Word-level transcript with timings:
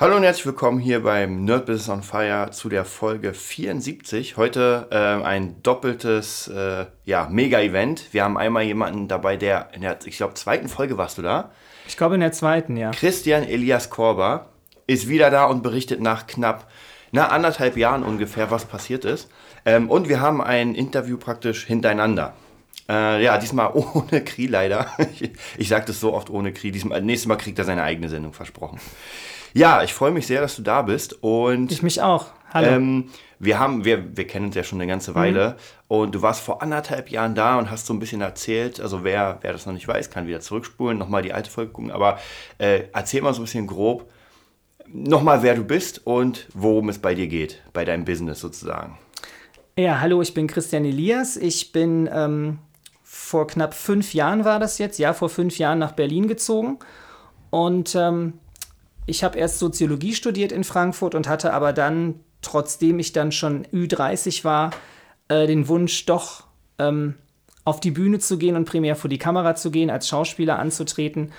Hallo 0.00 0.16
und 0.16 0.22
herzlich 0.22 0.46
willkommen 0.46 0.80
hier 0.80 1.02
beim 1.02 1.44
Nerd 1.44 1.66
Business 1.66 1.90
on 1.90 2.02
Fire 2.02 2.50
zu 2.52 2.70
der 2.70 2.86
Folge 2.86 3.34
74. 3.34 4.38
Heute 4.38 4.88
äh, 4.90 4.96
ein 4.96 5.62
doppeltes 5.62 6.48
äh, 6.48 6.86
ja, 7.04 7.28
Mega-Event. 7.30 8.06
Wir 8.10 8.24
haben 8.24 8.38
einmal 8.38 8.62
jemanden 8.62 9.08
dabei, 9.08 9.36
der 9.36 9.68
in 9.74 9.82
der, 9.82 9.98
ich 10.06 10.16
glaube, 10.16 10.32
zweiten 10.32 10.70
Folge 10.70 10.96
warst 10.96 11.18
du 11.18 11.22
da. 11.22 11.50
Ich 11.86 11.98
glaube 11.98 12.14
in 12.14 12.22
der 12.22 12.32
zweiten, 12.32 12.78
ja. 12.78 12.92
Christian 12.92 13.42
Elias 13.42 13.90
Korber 13.90 14.46
ist 14.86 15.06
wieder 15.06 15.28
da 15.28 15.44
und 15.44 15.62
berichtet 15.62 16.00
nach 16.00 16.26
knapp 16.26 16.70
na, 17.12 17.28
anderthalb 17.28 17.76
Jahren 17.76 18.02
ungefähr, 18.02 18.50
was 18.50 18.64
passiert 18.64 19.04
ist. 19.04 19.28
Ähm, 19.66 19.90
und 19.90 20.08
wir 20.08 20.22
haben 20.22 20.40
ein 20.40 20.74
Interview 20.74 21.18
praktisch 21.18 21.66
hintereinander. 21.66 22.32
Äh, 22.88 23.22
ja, 23.22 23.36
diesmal 23.36 23.70
ohne 23.74 24.24
Kri 24.24 24.46
leider. 24.46 24.86
ich 25.12 25.30
ich 25.58 25.68
sage 25.68 25.84
das 25.88 26.00
so 26.00 26.14
oft 26.14 26.30
ohne 26.30 26.54
Kri. 26.54 26.70
Diesmal, 26.70 27.02
nächstes 27.02 27.28
Mal 27.28 27.36
kriegt 27.36 27.58
er 27.58 27.66
seine 27.66 27.82
eigene 27.82 28.08
Sendung 28.08 28.32
versprochen. 28.32 28.80
Ja, 29.52 29.82
ich 29.82 29.94
freue 29.94 30.10
mich 30.10 30.26
sehr, 30.26 30.40
dass 30.40 30.56
du 30.56 30.62
da 30.62 30.82
bist. 30.82 31.22
Und 31.22 31.72
Ich 31.72 31.82
mich 31.82 32.00
auch. 32.00 32.26
Hallo. 32.52 32.68
ähm, 32.68 33.10
wir 33.38 33.58
haben, 33.58 33.84
wir, 33.84 34.16
wir 34.16 34.26
kennen 34.26 34.46
uns 34.46 34.54
ja 34.54 34.64
schon 34.64 34.80
eine 34.80 34.90
ganze 34.90 35.14
Weile 35.14 35.56
und 35.88 36.14
du 36.14 36.22
warst 36.22 36.42
vor 36.42 36.62
anderthalb 36.62 37.10
Jahren 37.10 37.34
da 37.34 37.58
und 37.58 37.70
hast 37.70 37.86
so 37.86 37.94
ein 37.94 37.98
bisschen 37.98 38.20
erzählt, 38.20 38.80
also 38.80 39.02
wer, 39.04 39.38
wer 39.40 39.52
das 39.52 39.66
noch 39.66 39.72
nicht 39.72 39.88
weiß, 39.88 40.10
kann 40.10 40.26
wieder 40.26 40.40
zurückspulen, 40.40 40.98
nochmal 40.98 41.22
die 41.22 41.32
alte 41.32 41.50
Folge 41.50 41.72
gucken, 41.72 41.90
aber 41.90 42.18
äh, 42.58 42.84
erzähl 42.92 43.22
mal 43.22 43.32
so 43.32 43.40
ein 43.40 43.44
bisschen 43.44 43.66
grob, 43.66 44.10
nochmal 44.86 45.42
wer 45.42 45.54
du 45.54 45.64
bist 45.64 46.06
und 46.06 46.48
worum 46.54 46.88
es 46.88 46.98
bei 46.98 47.14
dir 47.14 47.28
geht, 47.28 47.62
bei 47.72 47.84
deinem 47.84 48.04
Business 48.04 48.40
sozusagen. 48.40 48.98
ja, 49.78 50.00
hallo, 50.00 50.20
ich 50.20 50.34
bin 50.34 50.46
Christian 50.46 50.84
Elias. 50.84 51.36
Ich 51.36 51.72
bin 51.72 52.10
ähm, 52.12 52.58
vor 53.02 53.46
knapp 53.46 53.74
fünf 53.74 54.12
Jahren 54.12 54.44
war 54.44 54.58
das 54.58 54.78
jetzt, 54.78 54.98
ja, 54.98 55.14
vor 55.14 55.30
fünf 55.30 55.56
Jahren 55.58 55.78
nach 55.78 55.92
Berlin 55.92 56.28
gezogen. 56.28 56.78
Und 57.50 57.94
ähm, 57.94 58.34
ich 59.10 59.24
habe 59.24 59.38
erst 59.38 59.58
Soziologie 59.58 60.14
studiert 60.14 60.52
in 60.52 60.64
Frankfurt 60.64 61.14
und 61.14 61.28
hatte 61.28 61.52
aber 61.52 61.72
dann, 61.72 62.20
trotzdem 62.42 62.98
ich 62.98 63.12
dann 63.12 63.32
schon 63.32 63.66
Ü30 63.66 64.44
war, 64.44 64.70
äh, 65.28 65.46
den 65.46 65.68
Wunsch, 65.68 66.06
doch 66.06 66.44
ähm, 66.78 67.16
auf 67.64 67.80
die 67.80 67.90
Bühne 67.90 68.20
zu 68.20 68.38
gehen 68.38 68.56
und 68.56 68.64
primär 68.64 68.96
vor 68.96 69.10
die 69.10 69.18
Kamera 69.18 69.54
zu 69.54 69.70
gehen, 69.70 69.90
als 69.90 70.08
Schauspieler 70.08 70.58
anzutreten. 70.58 71.32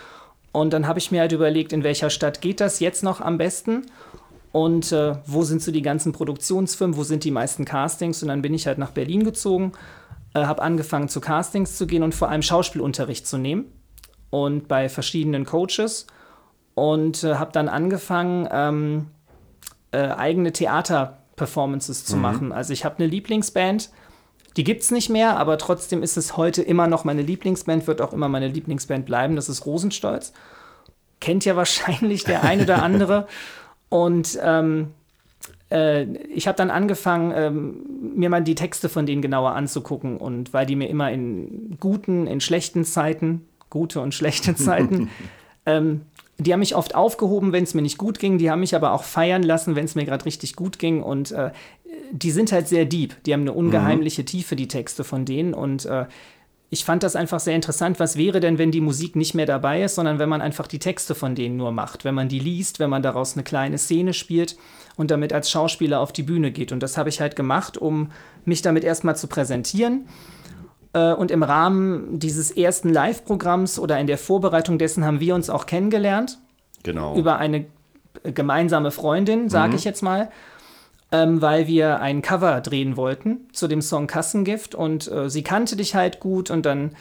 Und 0.52 0.74
dann 0.74 0.86
habe 0.86 1.00
ich 1.00 1.12
mir 1.12 1.22
halt 1.22 1.32
überlegt, 1.32 1.74
in 1.74 1.84
welcher 1.84 2.10
Stadt 2.10 2.42
geht 2.42 2.60
das 2.60 2.80
jetzt 2.80 3.04
noch 3.04 3.22
am 3.22 3.38
besten? 3.38 3.86
Und 4.52 4.92
äh, 4.92 5.16
wo 5.26 5.44
sind 5.44 5.62
so 5.62 5.72
die 5.72 5.82
ganzen 5.82 6.12
Produktionsfirmen, 6.12 6.98
wo 6.98 7.04
sind 7.04 7.24
die 7.24 7.32
meisten 7.32 7.64
Castings? 7.64 8.22
Und 8.22 8.28
dann 8.28 8.42
bin 8.42 8.54
ich 8.54 8.68
halt 8.68 8.78
nach 8.78 8.92
Berlin 8.92 9.24
gezogen, 9.24 9.72
äh, 10.34 10.44
habe 10.44 10.62
angefangen 10.62 11.08
zu 11.08 11.22
Castings 11.22 11.78
zu 11.78 11.88
gehen 11.88 12.04
und 12.04 12.14
vor 12.14 12.30
allem 12.30 12.42
Schauspielunterricht 12.42 13.26
zu 13.26 13.38
nehmen. 13.38 13.72
Und 14.30 14.68
bei 14.68 14.90
verschiedenen 14.90 15.46
Coaches. 15.46 16.06
Und 16.82 17.24
äh, 17.24 17.36
habe 17.36 17.52
dann 17.52 17.70
angefangen, 17.70 18.50
ähm, 18.52 19.08
äh, 19.92 20.00
eigene 20.00 20.52
Theater-Performances 20.52 22.06
zu 22.06 22.18
machen. 22.18 22.52
Also 22.52 22.74
ich 22.74 22.86
habe 22.86 22.96
eine 22.98 23.06
Lieblingsband, 23.06 23.92
die 24.58 24.64
gibt 24.64 24.82
es 24.82 24.90
nicht 24.90 25.08
mehr, 25.08 25.38
aber 25.38 25.60
trotzdem 25.60 26.02
ist 26.02 26.18
es 26.18 26.38
heute 26.38 26.64
immer 26.64 26.88
noch 26.88 27.04
meine 27.04 27.22
Lieblingsband, 27.22 27.86
wird 27.86 28.02
auch 28.02 28.14
immer 28.14 28.30
meine 28.30 28.48
Lieblingsband 28.48 29.06
bleiben. 29.06 29.36
Das 29.36 29.48
ist 29.48 29.68
Rosenstolz. 29.68 30.34
Kennt 31.20 31.46
ja 31.46 31.56
wahrscheinlich 31.56 32.24
der 32.24 32.44
ein 32.44 32.62
oder 32.62 32.82
andere. 32.82 33.28
Und 33.90 34.40
ähm, 34.42 34.88
äh, 35.70 36.06
ich 36.34 36.48
habe 36.48 36.58
dann 36.58 36.72
angefangen, 36.72 37.32
ähm, 37.36 38.16
mir 38.16 38.32
mal 38.32 38.42
die 38.42 38.56
Texte 38.56 38.90
von 38.90 39.06
denen 39.06 39.22
genauer 39.22 39.52
anzugucken. 39.52 40.18
Und 40.18 40.52
weil 40.52 40.66
die 40.66 40.76
mir 40.76 40.90
immer 40.90 41.12
in 41.12 41.78
guten, 41.80 42.26
in 42.26 42.42
schlechten 42.42 42.86
Zeiten, 42.86 43.48
gute 43.70 44.02
und 44.02 44.16
schlechte 44.16 44.56
Zeiten, 44.56 45.12
ähm, 45.68 46.02
die 46.46 46.54
haben 46.54 46.60
mich 46.62 46.76
oft 46.76 46.96
aufgehoben, 46.96 47.52
wenn 47.52 47.64
es 47.64 47.74
mir 47.74 47.82
nicht 47.82 47.98
gut 47.98 48.20
ging. 48.20 48.38
Die 48.38 48.50
haben 48.50 48.62
mich 48.62 48.76
aber 48.76 48.94
auch 48.94 49.04
feiern 49.04 49.44
lassen, 49.44 49.76
wenn 49.76 49.86
es 49.86 49.96
mir 49.96 50.06
gerade 50.06 50.26
richtig 50.26 50.56
gut 50.56 50.80
ging. 50.80 51.04
Und 51.04 51.32
äh, 51.32 51.52
die 52.12 52.32
sind 52.32 52.52
halt 52.52 52.68
sehr 52.68 52.86
deep. 52.86 53.22
Die 53.24 53.34
haben 53.34 53.42
eine 53.42 53.54
ungeheimliche 53.54 54.26
Tiefe, 54.26 54.56
die 54.56 54.68
Texte 54.68 55.04
von 55.04 55.26
denen. 55.26 55.54
Und 55.54 55.86
äh, 55.86 56.06
ich 56.70 56.86
fand 56.86 57.04
das 57.04 57.18
einfach 57.18 57.42
sehr 57.42 57.56
interessant. 57.56 58.00
Was 58.00 58.16
wäre 58.16 58.40
denn, 58.40 58.58
wenn 58.58 58.72
die 58.72 58.80
Musik 58.80 59.18
nicht 59.18 59.34
mehr 59.34 59.46
dabei 59.46 59.84
ist, 59.84 59.96
sondern 59.96 60.20
wenn 60.20 60.30
man 60.30 60.42
einfach 60.42 60.68
die 60.68 60.80
Texte 60.80 61.16
von 61.16 61.36
denen 61.36 61.58
nur 61.58 61.74
macht? 61.74 62.06
Wenn 62.06 62.16
man 62.16 62.30
die 62.30 62.40
liest, 62.40 62.80
wenn 62.80 62.90
man 62.90 63.04
daraus 63.04 63.36
eine 63.36 63.44
kleine 63.44 63.78
Szene 63.78 64.14
spielt 64.14 64.56
und 64.96 65.12
damit 65.12 65.34
als 65.34 65.52
Schauspieler 65.52 66.00
auf 66.00 66.14
die 66.14 66.24
Bühne 66.24 66.52
geht. 66.52 66.72
Und 66.72 66.82
das 66.82 66.98
habe 66.98 67.10
ich 67.10 67.20
halt 67.20 67.36
gemacht, 67.36 67.78
um 67.78 68.10
mich 68.46 68.62
damit 68.62 68.86
erstmal 68.86 69.18
zu 69.18 69.28
präsentieren. 69.28 70.08
Äh, 70.94 71.14
Und 71.14 71.32
im 71.32 71.44
Rahmen 71.44 72.20
dieses 72.20 72.52
ersten 72.52 72.90
Live-Programms 72.90 73.80
oder 73.80 74.00
in 74.00 74.08
der 74.08 74.18
Vorbereitung 74.18 74.78
dessen 74.78 75.06
haben 75.06 75.20
wir 75.20 75.36
uns 75.36 75.50
auch 75.50 75.66
kennengelernt 75.66 76.38
Genau. 76.84 77.16
über 77.16 77.38
eine 77.38 77.66
gemeinsame 78.24 78.92
Freundin, 78.92 79.50
sage 79.50 79.76
ich 79.76 79.84
jetzt 79.84 80.02
mal, 80.04 80.30
ähm, 81.12 81.42
weil 81.42 81.68
wir 81.68 82.00
ein 82.02 82.22
Cover 82.22 82.60
drehen 82.62 82.98
wollten 82.98 83.48
zu 83.54 83.68
dem 83.68 83.82
Song 83.82 84.08
Kassengift 84.08 84.76
und 84.76 85.10
äh, 85.12 85.30
sie 85.30 85.44
kannte 85.44 85.76
dich 85.76 85.96
halt 85.96 86.20
gut 86.20 86.50
und 86.52 86.66
dann 86.66 86.92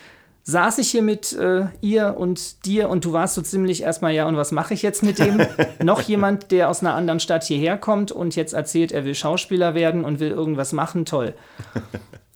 saß 0.44 0.78
ich 0.78 0.90
hier 0.90 1.02
mit 1.02 1.32
äh, 1.32 1.66
ihr 1.80 2.16
und 2.16 2.64
dir 2.64 2.88
und 2.88 3.04
du 3.04 3.12
warst 3.12 3.34
so 3.34 3.42
ziemlich 3.42 3.82
erstmal, 3.82 4.12
ja, 4.12 4.26
und 4.26 4.36
was 4.36 4.52
mache 4.52 4.74
ich 4.74 4.82
jetzt 4.82 5.02
mit 5.02 5.18
dem? 5.18 5.40
Noch 5.82 6.00
jemand, 6.02 6.50
der 6.50 6.68
aus 6.70 6.80
einer 6.80 6.94
anderen 6.94 7.20
Stadt 7.20 7.44
hierher 7.44 7.76
kommt 7.76 8.10
und 8.12 8.36
jetzt 8.36 8.52
erzählt, 8.54 8.90
er 8.92 9.04
will 9.04 9.14
Schauspieler 9.14 9.74
werden 9.74 10.04
und 10.04 10.18
will 10.20 10.30
irgendwas 10.30 10.72
machen, 10.72 11.04
toll. 11.04 11.34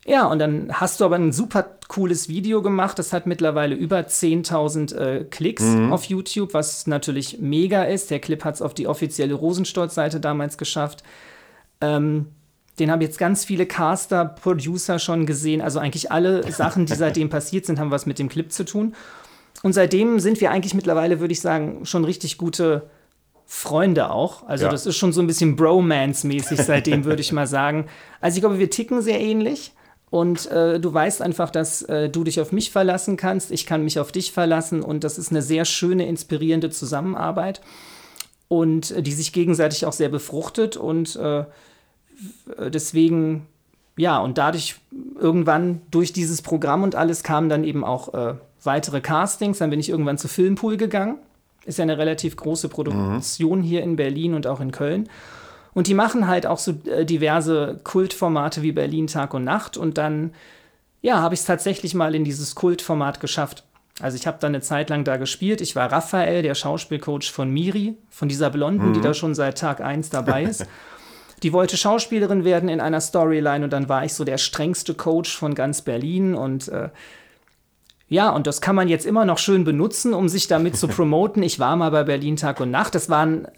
Ja, 0.06 0.26
und 0.26 0.38
dann 0.38 0.68
hast 0.72 1.00
du 1.00 1.04
aber 1.06 1.16
ein 1.16 1.32
super 1.32 1.64
cooles 1.88 2.28
Video 2.28 2.60
gemacht. 2.60 2.98
Das 2.98 3.12
hat 3.12 3.26
mittlerweile 3.26 3.74
über 3.74 4.00
10.000 4.00 4.94
äh, 4.94 5.24
Klicks 5.24 5.64
auf 5.90 6.04
YouTube, 6.04 6.52
was 6.52 6.86
natürlich 6.86 7.38
mega 7.40 7.84
ist. 7.84 8.10
Der 8.10 8.18
Clip 8.18 8.44
hat 8.44 8.54
es 8.56 8.62
auf 8.62 8.74
die 8.74 8.86
offizielle 8.86 9.34
Rosenstolz-Seite 9.34 10.20
damals 10.20 10.58
geschafft. 10.58 11.02
Ähm, 11.80 12.26
den 12.78 12.90
haben 12.90 13.00
jetzt 13.00 13.18
ganz 13.18 13.44
viele 13.44 13.66
Caster, 13.66 14.24
Producer 14.24 14.98
schon 14.98 15.26
gesehen. 15.26 15.60
Also 15.62 15.78
eigentlich 15.78 16.10
alle 16.12 16.50
Sachen, 16.52 16.86
die 16.86 16.94
seitdem 16.96 17.30
passiert 17.30 17.64
sind, 17.66 17.78
haben 17.78 17.90
was 17.90 18.04
mit 18.04 18.18
dem 18.18 18.28
Clip 18.28 18.50
zu 18.52 18.64
tun. 18.64 18.94
Und 19.62 19.72
seitdem 19.72 20.18
sind 20.20 20.40
wir 20.40 20.50
eigentlich 20.50 20.74
mittlerweile, 20.74 21.20
würde 21.20 21.32
ich 21.32 21.40
sagen, 21.40 21.86
schon 21.86 22.04
richtig 22.04 22.36
gute 22.36 22.90
Freunde 23.46 24.10
auch. 24.10 24.46
Also 24.48 24.64
Ja. 24.66 24.70
das 24.70 24.84
ist 24.86 24.96
schon 24.96 25.12
so 25.12 25.20
ein 25.22 25.26
bisschen 25.26 25.56
Bromance-mäßig 25.56 26.60
seitdem, 26.62 27.04
würde 27.04 27.22
ich 27.22 27.32
mal 27.32 27.46
sagen. 27.46 27.86
Also 28.20 28.36
ich 28.36 28.42
glaube, 28.42 28.58
wir 28.58 28.68
ticken 28.70 29.00
sehr 29.00 29.20
ähnlich. 29.20 29.72
Und 30.14 30.46
äh, 30.46 30.78
du 30.78 30.94
weißt 30.94 31.22
einfach, 31.22 31.50
dass 31.50 31.82
äh, 31.82 32.08
du 32.08 32.22
dich 32.22 32.40
auf 32.40 32.52
mich 32.52 32.70
verlassen 32.70 33.16
kannst, 33.16 33.50
ich 33.50 33.66
kann 33.66 33.82
mich 33.82 33.98
auf 33.98 34.12
dich 34.12 34.30
verlassen. 34.30 34.80
Und 34.80 35.02
das 35.02 35.18
ist 35.18 35.32
eine 35.32 35.42
sehr 35.42 35.64
schöne, 35.64 36.06
inspirierende 36.06 36.70
Zusammenarbeit. 36.70 37.60
Und 38.46 38.92
äh, 38.92 39.02
die 39.02 39.10
sich 39.10 39.32
gegenseitig 39.32 39.86
auch 39.86 39.92
sehr 39.92 40.10
befruchtet. 40.10 40.76
Und 40.76 41.16
äh, 41.16 41.46
deswegen, 42.70 43.48
ja, 43.96 44.20
und 44.20 44.38
dadurch 44.38 44.76
irgendwann 45.18 45.80
durch 45.90 46.12
dieses 46.12 46.42
Programm 46.42 46.84
und 46.84 46.94
alles 46.94 47.24
kamen 47.24 47.48
dann 47.48 47.64
eben 47.64 47.82
auch 47.82 48.14
äh, 48.14 48.34
weitere 48.62 49.00
Castings, 49.00 49.58
dann 49.58 49.70
bin 49.70 49.80
ich 49.80 49.88
irgendwann 49.88 50.16
zu 50.16 50.28
Filmpool 50.28 50.76
gegangen, 50.76 51.18
ist 51.64 51.78
ja 51.78 51.82
eine 51.82 51.98
relativ 51.98 52.36
große 52.36 52.68
Produktion 52.68 53.62
hier 53.64 53.82
in 53.82 53.96
Berlin 53.96 54.34
und 54.34 54.46
auch 54.46 54.60
in 54.60 54.70
Köln. 54.70 55.08
Und 55.74 55.88
die 55.88 55.94
machen 55.94 56.28
halt 56.28 56.46
auch 56.46 56.58
so 56.58 56.74
äh, 56.86 57.04
diverse 57.04 57.80
Kultformate 57.84 58.62
wie 58.62 58.72
Berlin 58.72 59.08
Tag 59.08 59.34
und 59.34 59.44
Nacht. 59.44 59.76
Und 59.76 59.98
dann, 59.98 60.32
ja, 61.02 61.20
habe 61.20 61.34
ich 61.34 61.40
es 61.40 61.46
tatsächlich 61.46 61.94
mal 61.94 62.14
in 62.14 62.24
dieses 62.24 62.54
Kultformat 62.54 63.20
geschafft. 63.20 63.64
Also 64.00 64.16
ich 64.16 64.26
habe 64.26 64.38
da 64.40 64.46
eine 64.46 64.60
Zeit 64.60 64.90
lang 64.90 65.04
da 65.04 65.16
gespielt. 65.16 65.60
Ich 65.60 65.76
war 65.76 65.90
Raphael, 65.90 66.42
der 66.42 66.54
Schauspielcoach 66.54 67.30
von 67.30 67.50
Miri, 67.50 67.96
von 68.08 68.28
dieser 68.28 68.50
Blonden, 68.50 68.92
die 68.92 69.00
da 69.00 69.14
schon 69.14 69.34
seit 69.34 69.58
Tag 69.58 69.80
1 69.80 70.10
dabei 70.10 70.44
ist. 70.44 70.66
Die 71.42 71.52
wollte 71.52 71.76
Schauspielerin 71.76 72.44
werden 72.44 72.70
in 72.70 72.80
einer 72.80 73.02
Storyline 73.02 73.64
und 73.64 73.72
dann 73.72 73.88
war 73.90 74.02
ich 74.04 74.14
so 74.14 74.24
der 74.24 74.38
strengste 74.38 74.94
Coach 74.94 75.36
von 75.36 75.54
ganz 75.54 75.82
Berlin 75.82 76.34
und 76.34 76.68
äh, 76.68 76.88
ja, 78.08 78.30
und 78.30 78.46
das 78.46 78.60
kann 78.60 78.76
man 78.76 78.88
jetzt 78.88 79.06
immer 79.06 79.24
noch 79.24 79.38
schön 79.38 79.64
benutzen, 79.64 80.12
um 80.12 80.28
sich 80.28 80.46
damit 80.46 80.76
zu 80.76 80.88
promoten. 80.88 81.42
Ich 81.42 81.58
war 81.58 81.76
mal 81.76 81.90
bei 81.90 82.04
Berlin 82.04 82.36
Tag 82.36 82.60
und 82.60 82.70
Nacht. 82.70 82.94
Das, 82.94 83.08
waren, 83.08 83.48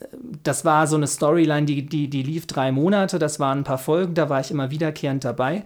das 0.42 0.64
war 0.64 0.86
so 0.86 0.96
eine 0.96 1.06
Storyline, 1.06 1.66
die, 1.66 1.84
die, 1.84 2.08
die 2.08 2.22
lief 2.22 2.46
drei 2.46 2.70
Monate. 2.70 3.18
Das 3.18 3.40
waren 3.40 3.58
ein 3.58 3.64
paar 3.64 3.78
Folgen, 3.78 4.14
da 4.14 4.28
war 4.28 4.40
ich 4.40 4.50
immer 4.50 4.70
wiederkehrend 4.70 5.24
dabei. 5.24 5.64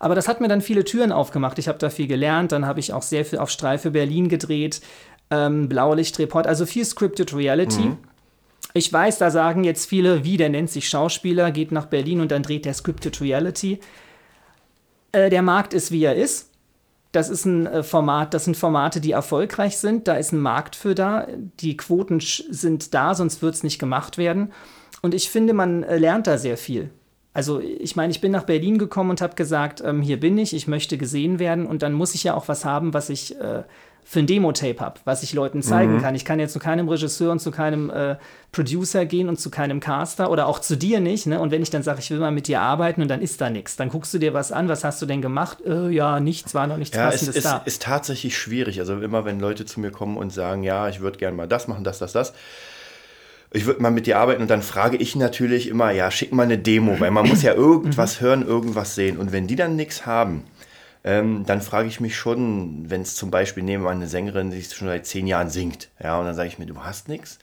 Aber 0.00 0.14
das 0.14 0.26
hat 0.26 0.40
mir 0.40 0.48
dann 0.48 0.62
viele 0.62 0.84
Türen 0.84 1.12
aufgemacht. 1.12 1.58
Ich 1.58 1.68
habe 1.68 1.78
da 1.78 1.90
viel 1.90 2.08
gelernt. 2.08 2.50
Dann 2.52 2.66
habe 2.66 2.80
ich 2.80 2.92
auch 2.92 3.02
sehr 3.02 3.24
viel 3.24 3.38
auf 3.38 3.50
Streife 3.50 3.92
Berlin 3.92 4.28
gedreht, 4.28 4.80
ähm, 5.30 5.68
Blaulichtreport, 5.68 6.46
also 6.46 6.66
viel 6.66 6.84
Scripted 6.84 7.34
Reality. 7.34 7.92
Ich 8.74 8.92
weiß, 8.92 9.18
da 9.18 9.30
sagen 9.30 9.64
jetzt 9.64 9.88
viele, 9.88 10.24
wie, 10.24 10.38
der 10.38 10.48
nennt 10.48 10.70
sich 10.70 10.88
Schauspieler, 10.88 11.50
geht 11.50 11.72
nach 11.72 11.86
Berlin 11.86 12.20
und 12.20 12.32
dann 12.32 12.42
dreht 12.42 12.64
der 12.64 12.74
Scripted 12.74 13.20
Reality. 13.20 13.78
Äh, 15.12 15.28
der 15.28 15.42
Markt 15.42 15.74
ist, 15.74 15.92
wie 15.92 16.02
er 16.02 16.16
ist. 16.16 16.51
Das 17.12 17.28
ist 17.28 17.44
ein 17.44 17.66
äh, 17.66 17.82
Format, 17.82 18.34
das 18.34 18.44
sind 18.44 18.56
Formate, 18.56 19.00
die 19.00 19.12
erfolgreich 19.12 19.76
sind. 19.76 20.08
Da 20.08 20.14
ist 20.14 20.32
ein 20.32 20.40
Markt 20.40 20.74
für 20.74 20.94
da. 20.94 21.26
Die 21.60 21.76
Quoten 21.76 22.20
sind 22.20 22.94
da, 22.94 23.14
sonst 23.14 23.42
wird 23.42 23.54
es 23.54 23.62
nicht 23.62 23.78
gemacht 23.78 24.18
werden. 24.18 24.52
Und 25.02 25.14
ich 25.14 25.30
finde, 25.30 25.52
man 25.52 25.82
äh, 25.82 25.98
lernt 25.98 26.26
da 26.26 26.38
sehr 26.38 26.56
viel. 26.56 26.90
Also 27.34 27.60
ich 27.60 27.96
meine, 27.96 28.10
ich 28.10 28.20
bin 28.20 28.32
nach 28.32 28.44
Berlin 28.44 28.78
gekommen 28.78 29.10
und 29.10 29.20
habe 29.20 29.34
gesagt, 29.34 29.82
ähm, 29.84 30.02
hier 30.02 30.20
bin 30.20 30.36
ich, 30.36 30.54
ich 30.54 30.68
möchte 30.68 30.98
gesehen 30.98 31.38
werden 31.38 31.66
und 31.66 31.82
dann 31.82 31.94
muss 31.94 32.14
ich 32.14 32.24
ja 32.24 32.34
auch 32.34 32.48
was 32.48 32.64
haben, 32.64 32.92
was 32.92 33.08
ich 33.08 33.38
äh, 33.40 33.62
für 34.04 34.18
ein 34.18 34.26
Demo-Tape 34.26 34.80
habe, 34.80 35.00
was 35.04 35.22
ich 35.22 35.32
Leuten 35.32 35.62
zeigen 35.62 35.96
mhm. 35.96 36.02
kann. 36.02 36.14
Ich 36.14 36.24
kann 36.24 36.40
jetzt 36.40 36.52
zu 36.52 36.58
keinem 36.58 36.88
Regisseur 36.88 37.32
und 37.32 37.38
zu 37.38 37.50
keinem 37.50 37.88
äh, 37.90 38.16
Producer 38.50 39.06
gehen 39.06 39.28
und 39.28 39.38
zu 39.38 39.50
keinem 39.50 39.80
Caster 39.80 40.30
oder 40.30 40.46
auch 40.46 40.58
zu 40.58 40.76
dir 40.76 41.00
nicht. 41.00 41.26
Ne? 41.26 41.40
Und 41.40 41.50
wenn 41.50 41.62
ich 41.62 41.70
dann 41.70 41.82
sage, 41.82 42.00
ich 42.00 42.10
will 42.10 42.18
mal 42.18 42.32
mit 42.32 42.48
dir 42.48 42.60
arbeiten 42.60 43.00
und 43.00 43.08
dann 43.08 43.22
ist 43.22 43.40
da 43.40 43.48
nichts, 43.48 43.76
dann 43.76 43.88
guckst 43.88 44.12
du 44.12 44.18
dir 44.18 44.34
was 44.34 44.52
an, 44.52 44.68
was 44.68 44.84
hast 44.84 45.00
du 45.00 45.06
denn 45.06 45.22
gemacht? 45.22 45.58
Äh, 45.64 45.90
ja, 45.90 46.20
nichts, 46.20 46.54
war 46.54 46.66
noch 46.66 46.76
nichts 46.76 46.96
ja, 46.96 47.06
Passendes 47.06 47.36
es, 47.36 47.44
da. 47.44 47.62
Ist 47.64 47.82
tatsächlich 47.82 48.36
schwierig. 48.36 48.80
Also 48.80 49.00
immer, 49.00 49.24
wenn 49.24 49.40
Leute 49.40 49.64
zu 49.64 49.80
mir 49.80 49.90
kommen 49.90 50.16
und 50.16 50.30
sagen, 50.30 50.62
ja, 50.62 50.88
ich 50.88 51.00
würde 51.00 51.18
gerne 51.18 51.36
mal 51.36 51.48
das 51.48 51.68
machen, 51.68 51.84
das, 51.84 51.98
das, 51.98 52.12
das, 52.12 52.32
ich 53.54 53.66
würde 53.66 53.82
mal 53.82 53.90
mit 53.90 54.06
dir 54.06 54.18
arbeiten 54.18 54.42
und 54.42 54.50
dann 54.50 54.62
frage 54.62 54.96
ich 54.96 55.14
natürlich 55.14 55.68
immer, 55.68 55.90
ja, 55.90 56.10
schick 56.10 56.32
mal 56.32 56.44
eine 56.44 56.58
Demo, 56.58 56.98
weil 56.98 57.10
man 57.10 57.28
muss 57.28 57.42
ja 57.42 57.54
irgendwas 57.54 58.20
mhm. 58.20 58.24
hören, 58.24 58.46
irgendwas 58.46 58.94
sehen. 58.94 59.18
Und 59.18 59.32
wenn 59.32 59.46
die 59.46 59.56
dann 59.56 59.76
nichts 59.76 60.06
haben, 60.06 60.44
ähm, 61.04 61.44
dann 61.46 61.60
frage 61.60 61.88
ich 61.88 62.00
mich 62.00 62.16
schon, 62.16 62.90
wenn 62.90 63.02
es 63.02 63.14
zum 63.14 63.30
Beispiel, 63.30 63.62
mal 63.78 63.90
eine 63.90 64.08
Sängerin, 64.08 64.50
die 64.50 64.62
schon 64.62 64.88
seit 64.88 65.06
zehn 65.06 65.26
Jahren 65.26 65.50
singt, 65.50 65.90
ja, 66.02 66.18
und 66.18 66.26
dann 66.26 66.34
sage 66.34 66.48
ich 66.48 66.58
mir, 66.58 66.66
du 66.66 66.82
hast 66.82 67.08
nichts. 67.08 67.38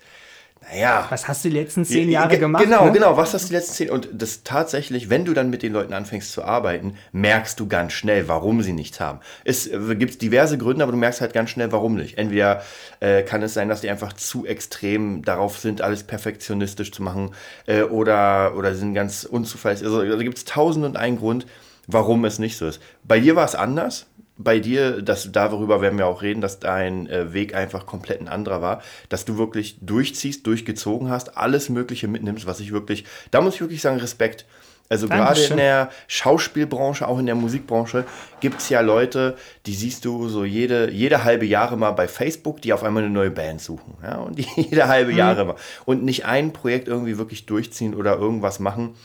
Naja. 0.71 1.07
Was 1.09 1.27
hast 1.27 1.45
du 1.45 1.49
die 1.49 1.55
letzten 1.55 1.85
zehn 1.85 2.09
Jahre 2.09 2.37
gemacht? 2.37 2.63
Genau, 2.63 2.85
ne? 2.85 2.91
genau, 2.91 3.17
was 3.17 3.33
hast 3.33 3.45
du 3.45 3.47
die 3.49 3.55
letzten 3.55 3.73
zehn 3.73 3.89
Und 3.89 4.09
das 4.11 4.43
tatsächlich, 4.43 5.09
wenn 5.09 5.25
du 5.25 5.33
dann 5.33 5.49
mit 5.49 5.63
den 5.63 5.73
Leuten 5.73 5.93
anfängst 5.93 6.31
zu 6.31 6.43
arbeiten, 6.43 6.95
merkst 7.11 7.59
du 7.59 7.67
ganz 7.67 7.93
schnell, 7.93 8.27
warum 8.27 8.61
sie 8.61 8.73
nichts 8.73 8.99
haben. 8.99 9.19
Es 9.45 9.67
äh, 9.67 9.95
gibt 9.95 10.21
diverse 10.21 10.57
Gründe, 10.57 10.83
aber 10.83 10.91
du 10.91 10.97
merkst 10.97 11.21
halt 11.21 11.33
ganz 11.33 11.49
schnell, 11.49 11.71
warum 11.71 11.95
nicht. 11.95 12.17
Entweder 12.17 12.61
äh, 12.99 13.23
kann 13.23 13.41
es 13.41 13.53
sein, 13.53 13.69
dass 13.69 13.81
die 13.81 13.89
einfach 13.89 14.13
zu 14.13 14.45
extrem 14.45 15.23
darauf 15.23 15.57
sind, 15.57 15.81
alles 15.81 16.03
perfektionistisch 16.03 16.91
zu 16.91 17.03
machen, 17.03 17.31
äh, 17.65 17.83
oder, 17.83 18.55
oder 18.55 18.75
sind 18.75 18.93
ganz 18.93 19.23
unzuverlässig. 19.23 19.87
Also 19.87 20.03
da 20.03 20.23
gibt 20.23 20.37
es 20.37 20.45
tausend 20.45 20.85
und 20.85 20.97
einen 20.97 21.17
Grund, 21.17 21.45
warum 21.91 22.23
es 22.25 22.39
nicht 22.39 22.57
so 22.57 22.67
ist. 22.67 22.81
Bei 23.03 23.19
dir 23.19 23.35
war 23.35 23.45
es 23.45 23.55
anders. 23.55 24.05
Bei 24.37 24.59
dir, 24.59 25.01
dass 25.01 25.33
darüber 25.33 25.81
werden 25.81 25.97
wir 25.97 26.07
auch 26.07 26.21
reden, 26.21 26.39
dass 26.39 26.59
dein 26.59 27.07
äh, 27.07 27.33
Weg 27.33 27.53
einfach 27.53 27.85
komplett 27.85 28.21
ein 28.21 28.29
anderer 28.29 28.61
war, 28.61 28.81
dass 29.09 29.25
du 29.25 29.37
wirklich 29.37 29.79
durchziehst, 29.81 30.47
durchgezogen 30.47 31.09
hast, 31.09 31.35
alles 31.35 31.67
Mögliche 31.67 32.07
mitnimmst, 32.07 32.45
was 32.45 32.61
ich 32.61 32.71
wirklich, 32.71 33.03
da 33.31 33.41
muss 33.41 33.55
ich 33.55 33.61
wirklich 33.61 33.81
sagen, 33.81 33.99
Respekt. 33.99 34.45
Also 34.87 35.07
gerade 35.07 35.39
in 35.43 35.57
der 35.57 35.89
Schauspielbranche, 36.07 37.07
auch 37.07 37.19
in 37.19 37.27
der 37.27 37.35
Musikbranche, 37.35 38.05
gibt 38.39 38.59
es 38.59 38.69
ja 38.69 38.81
Leute, 38.81 39.37
die 39.67 39.75
siehst 39.75 40.03
du 40.03 40.29
so 40.29 40.45
jede, 40.45 40.89
jede 40.89 41.23
halbe 41.23 41.45
Jahre 41.45 41.77
mal 41.77 41.91
bei 41.91 42.07
Facebook, 42.07 42.61
die 42.61 42.73
auf 42.73 42.83
einmal 42.83 43.03
eine 43.03 43.11
neue 43.11 43.29
Band 43.29 43.61
suchen. 43.61 43.97
Ja? 44.01 44.17
Und 44.17 44.39
die 44.39 44.47
jede 44.55 44.87
halbe 44.87 45.11
mhm. 45.11 45.17
Jahre 45.17 45.45
mal. 45.45 45.55
Und 45.85 46.03
nicht 46.03 46.25
ein 46.25 46.53
Projekt 46.53 46.87
irgendwie 46.87 47.19
wirklich 47.19 47.45
durchziehen 47.45 47.93
oder 47.93 48.17
irgendwas 48.17 48.59
machen. 48.59 48.95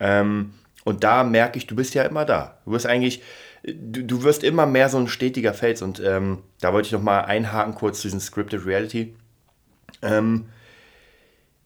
Ähm, 0.00 0.54
und 0.84 1.02
da 1.02 1.24
merke 1.24 1.58
ich, 1.58 1.66
du 1.66 1.74
bist 1.74 1.94
ja 1.94 2.02
immer 2.04 2.24
da. 2.24 2.58
Du 2.64 2.72
bist 2.72 2.86
eigentlich, 2.86 3.22
du, 3.64 4.04
du 4.04 4.22
wirst 4.22 4.44
immer 4.44 4.66
mehr 4.66 4.90
so 4.90 4.98
ein 4.98 5.08
stetiger 5.08 5.54
Fels. 5.54 5.82
Und 5.82 6.00
ähm, 6.00 6.42
da 6.60 6.72
wollte 6.72 6.86
ich 6.86 6.92
noch 6.92 7.02
mal 7.02 7.20
einhaken 7.22 7.74
kurz 7.74 8.00
zu 8.00 8.08
diesem 8.08 8.20
Scripted 8.20 8.66
Reality. 8.66 9.16
Ähm, 10.02 10.46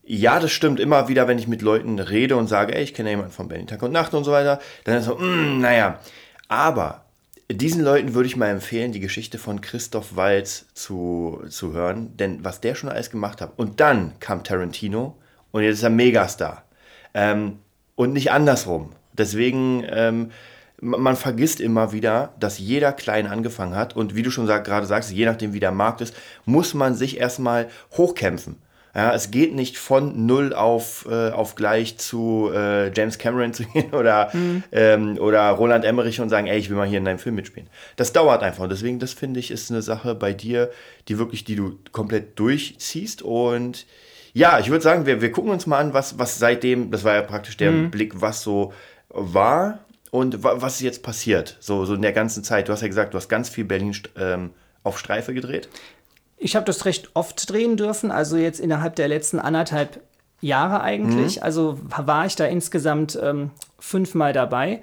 ja, 0.05 0.39
das 0.41 0.53
stimmt 0.53 0.81
immer 0.81 1.09
wieder, 1.09 1.29
wenn 1.29 1.39
ich 1.39 1.49
mit 1.49 1.61
Leuten 1.61 1.99
rede 1.99 2.37
und 2.37 2.47
sage, 2.47 2.75
ey, 2.75 2.83
ich 2.83 2.95
kenne 2.95 3.11
jemanden 3.11 3.33
von 3.33 3.49
Berlin 3.49 3.67
Tag 3.67 3.83
und 3.83 3.93
Nacht 3.93 4.15
und 4.15 4.25
so 4.25 4.33
weiter, 4.33 4.61
dann 4.85 4.97
ist 4.97 5.05
so, 5.05 5.17
mm, 5.17 5.61
naja. 5.61 5.99
Aber 6.47 7.05
diesen 7.51 7.83
Leuten 7.83 8.15
würde 8.15 8.29
ich 8.29 8.37
mal 8.37 8.49
empfehlen, 8.49 8.93
die 8.93 9.01
Geschichte 9.01 9.37
von 9.37 9.61
Christoph 9.61 10.17
Waltz 10.17 10.67
zu, 10.75 11.43
zu 11.49 11.73
hören, 11.73 12.17
denn 12.17 12.45
was 12.45 12.61
der 12.61 12.75
schon 12.75 12.89
alles 12.89 13.11
gemacht 13.11 13.41
hat. 13.41 13.53
Und 13.57 13.81
dann 13.81 14.19
kam 14.21 14.45
Tarantino 14.45 15.19
und 15.51 15.63
jetzt 15.63 15.79
ist 15.79 15.83
er 15.83 15.91
Megastar. 15.91 16.65
Ähm, 17.15 17.59
und 17.97 18.13
nicht 18.13 18.31
andersrum. 18.31 18.93
Deswegen, 19.19 19.85
ähm, 19.91 20.31
man 20.81 21.17
vergisst 21.17 21.61
immer 21.61 21.93
wieder, 21.93 22.35
dass 22.39 22.59
jeder 22.59 22.93
klein 22.93 23.27
angefangen 23.27 23.75
hat. 23.75 23.97
Und 23.97 24.15
wie 24.15 24.23
du 24.23 24.31
schon 24.31 24.47
sag, 24.47 24.65
gerade 24.65 24.87
sagst, 24.87 25.11
je 25.11 25.27
nachdem, 25.27 25.53
wie 25.53 25.61
der 25.61 25.73
Markt 25.73 26.01
ist, 26.01 26.15
muss 26.45 26.73
man 26.75 26.95
sich 26.95 27.19
erstmal 27.19 27.69
hochkämpfen. 27.97 28.57
Ja, 28.95 29.15
es 29.15 29.31
geht 29.31 29.55
nicht 29.55 29.77
von 29.77 30.27
null 30.27 30.53
auf, 30.55 31.07
äh, 31.09 31.31
auf 31.31 31.55
gleich 31.55 31.99
zu 31.99 32.51
äh, 32.53 32.93
James 32.93 33.19
Cameron 33.19 33.53
zu 33.55 33.65
gehen 33.65 33.93
oder, 33.93 34.31
mhm. 34.33 34.65
ähm, 34.73 35.19
oder 35.19 35.51
Roland 35.51 35.85
Emmerich 35.85 36.21
und 36.21 36.31
sagen, 36.31 36.47
ey, 36.47 36.59
ich 36.59 36.71
will 36.71 36.77
mal 36.77 36.89
hier 36.89 36.99
in 36.99 37.05
deinem 37.05 37.19
Film 37.19 37.35
mitspielen. 37.35 37.69
Das 37.97 38.13
dauert 38.13 38.43
einfach. 38.43 38.65
Und 38.65 38.73
deswegen, 38.73 38.99
das 38.99 39.13
finde 39.13 39.41
ich, 39.41 39.51
ist 39.51 39.71
eine 39.71 39.83
Sache 39.83 40.15
bei 40.15 40.33
dir, 40.33 40.71
die 41.09 41.19
wirklich, 41.19 41.45
die 41.45 41.55
du 41.55 41.79
komplett 41.93 42.39
durchziehst. 42.39 43.23
Und 43.23 43.87
ja, 44.33 44.59
ich 44.59 44.71
würde 44.71 44.83
sagen, 44.83 45.07
wir, 45.07 45.21
wir 45.21 45.33
gucken 45.33 45.51
uns 45.51 45.67
mal 45.67 45.79
an, 45.79 45.95
was, 45.95 46.19
was 46.19 46.39
seitdem, 46.39 46.91
das 46.91 47.05
war 47.05 47.15
ja 47.15 47.23
praktisch 47.23 47.57
der 47.57 47.71
mhm. 47.71 47.91
Blick, 47.91 48.21
was 48.21 48.43
so 48.43 48.73
war 49.11 49.81
und 50.11 50.43
was 50.43 50.77
ist 50.77 50.81
jetzt 50.81 51.03
passiert, 51.03 51.57
so, 51.61 51.85
so 51.85 51.95
in 51.95 52.03
der 52.03 52.13
ganzen 52.13 52.43
Zeit. 52.43 52.69
Du 52.69 52.73
hast 52.73 52.81
ja 52.81 52.89
gesagt, 52.89 53.15
du 53.15 53.19
hast 53.19 53.29
ganz 53.29 53.49
viel 53.49 53.65
Berlin 53.65 53.95
ähm, 54.17 54.51
auf 54.83 54.99
Streife 54.99 55.35
gedreht. 55.35 55.69
Ich 56.39 56.57
habe 56.57 56.65
das 56.65 56.85
recht 56.85 57.11
oft 57.15 57.51
drehen 57.51 57.77
dürfen, 57.77 58.11
also 58.11 58.37
jetzt 58.37 58.61
innerhalb 58.61 58.97
der 58.97 59.09
letzten 59.09 59.39
anderthalb 59.39 60.01
Jahre 60.41 60.83
eigentlich. 60.83 61.37
Mhm. 61.37 61.43
Also 61.43 61.79
war 61.83 62.27
ich 62.27 62.37
da 62.37 62.47
insgesamt 62.47 63.19
ähm, 63.21 63.51
fünfmal 63.79 64.33
dabei. 64.33 64.81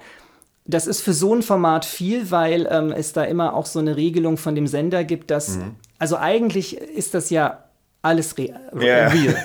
Das 0.66 0.86
ist 0.86 1.00
für 1.00 1.12
so 1.12 1.34
ein 1.34 1.42
Format 1.42 1.84
viel, 1.84 2.30
weil 2.30 2.68
ähm, 2.70 2.92
es 2.92 3.12
da 3.12 3.24
immer 3.24 3.54
auch 3.54 3.66
so 3.66 3.78
eine 3.78 3.96
Regelung 3.96 4.36
von 4.36 4.54
dem 4.54 4.66
Sender 4.66 5.04
gibt, 5.04 5.30
dass, 5.30 5.56
mhm. 5.56 5.76
also 5.98 6.16
eigentlich 6.16 6.76
ist 6.76 7.14
das 7.14 7.30
ja 7.30 7.65
alles 8.06 8.38
re 8.38 8.54
yeah. 8.74 9.08
real. 9.08 9.36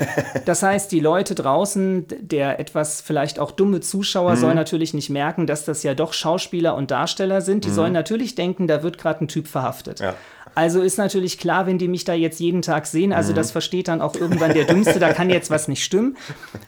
Das 0.45 0.63
heißt, 0.63 0.91
die 0.91 0.99
Leute 0.99 1.35
draußen, 1.35 2.05
der 2.21 2.59
etwas 2.59 3.01
vielleicht 3.01 3.39
auch 3.39 3.51
dumme 3.51 3.81
Zuschauer, 3.81 4.31
mhm. 4.31 4.37
soll 4.37 4.55
natürlich 4.55 4.93
nicht 4.93 5.09
merken, 5.09 5.47
dass 5.47 5.65
das 5.65 5.83
ja 5.83 5.93
doch 5.95 6.13
Schauspieler 6.13 6.75
und 6.75 6.91
Darsteller 6.91 7.41
sind. 7.41 7.65
Die 7.65 7.69
mhm. 7.69 7.73
sollen 7.73 7.93
natürlich 7.93 8.35
denken, 8.35 8.67
da 8.67 8.83
wird 8.83 8.97
gerade 8.97 9.25
ein 9.25 9.27
Typ 9.27 9.47
verhaftet. 9.47 9.99
Ja. 9.99 10.13
Also 10.53 10.81
ist 10.81 10.97
natürlich 10.97 11.37
klar, 11.37 11.65
wenn 11.65 11.77
die 11.77 11.87
mich 11.87 12.03
da 12.03 12.13
jetzt 12.13 12.39
jeden 12.39 12.61
Tag 12.61 12.85
sehen, 12.85 13.13
also 13.13 13.31
mhm. 13.31 13.37
das 13.37 13.51
versteht 13.51 13.87
dann 13.87 14.01
auch 14.01 14.15
irgendwann 14.15 14.53
der 14.53 14.65
Dümmste, 14.65 14.99
da 14.99 15.13
kann 15.13 15.29
jetzt 15.29 15.49
was 15.49 15.67
nicht 15.67 15.83
stimmen. 15.83 16.17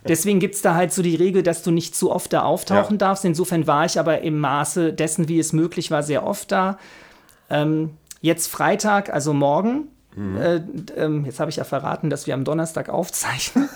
Deswegen 0.07 0.39
gibt 0.39 0.55
es 0.55 0.61
da 0.61 0.73
halt 0.75 0.93
so 0.93 1.01
die 1.01 1.15
Regel, 1.15 1.43
dass 1.43 1.63
du 1.63 1.71
nicht 1.71 1.95
zu 1.95 2.11
oft 2.11 2.31
da 2.31 2.43
auftauchen 2.43 2.95
ja. 2.95 2.97
darfst. 3.07 3.25
Insofern 3.25 3.67
war 3.67 3.85
ich 3.85 3.99
aber 3.99 4.21
im 4.21 4.39
Maße 4.39 4.93
dessen, 4.93 5.27
wie 5.27 5.37
es 5.37 5.51
möglich 5.51 5.91
war, 5.91 6.01
sehr 6.01 6.25
oft 6.25 6.51
da. 6.51 6.77
Ähm, 7.49 7.91
jetzt 8.21 8.47
Freitag, 8.47 9.13
also 9.13 9.33
morgen, 9.33 9.89
Mhm. 10.15 10.37
Äh, 10.37 10.61
ähm, 10.95 11.25
jetzt 11.25 11.39
habe 11.39 11.49
ich 11.49 11.57
ja 11.57 11.63
verraten, 11.63 12.09
dass 12.09 12.27
wir 12.27 12.33
am 12.33 12.43
Donnerstag 12.43 12.89
aufzeichnen. 12.89 13.69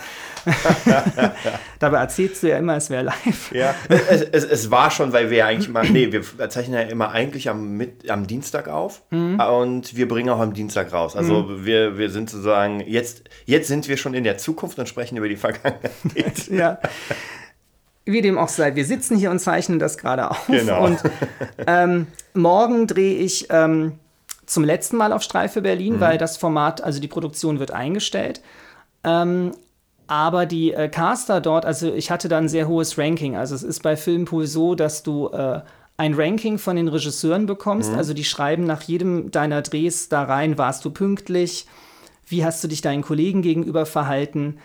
Dabei 1.79 1.97
erzählst 1.97 2.43
du 2.43 2.47
ja 2.47 2.57
immer, 2.57 2.77
es 2.77 2.89
wäre 2.89 3.03
live. 3.03 3.51
Ja, 3.51 3.75
es, 3.89 4.21
es, 4.21 4.43
es, 4.45 4.71
war 4.71 4.91
schon, 4.91 5.11
weil 5.11 5.29
wir 5.29 5.45
eigentlich 5.45 5.69
mal, 5.69 5.85
nee, 5.89 6.11
wir 6.11 6.49
zeichnen 6.49 6.79
ja 6.79 6.87
immer 6.87 7.11
eigentlich 7.11 7.49
am, 7.49 7.73
mit, 7.73 8.09
am 8.09 8.27
Dienstag 8.27 8.69
auf 8.69 9.01
mhm. 9.09 9.39
und 9.39 9.95
wir 9.95 10.07
bringen 10.07 10.29
auch 10.29 10.39
am 10.39 10.53
Dienstag 10.53 10.93
raus. 10.93 11.15
Also 11.15 11.43
mhm. 11.43 11.65
wir, 11.65 11.97
wir 11.97 12.09
sind 12.09 12.29
sozusagen, 12.29 12.79
jetzt, 12.81 13.23
jetzt 13.45 13.67
sind 13.67 13.87
wir 13.87 13.97
schon 13.97 14.13
in 14.13 14.23
der 14.23 14.37
Zukunft 14.37 14.79
und 14.79 14.87
sprechen 14.87 15.17
über 15.17 15.27
die 15.27 15.35
Vergangenheit. 15.35 16.47
ja. 16.49 16.79
Wie 18.05 18.21
dem 18.21 18.37
auch 18.37 18.47
sei, 18.47 18.75
wir 18.75 18.85
sitzen 18.85 19.17
hier 19.17 19.31
und 19.31 19.39
zeichnen 19.39 19.79
das 19.79 19.97
gerade 19.97 20.31
auf. 20.31 20.47
Genau. 20.47 20.85
Und 20.85 20.99
ähm, 21.67 22.07
morgen 22.33 22.87
drehe 22.87 23.17
ich 23.17 23.47
ähm, 23.49 23.99
zum 24.47 24.63
letzten 24.63 24.97
Mal 24.97 25.13
auf 25.13 25.21
Streife 25.21 25.61
Berlin, 25.61 25.97
mhm. 25.97 25.99
weil 25.99 26.17
das 26.17 26.37
Format, 26.37 26.81
also 26.81 26.99
die 26.99 27.07
Produktion 27.07 27.59
wird 27.59 27.71
eingestellt. 27.71 28.41
Ähm, 29.03 29.51
aber 30.07 30.45
die 30.45 30.73
äh, 30.73 30.87
Caster 30.87 31.41
dort, 31.41 31.65
also 31.65 31.93
ich 31.93 32.09
hatte 32.09 32.29
da 32.29 32.37
ein 32.37 32.47
sehr 32.47 32.67
hohes 32.67 32.97
Ranking. 32.97 33.35
Also 33.35 33.53
es 33.53 33.63
ist 33.63 33.83
bei 33.83 33.95
Filmpool 33.95 34.47
so, 34.47 34.73
dass 34.73 35.03
du 35.03 35.27
äh, 35.27 35.61
ein 35.97 36.13
Ranking 36.13 36.57
von 36.57 36.77
den 36.77 36.87
Regisseuren 36.87 37.45
bekommst. 37.45 37.91
Mhm. 37.91 37.97
Also 37.97 38.13
die 38.13 38.23
schreiben 38.23 38.65
nach 38.65 38.83
jedem 38.83 39.31
deiner 39.31 39.61
Drehs 39.61 40.07
da 40.07 40.23
rein, 40.23 40.57
warst 40.57 40.85
du 40.85 40.91
pünktlich, 40.91 41.67
wie 42.25 42.45
hast 42.45 42.63
du 42.63 42.67
dich 42.69 42.81
deinen 42.81 43.01
Kollegen 43.01 43.41
gegenüber 43.41 43.85
verhalten, 43.85 44.59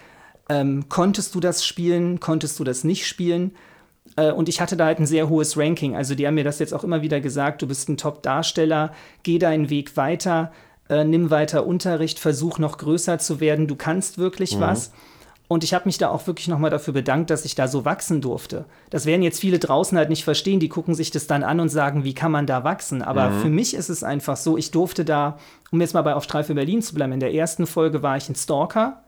ähm, 0.49 0.89
konntest 0.89 1.35
du 1.35 1.41
das 1.41 1.65
spielen, 1.65 2.21
konntest 2.21 2.59
du 2.59 2.65
das 2.65 2.85
nicht 2.85 3.07
spielen. 3.07 3.53
Äh, 4.17 4.33
und 4.33 4.49
ich 4.49 4.61
hatte 4.61 4.77
da 4.77 4.87
halt 4.87 4.99
ein 4.99 5.07
sehr 5.07 5.29
hohes 5.29 5.57
Ranking. 5.57 5.97
Also 5.97 6.15
die 6.15 6.27
haben 6.27 6.35
mir 6.35 6.45
das 6.45 6.59
jetzt 6.59 6.75
auch 6.75 6.85
immer 6.85 7.03
wieder 7.03 7.21
gesagt, 7.21 7.63
du 7.63 7.67
bist 7.67 7.89
ein 7.89 7.97
Top-Darsteller, 7.97 8.93
geh 9.23 9.39
deinen 9.39 9.71
Weg 9.71 9.97
weiter, 9.97 10.53
äh, 10.89 11.05
nimm 11.05 11.31
weiter 11.31 11.67
Unterricht, 11.67 12.19
versuch 12.19 12.59
noch 12.59 12.79
größer 12.79 13.19
zu 13.19 13.41
werden, 13.41 13.67
du 13.67 13.77
kannst 13.77 14.19
wirklich 14.19 14.57
mhm. 14.57 14.61
was. 14.61 14.93
Und 15.49 15.65
ich 15.65 15.75
habe 15.75 15.85
mich 15.85 15.99
da 15.99 16.09
auch 16.09 16.27
wirklich 16.27 16.49
nochmal 16.49 16.71
dafür 16.71 16.95
bedankt, 16.95 17.29
dass 17.29 17.45
ich 17.45 17.55
da 17.55 17.69
so 17.69 17.85
wachsen 17.85 18.23
durfte. 18.23 18.65
Das 18.89 19.05
werden 19.05 19.23
jetzt 19.23 19.39
viele 19.39 19.59
draußen 19.59 19.99
halt 19.99 20.09
nicht 20.09 20.25
verstehen, 20.25 20.61
die 20.61 20.71
gucken 20.71 20.95
sich 20.95 21.11
das 21.11 21.27
dann 21.27 21.43
an 21.43 21.61
und 21.61 21.69
sagen, 21.69 22.05
wie 22.05 22.15
kann 22.15 22.33
man 22.33 22.47
da 22.47 22.65
wachsen? 22.65 23.03
Aber 23.03 23.29
mhm. 23.29 23.41
für 23.41 23.49
mich 23.51 23.75
ist 23.75 23.91
es 23.91 24.03
einfach 24.03 24.39
so, 24.39 24.57
ich 24.57 24.71
durfte 24.71 25.05
da, 25.05 25.37
um 25.71 25.81
jetzt 25.83 25.93
mal 25.93 26.01
bei 26.03 26.15
Auf 26.15 26.25
Streife 26.25 26.55
Berlin 26.55 26.81
zu 26.81 26.95
bleiben, 26.95 27.13
in 27.13 27.21
der 27.21 27.35
ersten 27.35 27.67
Folge 27.67 28.03
war 28.03 28.17
ich 28.17 28.31
ein 28.31 28.35
Stalker 28.35 29.02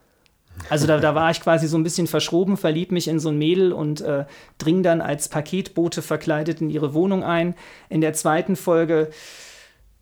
also 0.71 0.87
da, 0.87 0.99
da 0.99 1.15
war 1.15 1.31
ich 1.31 1.41
quasi 1.41 1.67
so 1.67 1.77
ein 1.77 1.83
bisschen 1.83 2.07
verschroben, 2.07 2.57
verlieb 2.57 2.93
mich 2.93 3.09
in 3.09 3.21
so 3.21 3.29
ein 3.29 3.39
Mädel 3.39 3.73
und 3.73 4.01
äh, 4.01 4.25
dring 4.59 4.83
dann 4.83 5.01
als 5.01 5.29
Paketbote 5.29 6.03
verkleidet 6.03 6.61
in 6.61 6.71
ihre 6.71 6.95
Wohnung 6.95 7.23
ein. 7.23 7.55
In 7.89 8.01
der 8.01 8.13
zweiten 8.13 8.57
Folge 8.57 9.11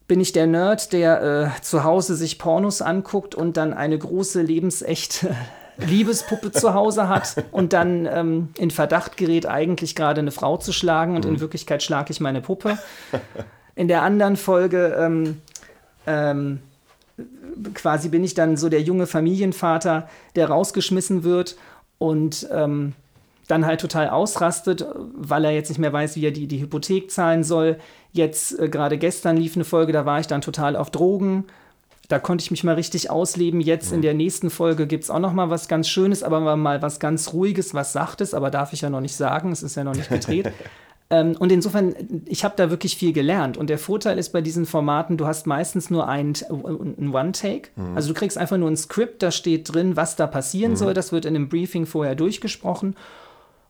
bin 0.06 0.20
ich 0.20 0.32
der 0.32 0.46
Nerd, 0.46 0.92
der 0.92 1.54
äh, 1.56 1.62
zu 1.62 1.84
Hause 1.84 2.16
sich 2.16 2.38
Pornos 2.38 2.82
anguckt 2.82 3.34
und 3.34 3.56
dann 3.56 3.72
eine 3.72 3.98
große 3.98 4.42
lebensechte 4.42 5.34
Liebespuppe 5.78 6.52
zu 6.52 6.74
Hause 6.74 7.08
hat 7.08 7.44
und 7.50 7.72
dann 7.72 8.06
ähm, 8.06 8.50
in 8.58 8.70
Verdacht 8.70 9.16
gerät, 9.16 9.46
eigentlich 9.46 9.94
gerade 9.96 10.20
eine 10.20 10.30
Frau 10.30 10.58
zu 10.58 10.72
schlagen 10.72 11.16
und 11.16 11.24
mhm. 11.24 11.34
in 11.34 11.40
Wirklichkeit 11.40 11.82
schlage 11.82 12.12
ich 12.12 12.20
meine 12.20 12.42
Puppe. 12.42 12.78
In 13.74 13.88
der 13.88 14.02
anderen 14.02 14.36
Folge 14.36 14.94
ähm, 14.98 15.40
ähm, 16.06 16.60
quasi 17.74 18.08
bin 18.08 18.24
ich 18.24 18.34
dann 18.34 18.56
so 18.56 18.68
der 18.68 18.82
junge 18.82 19.06
Familienvater, 19.06 20.08
der 20.36 20.48
rausgeschmissen 20.48 21.24
wird 21.24 21.56
und 21.98 22.48
ähm, 22.52 22.94
dann 23.48 23.66
halt 23.66 23.80
total 23.80 24.08
ausrastet, 24.08 24.86
weil 25.14 25.44
er 25.44 25.52
jetzt 25.52 25.68
nicht 25.68 25.78
mehr 25.78 25.92
weiß, 25.92 26.16
wie 26.16 26.24
er 26.24 26.30
die, 26.30 26.46
die 26.46 26.60
Hypothek 26.60 27.10
zahlen 27.10 27.44
soll. 27.44 27.76
Jetzt, 28.12 28.58
äh, 28.58 28.68
gerade 28.68 28.98
gestern 28.98 29.36
lief 29.36 29.56
eine 29.56 29.64
Folge, 29.64 29.92
da 29.92 30.06
war 30.06 30.20
ich 30.20 30.26
dann 30.26 30.40
total 30.40 30.76
auf 30.76 30.90
Drogen. 30.90 31.44
Da 32.08 32.18
konnte 32.18 32.42
ich 32.42 32.50
mich 32.50 32.64
mal 32.64 32.74
richtig 32.74 33.10
ausleben. 33.10 33.60
Jetzt 33.60 33.90
mhm. 33.90 33.96
in 33.96 34.02
der 34.02 34.14
nächsten 34.14 34.50
Folge 34.50 34.86
gibt 34.86 35.04
es 35.04 35.10
auch 35.10 35.18
noch 35.18 35.32
mal 35.32 35.50
was 35.50 35.68
ganz 35.68 35.88
Schönes, 35.88 36.22
aber 36.22 36.56
mal 36.56 36.82
was 36.82 37.00
ganz 37.00 37.32
Ruhiges, 37.32 37.74
was 37.74 37.92
Sachtes, 37.92 38.34
aber 38.34 38.50
darf 38.50 38.72
ich 38.72 38.82
ja 38.82 38.90
noch 38.90 39.00
nicht 39.00 39.16
sagen, 39.16 39.52
es 39.52 39.62
ist 39.62 39.76
ja 39.76 39.84
noch 39.84 39.94
nicht 39.94 40.08
gedreht. 40.08 40.52
ähm, 41.12 41.36
und 41.38 41.52
insofern, 41.52 41.94
ich 42.24 42.42
habe 42.42 42.54
da 42.56 42.70
wirklich 42.70 42.96
viel 42.96 43.12
gelernt. 43.12 43.58
Und 43.58 43.68
der 43.68 43.78
Vorteil 43.78 44.18
ist 44.18 44.30
bei 44.30 44.40
diesen 44.40 44.64
Formaten, 44.64 45.18
du 45.18 45.26
hast 45.26 45.46
meistens 45.46 45.90
nur 45.90 46.08
ein, 46.08 46.32
ein 46.48 47.14
One-Take. 47.14 47.68
Mhm. 47.76 47.94
Also 47.94 48.08
du 48.08 48.14
kriegst 48.18 48.38
einfach 48.38 48.56
nur 48.56 48.70
ein 48.70 48.78
Skript, 48.78 49.22
da 49.22 49.30
steht 49.30 49.72
drin, 49.72 49.94
was 49.94 50.16
da 50.16 50.26
passieren 50.26 50.72
mhm. 50.72 50.76
soll. 50.76 50.94
Das 50.94 51.12
wird 51.12 51.26
in 51.26 51.36
einem 51.36 51.50
Briefing 51.50 51.84
vorher 51.84 52.14
durchgesprochen 52.14 52.96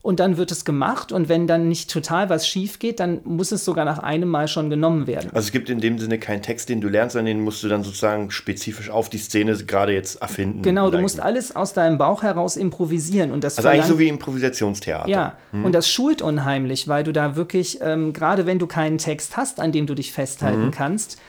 und 0.02 0.18
dann 0.18 0.37
wird 0.37 0.50
es 0.50 0.64
gemacht 0.64 1.12
und 1.12 1.28
wenn 1.28 1.47
dann 1.47 1.68
nicht 1.68 1.88
total 1.88 2.28
was 2.28 2.47
schief 2.47 2.80
geht, 2.80 2.99
dann 2.99 3.21
muss 3.23 3.52
es 3.52 3.64
sogar 3.64 3.85
nach 3.85 4.00
einem 4.00 4.28
Mal 4.28 4.49
schon 4.49 4.68
genommen 4.68 5.06
werden. 5.06 5.30
Also 5.32 5.47
es 5.47 5.52
gibt 5.52 5.71
in 5.71 5.80
dem 5.80 5.99
Sinne 6.00 6.18
keinen 6.18 6.42
Text, 6.42 6.68
den 6.68 6.80
du 6.80 6.88
lernst, 6.88 7.12
sondern 7.12 7.37
den 7.37 7.44
musst 7.44 7.62
du 7.62 7.68
dann 7.68 7.85
sozusagen 7.85 8.32
spezifisch 8.32 8.90
auf 8.90 9.09
die 9.09 9.18
Szene 9.18 9.54
gerade 9.64 9.92
jetzt 9.92 10.21
erfinden. 10.21 10.62
Genau, 10.62 10.90
du 10.90 10.99
musst 10.99 11.21
alles 11.21 11.54
aus 11.54 11.73
deinem 11.73 11.99
Bauch 11.99 12.25
heraus 12.25 12.56
improvisieren 12.56 13.30
und 13.30 13.44
das 13.44 13.56
Also 13.56 13.68
eigentlich 13.68 13.87
so 13.87 13.99
wie 14.00 14.09
Improvisationstheater. 14.09 15.09
Ja, 15.09 15.37
hm. 15.52 15.64
und 15.64 15.73
das 15.73 15.88
schult 15.88 16.21
unheimlich, 16.21 16.88
weil 16.88 17.04
du 17.04 17.12
da 17.12 17.37
wirklich, 17.37 17.78
ähm, 17.80 18.12
gerade 18.12 18.44
wenn 18.44 18.59
du 18.59 18.66
keinen 18.66 18.99
Text 18.99 19.37
hast, 19.37 19.61
an 19.61 19.71
dem 19.71 19.87
du 19.87 19.94
dich 19.94 20.12
festhalten 20.12 20.64
hm. 20.64 20.71
kannst, 20.73 21.21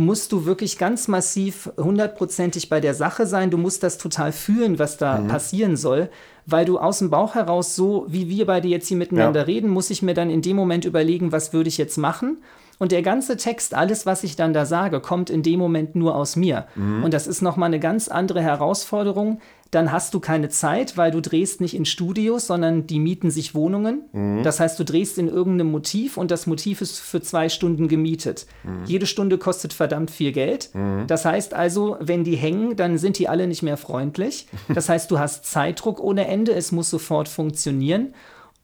musst 0.00 0.32
du 0.32 0.44
wirklich 0.44 0.78
ganz 0.78 1.06
massiv 1.06 1.70
hundertprozentig 1.76 2.68
bei 2.68 2.80
der 2.80 2.94
Sache 2.94 3.26
sein. 3.26 3.50
Du 3.50 3.58
musst 3.58 3.82
das 3.82 3.98
total 3.98 4.32
fühlen, 4.32 4.78
was 4.78 4.96
da 4.96 5.18
mhm. 5.18 5.28
passieren 5.28 5.76
soll 5.76 6.10
weil 6.46 6.64
du 6.64 6.78
aus 6.78 6.98
dem 6.98 7.10
Bauch 7.10 7.34
heraus 7.34 7.76
so, 7.76 8.06
wie 8.08 8.28
wir 8.28 8.46
beide 8.46 8.68
jetzt 8.68 8.88
hier 8.88 8.96
miteinander 8.96 9.40
ja. 9.40 9.46
reden, 9.46 9.70
muss 9.70 9.90
ich 9.90 10.02
mir 10.02 10.14
dann 10.14 10.30
in 10.30 10.42
dem 10.42 10.56
Moment 10.56 10.84
überlegen, 10.84 11.32
was 11.32 11.52
würde 11.52 11.68
ich 11.68 11.78
jetzt 11.78 11.96
machen. 11.96 12.38
Und 12.78 12.92
der 12.92 13.02
ganze 13.02 13.36
Text, 13.36 13.74
alles, 13.74 14.06
was 14.06 14.24
ich 14.24 14.36
dann 14.36 14.54
da 14.54 14.64
sage, 14.64 15.00
kommt 15.00 15.28
in 15.28 15.42
dem 15.42 15.58
Moment 15.58 15.96
nur 15.96 16.14
aus 16.14 16.36
mir. 16.36 16.66
Mhm. 16.76 17.04
Und 17.04 17.12
das 17.12 17.26
ist 17.26 17.42
nochmal 17.42 17.66
eine 17.66 17.80
ganz 17.80 18.08
andere 18.08 18.40
Herausforderung, 18.40 19.40
dann 19.70 19.92
hast 19.92 20.14
du 20.14 20.20
keine 20.20 20.48
Zeit, 20.48 20.96
weil 20.96 21.12
du 21.12 21.20
drehst 21.20 21.60
nicht 21.60 21.74
in 21.74 21.84
Studios, 21.84 22.48
sondern 22.48 22.88
die 22.88 22.98
mieten 22.98 23.30
sich 23.30 23.54
Wohnungen. 23.54 24.02
Mhm. 24.12 24.42
Das 24.42 24.58
heißt, 24.58 24.78
du 24.80 24.84
drehst 24.84 25.16
in 25.16 25.28
irgendeinem 25.28 25.70
Motiv 25.70 26.16
und 26.16 26.32
das 26.32 26.48
Motiv 26.48 26.80
ist 26.80 26.98
für 26.98 27.20
zwei 27.20 27.48
Stunden 27.48 27.86
gemietet. 27.86 28.46
Mhm. 28.64 28.84
Jede 28.86 29.06
Stunde 29.06 29.38
kostet 29.38 29.72
verdammt 29.72 30.10
viel 30.10 30.32
Geld. 30.32 30.70
Mhm. 30.74 31.06
Das 31.06 31.24
heißt 31.24 31.54
also, 31.54 31.96
wenn 32.00 32.24
die 32.24 32.34
hängen, 32.34 32.74
dann 32.74 32.98
sind 32.98 33.18
die 33.18 33.28
alle 33.28 33.46
nicht 33.46 33.62
mehr 33.62 33.76
freundlich. 33.76 34.46
Das 34.80 34.88
heißt, 34.88 35.10
du 35.10 35.18
hast 35.18 35.44
Zeitdruck 35.44 36.00
ohne 36.00 36.26
Ende, 36.26 36.52
es 36.52 36.70
muss 36.70 36.90
sofort 36.90 37.28
funktionieren. 37.28 38.14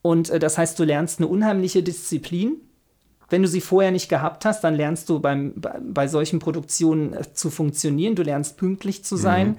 Und 0.02 0.30
äh, 0.30 0.38
das 0.38 0.56
heißt, 0.56 0.78
du 0.78 0.84
lernst 0.84 1.18
eine 1.18 1.26
unheimliche 1.26 1.82
Disziplin. 1.82 2.56
Wenn 3.28 3.42
du 3.42 3.48
sie 3.48 3.60
vorher 3.60 3.90
nicht 3.90 4.08
gehabt 4.08 4.44
hast, 4.44 4.62
dann 4.62 4.74
lernst 4.76 5.08
du 5.08 5.18
beim, 5.18 5.52
bei, 5.56 5.78
bei 5.80 6.08
solchen 6.08 6.38
Produktionen 6.38 7.12
äh, 7.12 7.32
zu 7.32 7.50
funktionieren. 7.50 8.14
Du 8.14 8.22
lernst 8.22 8.56
pünktlich 8.56 9.04
zu 9.04 9.16
sein. 9.16 9.48
Mhm. 9.48 9.56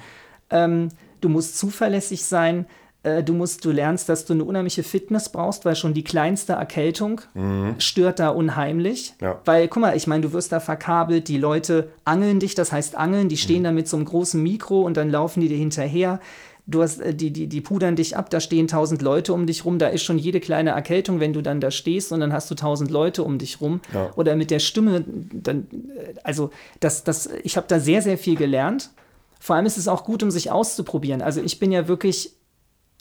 Ähm, 0.50 0.90
du 1.22 1.30
musst 1.30 1.58
zuverlässig 1.58 2.24
sein, 2.24 2.66
äh, 3.08 3.24
du 3.24 3.34
musst, 3.34 3.64
du 3.64 3.72
lernst, 3.72 4.10
dass 4.10 4.26
du 4.26 4.34
eine 4.34 4.44
unheimliche 4.44 4.84
Fitness 4.84 5.30
brauchst, 5.30 5.66
weil 5.66 5.76
schon 5.76 5.94
die 5.94 6.04
kleinste 6.04 6.54
Erkältung 6.54 7.22
mhm. 7.34 7.76
stört 7.80 8.20
da 8.20 8.30
unheimlich. 8.30 9.14
Ja. 9.22 9.40
Weil, 9.46 9.68
guck 9.68 9.82
mal, 9.82 9.96
ich 9.96 10.08
meine, 10.08 10.22
du 10.22 10.34
wirst 10.34 10.52
da 10.52 10.60
verkabelt, 10.60 11.28
die 11.28 11.38
Leute 11.38 11.90
angeln 12.06 12.40
dich, 12.40 12.56
das 12.56 12.72
heißt 12.72 12.96
angeln, 12.96 13.30
die 13.30 13.38
stehen 13.38 13.60
mhm. 13.60 13.66
da 13.66 13.72
mit 13.72 13.88
so 13.88 13.98
einem 13.98 14.06
großen 14.06 14.42
Mikro 14.42 14.82
und 14.82 14.98
dann 14.98 15.10
laufen 15.10 15.42
die 15.42 15.48
dir 15.48 15.58
hinterher. 15.58 16.20
Du 16.66 16.82
hast, 16.82 17.00
äh, 17.00 17.14
die, 17.14 17.32
die, 17.32 17.48
die 17.48 17.62
pudern 17.62 17.96
dich 17.96 18.18
ab, 18.18 18.30
da 18.30 18.42
stehen 18.42 18.68
tausend 18.68 19.02
Leute 19.02 19.34
um 19.34 19.46
dich 19.46 19.64
rum, 19.64 19.80
da 19.80 19.88
ist 19.88 20.04
schon 20.04 20.18
jede 20.18 20.42
kleine 20.42 20.72
Erkältung, 20.72 21.20
wenn 21.20 21.34
du 21.34 21.42
dann 21.42 21.62
da 21.62 21.72
stehst 21.72 22.12
und 22.12 22.20
dann 22.20 22.34
hast 22.34 22.52
du 22.52 22.56
tausend 22.56 22.92
Leute 22.92 23.24
um 23.24 23.38
dich 23.38 23.62
rum. 23.62 23.80
Ja. 23.94 24.12
Oder 24.16 24.36
mit 24.36 24.52
der 24.52 24.60
Stimme, 24.60 25.06
dann, 25.32 25.68
äh, 25.96 26.14
also 26.24 26.50
das, 26.80 27.04
das, 27.04 27.30
ich 27.44 27.56
habe 27.56 27.68
da 27.70 27.80
sehr, 27.80 28.02
sehr 28.02 28.18
viel 28.18 28.36
gelernt. 28.36 28.90
Vor 29.40 29.56
allem 29.56 29.66
ist 29.66 29.78
es 29.78 29.88
auch 29.88 30.04
gut, 30.04 30.24
um 30.24 30.32
sich 30.32 30.52
auszuprobieren. 30.52 31.22
Also 31.22 31.42
ich 31.42 31.60
bin 31.60 31.72
ja 31.72 31.88
wirklich 31.88 32.34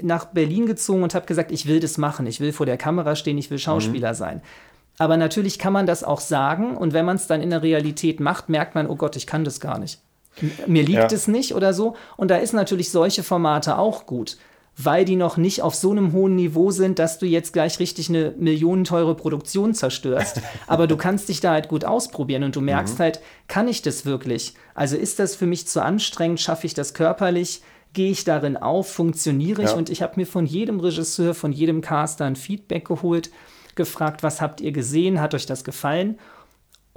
nach 0.03 0.27
Berlin 0.27 0.67
gezogen 0.67 1.03
und 1.03 1.15
habe 1.15 1.27
gesagt, 1.27 1.51
ich 1.53 1.67
will 1.67 1.81
das 1.81 1.99
machen. 1.99 2.27
Ich 2.27 2.41
will 2.41 2.53
vor 2.53 2.67
der 2.67 2.77
Kamera 2.77 3.17
stehen, 3.17 3.39
ich 3.39 3.51
will 3.51 3.59
Schauspieler 3.59 4.11
mhm. 4.11 4.17
sein. 4.17 4.43
Aber 4.99 5.17
natürlich 5.17 5.59
kann 5.59 5.73
man 5.73 5.87
das 5.87 6.05
auch 6.05 6.21
sagen 6.21 6.77
und 6.77 6.93
wenn 6.93 7.05
man 7.05 7.17
es 7.17 7.27
dann 7.27 7.43
in 7.43 7.51
der 7.51 7.63
Realität 7.63 8.21
macht, 8.21 8.49
merkt 8.49 8.75
man, 8.75 8.87
oh 8.87 8.97
Gott, 8.97 9.17
ich 9.17 9.27
kann 9.27 9.45
das 9.45 9.61
gar 9.61 9.79
nicht. 9.79 10.01
Mir 10.67 10.83
liegt 10.83 10.99
ja. 10.99 11.07
es 11.13 11.29
nicht 11.29 11.55
oder 11.55 11.73
so. 11.73 11.97
Und 12.17 12.31
da 12.31 12.37
ist 12.37 12.53
natürlich 12.53 12.91
solche 12.91 13.23
Formate 13.23 13.79
auch 13.79 14.07
gut 14.07 14.37
weil 14.77 15.07
die 15.07 15.17
noch 15.17 15.39
nicht 15.39 15.63
auf 15.63 15.75
so 15.75 15.91
einem 15.91 16.13
hohen 16.13 16.37
Niveau 16.37 16.71
sind, 16.71 16.99
dass 16.99 17.19
du 17.19 17.27
jetzt 17.27 17.53
gleich 17.53 17.79
richtig 17.79 18.11
eine 18.11 18.35
millionenteure 18.37 19.15
Produktion 19.15 19.73
zerstörst. 19.73 20.43
Aber 20.67 20.87
du 20.87 20.97
kannst 20.97 21.29
dich 21.31 21.41
da 21.41 21.53
halt 21.53 21.69
gut 21.69 21.85
ausprobieren 21.85 22.43
und 22.43 22.57
du 22.57 22.61
merkst 22.61 22.99
mhm. 22.99 23.03
halt, 23.03 23.21
kann 23.49 23.69
ich 23.69 23.81
das 23.81 24.05
wirklich? 24.05 24.55
Also 24.75 24.97
ist 24.97 25.19
das 25.19 25.35
für 25.35 25.47
mich 25.47 25.67
zu 25.67 25.83
anstrengend? 25.83 26.41
Schaffe 26.41 26.67
ich 26.67 26.75
das 26.75 26.93
körperlich? 26.93 27.63
Gehe 27.95 28.11
ich 28.11 28.25
darin 28.25 28.59
auf? 28.59 28.93
Funktioniere 28.93 29.63
ich? 29.63 29.71
Ja. 29.71 29.77
Und 29.77 29.89
ich 29.89 30.03
habe 30.03 30.15
mir 30.17 30.27
von 30.27 30.45
jedem 30.45 30.79
Regisseur, 30.81 31.35
von 31.35 31.53
jedem 31.53 31.81
Caster 31.81 32.27
ein 32.27 32.37
Feedback 32.37 32.87
geholt, 32.87 33.31
gefragt, 33.77 34.23
was 34.23 34.43
habt 34.43 34.61
ihr 34.61 34.73
gesehen? 34.73 35.21
Hat 35.23 35.33
euch 35.33 35.47
das 35.47 35.65
gefallen? 35.65 36.19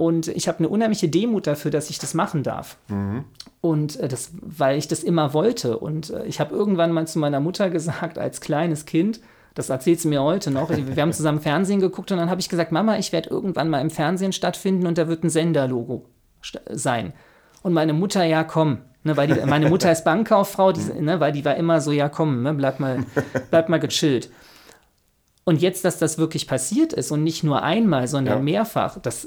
Und 0.00 0.28
ich 0.28 0.48
habe 0.48 0.60
eine 0.60 0.70
unheimliche 0.70 1.10
Demut 1.10 1.46
dafür, 1.46 1.70
dass 1.70 1.90
ich 1.90 1.98
das 1.98 2.14
machen 2.14 2.42
darf. 2.42 2.78
Mhm. 2.88 3.24
Und 3.60 4.00
äh, 4.00 4.08
das, 4.08 4.30
weil 4.40 4.78
ich 4.78 4.88
das 4.88 5.02
immer 5.02 5.34
wollte. 5.34 5.76
Und 5.76 6.08
äh, 6.08 6.24
ich 6.24 6.40
habe 6.40 6.54
irgendwann 6.54 6.90
mal 6.90 7.06
zu 7.06 7.18
meiner 7.18 7.38
Mutter 7.38 7.68
gesagt, 7.68 8.18
als 8.18 8.40
kleines 8.40 8.86
Kind, 8.86 9.20
das 9.54 9.68
erzählt 9.68 10.00
sie 10.00 10.08
mir 10.08 10.22
heute 10.22 10.50
noch. 10.50 10.70
Wir 10.94 11.02
haben 11.02 11.12
zusammen 11.12 11.42
Fernsehen 11.42 11.80
geguckt 11.80 12.10
und 12.12 12.16
dann 12.16 12.30
habe 12.30 12.40
ich 12.40 12.48
gesagt, 12.48 12.72
Mama, 12.72 12.96
ich 12.96 13.12
werde 13.12 13.28
irgendwann 13.28 13.68
mal 13.68 13.82
im 13.82 13.90
Fernsehen 13.90 14.32
stattfinden 14.32 14.86
und 14.86 14.96
da 14.96 15.06
wird 15.06 15.22
ein 15.22 15.28
Senderlogo 15.28 16.06
sein. 16.70 17.12
Und 17.62 17.74
meine 17.74 17.92
Mutter, 17.92 18.24
ja, 18.24 18.42
komm. 18.42 18.78
Ne, 19.02 19.18
weil 19.18 19.28
die, 19.28 19.34
meine 19.44 19.68
Mutter 19.68 19.92
ist 19.92 20.04
Bankkauffrau, 20.06 20.72
die, 20.72 20.80
ne, 20.98 21.20
weil 21.20 21.32
die 21.32 21.44
war 21.44 21.56
immer 21.56 21.82
so, 21.82 21.92
ja, 21.92 22.08
komm, 22.08 22.42
ne, 22.42 22.54
bleib, 22.54 22.80
mal, 22.80 23.04
bleib 23.50 23.68
mal 23.68 23.80
gechillt. 23.80 24.30
Und 25.44 25.62
jetzt, 25.62 25.84
dass 25.84 25.98
das 25.98 26.18
wirklich 26.18 26.46
passiert 26.46 26.92
ist 26.92 27.10
und 27.10 27.24
nicht 27.24 27.42
nur 27.42 27.62
einmal, 27.62 28.08
sondern 28.08 28.38
ja. 28.38 28.42
mehrfach, 28.42 28.98
das 29.00 29.26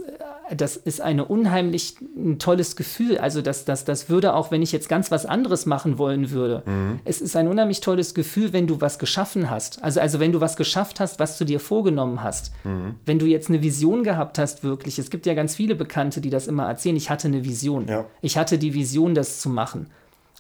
das 0.56 0.76
ist 0.76 1.02
eine 1.02 1.26
unheimlich 1.26 1.96
ein 2.16 2.40
tolles 2.40 2.76
Gefühl. 2.76 3.18
Also 3.18 3.42
das, 3.42 3.66
das, 3.66 3.86
das 3.86 4.10
würde 4.10 4.34
auch, 4.34 4.52
wenn 4.52 4.62
ich 4.62 4.72
jetzt 4.72 4.90
ganz 4.90 5.12
was 5.12 5.26
anderes 5.26 5.66
machen 5.66 5.98
wollen 5.98 6.32
würde, 6.32 6.64
mhm. 6.66 7.00
es 7.06 7.22
ist 7.22 7.36
ein 7.36 7.48
unheimlich 7.48 7.82
tolles 7.82 8.14
Gefühl, 8.14 8.54
wenn 8.54 8.68
du 8.68 8.82
was 8.82 9.00
geschaffen 9.00 9.50
hast. 9.50 9.84
Also, 9.84 10.00
also 10.00 10.20
wenn 10.20 10.32
du 10.32 10.42
was 10.42 10.56
geschafft 10.56 11.00
hast, 11.00 11.20
was 11.20 11.38
du 11.38 11.46
dir 11.46 11.60
vorgenommen 11.60 12.24
hast. 12.24 12.52
Mhm. 12.64 12.96
Wenn 13.06 13.20
du 13.20 13.26
jetzt 13.26 13.50
eine 13.50 13.62
Vision 13.62 14.04
gehabt 14.04 14.38
hast, 14.38 14.64
wirklich. 14.64 15.00
Es 15.00 15.10
gibt 15.10 15.26
ja 15.26 15.34
ganz 15.34 15.56
viele 15.56 15.76
Bekannte, 15.76 16.22
die 16.22 16.30
das 16.30 16.48
immer 16.48 16.68
erzählen. 16.68 16.96
Ich 16.96 17.10
hatte 17.10 17.28
eine 17.28 17.44
Vision. 17.44 17.88
Ja. 17.88 18.06
Ich 18.22 18.38
hatte 18.38 18.58
die 18.58 18.74
Vision, 18.74 19.16
das 19.16 19.40
zu 19.40 19.50
machen. 19.50 19.88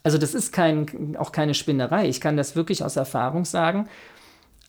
Also 0.03 0.17
das 0.17 0.33
ist 0.33 0.51
kein, 0.51 1.15
auch 1.17 1.31
keine 1.31 1.53
Spinnerei. 1.53 2.09
Ich 2.09 2.19
kann 2.19 2.35
das 2.35 2.57
wirklich 2.57 2.83
aus 2.83 2.97
Erfahrung 2.97 3.45
sagen. 3.45 3.87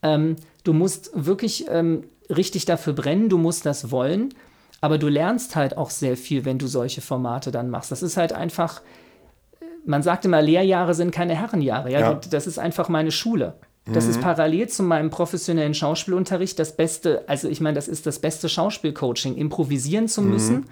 Ähm, 0.04 0.37
du 0.62 0.73
musst 0.73 1.11
wirklich 1.14 1.66
ähm, 1.68 2.04
richtig 2.30 2.66
dafür 2.66 2.92
brennen, 2.92 3.28
du 3.28 3.38
musst 3.38 3.66
das 3.66 3.90
wollen. 3.90 4.32
Aber 4.80 4.99
du 4.99 5.08
lernst 5.08 5.56
halt 5.56 5.78
auch 5.78 5.88
sehr 5.88 6.16
viel, 6.16 6.44
wenn 6.44 6.58
du 6.58 6.66
solche 6.66 7.00
Formate 7.00 7.50
dann 7.50 7.70
machst. 7.70 7.90
Das 7.90 8.02
ist 8.02 8.18
halt 8.18 8.34
einfach, 8.34 8.82
man 9.87 10.02
sagt 10.02 10.26
immer, 10.26 10.42
Lehrjahre 10.42 10.94
sind 10.94 11.11
keine 11.11 11.34
Herrenjahre. 11.34 11.90
Ja? 11.90 12.00
ja. 12.00 12.20
Das 12.30 12.46
ist 12.46 12.58
einfach 12.58 12.90
meine 12.90 13.11
Schule. 13.11 13.54
Das 13.87 14.04
mhm. 14.04 14.11
ist 14.11 14.20
parallel 14.20 14.68
zu 14.68 14.82
meinem 14.82 15.11
professionellen 15.11 15.75
Schauspielunterricht 15.75 16.58
das 16.58 16.76
beste, 16.76 17.25
also 17.28 17.49
ich 17.49 17.61
meine, 17.61 17.75
das 17.75 17.88
ist 17.88 18.06
das 18.06 18.18
beste 18.18 18.49
Schauspielcoaching, 18.49 19.37
improvisieren 19.37 20.08
zu 20.08 20.23
mhm. 20.23 20.30
müssen 20.30 20.66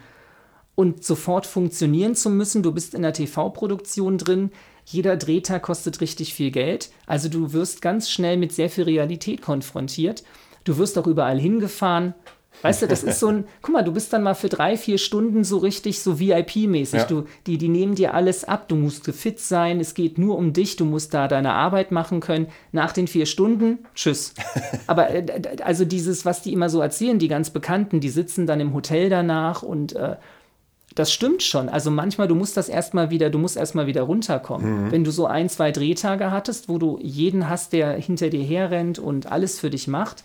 und 0.75 1.05
sofort 1.05 1.47
funktionieren 1.47 2.15
zu 2.15 2.31
müssen. 2.31 2.63
Du 2.63 2.73
bist 2.73 2.95
in 2.95 3.03
der 3.03 3.13
TV-Produktion 3.13 4.19
drin. 4.19 4.51
Jeder 4.85 5.17
Drehtag 5.17 5.63
kostet 5.63 6.01
richtig 6.01 6.35
viel 6.35 6.51
Geld. 6.51 6.91
Also 7.07 7.29
du 7.29 7.53
wirst 7.53 7.83
ganz 7.83 8.11
schnell 8.11 8.37
mit 8.37 8.53
sehr 8.53 8.71
viel 8.71 8.85
Realität 8.85 9.43
konfrontiert. 9.43 10.23
Du 10.65 10.79
wirst 10.79 10.99
auch 10.99 11.07
überall 11.07 11.39
hingefahren. 11.39 12.15
Weißt 12.61 12.83
du, 12.83 12.87
das 12.87 13.03
ist 13.03 13.19
so 13.19 13.29
ein, 13.29 13.45
guck 13.63 13.73
mal, 13.73 13.83
du 13.83 13.93
bist 13.93 14.13
dann 14.13 14.23
mal 14.23 14.35
für 14.35 14.49
drei, 14.49 14.77
vier 14.77 14.99
Stunden 14.99 15.43
so 15.43 15.59
richtig 15.59 16.01
so 16.01 16.21
VIP-mäßig. 16.21 17.11
Ja. 17.11 17.25
die, 17.47 17.59
die 17.59 17.69
nehmen 17.69 17.95
dir 17.95 18.15
alles 18.15 18.45
ab, 18.45 18.69
du 18.69 18.77
musst 18.77 19.07
fit 19.07 19.41
sein, 19.41 19.81
es 19.81 19.95
geht 19.95 20.19
nur 20.19 20.37
um 20.37 20.53
dich, 20.53 20.77
du 20.77 20.85
musst 20.85 21.15
da 21.15 21.29
deine 21.29 21.55
Arbeit 21.55 21.91
machen 21.91 22.21
können. 22.21 22.49
Nach 22.71 22.93
den 22.93 23.09
vier 23.09 23.27
Stunden, 23.27 23.79
tschüss. 23.95 24.35
Aber 24.87 25.11
äh, 25.11 25.27
also 25.65 25.85
dieses, 25.85 26.25
was 26.25 26.43
die 26.43 26.53
immer 26.53 26.69
so 26.69 26.81
erzählen, 26.81 27.19
die 27.19 27.29
ganz 27.29 27.51
Bekannten, 27.51 28.01
die 28.01 28.11
sitzen 28.11 28.47
dann 28.47 28.61
im 28.61 28.75
Hotel 28.75 29.09
danach 29.09 29.63
und 29.63 29.97
äh, 29.97 30.17
das 30.95 31.13
stimmt 31.13 31.43
schon. 31.43 31.69
Also 31.69 31.91
manchmal, 31.91 32.29
du 32.29 32.35
musst 32.35 32.57
das 32.57 32.69
erstmal 32.69 33.11
wieder, 33.11 33.31
du 33.31 33.39
musst 33.39 33.57
erstmal 33.57 33.87
wieder 33.87 34.03
runterkommen. 34.03 34.87
Mhm. 34.87 34.93
Wenn 34.93 35.05
du 35.05 35.11
so 35.11 35.27
ein, 35.27 35.49
zwei 35.49 35.73
Drehtage 35.73 36.31
hattest, 36.31 36.69
wo 36.69 36.79
du 36.79 36.99
jeden 37.01 37.49
hast, 37.49 37.73
der 37.73 37.93
hinter 37.93 38.29
dir 38.29 38.45
herrennt 38.45 38.99
und 38.99 39.31
alles 39.31 39.59
für 39.59 39.71
dich 39.71 39.89
macht, 39.89 40.25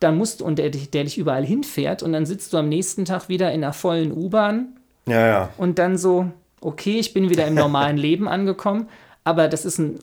dann 0.00 0.16
musst 0.16 0.42
und 0.42 0.58
der, 0.58 0.70
der 0.70 1.04
dich 1.04 1.18
überall 1.18 1.44
hinfährt 1.44 2.02
und 2.02 2.12
dann 2.12 2.26
sitzt 2.26 2.52
du 2.52 2.58
am 2.58 2.68
nächsten 2.68 3.04
Tag 3.04 3.28
wieder 3.28 3.52
in 3.52 3.64
einer 3.64 3.72
vollen 3.72 4.12
U-Bahn. 4.12 4.76
Ja, 5.06 5.26
ja. 5.26 5.48
Und 5.56 5.78
dann 5.78 5.96
so, 5.96 6.30
okay, 6.60 6.98
ich 6.98 7.14
bin 7.14 7.30
wieder 7.30 7.46
im 7.46 7.54
normalen 7.54 7.96
Leben 7.96 8.28
angekommen. 8.28 8.88
Aber 9.24 9.48
das 9.48 9.64
ist 9.64 9.78
ein 9.78 9.98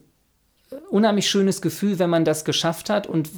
unheimlich 0.89 1.29
schönes 1.29 1.61
Gefühl, 1.61 1.99
wenn 1.99 2.09
man 2.09 2.25
das 2.25 2.45
geschafft 2.45 2.89
hat. 2.89 3.07
Und 3.07 3.29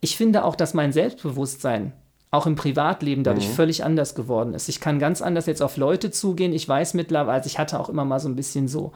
ich 0.00 0.16
finde 0.16 0.44
auch, 0.44 0.56
dass 0.56 0.74
mein 0.74 0.92
Selbstbewusstsein 0.92 1.92
auch 2.32 2.46
im 2.46 2.56
Privatleben 2.56 3.24
dadurch 3.24 3.46
mhm. 3.48 3.52
völlig 3.52 3.84
anders 3.84 4.14
geworden 4.14 4.54
ist. 4.54 4.68
Ich 4.68 4.80
kann 4.80 4.98
ganz 4.98 5.20
anders 5.20 5.46
jetzt 5.46 5.62
auf 5.62 5.76
Leute 5.76 6.10
zugehen. 6.10 6.54
Ich 6.54 6.66
weiß 6.66 6.94
mittlerweile, 6.94 7.34
also 7.34 7.46
ich 7.46 7.58
hatte 7.58 7.78
auch 7.78 7.90
immer 7.90 8.06
mal 8.06 8.18
so 8.18 8.28
ein 8.28 8.36
bisschen 8.36 8.68
so, 8.68 8.92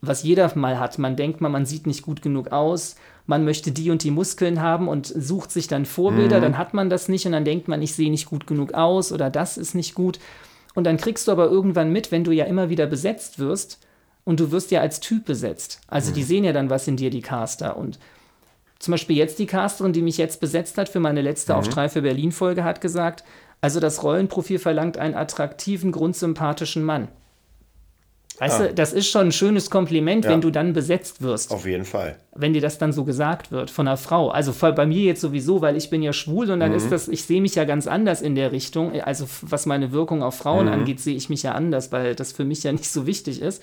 was 0.00 0.24
jeder 0.24 0.50
mal 0.56 0.80
hat. 0.80 0.98
Man 0.98 1.14
denkt 1.14 1.40
mal, 1.40 1.48
man 1.48 1.64
sieht 1.64 1.86
nicht 1.86 2.02
gut 2.02 2.22
genug 2.22 2.50
aus, 2.50 2.96
man 3.26 3.44
möchte 3.44 3.70
die 3.70 3.90
und 3.92 4.02
die 4.02 4.10
Muskeln 4.10 4.60
haben 4.60 4.88
und 4.88 5.06
sucht 5.06 5.52
sich 5.52 5.68
dann 5.68 5.86
Vorbilder, 5.86 6.38
mhm. 6.38 6.42
dann 6.42 6.58
hat 6.58 6.74
man 6.74 6.90
das 6.90 7.08
nicht 7.08 7.24
und 7.24 7.32
dann 7.32 7.44
denkt 7.44 7.68
man, 7.68 7.80
ich 7.82 7.94
sehe 7.94 8.10
nicht 8.10 8.26
gut 8.26 8.48
genug 8.48 8.74
aus 8.74 9.12
oder 9.12 9.30
das 9.30 9.58
ist 9.58 9.76
nicht 9.76 9.94
gut. 9.94 10.18
Und 10.74 10.84
dann 10.84 10.96
kriegst 10.96 11.28
du 11.28 11.32
aber 11.32 11.46
irgendwann 11.46 11.92
mit, 11.92 12.10
wenn 12.10 12.24
du 12.24 12.32
ja 12.32 12.46
immer 12.46 12.68
wieder 12.68 12.86
besetzt 12.86 13.38
wirst 13.38 13.78
und 14.24 14.40
du 14.40 14.50
wirst 14.50 14.72
ja 14.72 14.80
als 14.80 14.98
Typ 14.98 15.24
besetzt. 15.24 15.80
Also 15.86 16.10
mhm. 16.10 16.14
die 16.14 16.22
sehen 16.24 16.44
ja 16.44 16.52
dann 16.52 16.68
was 16.68 16.88
in 16.88 16.96
dir, 16.96 17.10
die 17.10 17.22
Caster. 17.22 17.76
Und 17.76 18.00
zum 18.78 18.92
Beispiel 18.92 19.16
jetzt 19.16 19.38
die 19.38 19.46
Casterin, 19.46 19.92
die 19.92 20.02
mich 20.02 20.18
jetzt 20.18 20.40
besetzt 20.40 20.78
hat 20.78 20.88
für 20.88 21.00
meine 21.00 21.22
letzte 21.22 21.52
mhm. 21.52 21.58
Auf 21.58 21.68
Berlin-Folge, 21.94 22.64
hat 22.64 22.80
gesagt, 22.80 23.24
also 23.60 23.80
das 23.80 24.02
Rollenprofil 24.02 24.58
verlangt 24.58 24.98
einen 24.98 25.14
attraktiven, 25.14 25.92
grundsympathischen 25.92 26.82
Mann. 26.82 27.08
Weißt 28.38 28.60
ah. 28.60 28.66
du, 28.66 28.74
das 28.74 28.92
ist 28.92 29.08
schon 29.08 29.28
ein 29.28 29.32
schönes 29.32 29.70
Kompliment, 29.70 30.26
ja. 30.26 30.30
wenn 30.30 30.42
du 30.42 30.50
dann 30.50 30.74
besetzt 30.74 31.22
wirst. 31.22 31.52
Auf 31.52 31.64
jeden 31.64 31.86
Fall. 31.86 32.18
Wenn 32.34 32.52
dir 32.52 32.60
das 32.60 32.76
dann 32.76 32.92
so 32.92 33.04
gesagt 33.04 33.50
wird 33.50 33.70
von 33.70 33.88
einer 33.88 33.96
Frau. 33.96 34.28
Also 34.28 34.52
bei 34.74 34.84
mir 34.84 35.02
jetzt 35.02 35.22
sowieso, 35.22 35.62
weil 35.62 35.76
ich 35.76 35.88
bin 35.88 36.02
ja 36.02 36.12
schwul 36.12 36.50
und 36.50 36.60
dann 36.60 36.72
mhm. 36.72 36.76
ist 36.76 36.92
das, 36.92 37.08
ich 37.08 37.24
sehe 37.24 37.40
mich 37.40 37.54
ja 37.54 37.64
ganz 37.64 37.86
anders 37.86 38.20
in 38.20 38.34
der 38.34 38.52
Richtung. 38.52 39.00
Also 39.00 39.26
was 39.40 39.64
meine 39.64 39.90
Wirkung 39.92 40.22
auf 40.22 40.34
Frauen 40.34 40.66
mhm. 40.66 40.72
angeht, 40.72 41.00
sehe 41.00 41.16
ich 41.16 41.30
mich 41.30 41.44
ja 41.44 41.52
anders, 41.52 41.92
weil 41.92 42.14
das 42.14 42.32
für 42.32 42.44
mich 42.44 42.62
ja 42.62 42.72
nicht 42.72 42.90
so 42.90 43.06
wichtig 43.06 43.40
ist. 43.40 43.62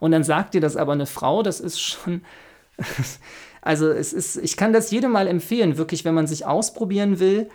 Und 0.00 0.12
dann 0.12 0.24
sagt 0.24 0.54
dir 0.54 0.60
das 0.60 0.76
aber 0.76 0.92
eine 0.92 1.06
Frau, 1.06 1.42
das 1.42 1.60
ist 1.60 1.80
schon. 1.80 2.22
Also 3.64 3.88
es 3.88 4.12
ist, 4.12 4.36
ich 4.36 4.58
kann 4.58 4.74
das 4.74 4.90
jedem 4.90 5.12
mal 5.12 5.26
empfehlen, 5.26 5.78
wirklich, 5.78 6.04
wenn 6.04 6.14
man 6.14 6.26
sich 6.26 6.44
ausprobieren 6.44 7.18
will, 7.18 7.48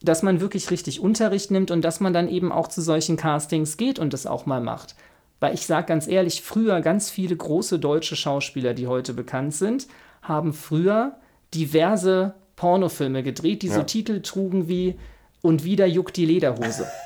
dass 0.00 0.22
man 0.22 0.40
wirklich 0.40 0.70
richtig 0.70 1.00
Unterricht 1.00 1.50
nimmt 1.50 1.70
und 1.70 1.82
dass 1.82 2.00
man 2.00 2.14
dann 2.14 2.28
eben 2.28 2.50
auch 2.50 2.68
zu 2.68 2.80
solchen 2.80 3.18
Castings 3.18 3.76
geht 3.76 3.98
und 3.98 4.14
das 4.14 4.26
auch 4.26 4.46
mal 4.46 4.62
macht. 4.62 4.96
Weil 5.38 5.52
ich 5.52 5.66
sage 5.66 5.86
ganz 5.86 6.08
ehrlich, 6.08 6.40
früher 6.40 6.80
ganz 6.80 7.10
viele 7.10 7.36
große 7.36 7.78
deutsche 7.78 8.16
Schauspieler, 8.16 8.72
die 8.72 8.86
heute 8.86 9.12
bekannt 9.12 9.54
sind, 9.54 9.88
haben 10.22 10.54
früher 10.54 11.16
diverse 11.52 12.34
Pornofilme 12.56 13.22
gedreht, 13.22 13.60
die 13.60 13.68
ja. 13.68 13.74
so 13.74 13.82
Titel 13.82 14.22
trugen 14.22 14.68
wie 14.68 14.96
Und 15.42 15.64
wieder 15.64 15.86
juckt 15.86 16.16
die 16.16 16.26
Lederhose. 16.26 16.86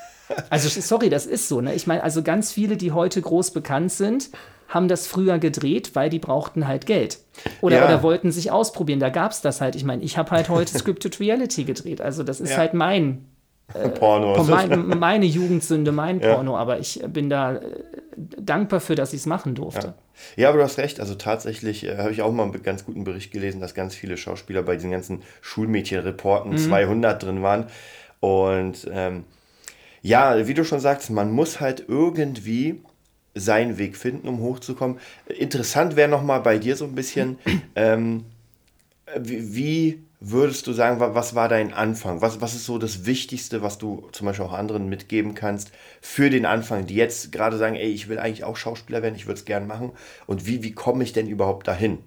Also 0.48 0.68
sorry, 0.68 1.10
das 1.10 1.26
ist 1.26 1.48
so. 1.48 1.60
Ne? 1.60 1.74
Ich 1.74 1.88
meine, 1.88 2.04
also 2.04 2.22
ganz 2.22 2.52
viele, 2.52 2.76
die 2.76 2.92
heute 2.92 3.20
groß 3.20 3.50
bekannt 3.50 3.90
sind, 3.90 4.30
haben 4.70 4.86
das 4.86 5.06
früher 5.08 5.38
gedreht, 5.38 5.90
weil 5.94 6.08
die 6.08 6.20
brauchten 6.20 6.66
halt 6.66 6.86
Geld. 6.86 7.18
Oder, 7.60 7.78
ja. 7.78 7.84
oder 7.86 8.02
wollten 8.02 8.30
sich 8.30 8.52
ausprobieren. 8.52 9.00
Da 9.00 9.10
gab 9.10 9.32
es 9.32 9.42
das 9.42 9.60
halt. 9.60 9.74
Ich 9.74 9.84
meine, 9.84 10.02
ich 10.02 10.16
habe 10.16 10.30
halt 10.30 10.48
heute 10.48 10.72
Scripted 10.78 11.18
Reality 11.20 11.64
gedreht. 11.64 12.00
Also 12.00 12.22
das 12.22 12.40
ist 12.40 12.52
ja. 12.52 12.58
halt 12.58 12.72
mein 12.72 13.26
äh, 13.74 13.88
Porno. 13.88 14.42
Mein, 14.44 14.86
meine 14.98 15.26
Jugendsünde, 15.26 15.90
mein 15.90 16.20
ja. 16.20 16.34
Porno. 16.34 16.56
Aber 16.56 16.78
ich 16.78 17.02
bin 17.08 17.28
da 17.28 17.56
äh, 17.56 17.60
dankbar 18.16 18.78
für, 18.78 18.94
dass 18.94 19.12
ich 19.12 19.20
es 19.20 19.26
machen 19.26 19.56
durfte. 19.56 19.94
Ja. 20.36 20.48
aber 20.48 20.58
du 20.58 20.64
hast 20.64 20.78
recht. 20.78 21.00
Also 21.00 21.16
tatsächlich 21.16 21.84
äh, 21.84 21.98
habe 21.98 22.12
ich 22.12 22.22
auch 22.22 22.30
mal 22.30 22.44
einen 22.44 22.62
ganz 22.62 22.84
guten 22.84 23.02
Bericht 23.02 23.32
gelesen, 23.32 23.60
dass 23.60 23.74
ganz 23.74 23.96
viele 23.96 24.16
Schauspieler 24.16 24.62
bei 24.62 24.76
diesen 24.76 24.92
ganzen 24.92 25.22
Schulmädchenreporten 25.40 26.52
mhm. 26.52 26.58
200 26.58 27.20
drin 27.20 27.42
waren. 27.42 27.66
Und 28.20 28.88
ähm, 28.92 29.24
ja, 30.00 30.46
wie 30.46 30.54
du 30.54 30.64
schon 30.64 30.78
sagst, 30.78 31.10
man 31.10 31.32
muss 31.32 31.60
halt 31.60 31.84
irgendwie 31.88 32.82
seinen 33.34 33.78
Weg 33.78 33.96
finden, 33.96 34.28
um 34.28 34.40
hochzukommen. 34.40 34.98
Interessant 35.26 35.96
wäre 35.96 36.08
nochmal 36.08 36.40
bei 36.40 36.58
dir 36.58 36.76
so 36.76 36.84
ein 36.84 36.94
bisschen, 36.94 37.38
ähm, 37.76 38.24
wie, 39.18 40.02
würdest 40.20 40.66
du 40.66 40.72
sagen, 40.72 41.00
was 41.00 41.34
war 41.34 41.48
dein 41.48 41.72
Anfang? 41.72 42.20
Was, 42.20 42.40
was 42.40 42.54
ist 42.54 42.66
so 42.66 42.78
das 42.78 43.06
Wichtigste, 43.06 43.62
was 43.62 43.78
du 43.78 44.08
zum 44.12 44.26
Beispiel 44.26 44.44
auch 44.44 44.52
anderen 44.52 44.88
mitgeben 44.88 45.34
kannst 45.34 45.72
für 46.00 46.28
den 46.28 46.44
Anfang, 46.44 46.86
die 46.86 46.94
jetzt 46.94 47.32
gerade 47.32 47.56
sagen, 47.56 47.74
ey, 47.74 47.88
ich 47.88 48.08
will 48.08 48.18
eigentlich 48.18 48.44
auch 48.44 48.56
Schauspieler 48.56 49.02
werden, 49.02 49.14
ich 49.14 49.26
würde 49.26 49.38
es 49.38 49.46
gern 49.46 49.66
machen. 49.66 49.92
Und 50.26 50.46
wie, 50.46 50.62
wie 50.62 50.72
komme 50.72 51.04
ich 51.04 51.12
denn 51.12 51.26
überhaupt 51.26 51.66
dahin? 51.68 51.98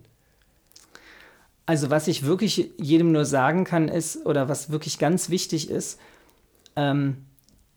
Also 1.66 1.90
was 1.90 2.08
ich 2.08 2.26
wirklich 2.26 2.72
jedem 2.78 3.12
nur 3.12 3.26
sagen 3.26 3.64
kann, 3.64 3.88
ist, 3.88 4.26
oder 4.26 4.48
was 4.48 4.70
wirklich 4.70 5.00
ganz 5.00 5.30
wichtig 5.30 5.70
ist, 5.70 6.00
ähm, 6.76 7.26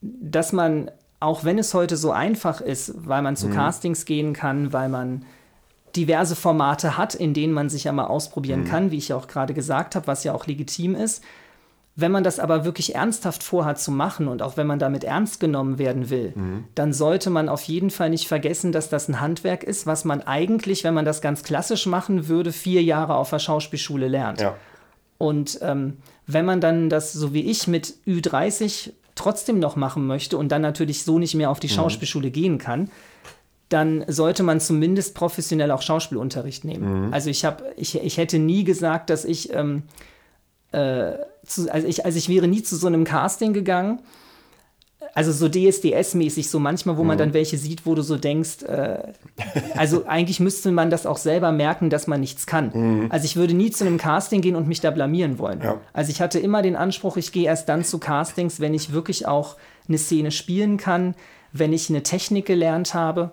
dass 0.02 0.52
man 0.52 0.90
auch 1.20 1.44
wenn 1.44 1.58
es 1.58 1.72
heute 1.74 1.96
so 1.96 2.10
einfach 2.12 2.60
ist, 2.60 2.92
weil 3.06 3.22
man 3.22 3.36
zu 3.36 3.48
mhm. 3.48 3.54
Castings 3.54 4.04
gehen 4.04 4.32
kann, 4.32 4.72
weil 4.72 4.88
man 4.88 5.24
diverse 5.96 6.36
Formate 6.36 6.98
hat, 6.98 7.14
in 7.14 7.32
denen 7.32 7.52
man 7.52 7.70
sich 7.70 7.84
ja 7.84 7.92
mal 7.92 8.06
ausprobieren 8.06 8.60
mhm. 8.60 8.68
kann, 8.68 8.90
wie 8.90 8.98
ich 8.98 9.08
ja 9.08 9.16
auch 9.16 9.28
gerade 9.28 9.54
gesagt 9.54 9.96
habe, 9.96 10.06
was 10.06 10.24
ja 10.24 10.34
auch 10.34 10.46
legitim 10.46 10.94
ist. 10.94 11.24
Wenn 11.98 12.12
man 12.12 12.24
das 12.24 12.38
aber 12.38 12.66
wirklich 12.66 12.94
ernsthaft 12.94 13.42
vorhat 13.42 13.80
zu 13.80 13.90
machen 13.90 14.28
und 14.28 14.42
auch 14.42 14.58
wenn 14.58 14.66
man 14.66 14.78
damit 14.78 15.02
ernst 15.02 15.40
genommen 15.40 15.78
werden 15.78 16.10
will, 16.10 16.34
mhm. 16.34 16.64
dann 16.74 16.92
sollte 16.92 17.30
man 17.30 17.48
auf 17.48 17.62
jeden 17.62 17.88
Fall 17.88 18.10
nicht 18.10 18.28
vergessen, 18.28 18.70
dass 18.70 18.90
das 18.90 19.08
ein 19.08 19.22
Handwerk 19.22 19.64
ist, 19.64 19.86
was 19.86 20.04
man 20.04 20.20
eigentlich, 20.20 20.84
wenn 20.84 20.92
man 20.92 21.06
das 21.06 21.22
ganz 21.22 21.42
klassisch 21.42 21.86
machen 21.86 22.28
würde, 22.28 22.52
vier 22.52 22.82
Jahre 22.82 23.14
auf 23.14 23.30
der 23.30 23.38
Schauspielschule 23.38 24.08
lernt. 24.08 24.42
Ja. 24.42 24.56
Und 25.16 25.58
ähm, 25.62 25.96
wenn 26.26 26.44
man 26.44 26.60
dann 26.60 26.90
das, 26.90 27.14
so 27.14 27.32
wie 27.32 27.50
ich, 27.50 27.66
mit 27.66 27.94
Ü30 28.06 28.92
trotzdem 29.16 29.58
noch 29.58 29.74
machen 29.74 30.06
möchte 30.06 30.38
und 30.38 30.52
dann 30.52 30.62
natürlich 30.62 31.02
so 31.02 31.18
nicht 31.18 31.34
mehr 31.34 31.50
auf 31.50 31.58
die 31.58 31.66
mhm. 31.66 31.72
Schauspielschule 31.72 32.28
mhm. 32.28 32.32
gehen 32.32 32.58
kann, 32.58 32.90
dann 33.68 34.04
sollte 34.06 34.44
man 34.44 34.60
zumindest 34.60 35.16
professionell 35.16 35.72
auch 35.72 35.82
Schauspielunterricht 35.82 36.64
nehmen. 36.64 37.08
Mhm. 37.08 37.12
Also 37.12 37.30
ich 37.30 37.44
habe, 37.44 37.64
ich, 37.76 37.96
ich 38.00 38.16
hätte 38.16 38.38
nie 38.38 38.62
gesagt, 38.62 39.10
dass 39.10 39.24
ich, 39.24 39.52
ähm, 39.52 39.82
äh, 40.70 41.12
zu, 41.44 41.72
also 41.72 41.88
ich, 41.88 42.04
also 42.04 42.16
ich 42.16 42.28
wäre 42.28 42.46
nie 42.46 42.62
zu 42.62 42.76
so 42.76 42.86
einem 42.86 43.02
Casting 43.02 43.52
gegangen, 43.52 44.00
also 45.14 45.32
so 45.32 45.46
DSDS-mäßig, 45.46 46.48
so 46.48 46.58
manchmal, 46.58 46.96
wo 46.96 47.04
man 47.04 47.16
mhm. 47.16 47.20
dann 47.20 47.34
welche 47.34 47.58
sieht, 47.58 47.86
wo 47.86 47.94
du 47.94 48.02
so 48.02 48.16
denkst, 48.16 48.62
äh, 48.64 48.98
also 49.74 50.06
eigentlich 50.06 50.40
müsste 50.40 50.70
man 50.72 50.90
das 50.90 51.06
auch 51.06 51.18
selber 51.18 51.52
merken, 51.52 51.90
dass 51.90 52.06
man 52.06 52.20
nichts 52.20 52.46
kann. 52.46 52.70
Mhm. 52.72 53.06
Also 53.10 53.24
ich 53.24 53.36
würde 53.36 53.54
nie 53.54 53.70
zu 53.70 53.84
einem 53.84 53.98
Casting 53.98 54.40
gehen 54.40 54.56
und 54.56 54.68
mich 54.68 54.80
da 54.80 54.90
blamieren 54.90 55.38
wollen. 55.38 55.60
Ja. 55.62 55.80
Also 55.92 56.10
ich 56.10 56.20
hatte 56.20 56.38
immer 56.38 56.62
den 56.62 56.76
Anspruch, 56.76 57.16
ich 57.16 57.32
gehe 57.32 57.46
erst 57.46 57.68
dann 57.68 57.84
zu 57.84 57.98
Castings, 57.98 58.60
wenn 58.60 58.74
ich 58.74 58.92
wirklich 58.92 59.26
auch 59.26 59.56
eine 59.88 59.98
Szene 59.98 60.30
spielen 60.30 60.76
kann, 60.76 61.14
wenn 61.52 61.72
ich 61.72 61.90
eine 61.90 62.02
Technik 62.02 62.46
gelernt 62.46 62.94
habe. 62.94 63.32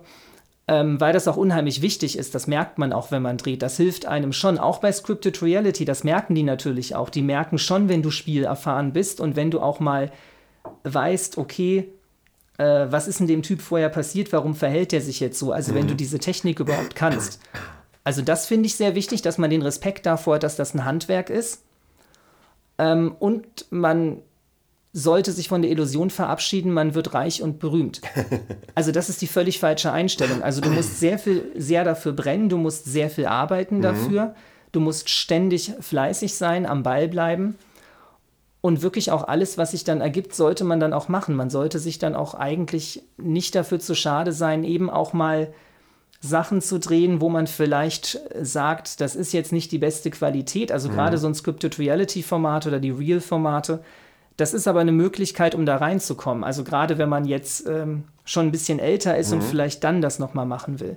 Ähm, 0.66 0.98
weil 0.98 1.12
das 1.12 1.28
auch 1.28 1.36
unheimlich 1.36 1.82
wichtig 1.82 2.16
ist, 2.16 2.34
das 2.34 2.46
merkt 2.46 2.78
man 2.78 2.94
auch, 2.94 3.10
wenn 3.10 3.20
man 3.20 3.36
dreht. 3.36 3.60
Das 3.60 3.76
hilft 3.76 4.06
einem 4.06 4.32
schon, 4.32 4.56
auch 4.56 4.78
bei 4.78 4.90
Scripted 4.90 5.42
Reality, 5.42 5.84
das 5.84 6.04
merken 6.04 6.34
die 6.34 6.42
natürlich 6.42 6.94
auch. 6.96 7.10
Die 7.10 7.20
merken 7.20 7.58
schon, 7.58 7.90
wenn 7.90 8.00
du 8.00 8.10
spielerfahren 8.10 8.94
bist 8.94 9.20
und 9.20 9.36
wenn 9.36 9.50
du 9.50 9.60
auch 9.60 9.78
mal 9.78 10.10
weißt, 10.84 11.38
okay, 11.38 11.88
äh, 12.58 12.86
was 12.88 13.08
ist 13.08 13.20
in 13.20 13.26
dem 13.26 13.42
Typ 13.42 13.60
vorher 13.60 13.88
passiert, 13.88 14.32
warum 14.32 14.54
verhält 14.54 14.92
er 14.92 15.00
sich 15.00 15.20
jetzt 15.20 15.38
so? 15.38 15.52
Also 15.52 15.72
mhm. 15.72 15.76
wenn 15.76 15.88
du 15.88 15.94
diese 15.94 16.18
Technik 16.18 16.60
überhaupt 16.60 16.94
kannst. 16.94 17.40
Also 18.04 18.22
das 18.22 18.46
finde 18.46 18.66
ich 18.66 18.76
sehr 18.76 18.94
wichtig, 18.94 19.22
dass 19.22 19.38
man 19.38 19.50
den 19.50 19.62
Respekt 19.62 20.06
davor 20.06 20.36
hat, 20.36 20.42
dass 20.42 20.56
das 20.56 20.74
ein 20.74 20.84
Handwerk 20.84 21.30
ist. 21.30 21.62
Ähm, 22.78 23.16
und 23.18 23.66
man 23.70 24.18
sollte 24.92 25.32
sich 25.32 25.48
von 25.48 25.62
der 25.62 25.72
Illusion 25.72 26.08
verabschieden, 26.10 26.72
man 26.72 26.94
wird 26.94 27.14
reich 27.14 27.42
und 27.42 27.58
berühmt. 27.58 28.00
Also 28.76 28.90
das 28.90 29.08
ist 29.08 29.22
die 29.22 29.28
völlig 29.28 29.60
falsche 29.60 29.92
Einstellung. 29.92 30.42
Also 30.42 30.60
du 30.60 30.68
musst 30.68 30.98
sehr 30.98 31.16
viel, 31.16 31.52
sehr 31.54 31.84
dafür 31.84 32.12
brennen, 32.12 32.48
du 32.48 32.58
musst 32.58 32.86
sehr 32.86 33.08
viel 33.08 33.26
arbeiten 33.26 33.78
mhm. 33.78 33.82
dafür, 33.82 34.34
du 34.72 34.80
musst 34.80 35.08
ständig 35.08 35.72
fleißig 35.78 36.34
sein, 36.34 36.66
am 36.66 36.82
Ball 36.82 37.06
bleiben. 37.06 37.56
Und 38.64 38.80
wirklich 38.80 39.10
auch 39.10 39.28
alles, 39.28 39.58
was 39.58 39.72
sich 39.72 39.84
dann 39.84 40.00
ergibt, 40.00 40.34
sollte 40.34 40.64
man 40.64 40.80
dann 40.80 40.94
auch 40.94 41.08
machen. 41.08 41.36
Man 41.36 41.50
sollte 41.50 41.78
sich 41.78 41.98
dann 41.98 42.14
auch 42.14 42.32
eigentlich 42.32 43.02
nicht 43.18 43.54
dafür 43.54 43.78
zu 43.78 43.94
schade 43.94 44.32
sein, 44.32 44.64
eben 44.64 44.88
auch 44.88 45.12
mal 45.12 45.52
Sachen 46.22 46.62
zu 46.62 46.78
drehen, 46.78 47.20
wo 47.20 47.28
man 47.28 47.46
vielleicht 47.46 48.20
sagt, 48.40 49.02
das 49.02 49.16
ist 49.16 49.34
jetzt 49.34 49.52
nicht 49.52 49.70
die 49.70 49.76
beste 49.76 50.10
Qualität. 50.10 50.72
Also 50.72 50.88
mhm. 50.88 50.94
gerade 50.94 51.18
so 51.18 51.26
ein 51.26 51.34
Scripted 51.34 51.78
Reality 51.78 52.22
Format 52.22 52.66
oder 52.66 52.80
die 52.80 52.88
Real 52.90 53.20
Formate. 53.20 53.84
Das 54.38 54.54
ist 54.54 54.66
aber 54.66 54.80
eine 54.80 54.92
Möglichkeit, 54.92 55.54
um 55.54 55.66
da 55.66 55.76
reinzukommen. 55.76 56.42
Also 56.42 56.64
gerade 56.64 56.96
wenn 56.96 57.10
man 57.10 57.26
jetzt 57.26 57.68
ähm, 57.68 58.04
schon 58.24 58.46
ein 58.46 58.50
bisschen 58.50 58.78
älter 58.78 59.18
ist 59.18 59.30
mhm. 59.30 59.40
und 59.40 59.42
vielleicht 59.42 59.84
dann 59.84 60.00
das 60.00 60.18
nochmal 60.18 60.46
machen 60.46 60.80
will. 60.80 60.96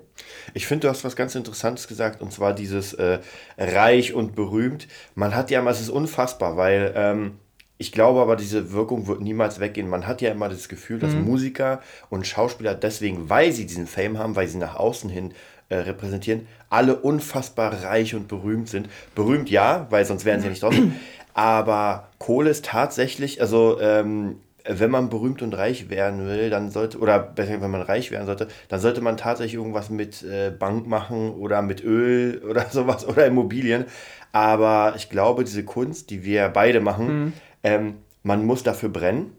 Ich 0.54 0.68
finde, 0.68 0.88
du 0.88 0.90
hast 0.90 1.04
was 1.04 1.18
ganz 1.18 1.36
Interessantes 1.36 1.90
gesagt, 1.90 2.22
und 2.22 2.32
zwar 2.32 2.54
dieses 2.54 2.94
äh, 2.94 3.20
reich 3.58 4.14
und 4.14 4.36
berühmt. 4.36 4.88
Man 5.16 5.36
hat 5.36 5.52
ja, 5.52 5.70
es 5.70 5.82
ist 5.82 5.90
unfassbar, 5.90 6.56
weil 6.56 6.94
ähm, 6.96 7.40
ich 7.78 7.92
glaube 7.92 8.22
aber, 8.22 8.36
diese 8.36 8.72
Wirkung 8.72 9.08
wird 9.08 9.22
niemals 9.22 9.60
weggehen. 9.60 9.90
Man 9.90 10.08
hat 10.08 10.22
ja 10.22 10.32
immer 10.32 10.50
das 10.50 10.68
Gefühl, 10.68 11.00
dass 11.00 11.14
mhm. 11.14 11.26
Musiker 11.26 11.82
und 12.10 12.26
Schauspieler 12.26 12.74
deswegen, 12.74 13.30
weil 13.30 13.52
sie 13.52 13.66
diesen 13.66 13.88
Fame 13.88 14.18
haben, 14.18 14.36
weil 14.36 14.48
sie 14.48 14.58
nach 14.58 14.76
außen 14.76 15.10
hin 15.10 15.34
äh, 15.70 15.76
repräsentieren, 15.76 16.48
alle 16.70 16.96
unfassbar 16.96 17.84
reich 17.84 18.16
und 18.16 18.28
berühmt 18.28 18.70
sind. 18.70 18.90
Berühmt 19.16 19.50
ja, 19.50 19.88
weil 19.90 20.06
sonst 20.06 20.26
wären 20.26 20.40
sie 20.40 20.48
ja 20.48 20.52
nicht 20.52 20.64
draußen. 20.64 20.96
Aber 21.34 22.10
Kohle 22.18 22.50
ist 22.50 22.66
tatsächlich, 22.66 23.42
also 23.42 23.80
ähm, 23.80 24.38
wenn 24.68 24.90
man 24.90 25.10
berühmt 25.10 25.42
und 25.42 25.54
reich 25.54 25.90
werden 25.90 26.26
will, 26.26 26.50
dann 26.50 26.72
sollte, 26.72 26.98
oder 26.98 27.20
besser, 27.20 27.62
wenn 27.62 27.72
man 27.72 27.82
reich 27.82 28.12
werden 28.12 28.26
sollte, 28.26 28.48
dann 28.70 28.80
sollte 28.80 29.02
man 29.02 29.18
tatsächlich 29.18 29.54
irgendwas 29.54 29.90
mit 29.90 30.24
äh, 30.24 30.52
Bank 30.52 30.88
machen 30.88 31.32
oder 31.32 31.62
mit 31.62 31.84
Öl 31.84 32.42
oder 32.50 32.66
sowas 32.72 33.08
oder 33.08 33.26
Immobilien. 33.26 33.86
Aber 34.32 34.94
ich 34.96 35.10
glaube, 35.10 35.44
diese 35.44 35.64
Kunst, 35.64 36.10
die 36.10 36.24
wir 36.24 36.50
beide 36.50 36.80
machen, 36.80 37.08
mhm. 37.08 37.34
Ähm, 37.68 37.96
man 38.24 38.46
muss 38.46 38.64
dafür 38.64 38.90
brennen, 38.90 39.34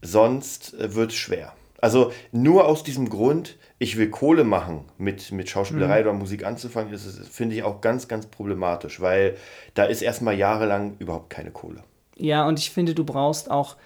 sonst 0.00 0.74
äh, 0.74 0.94
wird 0.94 1.10
es 1.10 1.16
schwer. 1.16 1.52
Also 1.78 2.12
nur 2.32 2.64
aus 2.66 2.82
diesem 2.82 3.10
Grund, 3.10 3.56
ich 3.78 3.98
will 3.98 4.08
Kohle 4.08 4.44
machen, 4.44 4.86
mit, 4.96 5.30
mit 5.32 5.50
Schauspielerei 5.50 6.00
mhm. 6.00 6.08
oder 6.08 6.18
Musik 6.18 6.46
anzufangen, 6.46 6.90
das 6.90 7.04
finde 7.30 7.54
ich 7.54 7.62
auch 7.62 7.82
ganz, 7.82 8.08
ganz 8.08 8.26
problematisch, 8.26 9.00
weil 9.02 9.36
da 9.74 9.84
ist 9.84 10.00
erstmal 10.00 10.36
jahrelang 10.36 10.96
überhaupt 10.98 11.28
keine 11.28 11.50
Kohle. 11.50 11.84
Ja, 12.16 12.48
und 12.48 12.58
ich 12.58 12.70
finde, 12.70 12.94
du 12.94 13.04
brauchst 13.04 13.50
auch, 13.50 13.76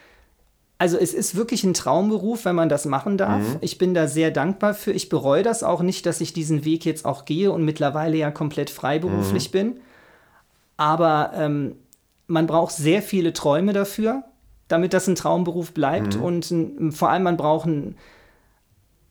also 0.79 0.97
es 0.97 1.13
ist 1.13 1.35
wirklich 1.35 1.65
ein 1.65 1.75
Traumberuf, 1.75 2.45
wenn 2.45 2.55
man 2.55 2.69
das 2.69 2.85
machen 2.85 3.19
darf. 3.19 3.43
Mhm. 3.43 3.57
Ich 3.61 3.77
bin 3.79 3.93
da 3.93 4.07
sehr 4.07 4.31
dankbar 4.31 4.75
für. 4.75 4.93
Ich 4.93 5.09
bereue 5.09 5.43
das 5.43 5.65
auch 5.65 5.83
nicht, 5.83 6.07
dass 6.07 6.21
ich 6.21 6.33
diesen 6.33 6.65
Weg 6.65 6.85
jetzt 6.85 7.05
auch 7.05 7.25
gehe 7.25 7.51
und 7.51 7.65
mittlerweile 7.65 8.17
ja 8.17 8.31
komplett 8.31 8.71
freiberuflich 8.71 9.49
mhm. 9.49 9.53
bin. 9.53 9.81
Aber 10.77 11.33
ähm, 11.35 11.75
man 12.31 12.47
braucht 12.47 12.75
sehr 12.75 13.03
viele 13.03 13.33
Träume 13.33 13.73
dafür, 13.73 14.23
damit 14.69 14.95
das 14.95 15.09
ein 15.09 15.17
Traumberuf 15.17 15.73
bleibt. 15.73 16.17
Mhm. 16.17 16.23
Und 16.23 16.51
ein, 16.51 16.93
vor 16.93 17.11
allem 17.11 17.25
man 17.25 17.37
braucht 17.37 17.67
ein, 17.67 17.97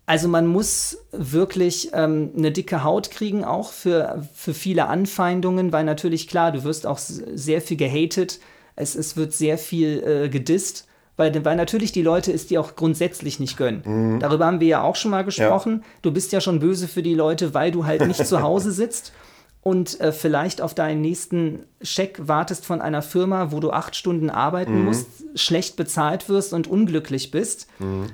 also 0.06 0.28
man 0.28 0.48
muss 0.48 0.98
wirklich 1.12 1.92
ähm, 1.94 2.32
eine 2.36 2.52
dicke 2.52 2.84
Haut 2.84 3.12
kriegen, 3.12 3.44
auch 3.44 3.72
für, 3.72 4.26
für 4.34 4.54
viele 4.54 4.88
Anfeindungen, 4.88 5.72
weil 5.72 5.84
natürlich 5.84 6.28
klar, 6.28 6.52
du 6.52 6.64
wirst 6.64 6.88
auch 6.88 6.98
sehr 6.98 7.62
viel 7.62 7.78
gehatet, 7.78 8.40
es, 8.76 8.96
es 8.96 9.18
wird 9.18 9.34
sehr 9.34 9.58
viel 9.58 10.02
äh, 10.04 10.30
gedisst, 10.30 10.88
weil, 11.18 11.44
weil 11.44 11.58
natürlich 11.58 11.92
die 11.92 12.02
Leute 12.02 12.32
es 12.32 12.48
dir 12.48 12.62
auch 12.62 12.78
grundsätzlich 12.78 13.42
nicht 13.42 13.58
gönnen. 13.58 13.84
Mhm. 13.86 14.20
Darüber 14.22 14.46
haben 14.46 14.62
wir 14.62 14.68
ja 14.68 14.82
auch 14.82 14.96
schon 14.96 15.12
mal 15.12 15.26
gesprochen. 15.26 15.82
Ja. 15.84 15.88
Du 16.04 16.12
bist 16.12 16.32
ja 16.32 16.40
schon 16.40 16.62
böse 16.62 16.88
für 16.88 17.04
die 17.04 17.16
Leute, 17.16 17.54
weil 17.54 17.72
du 17.72 17.86
halt 17.86 18.08
nicht 18.08 18.26
zu 18.26 18.42
Hause 18.42 18.72
sitzt 18.72 19.12
und 19.62 20.00
äh, 20.00 20.12
vielleicht 20.12 20.62
auf 20.62 20.74
deinen 20.74 21.02
nächsten 21.02 21.66
Scheck 21.82 22.28
wartest 22.28 22.66
von 22.66 22.82
einer 22.82 23.02
Firma, 23.02 23.52
wo 23.52 23.60
du 23.60 23.72
acht 23.72 23.96
Stunden 23.96 24.30
arbeiten 24.30 24.80
mhm. 24.80 24.86
musst, 24.86 25.08
schlecht 25.36 25.76
bezahlt 25.76 26.30
wirst 26.30 26.54
und 26.54 26.68
unglücklich 26.68 27.32
bist. 27.32 27.68
Mhm 27.80 28.08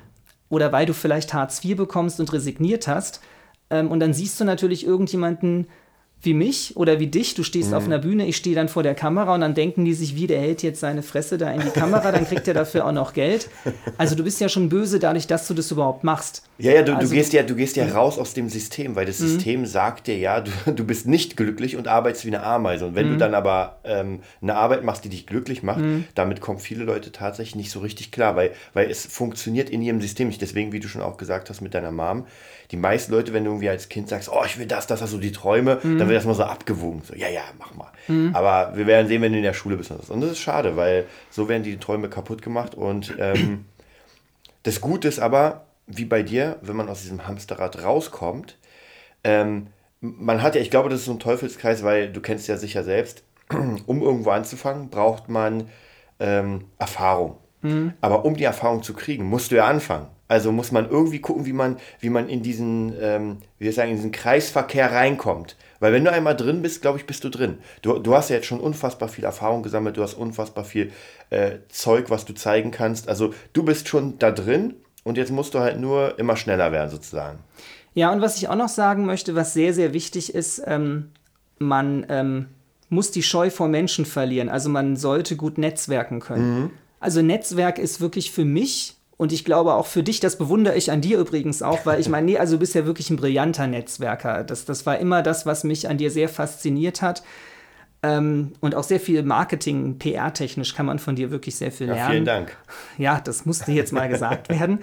oder 0.49 0.71
weil 0.71 0.85
du 0.85 0.93
vielleicht 0.93 1.33
Hartz 1.33 1.63
IV 1.63 1.77
bekommst 1.77 2.19
und 2.19 2.31
resigniert 2.33 2.87
hast. 2.87 3.21
Ähm, 3.69 3.91
und 3.91 3.99
dann 3.99 4.13
siehst 4.13 4.39
du 4.39 4.45
natürlich 4.45 4.85
irgendjemanden 4.85 5.67
wie 6.25 6.33
mich 6.33 6.75
oder 6.75 6.99
wie 6.99 7.07
dich, 7.07 7.35
du 7.35 7.43
stehst 7.43 7.69
mhm. 7.69 7.75
auf 7.75 7.85
einer 7.85 7.99
Bühne, 7.99 8.25
ich 8.25 8.37
stehe 8.37 8.55
dann 8.55 8.69
vor 8.69 8.83
der 8.83 8.95
Kamera 8.95 9.33
und 9.35 9.41
dann 9.41 9.53
denken 9.53 9.85
die 9.85 9.93
sich, 9.93 10.15
wie 10.15 10.27
der 10.27 10.39
hält 10.39 10.63
jetzt 10.63 10.79
seine 10.79 11.03
Fresse 11.03 11.37
da 11.37 11.51
in 11.51 11.61
die 11.61 11.69
Kamera, 11.69 12.11
dann 12.11 12.25
kriegt 12.27 12.47
er 12.47 12.53
dafür 12.53 12.85
auch 12.85 12.91
noch 12.91 13.13
Geld. 13.13 13.49
Also 13.97 14.15
du 14.15 14.23
bist 14.23 14.41
ja 14.41 14.49
schon 14.49 14.69
böse 14.69 14.99
dadurch, 14.99 15.27
dass 15.27 15.47
du 15.47 15.53
das 15.53 15.71
überhaupt 15.71 16.03
machst. 16.03 16.43
Ja, 16.57 16.71
ja, 16.71 16.81
du, 16.81 16.95
also, 16.95 17.07
du 17.07 17.15
gehst 17.15 17.33
ja, 17.33 17.43
du 17.43 17.55
gehst 17.55 17.75
ja 17.75 17.87
raus 17.87 18.17
aus 18.17 18.33
dem 18.33 18.49
System, 18.49 18.95
weil 18.95 19.05
das 19.05 19.19
mhm. 19.19 19.27
System 19.27 19.65
sagt 19.65 20.07
dir 20.07 20.17
ja, 20.17 20.41
du, 20.41 20.51
du 20.73 20.83
bist 20.85 21.07
nicht 21.07 21.37
glücklich 21.37 21.75
und 21.77 21.87
arbeitest 21.87 22.25
wie 22.25 22.29
eine 22.29 22.43
Ameise. 22.43 22.85
Und 22.85 22.95
wenn 22.95 23.09
du 23.09 23.17
dann 23.17 23.33
aber 23.33 23.79
ähm, 23.83 24.21
eine 24.41 24.55
Arbeit 24.55 24.83
machst, 24.83 25.05
die 25.05 25.09
dich 25.09 25.27
glücklich 25.27 25.63
macht, 25.63 25.81
damit 26.15 26.41
kommen 26.41 26.59
viele 26.59 26.83
Leute 26.83 27.11
tatsächlich 27.11 27.55
nicht 27.55 27.71
so 27.71 27.79
richtig 27.79 28.11
klar, 28.11 28.35
weil, 28.35 28.51
weil 28.73 28.89
es 28.89 29.05
funktioniert 29.05 29.69
in 29.69 29.81
ihrem 29.81 30.01
System 30.01 30.27
nicht. 30.27 30.41
Deswegen, 30.41 30.71
wie 30.71 30.79
du 30.79 30.87
schon 30.87 31.01
auch 31.01 31.17
gesagt 31.17 31.49
hast 31.49 31.61
mit 31.61 31.73
deiner 31.73 31.91
Mom, 31.91 32.25
die 32.71 32.77
meisten 32.77 33.11
Leute, 33.11 33.33
wenn 33.33 33.43
du 33.43 33.51
irgendwie 33.51 33.69
als 33.69 33.89
Kind 33.89 34.09
sagst, 34.09 34.29
oh, 34.31 34.43
ich 34.45 34.57
will 34.57 34.65
das, 34.65 34.87
das, 34.87 35.01
also 35.01 35.17
die 35.17 35.31
Träume, 35.31 35.79
mhm. 35.81 35.97
dann 35.97 36.07
wird 36.07 36.17
das 36.17 36.25
mal 36.25 36.33
so 36.33 36.43
abgewogen. 36.43 37.01
So, 37.03 37.15
ja, 37.15 37.29
ja, 37.29 37.43
mach 37.59 37.73
mal. 37.75 37.91
Mhm. 38.07 38.35
Aber 38.35 38.75
wir 38.75 38.87
werden 38.87 39.07
sehen, 39.07 39.21
wenn 39.21 39.31
du 39.31 39.37
in 39.37 39.43
der 39.43 39.53
Schule 39.53 39.77
bist. 39.77 39.91
Und 39.91 40.21
das 40.21 40.31
ist 40.31 40.39
schade, 40.39 40.75
weil 40.75 41.05
so 41.29 41.47
werden 41.47 41.63
die 41.63 41.77
Träume 41.77 42.09
kaputt 42.09 42.41
gemacht. 42.41 42.75
Und 42.75 43.15
ähm, 43.19 43.65
das 44.63 44.81
Gute 44.81 45.07
ist 45.07 45.19
aber, 45.19 45.65
wie 45.87 46.05
bei 46.05 46.23
dir, 46.23 46.57
wenn 46.61 46.75
man 46.75 46.89
aus 46.89 47.01
diesem 47.01 47.27
Hamsterrad 47.27 47.83
rauskommt, 47.83 48.57
ähm, 49.23 49.67
man 50.01 50.41
hat 50.41 50.55
ja, 50.55 50.61
ich 50.61 50.69
glaube, 50.69 50.89
das 50.89 50.99
ist 50.99 51.05
so 51.05 51.11
ein 51.11 51.19
Teufelskreis, 51.19 51.83
weil 51.83 52.11
du 52.11 52.21
kennst 52.21 52.47
ja 52.47 52.57
sicher 52.57 52.83
selbst, 52.83 53.23
um 53.85 54.01
irgendwo 54.01 54.31
anzufangen, 54.31 54.89
braucht 54.89 55.29
man 55.29 55.69
ähm, 56.19 56.65
Erfahrung. 56.79 57.37
Mhm. 57.61 57.93
Aber 58.01 58.25
um 58.25 58.35
die 58.35 58.43
Erfahrung 58.43 58.83
zu 58.83 58.93
kriegen, 58.93 59.25
musst 59.25 59.51
du 59.51 59.55
ja 59.55 59.65
anfangen. 59.65 60.07
Also 60.27 60.51
muss 60.51 60.71
man 60.71 60.89
irgendwie 60.89 61.19
gucken, 61.19 61.45
wie 61.45 61.53
man, 61.53 61.77
wie 61.99 62.09
man 62.09 62.27
in 62.27 62.41
diesen, 62.41 62.93
ähm, 62.99 63.37
wie 63.59 63.71
sagen, 63.71 63.91
in 63.91 63.97
diesen 63.97 64.11
Kreisverkehr 64.11 64.91
reinkommt. 64.91 65.55
Weil 65.79 65.93
wenn 65.93 66.03
du 66.03 66.11
einmal 66.11 66.35
drin 66.35 66.61
bist, 66.61 66.81
glaube 66.81 66.97
ich, 66.97 67.05
bist 67.05 67.23
du 67.23 67.29
drin. 67.29 67.59
Du, 67.81 67.99
du 67.99 68.15
hast 68.15 68.29
ja 68.29 68.37
jetzt 68.37 68.47
schon 68.47 68.59
unfassbar 68.59 69.07
viel 69.07 69.23
Erfahrung 69.23 69.61
gesammelt, 69.61 69.97
du 69.97 70.01
hast 70.01 70.15
unfassbar 70.15 70.63
viel 70.63 70.91
äh, 71.29 71.57
Zeug, 71.69 72.09
was 72.09 72.25
du 72.25 72.33
zeigen 72.33 72.71
kannst. 72.71 73.07
Also 73.07 73.33
du 73.53 73.63
bist 73.63 73.87
schon 73.87 74.17
da 74.17 74.31
drin 74.31 74.75
und 75.03 75.17
jetzt 75.17 75.31
musst 75.31 75.53
du 75.53 75.59
halt 75.59 75.79
nur 75.79 76.17
immer 76.17 76.37
schneller 76.37 76.71
werden, 76.71 76.89
sozusagen. 76.89 77.39
Ja, 77.93 78.11
und 78.11 78.21
was 78.21 78.37
ich 78.37 78.49
auch 78.49 78.55
noch 78.55 78.69
sagen 78.69 79.05
möchte, 79.05 79.35
was 79.35 79.53
sehr, 79.53 79.73
sehr 79.73 79.93
wichtig 79.93 80.33
ist, 80.33 80.61
ähm, 80.65 81.11
man 81.59 82.05
ähm, 82.09 82.47
muss 82.89 83.11
die 83.11 83.23
Scheu 83.23 83.49
vor 83.49 83.67
Menschen 83.67 84.05
verlieren. 84.05 84.49
Also 84.49 84.69
man 84.69 84.95
sollte 84.95 85.35
gut 85.35 85.57
netzwerken 85.57 86.19
können. 86.19 86.59
Mhm. 86.59 86.69
Also 86.99 87.21
Netzwerk 87.21 87.77
ist 87.77 88.01
wirklich 88.01 88.31
für 88.31 88.45
mich 88.45 88.94
und 89.17 89.31
ich 89.31 89.45
glaube 89.45 89.73
auch 89.73 89.85
für 89.85 90.03
dich, 90.03 90.19
das 90.19 90.37
bewundere 90.37 90.75
ich 90.75 90.91
an 90.91 91.01
dir 91.01 91.19
übrigens 91.19 91.61
auch, 91.61 91.85
weil 91.85 91.99
ich 92.01 92.09
meine, 92.09 92.25
nee, 92.25 92.37
also 92.37 92.55
du 92.55 92.59
bist 92.59 92.75
ja 92.75 92.85
wirklich 92.85 93.09
ein 93.09 93.15
brillanter 93.15 93.65
Netzwerker. 93.65 94.43
Das, 94.43 94.65
das 94.65 94.85
war 94.85 94.99
immer 94.99 95.21
das, 95.23 95.45
was 95.45 95.63
mich 95.63 95.87
an 95.87 95.97
dir 95.97 96.11
sehr 96.11 96.27
fasziniert 96.27 97.01
hat. 97.01 97.23
Ähm, 98.03 98.51
und 98.59 98.75
auch 98.75 98.83
sehr 98.83 98.99
viel 98.99 99.23
Marketing, 99.23 99.97
PR-technisch 99.99 100.75
kann 100.75 100.85
man 100.85 100.99
von 100.99 101.15
dir 101.15 101.31
wirklich 101.31 101.55
sehr 101.55 101.71
viel 101.71 101.87
lernen. 101.87 102.01
Ja, 102.01 102.09
vielen 102.09 102.25
Dank. 102.25 102.57
Ja, 102.97 103.21
das 103.21 103.45
musste 103.45 103.71
jetzt 103.71 103.93
mal 103.93 104.09
gesagt 104.09 104.49
werden. 104.49 104.79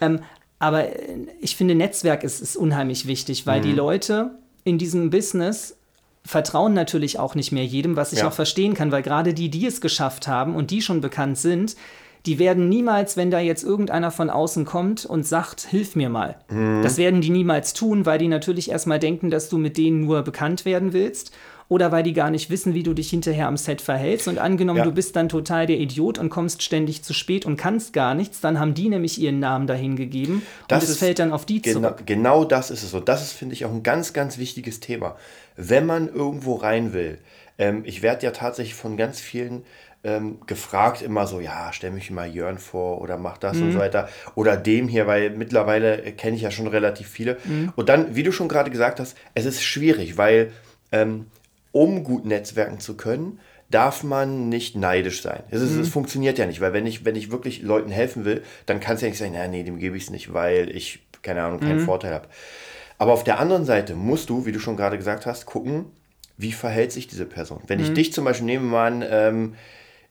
Ähm, 0.00 0.20
aber 0.58 0.88
äh, 0.88 1.26
ich 1.40 1.56
finde, 1.56 1.74
Netzwerk 1.74 2.24
ist, 2.24 2.40
ist 2.40 2.56
unheimlich 2.56 3.06
wichtig, 3.06 3.46
weil 3.46 3.60
mhm. 3.60 3.64
die 3.64 3.72
Leute 3.72 4.30
in 4.64 4.78
diesem 4.78 5.10
Business 5.10 5.76
vertrauen 6.24 6.72
natürlich 6.72 7.18
auch 7.18 7.34
nicht 7.34 7.52
mehr 7.52 7.66
jedem, 7.66 7.96
was 7.96 8.14
ich 8.14 8.20
ja. 8.20 8.28
auch 8.28 8.32
verstehen 8.32 8.72
kann, 8.72 8.90
weil 8.90 9.02
gerade 9.02 9.34
die, 9.34 9.50
die 9.50 9.66
es 9.66 9.82
geschafft 9.82 10.26
haben 10.26 10.56
und 10.56 10.70
die 10.70 10.80
schon 10.80 11.02
bekannt 11.02 11.36
sind, 11.36 11.76
die 12.26 12.38
werden 12.38 12.68
niemals, 12.68 13.16
wenn 13.16 13.30
da 13.30 13.38
jetzt 13.38 13.64
irgendeiner 13.64 14.10
von 14.10 14.30
außen 14.30 14.64
kommt 14.64 15.04
und 15.04 15.26
sagt, 15.26 15.60
hilf 15.62 15.94
mir 15.94 16.08
mal. 16.08 16.36
Mhm. 16.48 16.82
Das 16.82 16.96
werden 16.96 17.20
die 17.20 17.30
niemals 17.30 17.74
tun, 17.74 18.06
weil 18.06 18.18
die 18.18 18.28
natürlich 18.28 18.70
erstmal 18.70 18.98
denken, 18.98 19.30
dass 19.30 19.50
du 19.50 19.58
mit 19.58 19.76
denen 19.76 20.00
nur 20.00 20.22
bekannt 20.22 20.64
werden 20.64 20.92
willst 20.94 21.32
oder 21.68 21.92
weil 21.92 22.02
die 22.02 22.12
gar 22.12 22.30
nicht 22.30 22.50
wissen, 22.50 22.74
wie 22.74 22.82
du 22.82 22.94
dich 22.94 23.10
hinterher 23.10 23.46
am 23.46 23.56
Set 23.56 23.80
verhältst. 23.80 24.28
Und 24.28 24.38
angenommen, 24.38 24.78
ja. 24.78 24.84
du 24.84 24.92
bist 24.92 25.16
dann 25.16 25.28
total 25.28 25.66
der 25.66 25.78
Idiot 25.78 26.18
und 26.18 26.30
kommst 26.30 26.62
ständig 26.62 27.02
zu 27.02 27.12
spät 27.12 27.46
und 27.46 27.56
kannst 27.56 27.92
gar 27.92 28.14
nichts, 28.14 28.40
dann 28.40 28.58
haben 28.58 28.74
die 28.74 28.88
nämlich 28.88 29.18
ihren 29.20 29.38
Namen 29.38 29.66
dahin 29.66 29.96
gegeben 29.96 30.42
das 30.68 30.84
und 30.84 30.90
es 30.90 30.98
fällt 30.98 31.18
dann 31.18 31.32
auf 31.32 31.46
die 31.46 31.62
genau, 31.62 31.80
zurück. 31.80 32.02
Genau 32.06 32.44
das 32.44 32.70
ist 32.70 32.82
es. 32.82 32.94
Und 32.94 33.08
das 33.08 33.22
ist, 33.22 33.32
finde 33.32 33.54
ich, 33.54 33.64
auch 33.64 33.72
ein 33.72 33.82
ganz, 33.82 34.12
ganz 34.12 34.38
wichtiges 34.38 34.80
Thema. 34.80 35.16
Wenn 35.56 35.86
man 35.86 36.08
irgendwo 36.08 36.54
rein 36.54 36.92
will, 36.92 37.18
ähm, 37.58 37.82
ich 37.84 38.02
werde 38.02 38.24
ja 38.24 38.30
tatsächlich 38.30 38.74
von 38.74 38.96
ganz 38.96 39.20
vielen 39.20 39.64
ähm, 40.04 40.38
gefragt 40.46 41.02
immer 41.02 41.26
so, 41.26 41.40
ja, 41.40 41.72
stell 41.72 41.90
mich 41.90 42.10
mal 42.10 42.28
Jörn 42.28 42.58
vor 42.58 43.00
oder 43.00 43.16
mach 43.16 43.38
das 43.38 43.56
mhm. 43.56 43.64
und 43.64 43.72
so 43.72 43.78
weiter. 43.78 44.08
Oder 44.34 44.56
dem 44.56 44.86
hier, 44.86 45.06
weil 45.06 45.30
mittlerweile 45.30 46.12
kenne 46.12 46.36
ich 46.36 46.42
ja 46.42 46.50
schon 46.50 46.66
relativ 46.66 47.08
viele. 47.08 47.38
Mhm. 47.44 47.72
Und 47.74 47.88
dann, 47.88 48.14
wie 48.14 48.22
du 48.22 48.30
schon 48.30 48.48
gerade 48.48 48.70
gesagt 48.70 49.00
hast, 49.00 49.16
es 49.34 49.46
ist 49.46 49.62
schwierig, 49.62 50.18
weil 50.18 50.52
ähm, 50.92 51.26
um 51.72 52.04
gut 52.04 52.26
netzwerken 52.26 52.78
zu 52.78 52.96
können, 52.96 53.40
darf 53.70 54.04
man 54.04 54.48
nicht 54.48 54.76
neidisch 54.76 55.22
sein. 55.22 55.42
Es, 55.50 55.60
ist, 55.62 55.72
mhm. 55.72 55.80
es, 55.80 55.88
funktioniert 55.88 56.38
ja 56.38 56.46
nicht, 56.46 56.60
weil 56.60 56.72
wenn 56.72 56.86
ich, 56.86 57.04
wenn 57.04 57.16
ich 57.16 57.32
wirklich 57.32 57.62
Leuten 57.62 57.90
helfen 57.90 58.24
will, 58.24 58.42
dann 58.66 58.78
kann 58.78 58.96
es 58.96 59.00
ja 59.02 59.08
nicht 59.08 59.18
sein, 59.18 59.32
na, 59.34 59.48
nee, 59.48 59.64
dem 59.64 59.78
gebe 59.78 59.96
ich 59.96 60.04
es 60.04 60.10
nicht, 60.10 60.32
weil 60.32 60.70
ich, 60.74 61.00
keine 61.22 61.42
Ahnung, 61.42 61.60
keinen 61.60 61.80
mhm. 61.80 61.84
Vorteil 61.84 62.12
habe. 62.12 62.28
Aber 62.98 63.12
auf 63.12 63.24
der 63.24 63.40
anderen 63.40 63.64
Seite 63.64 63.94
musst 63.94 64.30
du, 64.30 64.46
wie 64.46 64.52
du 64.52 64.60
schon 64.60 64.76
gerade 64.76 64.98
gesagt 64.98 65.26
hast, 65.26 65.46
gucken, 65.46 65.86
wie 66.36 66.52
verhält 66.52 66.92
sich 66.92 67.08
diese 67.08 67.26
Person. 67.26 67.60
Wenn 67.66 67.80
ich 67.80 67.90
mhm. 67.90 67.94
dich 67.94 68.12
zum 68.12 68.24
Beispiel 68.24 68.46
nehme, 68.46 68.66
mal 68.66 69.06
ähm, 69.10 69.54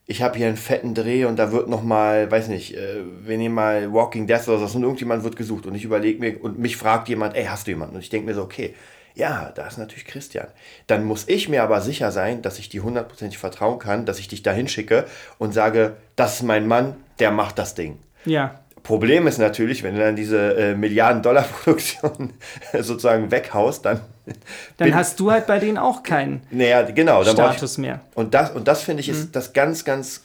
ich 0.05 0.21
habe 0.21 0.37
hier 0.37 0.47
einen 0.47 0.57
fetten 0.57 0.93
Dreh 0.93 1.25
und 1.25 1.37
da 1.37 1.51
wird 1.51 1.69
nochmal, 1.69 2.29
weiß 2.29 2.49
nicht, 2.49 2.75
äh, 2.75 3.01
wir 3.21 3.37
nehmen 3.37 3.55
mal 3.55 3.93
Walking 3.93 4.27
Death 4.27 4.47
oder 4.47 4.67
so 4.67 4.77
und 4.77 4.83
irgendjemand 4.83 5.23
wird 5.23 5.35
gesucht 5.35 5.65
und 5.65 5.75
ich 5.75 5.85
überlege 5.85 6.19
mir 6.19 6.43
und 6.43 6.59
mich 6.59 6.77
fragt 6.77 7.07
jemand, 7.09 7.35
ey, 7.35 7.45
hast 7.45 7.67
du 7.67 7.71
jemanden? 7.71 7.95
Und 7.95 8.01
ich 8.01 8.09
denke 8.09 8.27
mir 8.27 8.33
so, 8.33 8.43
okay, 8.43 8.75
ja, 9.15 9.51
da 9.55 9.67
ist 9.67 9.77
natürlich 9.77 10.05
Christian. 10.05 10.47
Dann 10.87 11.05
muss 11.05 11.27
ich 11.27 11.47
mir 11.47 11.63
aber 11.63 11.81
sicher 11.81 12.11
sein, 12.11 12.41
dass 12.41 12.59
ich 12.59 12.69
dir 12.69 12.83
hundertprozentig 12.83 13.37
vertrauen 13.37 13.79
kann, 13.79 14.05
dass 14.05 14.19
ich 14.19 14.27
dich 14.27 14.43
dahin 14.43 14.67
schicke 14.67 15.05
und 15.37 15.53
sage, 15.53 15.95
das 16.15 16.35
ist 16.35 16.43
mein 16.43 16.67
Mann, 16.67 16.95
der 17.19 17.31
macht 17.31 17.59
das 17.59 17.75
Ding. 17.75 17.99
Ja. 18.25 18.59
Problem 18.83 19.27
ist 19.27 19.37
natürlich, 19.37 19.81
wenn 19.81 19.95
du 19.95 20.01
dann 20.01 20.15
diese 20.15 20.55
äh, 20.55 20.75
Milliarden-Dollar-Produktion 20.75 22.33
sozusagen 22.73 23.31
weghaust, 23.31 23.85
dann. 23.85 24.01
Dann 24.77 24.95
hast 24.95 25.19
du 25.19 25.31
halt 25.31 25.47
bei 25.47 25.59
denen 25.59 25.77
auch 25.77 26.01
keinen 26.01 26.43
naja, 26.49 26.83
genau, 26.83 27.25
Status 27.25 27.73
ich, 27.73 27.77
mehr. 27.79 27.99
Und 28.15 28.33
das, 28.33 28.51
und 28.51 28.69
das 28.69 28.81
finde 28.81 29.01
ich 29.01 29.09
ist 29.09 29.27
mhm. 29.27 29.31
das 29.33 29.51
ganz, 29.51 29.83
ganz 29.83 30.23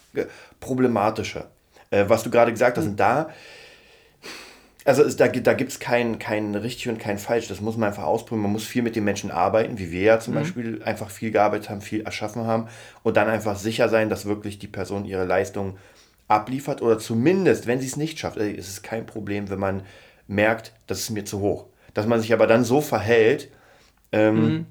problematische. 0.61 1.47
Äh, 1.91 2.05
was 2.07 2.23
du 2.23 2.29
gerade 2.29 2.51
gesagt 2.51 2.77
hast, 2.77 2.85
mhm. 2.85 2.91
und 2.91 2.99
da, 3.01 3.29
also 4.85 5.03
ist, 5.03 5.19
da, 5.19 5.27
da 5.27 5.53
gibt 5.53 5.71
es 5.71 5.79
kein, 5.79 6.17
kein 6.17 6.55
richtig 6.55 6.87
und 6.87 6.97
kein 6.97 7.17
falsch. 7.17 7.49
Das 7.49 7.59
muss 7.59 7.75
man 7.75 7.89
einfach 7.89 8.05
ausprobieren. 8.05 8.43
Man 8.43 8.51
muss 8.53 8.65
viel 8.65 8.83
mit 8.83 8.95
den 8.95 9.03
Menschen 9.03 9.31
arbeiten, 9.31 9.77
wie 9.77 9.91
wir 9.91 10.01
ja 10.01 10.19
zum 10.19 10.33
mhm. 10.33 10.37
Beispiel 10.39 10.83
einfach 10.83 11.09
viel 11.09 11.31
gearbeitet 11.31 11.69
haben, 11.69 11.81
viel 11.81 12.01
erschaffen 12.01 12.47
haben 12.47 12.67
und 13.03 13.17
dann 13.17 13.27
einfach 13.27 13.57
sicher 13.57 13.89
sein, 13.89 14.09
dass 14.09 14.25
wirklich 14.25 14.59
die 14.59 14.67
Person 14.67 15.03
ihre 15.03 15.25
Leistung 15.25 15.77
abliefert 16.29 16.81
oder 16.81 16.97
zumindest, 16.97 17.67
wenn 17.67 17.81
sie 17.81 17.87
es 17.87 17.97
nicht 17.97 18.19
schafft, 18.19 18.37
ist 18.37 18.69
es 18.69 18.81
kein 18.81 19.05
Problem, 19.05 19.49
wenn 19.49 19.59
man 19.59 19.81
merkt, 20.27 20.71
das 20.87 20.99
ist 20.99 21.09
mir 21.09 21.25
zu 21.25 21.41
hoch. 21.41 21.65
Dass 21.93 22.05
man 22.05 22.21
sich 22.21 22.31
aber 22.31 22.47
dann 22.47 22.63
so 22.63 22.79
verhält, 22.79 23.49
ähm, 24.11 24.35
mhm. 24.35 24.65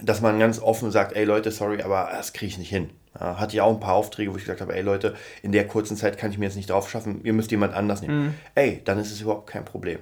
dass 0.00 0.20
man 0.20 0.38
ganz 0.38 0.60
offen 0.60 0.90
sagt, 0.90 1.14
ey 1.14 1.24
Leute, 1.24 1.50
sorry, 1.50 1.82
aber 1.82 2.08
das 2.12 2.32
kriege 2.32 2.50
ich 2.50 2.58
nicht 2.58 2.70
hin. 2.70 2.90
Ja, 3.18 3.38
hatte 3.38 3.56
ja 3.56 3.64
auch 3.64 3.74
ein 3.74 3.80
paar 3.80 3.94
Aufträge, 3.94 4.32
wo 4.32 4.36
ich 4.36 4.44
gesagt 4.44 4.62
habe, 4.62 4.74
ey 4.74 4.82
Leute, 4.82 5.14
in 5.42 5.52
der 5.52 5.66
kurzen 5.66 5.96
Zeit 5.96 6.16
kann 6.16 6.30
ich 6.30 6.38
mir 6.38 6.46
jetzt 6.46 6.56
nicht 6.56 6.70
drauf 6.70 6.88
schaffen, 6.88 7.20
ihr 7.24 7.32
müsst 7.32 7.50
jemand 7.50 7.74
anders 7.74 8.00
nehmen. 8.00 8.26
Mhm. 8.26 8.34
Ey, 8.54 8.80
dann 8.84 8.98
ist 8.98 9.10
es 9.10 9.20
überhaupt 9.20 9.50
kein 9.50 9.64
Problem. 9.64 9.98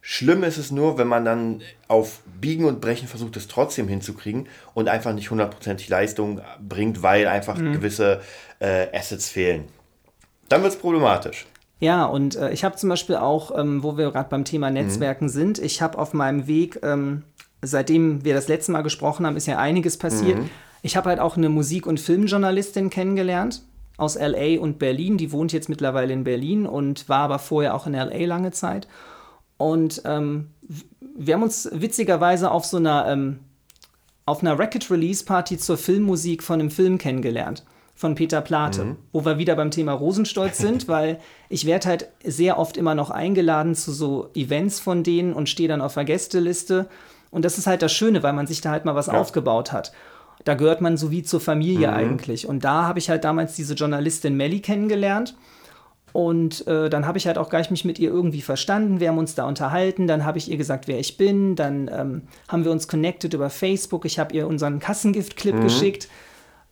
Schlimm 0.00 0.44
ist 0.44 0.58
es 0.58 0.70
nur, 0.70 0.98
wenn 0.98 1.08
man 1.08 1.24
dann 1.24 1.62
auf 1.88 2.20
Biegen 2.40 2.66
und 2.66 2.80
Brechen 2.80 3.08
versucht, 3.08 3.36
es 3.38 3.48
trotzdem 3.48 3.88
hinzukriegen 3.88 4.48
und 4.74 4.86
einfach 4.86 5.14
nicht 5.14 5.30
hundertprozentig 5.30 5.88
Leistung 5.88 6.42
bringt, 6.60 7.02
weil 7.02 7.26
einfach 7.26 7.56
mhm. 7.56 7.72
gewisse 7.72 8.20
äh, 8.60 8.86
Assets 8.96 9.30
fehlen. 9.30 9.64
Dann 10.48 10.62
wird 10.62 10.72
es 10.72 10.78
problematisch. 10.78 11.46
Ja, 11.80 12.04
und 12.04 12.36
äh, 12.36 12.50
ich 12.52 12.64
habe 12.64 12.76
zum 12.76 12.88
Beispiel 12.88 13.16
auch, 13.16 13.56
ähm, 13.58 13.82
wo 13.82 13.96
wir 13.96 14.10
gerade 14.10 14.28
beim 14.28 14.44
Thema 14.44 14.70
Netzwerken 14.70 15.26
mhm. 15.26 15.30
sind, 15.30 15.58
ich 15.58 15.82
habe 15.82 15.98
auf 15.98 16.14
meinem 16.14 16.46
Weg, 16.46 16.80
ähm, 16.82 17.24
seitdem 17.62 18.24
wir 18.24 18.34
das 18.34 18.48
letzte 18.48 18.72
Mal 18.72 18.82
gesprochen 18.82 19.26
haben, 19.26 19.36
ist 19.36 19.46
ja 19.46 19.58
einiges 19.58 19.96
passiert. 19.96 20.38
Mhm. 20.38 20.50
Ich 20.82 20.96
habe 20.96 21.08
halt 21.08 21.20
auch 21.20 21.36
eine 21.36 21.48
Musik- 21.48 21.86
und 21.86 21.98
Filmjournalistin 21.98 22.90
kennengelernt 22.90 23.62
aus 23.96 24.16
LA 24.16 24.60
und 24.60 24.78
Berlin. 24.78 25.18
Die 25.18 25.32
wohnt 25.32 25.52
jetzt 25.52 25.68
mittlerweile 25.68 26.12
in 26.12 26.24
Berlin 26.24 26.66
und 26.66 27.08
war 27.08 27.20
aber 27.20 27.38
vorher 27.38 27.74
auch 27.74 27.86
in 27.86 27.94
LA 27.94 28.26
lange 28.26 28.52
Zeit. 28.52 28.86
Und 29.56 30.02
ähm, 30.04 30.50
wir 31.16 31.34
haben 31.34 31.42
uns 31.42 31.68
witzigerweise 31.72 32.50
auf 32.50 32.64
so 32.64 32.76
einer, 32.76 33.06
ähm, 33.08 33.40
auf 34.26 34.42
einer 34.42 34.58
Record-Release-Party 34.58 35.58
zur 35.58 35.76
Filmmusik 35.76 36.42
von 36.42 36.60
einem 36.60 36.70
Film 36.70 36.98
kennengelernt 36.98 37.64
von 37.94 38.16
Peter 38.16 38.40
Plate, 38.40 38.84
mhm. 38.84 38.96
wo 39.12 39.24
wir 39.24 39.38
wieder 39.38 39.54
beim 39.54 39.70
Thema 39.70 39.92
Rosenstolz 39.92 40.58
sind, 40.58 40.88
weil 40.88 41.18
ich 41.48 41.64
werde 41.64 41.88
halt 41.88 42.08
sehr 42.24 42.58
oft 42.58 42.76
immer 42.76 42.94
noch 42.94 43.10
eingeladen 43.10 43.74
zu 43.74 43.92
so 43.92 44.30
Events 44.34 44.80
von 44.80 45.02
denen 45.02 45.32
und 45.32 45.48
stehe 45.48 45.68
dann 45.68 45.80
auf 45.80 45.94
der 45.94 46.04
Gästeliste. 46.04 46.88
Und 47.30 47.44
das 47.44 47.58
ist 47.58 47.66
halt 47.66 47.82
das 47.82 47.92
Schöne, 47.92 48.22
weil 48.22 48.32
man 48.32 48.46
sich 48.46 48.60
da 48.60 48.70
halt 48.70 48.84
mal 48.84 48.94
was 48.94 49.06
ja. 49.06 49.14
aufgebaut 49.14 49.72
hat. 49.72 49.92
Da 50.44 50.54
gehört 50.54 50.80
man 50.80 50.96
so 50.96 51.10
wie 51.10 51.22
zur 51.22 51.40
Familie 51.40 51.88
mhm. 51.88 51.94
eigentlich. 51.94 52.48
Und 52.48 52.64
da 52.64 52.84
habe 52.84 52.98
ich 52.98 53.08
halt 53.08 53.24
damals 53.24 53.54
diese 53.54 53.74
Journalistin 53.74 54.36
Melly 54.36 54.60
kennengelernt. 54.60 55.36
Und 56.12 56.66
äh, 56.68 56.88
dann 56.90 57.06
habe 57.06 57.18
ich 57.18 57.26
halt 57.26 57.38
auch 57.38 57.48
gleich 57.48 57.70
mich 57.70 57.84
mit 57.84 57.98
ihr 57.98 58.08
irgendwie 58.08 58.40
verstanden. 58.40 59.00
Wir 59.00 59.08
haben 59.08 59.18
uns 59.18 59.34
da 59.34 59.46
unterhalten. 59.46 60.06
Dann 60.06 60.24
habe 60.24 60.38
ich 60.38 60.48
ihr 60.50 60.56
gesagt, 60.56 60.86
wer 60.86 61.00
ich 61.00 61.16
bin. 61.16 61.56
Dann 61.56 61.90
ähm, 61.92 62.22
haben 62.48 62.64
wir 62.64 62.70
uns 62.70 62.86
connected 62.86 63.34
über 63.34 63.50
Facebook. 63.50 64.04
Ich 64.04 64.18
habe 64.18 64.34
ihr 64.34 64.46
unseren 64.46 64.78
Kassengift-Clip 64.78 65.56
mhm. 65.56 65.62
geschickt 65.62 66.08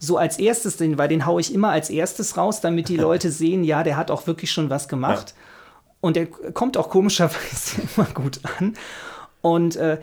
so 0.02 0.16
als 0.16 0.38
erstes, 0.40 0.76
den, 0.76 0.98
weil 0.98 1.06
den 1.06 1.26
haue 1.26 1.40
ich 1.40 1.54
immer 1.54 1.70
als 1.70 1.88
erstes 1.88 2.36
raus, 2.36 2.60
damit 2.60 2.88
die 2.88 2.96
Leute 3.08 3.30
sehen, 3.30 3.62
ja, 3.62 3.84
der 3.84 3.96
hat 3.96 4.10
auch 4.10 4.26
wirklich 4.26 4.50
schon 4.50 4.68
was 4.68 4.88
gemacht. 4.88 5.34
Ja. 5.36 5.42
Und 6.00 6.16
der 6.16 6.26
kommt 6.26 6.76
auch 6.76 6.90
komischerweise 6.90 7.82
immer 7.96 8.08
gut 8.12 8.40
an. 8.58 8.74
Und 9.42 9.76
äh, 9.76 9.98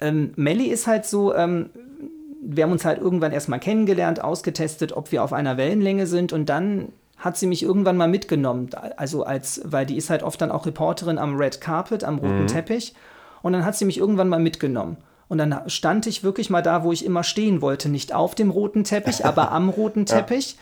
ähm, 0.00 0.32
Melly 0.34 0.66
ist 0.66 0.88
halt 0.88 1.06
so, 1.06 1.32
ähm, 1.34 1.70
wir 2.42 2.64
haben 2.64 2.72
uns 2.72 2.84
halt 2.84 3.00
irgendwann 3.00 3.30
erstmal 3.30 3.60
kennengelernt, 3.60 4.22
ausgetestet, 4.22 4.92
ob 4.92 5.12
wir 5.12 5.22
auf 5.22 5.32
einer 5.32 5.56
Wellenlänge 5.56 6.08
sind 6.08 6.32
und 6.32 6.48
dann 6.48 6.88
hat 7.16 7.36
sie 7.36 7.46
mich 7.46 7.62
irgendwann 7.62 7.96
mal 7.96 8.08
mitgenommen. 8.08 8.70
Also 8.96 9.22
als, 9.22 9.60
weil 9.64 9.86
die 9.86 9.96
ist 9.96 10.10
halt 10.10 10.24
oft 10.24 10.40
dann 10.40 10.50
auch 10.50 10.66
Reporterin 10.66 11.18
am 11.18 11.36
Red 11.36 11.60
Carpet, 11.60 12.02
am 12.02 12.18
roten 12.18 12.42
mhm. 12.42 12.46
Teppich. 12.48 12.94
Und 13.42 13.52
dann 13.52 13.64
hat 13.64 13.76
sie 13.76 13.84
mich 13.84 13.98
irgendwann 13.98 14.28
mal 14.28 14.40
mitgenommen. 14.40 14.96
Und 15.32 15.38
dann 15.38 15.62
stand 15.70 16.06
ich 16.06 16.22
wirklich 16.22 16.50
mal 16.50 16.60
da, 16.60 16.84
wo 16.84 16.92
ich 16.92 17.06
immer 17.06 17.24
stehen 17.24 17.62
wollte. 17.62 17.88
Nicht 17.88 18.12
auf 18.12 18.34
dem 18.34 18.50
roten 18.50 18.84
Teppich, 18.84 19.24
aber 19.24 19.50
am 19.50 19.70
roten 19.70 20.04
Teppich. 20.04 20.52
Ja. 20.52 20.58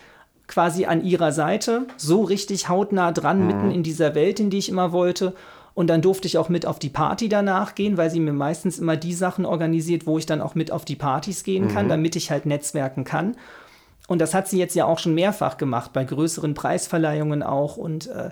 Quasi 0.47 0.85
an 0.85 1.03
ihrer 1.03 1.33
Seite, 1.33 1.87
so 1.97 2.21
richtig 2.21 2.69
hautnah 2.69 3.11
dran, 3.11 3.41
mhm. 3.41 3.47
mitten 3.47 3.71
in 3.71 3.83
dieser 3.83 4.15
Welt, 4.15 4.39
in 4.39 4.49
die 4.49 4.59
ich 4.59 4.69
immer 4.69 4.93
wollte. 4.93 5.33
Und 5.73 5.89
dann 5.89 6.01
durfte 6.01 6.25
ich 6.25 6.37
auch 6.37 6.47
mit 6.47 6.65
auf 6.65 6.79
die 6.79 6.87
Party 6.87 7.27
danach 7.27 7.75
gehen, 7.75 7.97
weil 7.97 8.09
sie 8.09 8.21
mir 8.21 8.31
meistens 8.31 8.79
immer 8.79 8.95
die 8.95 9.13
Sachen 9.13 9.45
organisiert, 9.45 10.07
wo 10.07 10.17
ich 10.17 10.25
dann 10.25 10.39
auch 10.39 10.55
mit 10.55 10.71
auf 10.71 10.85
die 10.85 10.95
Partys 10.95 11.43
gehen 11.43 11.67
kann, 11.67 11.87
mhm. 11.87 11.89
damit 11.89 12.15
ich 12.15 12.31
halt 12.31 12.45
netzwerken 12.45 13.03
kann. 13.03 13.35
Und 14.07 14.19
das 14.19 14.33
hat 14.33 14.47
sie 14.47 14.57
jetzt 14.57 14.75
ja 14.75 14.85
auch 14.85 14.99
schon 14.99 15.15
mehrfach 15.15 15.57
gemacht, 15.57 15.91
bei 15.91 16.05
größeren 16.05 16.53
Preisverleihungen 16.53 17.43
auch. 17.43 17.75
Und 17.75 18.07
äh, 18.07 18.29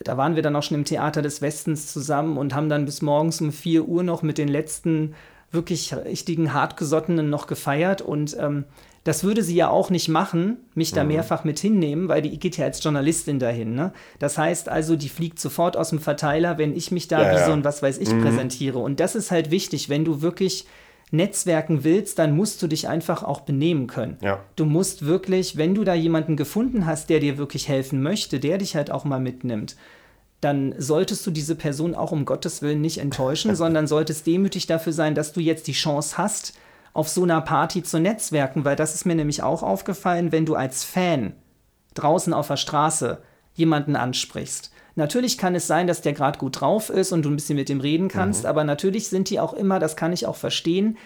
da 0.00 0.16
waren 0.16 0.34
wir 0.34 0.42
dann 0.42 0.56
auch 0.56 0.64
schon 0.64 0.78
im 0.78 0.84
Theater 0.84 1.22
des 1.22 1.40
Westens 1.40 1.92
zusammen 1.92 2.36
und 2.36 2.52
haben 2.52 2.68
dann 2.68 2.84
bis 2.84 3.00
morgens 3.00 3.40
um 3.40 3.52
4 3.52 3.86
Uhr 3.86 4.02
noch 4.02 4.22
mit 4.22 4.38
den 4.38 4.48
letzten 4.48 5.14
wirklich 5.50 5.94
richtigen 5.94 6.52
Hartgesottenen 6.52 7.30
noch 7.30 7.46
gefeiert 7.46 8.02
und 8.02 8.36
ähm, 8.38 8.64
das 9.04 9.24
würde 9.24 9.42
sie 9.42 9.54
ja 9.54 9.70
auch 9.70 9.88
nicht 9.88 10.08
machen, 10.08 10.58
mich 10.74 10.92
da 10.92 11.02
mhm. 11.02 11.12
mehrfach 11.12 11.42
mit 11.44 11.58
hinnehmen, 11.58 12.08
weil 12.08 12.20
die 12.20 12.38
geht 12.38 12.58
ja 12.58 12.66
als 12.66 12.84
Journalistin 12.84 13.38
dahin. 13.38 13.74
Ne? 13.74 13.92
Das 14.18 14.36
heißt 14.36 14.68
also, 14.68 14.96
die 14.96 15.08
fliegt 15.08 15.40
sofort 15.40 15.78
aus 15.78 15.90
dem 15.90 15.98
Verteiler, 15.98 16.58
wenn 16.58 16.76
ich 16.76 16.90
mich 16.90 17.08
da 17.08 17.22
ja, 17.22 17.30
wie 17.30 17.40
ja. 17.40 17.46
so 17.46 17.52
ein 17.52 17.64
was 17.64 17.82
weiß 17.82 17.96
ich 17.98 18.12
mhm. 18.12 18.20
präsentiere. 18.20 18.78
Und 18.78 19.00
das 19.00 19.14
ist 19.14 19.30
halt 19.30 19.50
wichtig, 19.50 19.88
wenn 19.88 20.04
du 20.04 20.20
wirklich 20.20 20.66
Netzwerken 21.10 21.84
willst, 21.84 22.18
dann 22.18 22.36
musst 22.36 22.60
du 22.60 22.66
dich 22.66 22.88
einfach 22.88 23.22
auch 23.22 23.40
benehmen 23.40 23.86
können. 23.86 24.18
Ja. 24.20 24.40
Du 24.56 24.66
musst 24.66 25.06
wirklich, 25.06 25.56
wenn 25.56 25.74
du 25.74 25.84
da 25.84 25.94
jemanden 25.94 26.36
gefunden 26.36 26.84
hast, 26.84 27.08
der 27.08 27.20
dir 27.20 27.38
wirklich 27.38 27.66
helfen 27.66 28.02
möchte, 28.02 28.40
der 28.40 28.58
dich 28.58 28.76
halt 28.76 28.90
auch 28.90 29.04
mal 29.04 29.20
mitnimmt, 29.20 29.76
dann 30.40 30.74
solltest 30.78 31.26
du 31.26 31.30
diese 31.30 31.56
Person 31.56 31.94
auch 31.94 32.12
um 32.12 32.24
Gottes 32.24 32.62
Willen 32.62 32.80
nicht 32.80 32.98
enttäuschen, 32.98 33.54
sondern 33.56 33.86
solltest 33.86 34.26
demütig 34.26 34.66
dafür 34.66 34.92
sein, 34.92 35.14
dass 35.14 35.32
du 35.32 35.40
jetzt 35.40 35.66
die 35.66 35.72
Chance 35.72 36.18
hast, 36.18 36.54
auf 36.92 37.08
so 37.08 37.22
einer 37.22 37.40
Party 37.40 37.82
zu 37.82 38.00
netzwerken, 38.00 38.64
weil 38.64 38.76
das 38.76 38.94
ist 38.94 39.04
mir 39.04 39.14
nämlich 39.14 39.42
auch 39.42 39.62
aufgefallen, 39.62 40.32
wenn 40.32 40.46
du 40.46 40.54
als 40.54 40.84
Fan 40.84 41.34
draußen 41.94 42.32
auf 42.32 42.48
der 42.48 42.56
Straße 42.56 43.18
jemanden 43.54 43.94
ansprichst. 43.96 44.72
Natürlich 44.94 45.38
kann 45.38 45.54
es 45.54 45.66
sein, 45.66 45.86
dass 45.86 46.00
der 46.00 46.12
gerade 46.12 46.38
gut 46.38 46.60
drauf 46.60 46.90
ist 46.90 47.12
und 47.12 47.22
du 47.22 47.30
ein 47.30 47.36
bisschen 47.36 47.54
mit 47.54 47.68
dem 47.68 47.80
reden 47.80 48.08
kannst, 48.08 48.42
mhm. 48.42 48.48
aber 48.48 48.64
natürlich 48.64 49.08
sind 49.08 49.30
die 49.30 49.38
auch 49.38 49.52
immer, 49.52 49.78
das 49.78 49.96
kann 49.96 50.12
ich 50.12 50.26
auch 50.26 50.36
verstehen, 50.36 50.96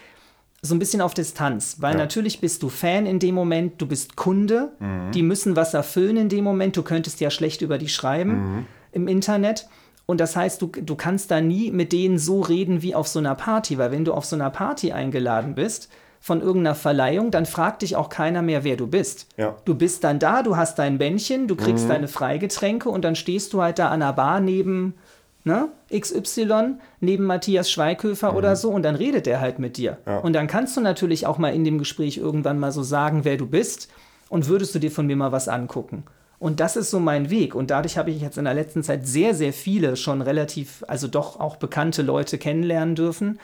so 0.62 0.74
ein 0.74 0.78
bisschen 0.78 1.02
auf 1.02 1.12
Distanz, 1.12 1.76
weil 1.80 1.94
ja. 1.94 1.98
natürlich 1.98 2.40
bist 2.40 2.62
du 2.62 2.68
Fan 2.68 3.04
in 3.04 3.18
dem 3.18 3.34
Moment, 3.34 3.82
du 3.82 3.86
bist 3.86 4.16
Kunde, 4.16 4.72
mhm. 4.78 5.10
die 5.12 5.22
müssen 5.22 5.56
was 5.56 5.74
erfüllen 5.74 6.16
in 6.16 6.28
dem 6.28 6.44
Moment, 6.44 6.76
du 6.76 6.82
könntest 6.82 7.20
ja 7.20 7.30
schlecht 7.30 7.62
über 7.62 7.78
die 7.78 7.88
schreiben. 7.88 8.56
Mhm 8.56 8.66
im 8.92 9.08
Internet. 9.08 9.66
Und 10.06 10.20
das 10.20 10.36
heißt, 10.36 10.60
du, 10.62 10.66
du 10.66 10.94
kannst 10.94 11.30
da 11.30 11.40
nie 11.40 11.70
mit 11.70 11.92
denen 11.92 12.18
so 12.18 12.40
reden 12.40 12.82
wie 12.82 12.94
auf 12.94 13.08
so 13.08 13.18
einer 13.18 13.34
Party, 13.34 13.78
weil 13.78 13.92
wenn 13.92 14.04
du 14.04 14.12
auf 14.12 14.24
so 14.24 14.36
einer 14.36 14.50
Party 14.50 14.92
eingeladen 14.92 15.54
bist, 15.54 15.88
von 16.22 16.40
irgendeiner 16.40 16.76
Verleihung, 16.76 17.32
dann 17.32 17.46
fragt 17.46 17.82
dich 17.82 17.96
auch 17.96 18.08
keiner 18.08 18.42
mehr, 18.42 18.62
wer 18.62 18.76
du 18.76 18.86
bist. 18.86 19.26
Ja. 19.36 19.56
Du 19.64 19.74
bist 19.74 20.04
dann 20.04 20.20
da, 20.20 20.44
du 20.44 20.56
hast 20.56 20.78
dein 20.78 20.96
Bändchen, 20.96 21.48
du 21.48 21.56
kriegst 21.56 21.86
mhm. 21.86 21.88
deine 21.88 22.08
Freigetränke 22.08 22.88
und 22.88 23.04
dann 23.04 23.16
stehst 23.16 23.52
du 23.52 23.60
halt 23.60 23.80
da 23.80 23.88
an 23.88 24.00
der 24.00 24.12
Bar 24.12 24.38
neben 24.38 24.94
ne, 25.42 25.68
XY, 25.92 26.74
neben 27.00 27.24
Matthias 27.24 27.72
Schweighöfer 27.72 28.30
mhm. 28.30 28.36
oder 28.38 28.54
so 28.54 28.70
und 28.70 28.84
dann 28.84 28.94
redet 28.94 29.26
er 29.26 29.40
halt 29.40 29.58
mit 29.58 29.76
dir. 29.76 29.98
Ja. 30.06 30.18
Und 30.18 30.34
dann 30.34 30.46
kannst 30.46 30.76
du 30.76 30.80
natürlich 30.80 31.26
auch 31.26 31.38
mal 31.38 31.52
in 31.52 31.64
dem 31.64 31.78
Gespräch 31.78 32.18
irgendwann 32.18 32.60
mal 32.60 32.70
so 32.70 32.84
sagen, 32.84 33.24
wer 33.24 33.36
du 33.36 33.46
bist 33.46 33.88
und 34.28 34.46
würdest 34.46 34.76
du 34.76 34.78
dir 34.78 34.92
von 34.92 35.08
mir 35.08 35.16
mal 35.16 35.32
was 35.32 35.48
angucken. 35.48 36.04
Und 36.42 36.58
das 36.58 36.74
ist 36.74 36.90
so 36.90 36.98
mein 36.98 37.30
Weg. 37.30 37.54
Und 37.54 37.70
dadurch 37.70 37.96
habe 37.96 38.10
ich 38.10 38.20
jetzt 38.20 38.36
in 38.36 38.46
der 38.46 38.54
letzten 38.54 38.82
Zeit 38.82 39.06
sehr, 39.06 39.32
sehr 39.32 39.52
viele 39.52 39.94
schon 39.94 40.20
relativ, 40.20 40.82
also 40.88 41.06
doch 41.06 41.38
auch 41.38 41.54
bekannte 41.54 42.02
Leute 42.02 42.36
kennenlernen 42.36 42.96
dürfen. 42.96 43.38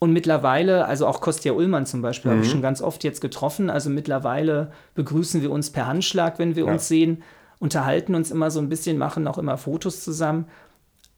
Und 0.00 0.12
mittlerweile, 0.12 0.84
also 0.84 1.06
auch 1.06 1.22
Kostja 1.22 1.52
Ullmann 1.52 1.86
zum 1.86 2.02
Beispiel, 2.02 2.30
mhm. 2.30 2.34
habe 2.34 2.44
ich 2.44 2.50
schon 2.50 2.60
ganz 2.60 2.82
oft 2.82 3.04
jetzt 3.04 3.22
getroffen. 3.22 3.70
Also 3.70 3.88
mittlerweile 3.88 4.70
begrüßen 4.96 5.40
wir 5.40 5.50
uns 5.50 5.70
per 5.70 5.86
Handschlag, 5.86 6.38
wenn 6.38 6.56
wir 6.56 6.66
ja. 6.66 6.72
uns 6.72 6.88
sehen, 6.88 7.22
unterhalten 7.58 8.14
uns 8.14 8.30
immer 8.30 8.50
so 8.50 8.60
ein 8.60 8.68
bisschen, 8.68 8.98
machen 8.98 9.26
auch 9.26 9.38
immer 9.38 9.56
Fotos 9.56 10.04
zusammen. 10.04 10.44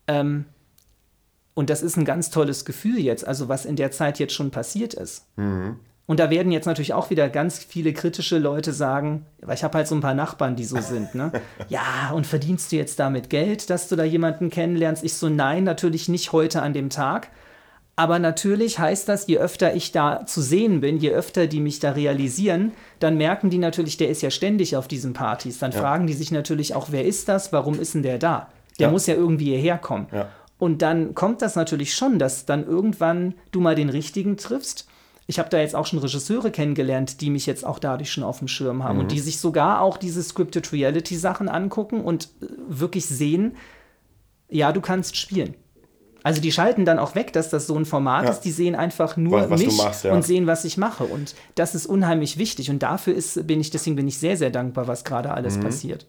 Ähm, 0.06 0.44
und 1.54 1.68
das 1.68 1.82
ist 1.82 1.96
ein 1.96 2.04
ganz 2.04 2.30
tolles 2.30 2.64
Gefühl 2.64 3.00
jetzt, 3.00 3.26
also 3.26 3.48
was 3.48 3.64
in 3.64 3.74
der 3.74 3.90
Zeit 3.90 4.20
jetzt 4.20 4.34
schon 4.34 4.52
passiert 4.52 4.94
ist. 4.94 5.26
Mhm. 5.34 5.80
Und 6.06 6.18
da 6.18 6.30
werden 6.30 6.50
jetzt 6.50 6.66
natürlich 6.66 6.94
auch 6.94 7.10
wieder 7.10 7.28
ganz 7.28 7.58
viele 7.58 7.92
kritische 7.92 8.38
Leute 8.38 8.72
sagen, 8.72 9.24
weil 9.40 9.54
ich 9.54 9.62
habe 9.62 9.78
halt 9.78 9.86
so 9.86 9.94
ein 9.94 10.00
paar 10.00 10.14
Nachbarn, 10.14 10.56
die 10.56 10.64
so 10.64 10.80
sind, 10.80 11.14
ne? 11.14 11.30
ja, 11.68 12.10
und 12.12 12.26
verdienst 12.26 12.72
du 12.72 12.76
jetzt 12.76 12.98
damit 12.98 13.30
Geld, 13.30 13.70
dass 13.70 13.88
du 13.88 13.94
da 13.94 14.04
jemanden 14.04 14.50
kennenlernst? 14.50 15.04
Ich 15.04 15.14
so, 15.14 15.28
nein, 15.28 15.64
natürlich 15.64 16.08
nicht 16.08 16.32
heute 16.32 16.60
an 16.60 16.72
dem 16.72 16.90
Tag. 16.90 17.28
Aber 17.94 18.18
natürlich 18.18 18.78
heißt 18.78 19.08
das, 19.08 19.26
je 19.26 19.38
öfter 19.38 19.74
ich 19.74 19.92
da 19.92 20.24
zu 20.26 20.40
sehen 20.40 20.80
bin, 20.80 20.96
je 20.96 21.10
öfter 21.10 21.46
die 21.46 21.60
mich 21.60 21.78
da 21.78 21.92
realisieren, 21.92 22.72
dann 22.98 23.16
merken 23.16 23.50
die 23.50 23.58
natürlich, 23.58 23.96
der 23.96 24.08
ist 24.08 24.22
ja 24.22 24.30
ständig 24.30 24.76
auf 24.76 24.88
diesen 24.88 25.12
Partys. 25.12 25.58
Dann 25.58 25.72
ja. 25.72 25.78
fragen 25.78 26.06
die 26.06 26.14
sich 26.14 26.32
natürlich 26.32 26.74
auch, 26.74 26.88
wer 26.90 27.04
ist 27.04 27.28
das? 27.28 27.52
Warum 27.52 27.78
ist 27.78 27.94
denn 27.94 28.02
der 28.02 28.18
da? 28.18 28.48
Der 28.78 28.88
ja. 28.88 28.90
muss 28.90 29.06
ja 29.06 29.14
irgendwie 29.14 29.50
hierher 29.50 29.78
kommen. 29.78 30.08
Ja. 30.10 30.28
Und 30.58 30.80
dann 30.80 31.14
kommt 31.14 31.42
das 31.42 31.54
natürlich 31.54 31.94
schon, 31.94 32.18
dass 32.18 32.46
dann 32.46 32.66
irgendwann 32.66 33.34
du 33.50 33.60
mal 33.60 33.74
den 33.74 33.90
richtigen 33.90 34.36
triffst 34.36 34.88
ich 35.26 35.38
habe 35.38 35.48
da 35.48 35.58
jetzt 35.58 35.74
auch 35.74 35.86
schon 35.86 35.98
Regisseure 35.98 36.50
kennengelernt, 36.50 37.20
die 37.20 37.30
mich 37.30 37.46
jetzt 37.46 37.64
auch 37.64 37.78
dadurch 37.78 38.10
schon 38.10 38.24
auf 38.24 38.38
dem 38.38 38.48
Schirm 38.48 38.84
haben 38.84 38.96
mhm. 38.96 39.02
und 39.02 39.12
die 39.12 39.20
sich 39.20 39.38
sogar 39.38 39.80
auch 39.80 39.96
diese 39.96 40.22
Scripted 40.22 40.72
Reality 40.72 41.16
Sachen 41.16 41.48
angucken 41.48 42.02
und 42.02 42.28
äh, 42.40 42.46
wirklich 42.68 43.06
sehen, 43.06 43.56
ja, 44.48 44.72
du 44.72 44.80
kannst 44.80 45.16
spielen. 45.16 45.54
Also 46.24 46.40
die 46.40 46.52
schalten 46.52 46.84
dann 46.84 46.98
auch 46.98 47.14
weg, 47.14 47.32
dass 47.32 47.50
das 47.50 47.66
so 47.66 47.76
ein 47.76 47.84
Format 47.84 48.24
ja. 48.24 48.30
ist. 48.30 48.40
Die 48.40 48.52
sehen 48.52 48.74
einfach 48.74 49.16
nur 49.16 49.50
was, 49.50 49.60
mich 49.60 49.76
machst, 49.76 50.04
ja. 50.04 50.12
und 50.12 50.22
sehen, 50.22 50.46
was 50.46 50.64
ich 50.64 50.76
mache. 50.76 51.04
Und 51.04 51.34
das 51.56 51.74
ist 51.74 51.86
unheimlich 51.86 52.38
wichtig. 52.38 52.70
Und 52.70 52.82
dafür 52.82 53.14
ist, 53.14 53.46
bin 53.46 53.60
ich, 53.60 53.70
deswegen 53.70 53.96
bin 53.96 54.06
ich 54.06 54.18
sehr, 54.18 54.36
sehr 54.36 54.50
dankbar, 54.50 54.86
was 54.86 55.04
gerade 55.04 55.32
alles 55.32 55.56
mhm. 55.56 55.62
passiert. 55.62 56.06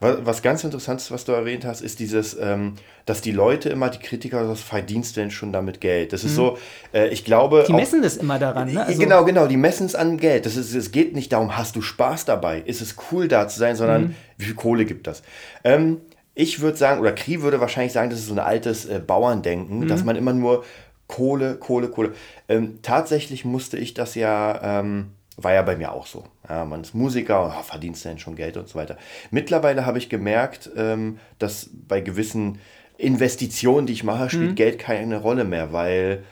Was 0.00 0.42
ganz 0.42 0.64
interessant 0.64 1.00
ist, 1.00 1.10
was 1.10 1.24
du 1.24 1.32
erwähnt 1.32 1.64
hast, 1.64 1.80
ist 1.80 1.98
dieses, 1.98 2.36
ähm, 2.38 2.74
dass 3.06 3.20
die 3.20 3.32
Leute 3.32 3.68
immer, 3.68 3.90
die 3.90 3.98
Kritiker, 3.98 4.46
das 4.46 4.60
verdienst 4.60 5.16
denn 5.16 5.30
schon 5.30 5.52
damit 5.52 5.80
Geld. 5.80 6.12
Das 6.12 6.24
ist 6.24 6.32
mhm. 6.32 6.36
so, 6.36 6.58
äh, 6.94 7.08
ich 7.08 7.24
glaube. 7.24 7.64
Die 7.66 7.72
messen 7.72 8.00
auch, 8.00 8.04
das 8.04 8.16
immer 8.16 8.38
daran, 8.38 8.72
ne? 8.72 8.84
Also 8.84 8.98
genau, 8.98 9.24
genau, 9.24 9.46
die 9.46 9.56
messen 9.56 9.86
es 9.86 9.94
an 9.94 10.16
Geld. 10.16 10.46
Das 10.46 10.56
ist, 10.56 10.74
es 10.74 10.92
geht 10.92 11.14
nicht 11.14 11.32
darum, 11.32 11.56
hast 11.56 11.76
du 11.76 11.82
Spaß 11.82 12.24
dabei, 12.24 12.60
ist 12.60 12.80
es 12.80 12.96
cool 13.10 13.28
da 13.28 13.48
zu 13.48 13.58
sein, 13.58 13.76
sondern 13.76 14.02
mhm. 14.02 14.14
wie 14.38 14.44
viel 14.46 14.54
Kohle 14.54 14.84
gibt 14.84 15.06
das? 15.06 15.22
Ähm, 15.64 15.98
ich 16.34 16.60
würde 16.60 16.76
sagen, 16.76 17.00
oder 17.00 17.12
Kri 17.12 17.42
würde 17.42 17.60
wahrscheinlich 17.60 17.92
sagen, 17.92 18.10
das 18.10 18.20
ist 18.20 18.28
so 18.28 18.34
ein 18.34 18.38
altes 18.38 18.86
äh, 18.86 19.00
Bauerndenken, 19.04 19.80
mhm. 19.80 19.88
dass 19.88 20.04
man 20.04 20.16
immer 20.16 20.32
nur 20.32 20.64
Kohle, 21.06 21.56
Kohle, 21.56 21.88
Kohle. 21.88 22.12
Ähm, 22.48 22.78
tatsächlich 22.82 23.44
musste 23.44 23.76
ich 23.76 23.94
das 23.94 24.14
ja, 24.14 24.80
ähm, 24.80 25.10
war 25.42 25.52
ja 25.52 25.62
bei 25.62 25.76
mir 25.76 25.92
auch 25.92 26.06
so. 26.06 26.24
Ja, 26.48 26.64
man 26.64 26.82
ist 26.82 26.94
Musiker, 26.94 27.44
und 27.44 27.52
oh, 27.58 27.62
verdienst 27.62 28.04
denn 28.04 28.18
schon 28.18 28.36
Geld 28.36 28.56
und 28.56 28.68
so 28.68 28.78
weiter. 28.78 28.96
Mittlerweile 29.30 29.86
habe 29.86 29.98
ich 29.98 30.08
gemerkt, 30.08 30.70
ähm, 30.76 31.18
dass 31.38 31.70
bei 31.72 32.00
gewissen 32.00 32.58
Investitionen, 32.98 33.86
die 33.86 33.94
ich 33.94 34.04
mache, 34.04 34.28
spielt 34.28 34.50
mhm. 34.50 34.54
Geld 34.56 34.78
keine 34.78 35.20
Rolle 35.20 35.44
mehr, 35.44 35.72
weil 35.72 36.24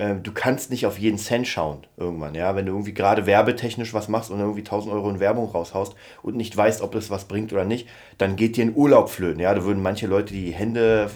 ähm, 0.00 0.22
du 0.22 0.32
kannst 0.32 0.70
nicht 0.70 0.86
auf 0.86 0.98
jeden 0.98 1.18
Cent 1.18 1.46
schauen 1.46 1.86
irgendwann, 1.98 2.34
ja. 2.34 2.56
Wenn 2.56 2.64
du 2.64 2.72
irgendwie 2.72 2.94
gerade 2.94 3.26
werbetechnisch 3.26 3.92
was 3.92 4.08
machst 4.08 4.30
und 4.30 4.40
irgendwie 4.40 4.60
1000 4.60 4.94
Euro 4.94 5.10
in 5.10 5.20
Werbung 5.20 5.50
raushaust 5.50 5.94
und 6.22 6.36
nicht 6.36 6.56
weißt, 6.56 6.80
ob 6.80 6.92
das 6.92 7.10
was 7.10 7.26
bringt 7.26 7.52
oder 7.52 7.66
nicht, 7.66 7.86
dann 8.16 8.36
geht 8.36 8.56
dir 8.56 8.64
ein 8.64 8.74
Urlaub 8.74 9.10
flöten, 9.10 9.40
ja. 9.40 9.54
Da 9.54 9.62
würden 9.64 9.82
manche 9.82 10.06
Leute 10.06 10.32
die 10.32 10.52
Hände 10.52 11.10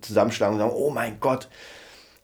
zusammenschlagen 0.00 0.54
und 0.54 0.60
sagen, 0.60 0.74
oh 0.74 0.90
mein 0.90 1.20
Gott. 1.20 1.48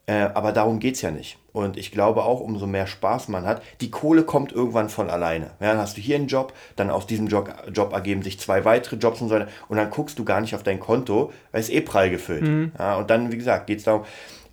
Äh, 0.05 0.29
aber 0.33 0.51
darum 0.51 0.79
geht 0.79 0.95
es 0.95 1.01
ja 1.01 1.11
nicht. 1.11 1.37
Und 1.53 1.77
ich 1.77 1.91
glaube 1.91 2.23
auch, 2.23 2.39
umso 2.39 2.65
mehr 2.65 2.87
Spaß 2.87 3.27
man 3.27 3.45
hat, 3.45 3.61
die 3.81 3.91
Kohle 3.91 4.23
kommt 4.23 4.53
irgendwann 4.53 4.89
von 4.89 5.09
alleine. 5.09 5.51
Ja, 5.59 5.71
dann 5.71 5.77
hast 5.77 5.97
du 5.97 6.01
hier 6.01 6.15
einen 6.15 6.27
Job, 6.27 6.53
dann 6.75 6.89
aus 6.89 7.07
diesem 7.07 7.27
Job, 7.27 7.53
Job 7.73 7.93
ergeben 7.93 8.21
sich 8.21 8.39
zwei 8.39 8.63
weitere 8.63 8.95
Jobs 8.95 9.21
und 9.21 9.29
so 9.29 9.35
weiter. 9.35 9.49
Und 9.67 9.77
dann 9.77 9.89
guckst 9.89 10.17
du 10.17 10.23
gar 10.23 10.39
nicht 10.41 10.55
auf 10.55 10.63
dein 10.63 10.79
Konto, 10.79 11.33
weil 11.51 11.61
es 11.61 11.69
eh 11.69 11.81
prall 11.81 12.09
gefüllt. 12.09 12.43
Mhm. 12.43 12.71
Ja, 12.79 12.95
und 12.95 13.09
dann, 13.09 13.31
wie 13.31 13.37
gesagt, 13.37 13.67
geht 13.67 13.79
es 13.79 13.83
darum, 13.83 14.05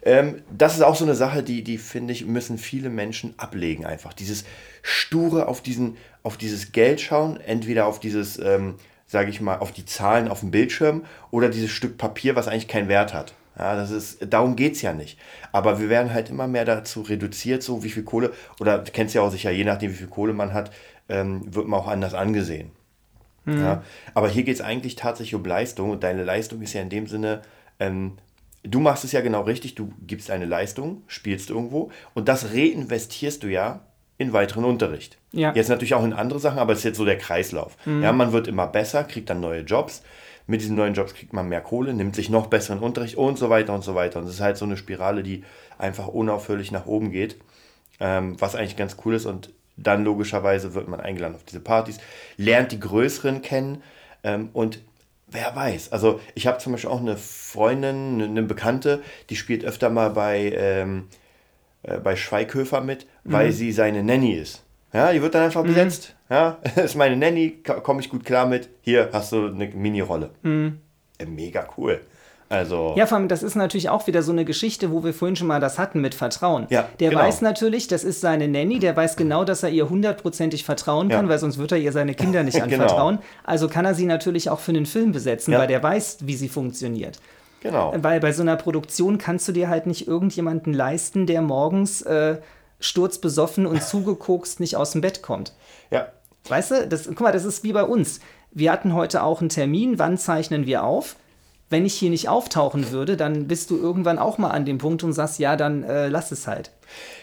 ähm, 0.02 0.42
das 0.50 0.74
ist 0.74 0.82
auch 0.82 0.94
so 0.94 1.04
eine 1.04 1.14
Sache, 1.14 1.42
die, 1.42 1.62
die 1.62 1.78
finde 1.78 2.12
ich, 2.12 2.24
müssen 2.24 2.58
viele 2.58 2.88
Menschen 2.88 3.34
ablegen 3.36 3.84
einfach. 3.84 4.12
Dieses 4.12 4.44
sture 4.82 5.48
auf, 5.48 5.60
diesen, 5.60 5.96
auf 6.22 6.36
dieses 6.36 6.72
Geld 6.72 7.00
schauen, 7.00 7.38
entweder 7.40 7.86
auf 7.86 8.00
dieses, 8.00 8.38
ähm, 8.38 8.74
sage 9.06 9.30
ich 9.30 9.40
mal, 9.40 9.58
auf 9.58 9.72
die 9.72 9.84
Zahlen 9.84 10.28
auf 10.28 10.40
dem 10.40 10.50
Bildschirm 10.50 11.04
oder 11.30 11.48
dieses 11.48 11.70
Stück 11.70 11.98
Papier, 11.98 12.36
was 12.36 12.48
eigentlich 12.48 12.68
keinen 12.68 12.88
Wert 12.88 13.12
hat. 13.12 13.34
Ja, 13.58 13.74
das 13.74 13.90
ist, 13.90 14.18
darum 14.32 14.54
geht 14.54 14.74
es 14.74 14.82
ja 14.82 14.92
nicht. 14.92 15.18
Aber 15.50 15.80
wir 15.80 15.88
werden 15.88 16.14
halt 16.14 16.30
immer 16.30 16.46
mehr 16.46 16.64
dazu 16.64 17.02
reduziert, 17.02 17.62
so 17.62 17.82
wie 17.82 17.90
viel 17.90 18.04
Kohle, 18.04 18.32
oder 18.60 18.78
du 18.78 18.92
kennst 18.92 19.14
ja 19.14 19.22
auch 19.22 19.32
sicher, 19.32 19.50
je 19.50 19.64
nachdem, 19.64 19.90
wie 19.90 19.96
viel 19.96 20.06
Kohle 20.06 20.32
man 20.32 20.54
hat, 20.54 20.70
ähm, 21.08 21.42
wird 21.52 21.66
man 21.66 21.80
auch 21.80 21.88
anders 21.88 22.14
angesehen. 22.14 22.70
Mhm. 23.44 23.60
Ja, 23.60 23.82
aber 24.14 24.28
hier 24.28 24.44
geht 24.44 24.54
es 24.54 24.60
eigentlich 24.60 24.94
tatsächlich 24.94 25.34
um 25.34 25.44
Leistung 25.44 25.90
und 25.90 26.04
deine 26.04 26.22
Leistung 26.22 26.62
ist 26.62 26.74
ja 26.74 26.82
in 26.82 26.90
dem 26.90 27.06
Sinne, 27.06 27.42
ähm, 27.80 28.18
du 28.62 28.80
machst 28.80 29.04
es 29.04 29.12
ja 29.12 29.20
genau 29.20 29.42
richtig, 29.42 29.74
du 29.74 29.92
gibst 30.06 30.30
eine 30.30 30.44
Leistung, 30.44 31.02
spielst 31.06 31.50
irgendwo 31.50 31.90
und 32.14 32.28
das 32.28 32.52
reinvestierst 32.52 33.42
du 33.42 33.48
ja 33.48 33.80
in 34.18 34.32
weiteren 34.32 34.64
Unterricht. 34.64 35.16
Ja. 35.32 35.52
Jetzt 35.54 35.68
natürlich 35.68 35.94
auch 35.94 36.04
in 36.04 36.12
andere 36.12 36.40
Sachen, 36.40 36.58
aber 36.58 36.72
es 36.72 36.80
ist 36.80 36.84
jetzt 36.84 36.98
so 36.98 37.04
der 37.04 37.18
Kreislauf. 37.18 37.76
Mhm. 37.86 38.02
Ja, 38.02 38.12
man 38.12 38.32
wird 38.32 38.48
immer 38.48 38.66
besser, 38.66 39.04
kriegt 39.04 39.30
dann 39.30 39.40
neue 39.40 39.62
Jobs. 39.62 40.02
Mit 40.48 40.62
diesen 40.62 40.76
neuen 40.76 40.94
Jobs 40.94 41.12
kriegt 41.12 41.34
man 41.34 41.48
mehr 41.48 41.60
Kohle, 41.60 41.92
nimmt 41.92 42.16
sich 42.16 42.30
noch 42.30 42.46
besseren 42.46 42.80
Unterricht 42.80 43.16
und 43.16 43.38
so 43.38 43.50
weiter 43.50 43.74
und 43.74 43.84
so 43.84 43.94
weiter. 43.94 44.18
Und 44.18 44.24
das 44.24 44.36
ist 44.36 44.40
halt 44.40 44.56
so 44.56 44.64
eine 44.64 44.78
Spirale, 44.78 45.22
die 45.22 45.44
einfach 45.76 46.08
unaufhörlich 46.08 46.72
nach 46.72 46.86
oben 46.86 47.12
geht, 47.12 47.36
ähm, 48.00 48.34
was 48.40 48.56
eigentlich 48.56 48.76
ganz 48.76 48.96
cool 49.04 49.14
ist. 49.14 49.26
Und 49.26 49.50
dann 49.76 50.04
logischerweise 50.04 50.72
wird 50.72 50.88
man 50.88 51.00
eingeladen 51.00 51.34
auf 51.34 51.44
diese 51.44 51.60
Partys, 51.60 51.98
lernt 52.38 52.72
die 52.72 52.80
Größeren 52.80 53.42
kennen 53.42 53.82
ähm, 54.24 54.48
und 54.54 54.80
wer 55.26 55.54
weiß. 55.54 55.92
Also 55.92 56.18
ich 56.34 56.46
habe 56.46 56.58
zum 56.58 56.72
Beispiel 56.72 56.90
auch 56.90 57.00
eine 57.00 57.18
Freundin, 57.18 58.22
eine 58.22 58.42
Bekannte, 58.42 59.02
die 59.30 59.36
spielt 59.36 59.66
öfter 59.66 59.90
mal 59.90 60.08
bei, 60.10 60.52
ähm, 60.56 61.08
äh, 61.82 61.98
bei 61.98 62.16
Schweighöfer 62.16 62.80
mit, 62.80 63.06
weil 63.24 63.48
mhm. 63.48 63.52
sie 63.52 63.72
seine 63.72 64.02
Nanny 64.02 64.32
ist. 64.32 64.64
Ja, 64.92 65.12
die 65.12 65.20
wird 65.20 65.34
dann 65.34 65.44
einfach 65.44 65.62
mhm. 65.62 65.68
besetzt. 65.68 66.14
Ja, 66.30 66.58
ist 66.76 66.96
meine 66.96 67.16
Nanny, 67.16 67.62
komme 67.82 68.00
ich 68.00 68.08
gut 68.08 68.24
klar 68.24 68.46
mit. 68.46 68.68
Hier 68.80 69.10
hast 69.12 69.32
du 69.32 69.46
eine 69.46 69.68
Mini-Rolle. 69.68 70.30
Mhm. 70.42 70.78
Äh, 71.18 71.26
mega 71.26 71.66
cool. 71.76 72.00
Also 72.50 72.94
ja, 72.96 73.04
vor 73.04 73.18
allem, 73.18 73.28
das 73.28 73.42
ist 73.42 73.56
natürlich 73.56 73.90
auch 73.90 74.06
wieder 74.06 74.22
so 74.22 74.32
eine 74.32 74.46
Geschichte, 74.46 74.90
wo 74.90 75.04
wir 75.04 75.12
vorhin 75.12 75.36
schon 75.36 75.48
mal 75.48 75.60
das 75.60 75.78
hatten 75.78 76.00
mit 76.00 76.14
Vertrauen. 76.14 76.66
Ja, 76.70 76.88
der 76.98 77.10
genau. 77.10 77.22
weiß 77.22 77.42
natürlich, 77.42 77.88
das 77.88 78.04
ist 78.04 78.22
seine 78.22 78.48
Nanny, 78.48 78.78
der 78.78 78.96
weiß 78.96 79.16
genau, 79.16 79.44
dass 79.44 79.62
er 79.62 79.68
ihr 79.68 79.90
hundertprozentig 79.90 80.64
vertrauen 80.64 81.10
kann, 81.10 81.26
ja. 81.26 81.30
weil 81.30 81.38
sonst 81.38 81.58
wird 81.58 81.72
er 81.72 81.78
ihr 81.78 81.92
seine 81.92 82.14
Kinder 82.14 82.42
nicht 82.42 82.54
genau. 82.64 82.84
anvertrauen. 82.84 83.16
genau. 83.16 83.28
Also 83.44 83.68
kann 83.68 83.84
er 83.84 83.94
sie 83.94 84.06
natürlich 84.06 84.48
auch 84.48 84.60
für 84.60 84.72
einen 84.72 84.86
Film 84.86 85.12
besetzen, 85.12 85.52
ja. 85.52 85.58
weil 85.58 85.66
der 85.66 85.82
weiß, 85.82 86.18
wie 86.22 86.36
sie 86.36 86.48
funktioniert. 86.48 87.20
Genau. 87.60 87.92
Weil 87.96 88.20
bei 88.20 88.32
so 88.32 88.42
einer 88.42 88.56
Produktion 88.56 89.18
kannst 89.18 89.46
du 89.48 89.52
dir 89.52 89.68
halt 89.68 89.86
nicht 89.86 90.06
irgendjemanden 90.06 90.72
leisten, 90.72 91.26
der 91.26 91.42
morgens 91.42 92.02
äh, 92.02 92.38
sturzbesoffen 92.80 93.66
und 93.66 93.82
zugekokst 93.88 94.60
nicht 94.60 94.76
aus 94.76 94.92
dem 94.92 95.00
Bett 95.00 95.22
kommt. 95.22 95.54
Ja. 95.90 96.08
Weißt 96.48 96.70
du, 96.70 96.88
das, 96.88 97.06
guck 97.06 97.20
mal, 97.20 97.32
das 97.32 97.44
ist 97.44 97.64
wie 97.64 97.72
bei 97.72 97.82
uns. 97.82 98.20
Wir 98.50 98.72
hatten 98.72 98.94
heute 98.94 99.22
auch 99.22 99.40
einen 99.40 99.50
Termin, 99.50 99.98
wann 99.98 100.16
zeichnen 100.16 100.66
wir 100.66 100.84
auf? 100.84 101.16
wenn 101.70 101.84
ich 101.84 101.94
hier 101.94 102.10
nicht 102.10 102.28
auftauchen 102.28 102.90
würde, 102.90 103.16
dann 103.16 103.46
bist 103.46 103.70
du 103.70 103.76
irgendwann 103.76 104.18
auch 104.18 104.38
mal 104.38 104.50
an 104.50 104.64
dem 104.64 104.78
Punkt 104.78 105.04
und 105.04 105.12
sagst, 105.12 105.38
ja, 105.38 105.56
dann 105.56 105.82
äh, 105.82 106.08
lass 106.08 106.32
es 106.32 106.46
halt. 106.46 106.70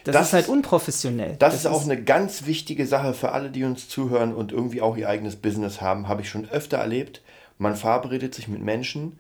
Das, 0.04 0.14
das, 0.14 0.28
ist 0.28 0.34
halt 0.34 0.48
unprofessionell. 0.50 1.36
Das, 1.40 1.54
das 1.54 1.62
ist 1.62 1.68
auch 1.68 1.82
ist 1.82 1.90
eine 1.90 2.02
ganz 2.02 2.46
wichtige 2.46 2.86
Sache 2.86 3.14
für 3.14 3.32
alle, 3.32 3.50
die 3.50 3.64
uns 3.64 3.90
zuhören 3.90 4.36
und 4.36 4.52
irgendwie 4.52 4.82
auch 4.82 4.96
ihr 4.98 5.10
eigenes 5.10 5.36
Business 5.36 5.82
haben. 5.82 6.08
Habe 6.08 6.22
ich 6.22 6.30
schon 6.30 6.48
öfter 6.50 6.78
erlebt. 6.78 7.22
Man 7.58 7.76
verabredet 7.76 8.36
sich 8.36 8.48
mit 8.48 8.62
Menschen. 8.62 9.20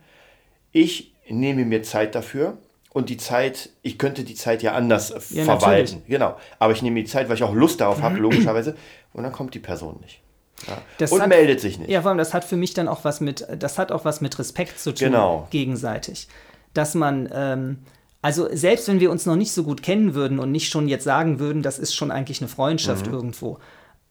Ich 0.71 1.13
nehme 1.27 1.65
mir 1.65 1.81
Zeit 1.81 2.13
dafür. 2.13 2.57
Und 2.95 3.09
die 3.09 3.17
Zeit, 3.17 3.71
ich 3.81 3.97
könnte 3.97 4.23
die 4.23 4.35
Zeit 4.35 4.63
ja 4.63 4.71
anders 4.71 5.09
ja, 5.29 5.43
verwalten. 5.43 5.95
Natürlich. 5.95 6.07
Genau. 6.07 6.37
Aber 6.59 6.71
ich 6.71 6.81
nehme 6.81 7.03
die 7.03 7.05
Zeit, 7.05 7.27
weil 7.27 7.35
ich 7.35 7.43
auch 7.43 7.53
Lust 7.53 7.81
darauf 7.81 8.01
habe, 8.01 8.15
logischerweise. 8.19 8.77
Und 9.11 9.23
dann 9.23 9.33
kommt 9.33 9.53
die 9.53 9.59
Person 9.59 9.99
nicht. 10.01 10.21
Ja. 10.65 11.07
und 11.09 11.21
hat, 11.21 11.27
meldet 11.27 11.59
sich 11.59 11.77
nicht. 11.77 11.89
Ja, 11.89 12.01
vor 12.01 12.11
allem, 12.11 12.17
das 12.17 12.33
hat 12.33 12.45
für 12.45 12.55
mich 12.55 12.73
dann 12.73 12.87
auch 12.87 13.03
was 13.03 13.19
mit, 13.19 13.45
das 13.59 13.77
hat 13.77 13.91
auch 13.91 14.05
was 14.05 14.21
mit 14.21 14.39
Respekt 14.39 14.79
zu 14.79 14.93
tun, 14.93 15.07
genau. 15.07 15.45
gegenseitig. 15.49 16.29
Dass 16.73 16.95
man, 16.95 17.27
ähm, 17.33 17.79
also 18.21 18.47
selbst 18.55 18.87
wenn 18.87 19.01
wir 19.01 19.11
uns 19.11 19.25
noch 19.25 19.35
nicht 19.35 19.51
so 19.51 19.63
gut 19.63 19.83
kennen 19.83 20.13
würden 20.13 20.39
und 20.39 20.53
nicht 20.53 20.69
schon 20.69 20.87
jetzt 20.87 21.03
sagen 21.03 21.37
würden, 21.37 21.63
das 21.63 21.79
ist 21.79 21.93
schon 21.93 22.11
eigentlich 22.11 22.39
eine 22.39 22.47
Freundschaft 22.47 23.07
mhm. 23.07 23.13
irgendwo, 23.13 23.59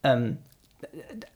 ähm, 0.03 0.37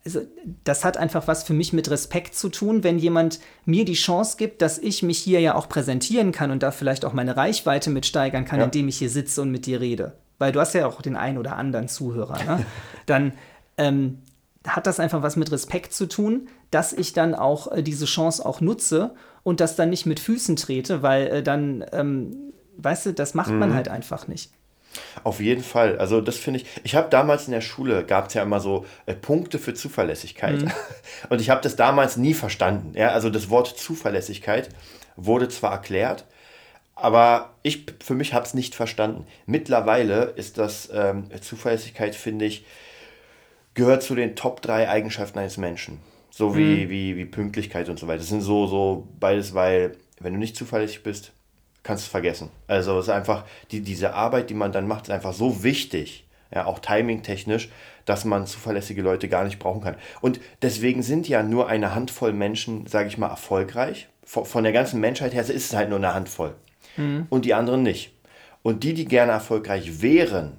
also 0.05 0.21
das 0.65 0.85
hat 0.85 0.97
einfach 0.97 1.29
was 1.29 1.45
für 1.45 1.53
mich 1.53 1.73
mit 1.73 1.91
Respekt 1.91 2.35
zu 2.35 2.49
tun, 2.49 2.85
wenn 2.85 2.99
jemand 2.99 3.41
mir 3.65 3.85
die 3.85 3.95
Chance 3.95 4.37
gibt, 4.37 4.63
dass 4.63 4.79
ich 4.79 5.03
mich 5.03 5.19
hier 5.19 5.41
ja 5.41 5.55
auch 5.55 5.69
präsentieren 5.69 6.33
kann 6.33 6.51
und 6.51 6.63
da 6.63 6.71
vielleicht 6.71 7.05
auch 7.05 7.13
meine 7.13 7.37
Reichweite 7.37 7.91
mit 7.91 8.07
steigern 8.07 8.45
kann, 8.45 8.61
ja. 8.61 8.65
indem 8.65 8.89
ich 8.89 8.99
hier 8.99 9.11
sitze 9.11 9.43
und 9.43 9.51
mit 9.51 9.67
dir 9.67 9.81
rede. 9.81 10.15
Weil 10.39 10.53
du 10.53 10.61
hast 10.61 10.75
ja 10.75 10.87
auch 10.87 11.03
den 11.03 11.17
einen 11.17 11.39
oder 11.39 11.57
anderen 11.57 11.89
Zuhörer. 11.89 12.43
Ne? 12.45 12.67
Dann 13.07 13.33
ähm, 13.77 14.19
hat 14.67 14.87
das 14.87 15.01
einfach 15.01 15.23
was 15.23 15.37
mit 15.37 15.51
Respekt 15.51 15.93
zu 15.93 16.07
tun, 16.07 16.49
dass 16.71 16.93
ich 16.93 17.13
dann 17.13 17.35
auch 17.35 17.73
äh, 17.73 17.83
diese 17.83 18.05
Chance 18.05 18.45
auch 18.45 18.61
nutze 18.61 19.15
und 19.43 19.61
das 19.61 19.77
dann 19.77 19.91
nicht 19.91 20.05
mit 20.05 20.21
Füßen 20.21 20.57
trete, 20.57 21.03
weil 21.03 21.27
äh, 21.29 21.43
dann, 21.43 21.85
ähm, 21.93 22.53
weißt 22.77 23.07
du, 23.07 23.15
das 23.15 23.35
macht 23.35 23.51
mhm. 23.51 23.59
man 23.59 23.75
halt 23.75 23.89
einfach 23.89 24.29
nicht. 24.29 24.51
Auf 25.25 25.41
jeden 25.41 25.63
Fall. 25.63 25.99
Also 25.99 26.21
das 26.21 26.37
finde 26.37 26.61
ich, 26.61 26.67
ich 26.83 26.95
habe 26.95 27.09
damals 27.11 27.47
in 27.47 27.53
der 27.53 27.61
Schule, 27.61 28.05
gab 28.05 28.29
es 28.29 28.35
ja 28.35 28.43
immer 28.43 28.61
so 28.61 28.87
äh, 29.07 29.15
Punkte 29.15 29.59
für 29.59 29.75
Zuverlässigkeit. 29.75 30.63
Mhm. 30.63 30.73
Und 31.29 31.41
ich 31.41 31.51
habe 31.51 31.61
das 31.61 31.77
damals 31.77 32.17
nie 32.17 32.35
verstanden. 32.35 32.93
Ja? 32.97 33.11
Also 33.11 33.31
das 33.31 33.51
Wort 33.51 33.69
Zuverlässigkeit 33.69 34.69
wurde 35.17 35.49
zwar 35.49 35.73
erklärt, 35.73 36.25
aber 36.95 37.55
ich 37.63 37.87
für 38.03 38.15
mich 38.15 38.35
habe 38.35 38.45
es 38.45 38.55
nicht 38.55 38.75
verstanden. 38.75 39.27
Mittlerweile 39.47 40.25
ist 40.37 40.59
das 40.59 40.89
ähm, 40.93 41.29
Zuverlässigkeit, 41.41 42.15
finde 42.15 42.45
ich, 42.45 42.65
gehört 43.75 44.03
zu 44.03 44.15
den 44.15 44.35
Top 44.35 44.63
3 44.63 44.89
Eigenschaften 44.89 45.39
eines 45.39 45.57
Menschen. 45.57 46.01
So 46.31 46.57
wie, 46.57 46.87
mhm. 46.87 46.91
wie, 46.91 47.17
wie 47.17 47.25
Pünktlichkeit 47.25 47.89
und 47.89 47.99
so 47.99 48.07
weiter. 48.07 48.19
Das 48.19 48.29
sind 48.29 48.43
so, 48.43 48.67
so 48.67 49.09
beides, 49.19 49.55
weil 49.55 49.97
wenn 50.21 50.33
du 50.33 50.39
nicht 50.39 50.57
zuverlässig 50.57 51.03
bist, 51.03 51.33
kannst 51.89 52.05
du 52.05 52.07
es 52.09 52.11
vergessen. 52.11 52.51
Also 52.67 52.99
es 52.99 53.07
ist 53.07 53.13
einfach, 53.13 53.45
die, 53.71 53.81
diese 53.81 54.13
Arbeit, 54.13 54.51
die 54.51 54.55
man 54.55 54.73
dann 54.73 54.87
macht, 54.87 55.05
ist 55.05 55.11
einfach 55.11 55.33
so 55.33 55.65
wichtig, 55.65 56.27
ja, 56.55 56.67
auch 56.67 56.81
timingtechnisch, 56.81 57.71
dass 58.05 58.27
man 58.27 58.47
zuverlässige 58.47 59.01
Leute 59.01 59.29
gar 59.29 59.45
nicht 59.45 59.59
brauchen 59.59 59.81
kann. 59.81 59.97
Und 60.21 60.39
deswegen 60.61 61.03
sind 61.03 61.29
ja 61.29 61.43
nur 61.43 61.67
eine 61.69 61.95
Handvoll 61.95 62.35
Menschen, 62.35 62.87
sage 62.87 63.09
ich 63.09 63.17
mal, 63.17 63.29
erfolgreich. 63.29 64.09
Von, 64.23 64.45
von 64.45 64.65
der 64.65 64.75
ganzen 64.75 65.01
Menschheit 65.01 65.33
her 65.33 65.43
ist 65.43 65.51
es 65.51 65.75
halt 65.75 65.89
nur 65.89 65.99
eine 65.99 66.13
Handvoll. 66.13 66.55
Mhm. 66.99 67.27
Und 67.31 67.47
die 67.47 67.55
anderen 67.55 67.83
nicht. 67.83 68.13
Und 68.63 68.85
die, 68.85 68.93
die 68.93 69.07
gerne 69.07 69.33
erfolgreich 69.33 70.03
wären, 70.03 70.59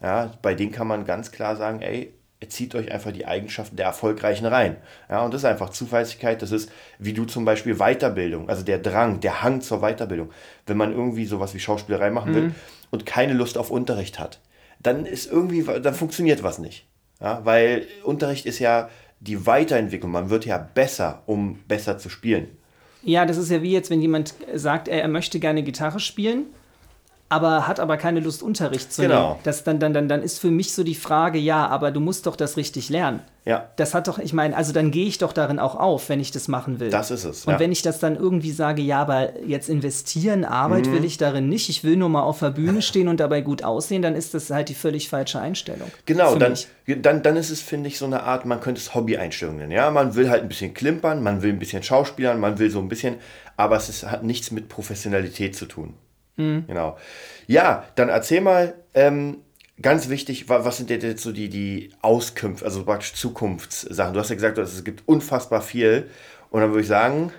Ja, 0.00 0.30
bei 0.42 0.54
denen 0.54 0.70
kann 0.70 0.86
man 0.86 1.04
ganz 1.04 1.32
klar 1.32 1.56
sagen, 1.56 1.82
ey, 1.82 2.14
zieht 2.46 2.74
euch 2.74 2.92
einfach 2.92 3.12
die 3.12 3.26
Eigenschaften 3.26 3.76
der 3.76 3.86
Erfolgreichen 3.86 4.46
rein. 4.46 4.76
Ja, 5.10 5.24
und 5.24 5.34
das 5.34 5.42
ist 5.42 5.44
einfach 5.44 5.70
Zuverlässigkeit, 5.70 6.40
das 6.40 6.52
ist, 6.52 6.70
wie 6.98 7.12
du 7.12 7.24
zum 7.24 7.44
Beispiel 7.44 7.76
Weiterbildung, 7.76 8.48
also 8.48 8.62
der 8.62 8.78
Drang, 8.78 9.20
der 9.20 9.42
Hang 9.42 9.60
zur 9.60 9.80
Weiterbildung. 9.80 10.30
Wenn 10.66 10.76
man 10.76 10.92
irgendwie 10.92 11.26
sowas 11.26 11.54
wie 11.54 11.60
Schauspielerei 11.60 12.10
machen 12.10 12.34
will 12.34 12.54
und 12.90 13.06
keine 13.06 13.32
Lust 13.32 13.58
auf 13.58 13.70
Unterricht 13.70 14.18
hat, 14.18 14.40
dann 14.80 15.04
ist 15.04 15.30
irgendwie, 15.30 15.64
dann 15.64 15.94
funktioniert 15.94 16.42
was 16.42 16.58
nicht. 16.58 16.86
Ja, 17.20 17.40
weil 17.44 17.86
Unterricht 18.04 18.46
ist 18.46 18.60
ja 18.60 18.88
die 19.20 19.46
Weiterentwicklung. 19.46 20.12
Man 20.12 20.30
wird 20.30 20.46
ja 20.46 20.58
besser, 20.58 21.22
um 21.26 21.58
besser 21.66 21.98
zu 21.98 22.08
spielen. 22.08 22.48
Ja, 23.02 23.26
das 23.26 23.36
ist 23.36 23.50
ja 23.50 23.62
wie 23.62 23.72
jetzt, 23.72 23.90
wenn 23.90 24.00
jemand 24.00 24.34
sagt, 24.54 24.88
er, 24.88 25.02
er 25.02 25.08
möchte 25.08 25.40
gerne 25.40 25.62
Gitarre 25.62 26.00
spielen, 26.00 26.46
aber 27.30 27.66
hat 27.68 27.78
aber 27.80 27.96
keine 27.98 28.20
Lust, 28.20 28.42
Unterricht 28.42 28.92
zu 28.92 29.02
Genau. 29.02 29.28
nehmen. 29.30 29.40
Das 29.44 29.62
dann, 29.64 29.78
dann, 29.78 29.92
dann, 29.92 30.08
dann 30.08 30.22
ist 30.22 30.38
für 30.38 30.50
mich 30.50 30.72
so 30.72 30.82
die 30.82 30.94
Frage, 30.94 31.38
ja, 31.38 31.66
aber 31.66 31.90
du 31.90 32.00
musst 32.00 32.26
doch 32.26 32.36
das 32.36 32.56
richtig 32.56 32.88
lernen. 32.88 33.20
Ja, 33.44 33.68
Das 33.76 33.94
hat 33.94 34.08
doch, 34.08 34.18
ich 34.18 34.34
meine, 34.34 34.54
also 34.54 34.72
dann 34.74 34.90
gehe 34.90 35.06
ich 35.06 35.16
doch 35.18 35.32
darin 35.32 35.58
auch 35.58 35.74
auf, 35.74 36.10
wenn 36.10 36.20
ich 36.20 36.30
das 36.32 36.48
machen 36.48 36.80
will. 36.80 36.90
das 36.90 37.10
ist 37.10 37.24
es. 37.24 37.46
Und 37.46 37.54
ja. 37.54 37.58
wenn 37.60 37.72
ich 37.72 37.80
das 37.80 37.98
dann 37.98 38.14
irgendwie 38.16 38.50
sage, 38.50 38.82
ja, 38.82 39.00
aber 39.00 39.40
jetzt 39.46 39.70
investieren, 39.70 40.44
Arbeit 40.44 40.86
Mhm. 40.86 40.92
will 40.92 41.04
ich 41.04 41.16
darin 41.16 41.48
nicht, 41.48 41.68
ich 41.70 41.82
will 41.82 41.96
nur 41.96 42.10
mal 42.10 42.22
auf 42.22 42.40
der 42.40 42.50
Bühne 42.50 42.82
stehen 42.82 43.08
und 43.08 43.20
dabei 43.20 43.40
gut 43.40 43.62
aussehen, 43.64 44.02
dann 44.02 44.14
ist 44.14 44.34
das 44.34 44.50
halt 44.50 44.68
die 44.68 44.74
völlig 44.74 45.08
falsche 45.08 45.40
Einstellung. 45.40 45.90
Genau, 46.04 46.34
dann, 46.34 46.52
mich. 46.52 46.68
dann, 47.00 47.22
dann 47.22 47.36
ist 47.36 47.48
es, 47.50 47.62
finde 47.62 47.88
ich, 47.88 47.98
so 47.98 48.04
eine 48.04 48.22
Art, 48.22 48.44
man 48.44 48.60
könnte 48.60 48.80
es 48.82 48.94
Hobby-Einstellung 48.94 49.56
nennen. 49.56 49.72
Ja, 49.72 49.90
man 49.90 50.14
will 50.14 50.28
halt 50.28 50.42
ein 50.42 50.48
bisschen 50.48 50.74
klimpern, 50.74 51.22
man 51.22 51.40
will 51.42 51.50
ein 51.52 51.58
bisschen 51.58 51.82
schauspielern, 51.82 52.38
man 52.40 52.58
will 52.58 52.70
so 52.70 52.80
ein 52.80 52.88
bisschen, 52.88 53.16
aber 53.56 53.76
es 53.76 53.88
ist, 53.88 54.10
hat 54.10 54.24
nichts 54.24 54.50
mit 54.50 54.68
Professionalität 54.68 55.56
zu 55.56 55.64
tun. 55.66 55.94
Mhm. 56.38 56.64
Genau. 56.66 56.96
Ja, 57.46 57.84
dann 57.96 58.08
erzähl 58.08 58.40
mal, 58.40 58.74
ähm, 58.94 59.38
ganz 59.82 60.08
wichtig, 60.08 60.48
wa- 60.48 60.64
was 60.64 60.78
sind 60.78 60.88
denn 60.90 61.00
jetzt 61.00 61.22
so 61.22 61.32
die, 61.32 61.48
die 61.48 61.90
Auskünfte, 62.02 62.64
also 62.64 62.84
praktisch 62.84 63.12
Zukunftssachen? 63.14 64.14
Du 64.14 64.20
hast 64.20 64.30
ja 64.30 64.34
gesagt, 64.34 64.56
es 64.58 64.82
gibt 64.84 65.02
unfassbar 65.06 65.60
viel. 65.62 66.08
Und 66.50 66.60
dann 66.62 66.70
würde 66.70 66.80
ich 66.82 66.88
sagen, 66.88 67.30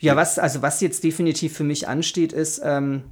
Ja, 0.00 0.16
was, 0.16 0.38
also 0.38 0.62
was 0.62 0.80
jetzt 0.80 1.04
definitiv 1.04 1.54
für 1.56 1.64
mich 1.64 1.86
ansteht, 1.86 2.32
ist, 2.32 2.60
ähm, 2.64 3.02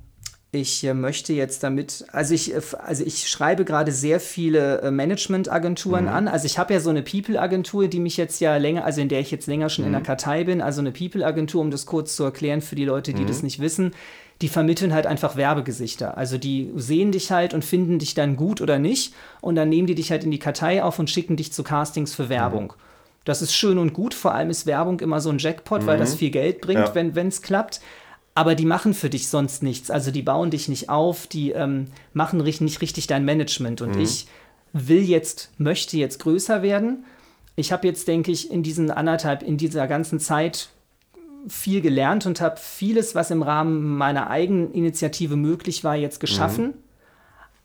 ich 0.50 0.82
äh, 0.84 0.94
möchte 0.94 1.34
jetzt 1.34 1.62
damit, 1.62 2.06
also 2.12 2.32
ich, 2.34 2.54
äh, 2.54 2.60
also 2.78 3.04
ich 3.04 3.28
schreibe 3.28 3.66
gerade 3.66 3.92
sehr 3.92 4.18
viele 4.20 4.80
äh, 4.80 4.90
Managementagenturen 4.90 6.04
Mhm. 6.06 6.10
an. 6.10 6.28
Also 6.28 6.46
ich 6.46 6.58
habe 6.58 6.72
ja 6.72 6.80
so 6.80 6.88
eine 6.90 7.02
People-Agentur, 7.02 7.88
die 7.88 8.00
mich 8.00 8.16
jetzt 8.16 8.40
ja 8.40 8.56
länger, 8.56 8.84
also 8.86 9.00
in 9.02 9.08
der 9.10 9.20
ich 9.20 9.30
jetzt 9.30 9.46
länger 9.46 9.68
schon 9.68 9.84
in 9.84 9.90
Mhm. 9.90 9.96
der 9.96 10.02
Kartei 10.02 10.44
bin, 10.44 10.62
also 10.62 10.80
eine 10.80 10.90
People-Agentur, 10.92 11.60
um 11.60 11.70
das 11.70 11.84
kurz 11.84 12.16
zu 12.16 12.24
erklären 12.24 12.62
für 12.62 12.76
die 12.76 12.86
Leute, 12.86 13.12
die 13.12 13.22
Mhm. 13.24 13.26
das 13.28 13.42
nicht 13.42 13.60
wissen. 13.60 13.92
Die 14.40 14.48
vermitteln 14.48 14.94
halt 14.94 15.06
einfach 15.06 15.34
Werbegesichter. 15.36 16.16
Also 16.16 16.38
die 16.38 16.70
sehen 16.76 17.10
dich 17.10 17.32
halt 17.32 17.54
und 17.54 17.64
finden 17.64 17.98
dich 17.98 18.14
dann 18.14 18.36
gut 18.36 18.60
oder 18.60 18.78
nicht. 18.78 19.12
Und 19.40 19.56
dann 19.56 19.68
nehmen 19.68 19.86
die 19.88 19.96
dich 19.96 20.10
halt 20.12 20.22
in 20.22 20.30
die 20.30 20.38
Kartei 20.38 20.82
auf 20.82 20.98
und 21.00 21.10
schicken 21.10 21.36
dich 21.36 21.52
zu 21.52 21.64
Castings 21.64 22.14
für 22.14 22.28
Werbung. 22.28 22.72
Das 23.24 23.42
ist 23.42 23.52
schön 23.52 23.78
und 23.78 23.92
gut. 23.94 24.14
Vor 24.14 24.32
allem 24.34 24.48
ist 24.50 24.64
Werbung 24.64 25.00
immer 25.00 25.20
so 25.20 25.28
ein 25.30 25.38
Jackpot, 25.38 25.86
weil 25.86 25.98
das 25.98 26.14
viel 26.14 26.30
Geld 26.30 26.60
bringt, 26.60 26.94
Ja. 26.94 26.94
wenn 26.94 27.28
es 27.28 27.42
klappt. 27.42 27.80
Aber 28.36 28.54
die 28.54 28.64
machen 28.64 28.94
für 28.94 29.10
dich 29.10 29.26
sonst 29.26 29.64
nichts. 29.64 29.90
Also 29.90 30.12
die 30.12 30.22
bauen 30.22 30.50
dich 30.50 30.68
nicht 30.68 30.88
auf, 30.88 31.26
die 31.26 31.50
ähm, 31.50 31.86
machen 32.12 32.40
ri- 32.40 32.62
nicht 32.62 32.80
richtig 32.80 33.08
dein 33.08 33.24
Management. 33.24 33.80
Und 33.82 33.96
ich 33.96 34.28
will 34.72 35.02
jetzt, 35.02 35.50
möchte 35.58 35.96
jetzt 35.96 36.20
größer 36.20 36.62
werden. 36.62 37.04
Ich 37.56 37.72
habe 37.72 37.88
jetzt, 37.88 38.06
denke 38.06 38.30
ich, 38.30 38.52
in 38.52 38.62
diesen 38.62 38.92
anderthalb, 38.92 39.42
in 39.42 39.56
dieser 39.56 39.88
ganzen 39.88 40.20
Zeit 40.20 40.68
viel 41.48 41.80
gelernt 41.80 42.26
und 42.26 42.40
habe 42.40 42.56
vieles, 42.58 43.14
was 43.14 43.30
im 43.30 43.42
Rahmen 43.42 43.96
meiner 43.96 44.30
eigenen 44.30 44.72
Initiative 44.72 45.36
möglich 45.36 45.84
war, 45.84 45.96
jetzt 45.96 46.20
geschaffen. 46.20 46.74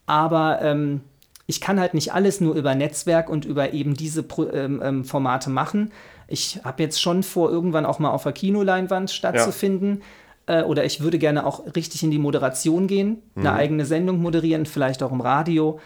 Aber 0.06 0.60
ähm, 0.62 1.00
ich 1.46 1.60
kann 1.60 1.78
halt 1.80 1.94
nicht 1.94 2.12
alles 2.12 2.40
nur 2.40 2.54
über 2.54 2.74
Netzwerk 2.74 3.28
und 3.28 3.44
über 3.44 3.72
eben 3.72 3.94
diese 3.94 4.22
Pro 4.22 4.48
ähm, 4.48 4.80
ähm, 4.82 5.04
Formate 5.04 5.50
machen. 5.50 5.92
Ich 6.26 6.60
habe 6.64 6.82
jetzt 6.82 7.00
schon 7.00 7.22
vor, 7.22 7.50
irgendwann 7.50 7.86
auch 7.86 7.98
mal 7.98 8.10
auf 8.10 8.22
der 8.22 8.32
Kinoleinwand 8.32 9.10
stattzufinden. 9.10 10.02
Äh, 10.46 10.62
oder 10.62 10.84
ich 10.84 11.00
würde 11.00 11.18
gerne 11.18 11.46
auch 11.46 11.64
richtig 11.74 12.02
in 12.02 12.10
die 12.10 12.18
Moderation 12.18 12.86
gehen, 12.86 13.18
eine 13.34 13.52
eigene 13.52 13.84
Sendung 13.84 14.20
moderieren, 14.20 14.66
vielleicht 14.66 15.02
auch 15.02 15.12
im 15.12 15.20
Radio 15.20 15.80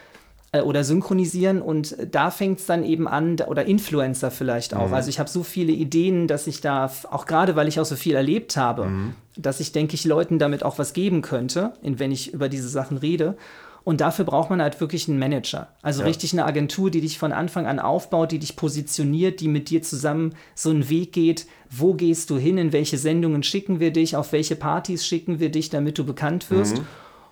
äh, 0.52 0.60
oder 0.60 0.84
synchronisieren. 0.84 1.60
Und 1.62 1.96
da 2.10 2.30
fängt 2.30 2.60
es 2.60 2.66
dann 2.66 2.84
eben 2.84 3.06
an, 3.06 3.36
oder 3.46 3.66
Influencer 3.66 4.30
vielleicht 4.30 4.74
auch. 4.74 4.92
Also 4.92 5.10
ich 5.10 5.18
habe 5.18 5.28
so 5.28 5.42
viele 5.42 5.72
Ideen, 5.72 6.26
dass 6.26 6.46
ich 6.46 6.60
da, 6.60 6.90
auch 7.10 7.26
gerade 7.26 7.56
weil 7.56 7.68
ich 7.68 7.78
auch 7.80 7.84
so 7.84 7.96
viel 7.96 8.14
erlebt 8.14 8.56
habe, 8.56 8.88
dass 9.36 9.60
ich, 9.60 9.72
denke 9.72 9.94
ich, 9.94 10.04
Leuten 10.04 10.38
damit 10.38 10.62
auch 10.64 10.78
was 10.78 10.92
geben 10.92 11.22
könnte, 11.22 11.72
in, 11.82 11.98
wenn 11.98 12.10
ich 12.12 12.32
über 12.32 12.48
diese 12.48 12.68
Sachen 12.68 12.96
rede. 12.96 13.36
Und 13.84 14.02
dafür 14.02 14.26
braucht 14.26 14.50
man 14.50 14.60
halt 14.60 14.80
wirklich 14.82 15.08
einen 15.08 15.18
Manager. 15.18 15.68
Also 15.80 16.00
Ja. 16.00 16.08
richtig 16.08 16.34
eine 16.34 16.44
Agentur, 16.44 16.90
die 16.90 17.00
dich 17.00 17.18
von 17.18 17.32
Anfang 17.32 17.66
an 17.66 17.78
aufbaut, 17.78 18.32
die 18.32 18.38
dich 18.38 18.54
positioniert, 18.54 19.40
die 19.40 19.48
mit 19.48 19.70
dir 19.70 19.82
zusammen 19.82 20.34
so 20.54 20.68
einen 20.68 20.90
Weg 20.90 21.12
geht. 21.12 21.46
Wo 21.70 21.94
gehst 21.94 22.28
du 22.28 22.36
hin? 22.36 22.58
In 22.58 22.72
welche 22.72 22.98
Sendungen 22.98 23.42
schicken 23.42 23.80
wir 23.80 23.90
dich? 23.90 24.14
Auf 24.14 24.32
welche 24.32 24.56
Partys 24.56 25.06
schicken 25.06 25.40
wir 25.40 25.50
dich, 25.50 25.70
damit 25.70 25.96
du 25.98 26.04
bekannt 26.04 26.50
wirst? 26.50 26.82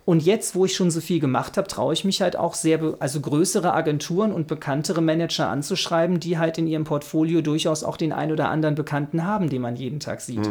Und 0.07 0.25
jetzt, 0.25 0.55
wo 0.55 0.65
ich 0.65 0.77
schon 0.77 0.93
so 0.93 1.01
viel 1.01 1.19
gemacht 1.19 1.57
habe, 1.57 1.67
traue 1.67 1.93
ich 1.93 2.05
mich 2.05 2.23
halt 2.23 2.37
auch 2.37 2.55
sehr, 2.55 2.95
also 3.01 3.21
größere 3.21 3.75
Agenturen 3.75 4.33
und 4.33 4.47
bekanntere 4.47 5.03
Manager 5.03 5.49
anzuschreiben, 5.49 6.21
die 6.21 6.39
halt 6.39 6.59
in 6.59 6.69
ihrem 6.69 6.85
Portfolio 6.85 7.43
durchaus 7.43 7.83
auch 7.83 7.97
den 7.97 8.13
ein 8.13 8.31
oder 8.31 8.49
anderen 8.49 8.77
Bekannten 8.77 9.25
haben, 9.25 9.51
den 9.51 9.61
man 9.61 9.75
jeden 9.75 9.99
Tag 9.99 10.21
sieht. 10.21 10.47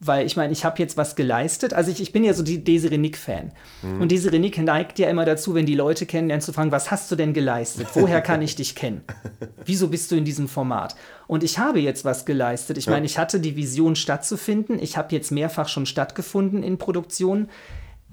Weil 0.00 0.26
ich 0.26 0.36
meine, 0.36 0.52
ich 0.52 0.64
habe 0.64 0.80
jetzt 0.80 0.96
was 0.96 1.14
geleistet. 1.14 1.74
Also 1.74 1.92
ich, 1.92 2.02
ich 2.02 2.12
bin 2.12 2.24
ja 2.24 2.34
so 2.34 2.42
die 2.42 2.62
Desiree 2.64 2.98
Nick-Fan. 2.98 3.52
Und 4.00 4.10
Desiree 4.10 4.40
Nick 4.40 4.58
neigt 4.58 4.98
ja 4.98 5.08
immer 5.08 5.24
dazu, 5.24 5.54
wenn 5.54 5.64
die 5.64 5.76
Leute 5.76 6.04
kennenlernen, 6.04 6.42
zu 6.42 6.52
fragen, 6.52 6.72
was 6.72 6.90
hast 6.90 7.08
du 7.12 7.14
denn 7.14 7.34
geleistet? 7.34 7.86
Woher 7.94 8.20
kann 8.20 8.42
ich 8.42 8.56
dich 8.56 8.74
kennen? 8.74 9.02
Wieso 9.64 9.86
bist 9.86 10.10
du 10.10 10.16
in 10.16 10.24
diesem 10.24 10.48
Format? 10.48 10.96
Und 11.28 11.44
ich 11.44 11.60
habe 11.60 11.78
jetzt 11.78 12.04
was 12.04 12.26
geleistet. 12.26 12.78
Ich 12.78 12.88
meine, 12.88 13.06
ich 13.06 13.16
hatte 13.16 13.38
die 13.38 13.54
Vision 13.54 13.94
stattzufinden. 13.94 14.80
Ich 14.80 14.96
habe 14.96 15.14
jetzt 15.14 15.30
mehrfach 15.30 15.68
schon 15.68 15.86
stattgefunden 15.86 16.64
in 16.64 16.78
Produktionen. 16.78 17.48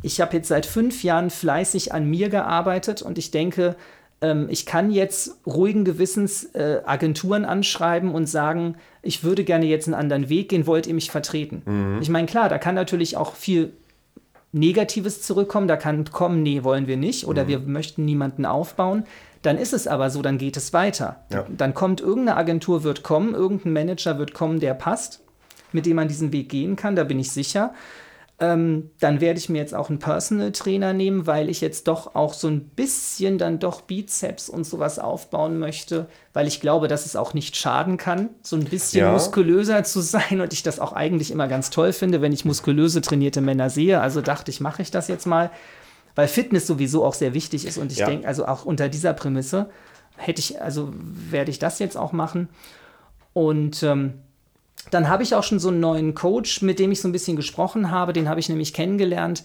Ich 0.04 0.22
habe 0.22 0.38
jetzt 0.38 0.50
seit 0.50 0.66
fünf 0.66 1.04
Jahren 1.04 1.30
fleißig 1.30 1.94
an 1.94 2.08
mir 2.08 2.30
gearbeitet 2.30 3.02
und 3.02 3.18
ich 3.18 3.32
denke, 3.32 3.76
ähm, 4.22 4.48
ich 4.50 4.66
kann 4.66 4.92
jetzt 4.92 5.38
ruhigen 5.48 5.86
Gewissens 5.86 6.44
äh, 6.54 6.82
Agenturen 6.86 7.46
anschreiben 7.46 8.14
und 8.14 8.28
sagen, 8.28 8.76
ich 9.02 9.24
würde 9.24 9.44
gerne 9.44 9.66
jetzt 9.66 9.88
einen 9.88 9.96
anderen 9.96 10.30
Weg 10.30 10.50
gehen, 10.50 10.68
wollt 10.68 10.88
ihr 10.88 10.94
mich 10.94 11.10
vertreten? 11.10 12.00
Ich 12.02 12.10
meine, 12.10 12.28
klar, 12.28 12.50
da 12.50 12.58
kann 12.58 12.76
natürlich 12.76 13.18
auch 13.18 13.34
viel 13.34 13.74
Negatives 14.52 15.22
zurückkommen, 15.24 15.68
da 15.68 15.78
kann 15.78 16.06
kommen, 16.06 16.44
nee, 16.44 16.64
wollen 16.64 16.86
wir 16.86 16.98
nicht 16.98 17.26
oder 17.26 17.48
wir 17.48 17.60
möchten 17.60 18.06
niemanden 18.06 18.46
aufbauen. 18.46 19.06
Dann 19.42 19.58
ist 19.58 19.74
es 19.74 19.88
aber 19.88 20.10
so, 20.10 20.22
dann 20.22 20.38
geht 20.38 20.56
es 20.56 20.72
weiter. 20.74 21.18
Ja. 21.32 21.46
Dann 21.50 21.74
kommt 21.74 22.00
irgendeine 22.00 22.38
Agentur, 22.38 22.84
wird 22.84 23.04
kommen, 23.04 23.34
irgendein 23.34 23.74
Manager 23.74 24.18
wird 24.20 24.34
kommen, 24.34 24.60
der 24.60 24.74
passt, 24.74 25.22
mit 25.74 25.86
dem 25.86 25.98
man 25.98 26.08
diesen 26.08 26.32
Weg 26.32 26.50
gehen 26.50 26.76
kann, 26.76 26.96
da 26.96 27.04
bin 27.04 27.20
ich 27.20 27.32
sicher. 27.32 27.74
Ähm, 28.44 28.90
dann 29.00 29.22
werde 29.22 29.40
ich 29.40 29.48
mir 29.48 29.60
jetzt 29.60 29.74
auch 29.74 29.90
einen 29.90 30.00
Personal 30.00 30.52
Trainer 30.52 30.92
nehmen, 30.92 31.28
weil 31.28 31.50
ich 31.50 31.62
jetzt 31.62 31.88
doch 31.88 32.14
auch 32.14 32.34
so 32.34 32.50
ein 32.50 32.66
bisschen 32.66 33.38
dann 33.38 33.60
doch 33.60 33.80
Bizeps 33.82 34.50
und 34.50 34.66
sowas 34.66 35.00
aufbauen 35.00 35.60
möchte, 35.60 36.08
weil 36.34 36.46
ich 36.48 36.60
glaube, 36.60 36.90
dass 36.90 37.06
es 37.06 37.16
auch 37.16 37.34
nicht 37.34 37.56
schaden 37.56 37.96
kann, 37.96 38.30
so 38.42 38.58
ein 38.58 38.66
bisschen 38.66 39.06
Ja. 39.06 39.12
muskulöser 39.14 39.86
zu 39.86 40.02
sein 40.02 40.42
und 40.42 40.52
ich 40.52 40.62
das 40.62 40.80
auch 40.82 40.92
eigentlich 40.92 41.32
immer 41.32 41.48
ganz 41.48 41.70
toll 41.70 41.94
finde, 41.94 42.22
wenn 42.22 42.34
ich 42.34 42.44
muskulöse 42.44 43.00
trainierte 43.00 43.40
Männer 43.40 43.70
sehe. 43.70 44.02
Also 44.02 44.20
dachte 44.20 44.52
ich, 44.52 44.60
mache 44.60 44.82
ich 44.82 44.92
das 44.92 45.08
jetzt 45.08 45.26
mal, 45.26 45.50
weil 46.16 46.28
Fitness 46.28 46.68
sowieso 46.68 47.06
auch 47.06 47.14
sehr 47.14 47.34
wichtig 47.34 47.66
ist 47.66 47.78
und 47.78 47.92
ich 47.94 48.00
Ja. 48.00 48.08
denke, 48.08 48.28
also 48.28 48.46
auch 48.46 48.66
unter 48.66 48.90
dieser 48.90 49.14
Prämisse 49.14 49.70
hätte 50.18 50.40
ich, 50.42 50.62
also 50.62 50.92
werde 50.94 51.50
ich 51.50 51.60
das 51.60 51.80
jetzt 51.80 51.96
auch 51.98 52.12
machen 52.12 52.50
und 53.34 53.84
ähm, 53.84 54.16
dann 54.94 55.10
habe 55.10 55.24
ich 55.24 55.34
auch 55.36 55.44
schon 55.44 55.60
so 55.60 55.70
einen 55.70 55.80
neuen 55.80 56.14
Coach, 56.14 56.62
mit 56.62 56.80
dem 56.80 56.92
ich 56.92 57.02
so 57.02 57.08
ein 57.08 57.12
bisschen 57.12 57.36
gesprochen 57.36 57.90
habe. 57.90 58.14
Den 58.14 58.30
habe 58.30 58.40
ich 58.40 58.50
nämlich 58.50 58.74
kennengelernt. 58.74 59.44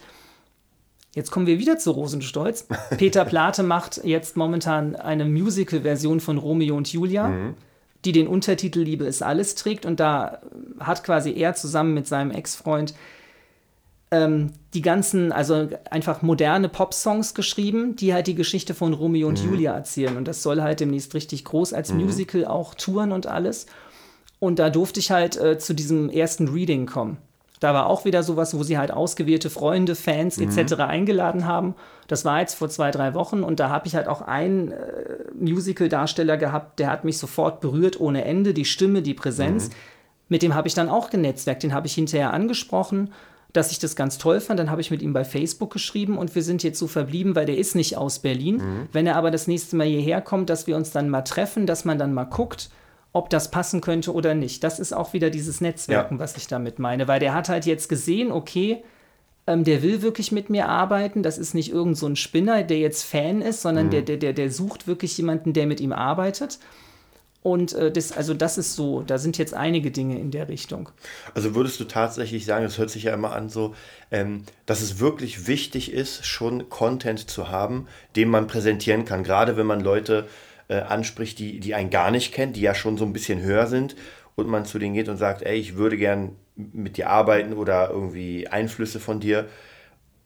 Jetzt 1.15 1.31
kommen 1.31 1.47
wir 1.47 1.59
wieder 1.59 1.79
zu 1.79 1.91
Rosenstolz. 1.91 2.67
Peter 2.99 3.25
Plate 3.25 3.63
macht 3.63 4.01
jetzt 4.05 4.37
momentan 4.37 4.95
eine 4.95 5.25
Musical-Version 5.25 6.21
von 6.21 6.39
Romeo 6.39 6.77
und 6.77 6.93
Julia, 6.93 7.55
die 8.05 8.13
den 8.13 8.29
Untertitel 8.29 8.81
Liebe 8.81 9.05
ist 9.05 9.23
alles 9.23 9.55
trägt. 9.55 9.87
Und 9.87 10.01
da 10.01 10.41
hat 10.81 11.03
quasi 11.03 11.33
er 11.33 11.55
zusammen 11.55 11.95
mit 11.95 12.07
seinem 12.07 12.31
Ex-Freund 12.31 12.95
ähm, 14.11 14.53
die 14.75 14.83
ganzen, 14.83 15.33
also 15.33 15.69
einfach 15.91 16.23
moderne 16.23 16.69
Pop-Songs 16.69 17.35
geschrieben, 17.35 17.97
die 17.97 18.13
halt 18.15 18.27
die 18.27 18.35
Geschichte 18.35 18.75
von 18.75 18.93
Romeo 18.93 19.29
und 19.29 19.43
Julia 19.43 19.75
erzählen. 19.75 20.17
Und 20.17 20.29
das 20.29 20.43
soll 20.43 20.63
halt 20.63 20.81
demnächst 20.81 21.15
richtig 21.15 21.45
groß 21.45 21.73
als 21.73 21.93
Musical 21.93 22.45
auch 22.45 22.75
touren 22.75 23.13
und 23.13 23.27
alles. 23.27 23.67
Und 24.41 24.59
da 24.59 24.71
durfte 24.71 25.01
ich 25.01 25.11
halt 25.11 25.37
äh, 25.37 25.59
zu 25.59 25.75
diesem 25.75 26.11
ersten 26.11 26.49
Reading 26.49 26.87
kommen. 26.87 27.19
Da 27.61 27.75
war 27.75 27.87
auch 27.87 28.05
wieder 28.05 28.23
sowas, 28.23 28.57
wo 28.57 28.63
sie 28.63 28.79
halt 28.79 28.93
ausgewählte 28.93 29.51
Freunde, 29.51 29.97
Fans 29.97 30.39
etc. 30.39 30.75
eingeladen 30.75 31.45
haben. 31.45 31.75
Das 32.07 32.25
war 32.25 32.41
jetzt 32.41 32.55
vor 32.55 32.69
zwei, 32.69 32.91
drei 32.93 33.15
Wochen 33.15 33.43
und 33.43 33.59
da 33.59 33.69
habe 33.69 33.89
ich 33.89 33.97
halt 33.97 34.07
auch 34.07 34.23
einen 34.23 34.71
äh, 34.71 34.77
Musical-Darsteller 35.35 36.37
gehabt, 36.37 36.79
der 36.79 36.91
hat 36.91 37.05
mich 37.05 37.19
sofort 37.19 37.61
berührt 37.61 37.99
ohne 38.01 38.25
Ende, 38.25 38.55
die 38.55 38.65
Stimme, 38.65 39.03
die 39.03 39.15
Präsenz. 39.15 39.71
Mit 40.29 40.43
dem 40.43 40.55
habe 40.55 40.69
ich 40.69 40.75
dann 40.75 40.89
auch 40.89 41.11
genetzwerkt, 41.11 41.63
den 41.63 41.75
habe 41.75 41.87
ich 41.87 41.95
hinterher 41.95 42.33
angesprochen. 42.33 43.13
dass 43.55 43.73
ich 43.73 43.79
das 43.79 43.97
ganz 43.97 44.19
toll 44.19 44.41
fand. 44.41 44.61
Dann 44.61 44.71
habe 44.71 44.83
ich 44.83 44.91
mit 44.91 45.01
ihm 45.01 45.15
bei 45.15 45.25
Facebook 45.25 45.73
geschrieben 45.73 46.19
und 46.19 46.35
wir 46.35 46.43
sind 46.43 46.63
jetzt 46.63 46.79
so 46.79 46.87
verblieben, 46.87 47.35
weil 47.35 47.47
der 47.47 47.57
ist 47.57 47.75
nicht 47.75 47.97
aus 47.97 48.19
Berlin. 48.19 48.57
Mhm. 48.57 48.89
Wenn 48.93 49.07
er 49.07 49.17
aber 49.17 49.31
das 49.31 49.47
nächste 49.47 49.75
Mal 49.75 49.87
hierher 49.87 50.21
kommt, 50.21 50.51
dass 50.51 50.67
wir 50.67 50.77
uns 50.77 50.91
dann 50.91 51.09
mal 51.09 51.23
treffen, 51.23 51.67
dass 51.67 51.87
man 51.87 51.99
dann 51.99 52.13
mal 52.13 52.25
guckt, 52.25 52.69
ob 53.19 53.31
das 53.31 53.51
passen 53.51 53.81
könnte 53.81 54.15
oder 54.15 54.35
nicht. 54.35 54.63
Das 54.63 54.79
ist 54.79 54.93
auch 54.93 55.13
wieder 55.13 55.29
dieses 55.29 55.61
Netzwerken, 55.61 56.15
ja. 56.15 56.21
was 56.21 56.37
ich 56.37 56.47
damit 56.47 56.79
meine, 56.79 57.09
weil 57.09 57.19
der 57.19 57.35
hat 57.35 57.49
halt 57.49 57.67
jetzt 57.67 57.89
gesehen, 57.89 58.31
okay, 58.31 58.85
ähm, 59.49 59.65
der 59.65 59.83
will 59.83 60.03
wirklich 60.03 60.31
mit 60.31 60.51
mir 60.51 60.69
arbeiten. 60.69 61.25
Das 61.25 61.37
ist 61.37 61.53
nicht 61.53 61.73
irgend 61.73 61.99
so 61.99 62.07
ein 62.07 62.15
Spinner, 62.15 62.63
der 62.63 62.79
jetzt 62.79 63.03
Fan 63.03 63.43
ist, 63.43 63.63
sondern 63.63 63.87
mhm. 63.87 63.91
der, 63.91 64.03
der, 64.03 64.17
der, 64.19 64.33
der 64.35 64.53
sucht 64.53 64.87
wirklich 64.87 65.19
jemanden, 65.19 65.53
der 65.53 65.67
mit 65.67 65.81
ihm 65.81 65.93
arbeitet. 65.93 66.61
Und 67.43 67.73
äh, 67.73 67.91
das, 67.91 68.13
also 68.13 68.35
das 68.35 68.59
ist 68.59 68.77
so, 68.77 69.03
da 69.03 69.17
sind 69.19 69.39
jetzt 69.39 69.55
einige 69.55 69.91
Dinge 69.91 70.19
in 70.19 70.31
der 70.31 70.49
Richtung. 70.49 70.91
Also 71.35 71.55
würdest 71.55 71.81
du 71.81 71.85
tatsächlich 71.85 72.45
sagen, 72.45 72.65
es 72.65 72.79
hört 72.79 72.91
sich 72.91 73.05
ja 73.05 73.15
immer 73.15 73.33
an 73.33 73.49
so, 73.49 73.75
ähm, 74.11 74.45
dass 74.67 74.81
es 74.81 75.01
wirklich 75.01 75.47
wichtig 75.47 75.93
ist, 75.93 76.27
schon 76.27 76.69
Content 76.69 77.31
zu 77.31 77.49
haben, 77.49 77.87
den 78.17 78.29
man 78.29 78.49
präsentieren 78.49 79.05
kann. 79.05 79.25
Gerade 79.25 79.57
wenn 79.57 79.67
man 79.67 79.81
Leute 79.81 80.29
äh, 80.69 80.81
anspricht, 80.81 81.39
die, 81.39 81.61
die 81.61 81.75
einen 81.75 81.91
gar 81.91 82.11
nicht 82.11 82.33
kennt, 82.33 82.57
die 82.57 82.61
ja 82.61 82.75
schon 82.75 82.97
so 82.97 83.05
ein 83.05 83.13
bisschen 83.13 83.43
höher 83.43 83.67
sind 83.67 83.97
und 84.37 84.49
man 84.49 84.65
zu 84.65 84.79
denen 84.79 84.95
geht 84.95 85.09
und 85.09 85.17
sagt, 85.17 85.43
ey, 85.43 85.57
ich 85.59 85.77
würde 85.77 85.97
gern 85.97 86.37
mit 86.57 86.97
dir 86.97 87.11
arbeiten 87.11 87.53
oder 87.53 87.91
irgendwie 87.91 88.49
Einflüsse 88.49 89.01
von 89.01 89.21
dir. 89.21 89.47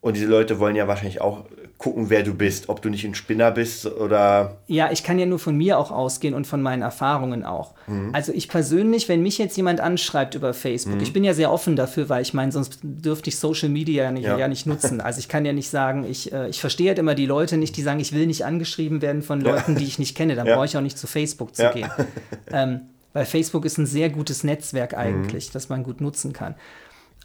Und 0.03 0.17
diese 0.17 0.25
Leute 0.25 0.59
wollen 0.59 0.75
ja 0.75 0.85
wahrscheinlich 0.89 1.21
auch 1.21 1.45
gucken, 1.77 2.09
wer 2.09 2.23
du 2.23 2.33
bist, 2.33 2.67
ob 2.67 2.81
du 2.81 2.89
nicht 2.89 3.05
ein 3.05 3.15
Spinner 3.15 3.51
bist 3.51 3.85
oder. 3.85 4.57
Ja, 4.67 4.91
ich 4.91 5.01
kann 5.01 5.17
ja 5.17 5.25
nur 5.25 5.39
von 5.39 5.55
mir 5.55 5.79
auch 5.79 5.91
ausgehen 5.91 6.33
und 6.33 6.45
von 6.45 6.61
meinen 6.61 6.81
Erfahrungen 6.81 7.45
auch. 7.45 7.73
Mhm. 7.87 8.09
Also 8.11 8.33
ich 8.33 8.49
persönlich, 8.49 9.07
wenn 9.07 9.23
mich 9.23 9.37
jetzt 9.37 9.55
jemand 9.55 9.79
anschreibt 9.79 10.35
über 10.35 10.53
Facebook, 10.53 10.97
mhm. 10.97 11.03
ich 11.03 11.13
bin 11.13 11.23
ja 11.23 11.33
sehr 11.33 11.53
offen 11.53 11.77
dafür, 11.77 12.09
weil 12.09 12.21
ich 12.21 12.33
meine, 12.33 12.51
sonst 12.51 12.79
dürfte 12.83 13.29
ich 13.29 13.39
Social 13.39 13.69
Media 13.69 14.11
nicht, 14.11 14.25
ja. 14.25 14.37
ja 14.37 14.49
nicht 14.49 14.65
nutzen. 14.65 14.99
Also 14.99 15.19
ich 15.19 15.29
kann 15.29 15.45
ja 15.45 15.53
nicht 15.53 15.69
sagen, 15.69 16.03
ich, 16.03 16.33
äh, 16.33 16.49
ich 16.49 16.59
verstehe 16.59 16.89
halt 16.89 16.99
immer 16.99 17.15
die 17.15 17.25
Leute 17.25 17.55
nicht, 17.55 17.77
die 17.77 17.81
sagen, 17.81 18.01
ich 18.01 18.11
will 18.11 18.27
nicht 18.27 18.43
angeschrieben 18.43 19.01
werden 19.01 19.21
von 19.21 19.39
Leuten, 19.39 19.71
ja. 19.71 19.79
die 19.79 19.85
ich 19.85 19.99
nicht 19.99 20.17
kenne. 20.17 20.35
Dann 20.35 20.47
ja. 20.47 20.55
brauche 20.55 20.65
ich 20.65 20.75
auch 20.75 20.81
nicht 20.81 20.97
zu 20.97 21.07
Facebook 21.07 21.55
zu 21.55 21.69
gehen. 21.69 21.89
Ähm, 22.51 22.81
weil 23.13 23.25
Facebook 23.25 23.63
ist 23.63 23.77
ein 23.77 23.85
sehr 23.85 24.09
gutes 24.09 24.43
Netzwerk 24.43 24.95
eigentlich, 24.95 25.49
mhm. 25.49 25.53
das 25.53 25.69
man 25.69 25.83
gut 25.83 26.01
nutzen 26.01 26.33
kann. 26.33 26.55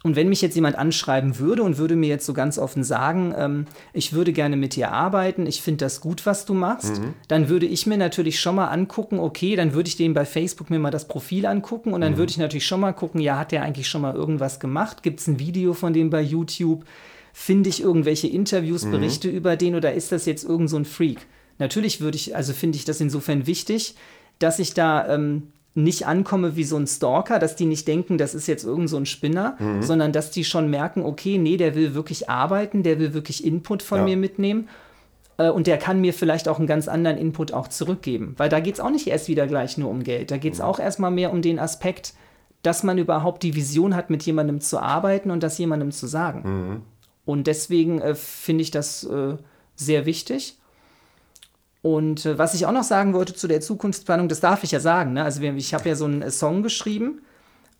Und 0.01 0.15
wenn 0.15 0.29
mich 0.29 0.41
jetzt 0.41 0.55
jemand 0.55 0.77
anschreiben 0.77 1.39
würde 1.39 1.61
und 1.63 1.77
würde 1.77 1.97
mir 1.97 2.07
jetzt 2.07 2.25
so 2.25 2.33
ganz 2.33 2.57
offen 2.57 2.85
sagen, 2.85 3.33
ähm, 3.37 3.65
ich 3.91 4.13
würde 4.13 4.31
gerne 4.31 4.55
mit 4.55 4.75
dir 4.75 4.91
arbeiten, 4.91 5.45
ich 5.45 5.61
finde 5.61 5.85
das 5.85 5.99
gut, 5.99 6.25
was 6.25 6.45
du 6.45 6.53
machst, 6.53 7.01
mhm. 7.01 7.15
dann 7.27 7.49
würde 7.49 7.65
ich 7.65 7.85
mir 7.85 7.97
natürlich 7.97 8.39
schon 8.39 8.55
mal 8.55 8.67
angucken, 8.67 9.19
okay, 9.19 9.57
dann 9.57 9.73
würde 9.73 9.89
ich 9.89 9.97
dem 9.97 10.13
bei 10.13 10.23
Facebook 10.23 10.69
mir 10.69 10.79
mal 10.79 10.89
das 10.89 11.07
Profil 11.09 11.45
angucken 11.45 11.93
und 11.93 11.99
dann 11.99 12.13
mhm. 12.13 12.17
würde 12.17 12.31
ich 12.31 12.37
natürlich 12.37 12.65
schon 12.65 12.79
mal 12.79 12.93
gucken, 12.93 13.19
ja, 13.19 13.39
hat 13.39 13.51
der 13.51 13.63
eigentlich 13.63 13.89
schon 13.89 14.01
mal 14.01 14.15
irgendwas 14.15 14.61
gemacht? 14.61 15.03
Gibt 15.03 15.19
es 15.19 15.27
ein 15.27 15.37
Video 15.37 15.73
von 15.73 15.91
dem 15.91 16.09
bei 16.09 16.21
YouTube? 16.21 16.85
Finde 17.33 17.69
ich 17.69 17.81
irgendwelche 17.81 18.27
Interviews, 18.27 18.85
mhm. 18.85 18.91
Berichte 18.91 19.27
über 19.27 19.57
den 19.57 19.75
oder 19.75 19.93
ist 19.93 20.13
das 20.13 20.25
jetzt 20.25 20.45
irgend 20.45 20.69
so 20.69 20.77
ein 20.77 20.85
Freak? 20.85 21.27
Natürlich 21.57 21.99
würde 21.99 22.15
ich, 22.15 22.37
also 22.37 22.53
finde 22.53 22.77
ich 22.77 22.85
das 22.85 23.01
insofern 23.01 23.47
wichtig, 23.47 23.95
dass 24.39 24.59
ich 24.59 24.73
da 24.73 25.13
ähm, 25.13 25.51
nicht 25.83 26.05
ankomme 26.07 26.55
wie 26.55 26.63
so 26.63 26.77
ein 26.77 26.87
Stalker, 26.87 27.39
dass 27.39 27.55
die 27.55 27.65
nicht 27.65 27.87
denken, 27.87 28.17
das 28.17 28.35
ist 28.35 28.47
jetzt 28.47 28.63
irgend 28.63 28.89
so 28.89 28.97
ein 28.97 29.05
Spinner, 29.05 29.55
mhm. 29.59 29.81
sondern 29.81 30.11
dass 30.11 30.31
die 30.31 30.43
schon 30.43 30.69
merken, 30.69 31.03
okay, 31.03 31.37
nee, 31.37 31.57
der 31.57 31.75
will 31.75 31.93
wirklich 31.93 32.29
arbeiten, 32.29 32.83
der 32.83 32.99
will 32.99 33.13
wirklich 33.13 33.43
Input 33.43 33.83
von 33.83 33.99
ja. 33.99 34.03
mir 34.05 34.17
mitnehmen 34.17 34.69
äh, 35.37 35.49
und 35.49 35.67
der 35.67 35.77
kann 35.77 36.01
mir 36.01 36.13
vielleicht 36.13 36.47
auch 36.47 36.59
einen 36.59 36.67
ganz 36.67 36.87
anderen 36.87 37.17
Input 37.17 37.53
auch 37.53 37.67
zurückgeben. 37.67 38.35
Weil 38.37 38.49
da 38.49 38.59
geht 38.59 38.75
es 38.75 38.79
auch 38.79 38.91
nicht 38.91 39.07
erst 39.07 39.27
wieder 39.27 39.47
gleich 39.47 39.77
nur 39.77 39.89
um 39.89 40.03
Geld. 40.03 40.31
Da 40.31 40.37
geht 40.37 40.53
es 40.53 40.59
mhm. 40.59 40.65
auch 40.65 40.79
erstmal 40.79 41.11
mehr 41.11 41.31
um 41.31 41.41
den 41.41 41.59
Aspekt, 41.59 42.13
dass 42.61 42.83
man 42.83 42.97
überhaupt 42.97 43.43
die 43.43 43.55
Vision 43.55 43.95
hat, 43.95 44.09
mit 44.09 44.23
jemandem 44.23 44.59
zu 44.59 44.79
arbeiten 44.79 45.31
und 45.31 45.43
das 45.43 45.57
jemandem 45.57 45.91
zu 45.91 46.07
sagen. 46.07 46.41
Mhm. 46.43 46.81
Und 47.25 47.47
deswegen 47.47 48.01
äh, 48.01 48.15
finde 48.15 48.63
ich 48.63 48.71
das 48.71 49.03
äh, 49.05 49.37
sehr 49.75 50.05
wichtig. 50.05 50.57
Und 51.81 52.25
äh, 52.25 52.37
was 52.37 52.53
ich 52.53 52.65
auch 52.65 52.71
noch 52.71 52.83
sagen 52.83 53.13
wollte 53.13 53.33
zu 53.33 53.47
der 53.47 53.61
Zukunftsplanung, 53.61 54.27
das 54.27 54.39
darf 54.39 54.63
ich 54.63 54.71
ja 54.71 54.79
sagen. 54.79 55.13
Ne? 55.13 55.23
Also 55.23 55.41
ich 55.41 55.73
habe 55.73 55.89
ja 55.89 55.95
so 55.95 56.05
einen 56.05 56.21
äh, 56.21 56.31
Song 56.31 56.63
geschrieben 56.63 57.21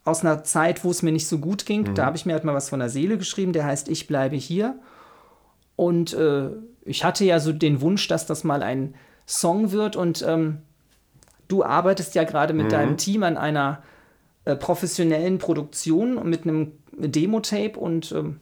aus 0.06 0.22
einer 0.22 0.44
Zeit, 0.44 0.84
wo 0.84 0.92
es 0.92 1.02
mir 1.02 1.12
nicht 1.12 1.28
so 1.28 1.40
gut 1.40 1.66
ging. 1.66 1.82
Mhm. 1.82 1.96
Da 1.96 2.06
habe 2.06 2.18
ich 2.18 2.26
mir 2.26 2.34
halt 2.34 2.44
mal 2.44 2.56
was 2.56 2.70
von 2.70 2.80
der 2.80 2.90
Seele 2.90 3.18
geschrieben, 3.18 3.54
der 3.54 3.66
heißt 3.66 3.90
Ich 3.90 4.08
bleibe 4.08 4.38
hier. 4.38 4.76
Und 5.76 6.14
äh, 6.14 6.50
ich 6.86 7.04
hatte 7.04 7.26
ja 7.26 7.40
so 7.40 7.52
den 7.52 7.82
Wunsch, 7.82 8.08
dass 8.08 8.26
das 8.26 8.44
mal 8.44 8.64
ein 8.64 8.96
Song 9.28 9.72
wird. 9.72 9.96
Und 9.96 10.24
ähm, 10.28 10.60
du 11.48 11.64
arbeitest 11.64 12.16
ja 12.16 12.24
gerade 12.24 12.54
mit 12.54 12.68
mhm. 12.68 12.70
deinem 12.70 12.98
Team 12.98 13.24
an 13.24 13.38
einer 13.38 13.84
äh, 14.46 14.56
professionellen 14.56 15.38
Produktion 15.38 16.28
mit 16.28 16.44
einem 16.44 16.72
Demo-Tape 16.98 17.78
und 17.78 18.12
ähm, 18.14 18.40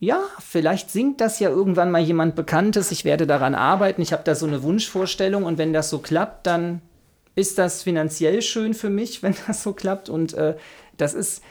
ja, 0.00 0.22
vielleicht 0.38 0.90
singt 0.90 1.20
das 1.20 1.38
ja 1.38 1.50
irgendwann 1.50 1.90
mal 1.90 2.00
jemand 2.00 2.34
Bekanntes, 2.34 2.90
ich 2.90 3.04
werde 3.04 3.26
daran 3.26 3.54
arbeiten, 3.54 4.02
ich 4.02 4.12
habe 4.12 4.24
da 4.24 4.34
so 4.34 4.46
eine 4.46 4.62
Wunschvorstellung 4.62 5.44
und 5.44 5.58
wenn 5.58 5.72
das 5.72 5.90
so 5.90 5.98
klappt, 5.98 6.46
dann 6.46 6.80
ist 7.34 7.58
das 7.58 7.82
finanziell 7.82 8.42
schön 8.42 8.74
für 8.74 8.90
mich, 8.90 9.22
wenn 9.22 9.34
das 9.46 9.62
so 9.62 9.72
klappt 9.72 10.08
und 10.08 10.34
äh, 10.34 10.56
das 10.96 11.14
ist 11.14 11.42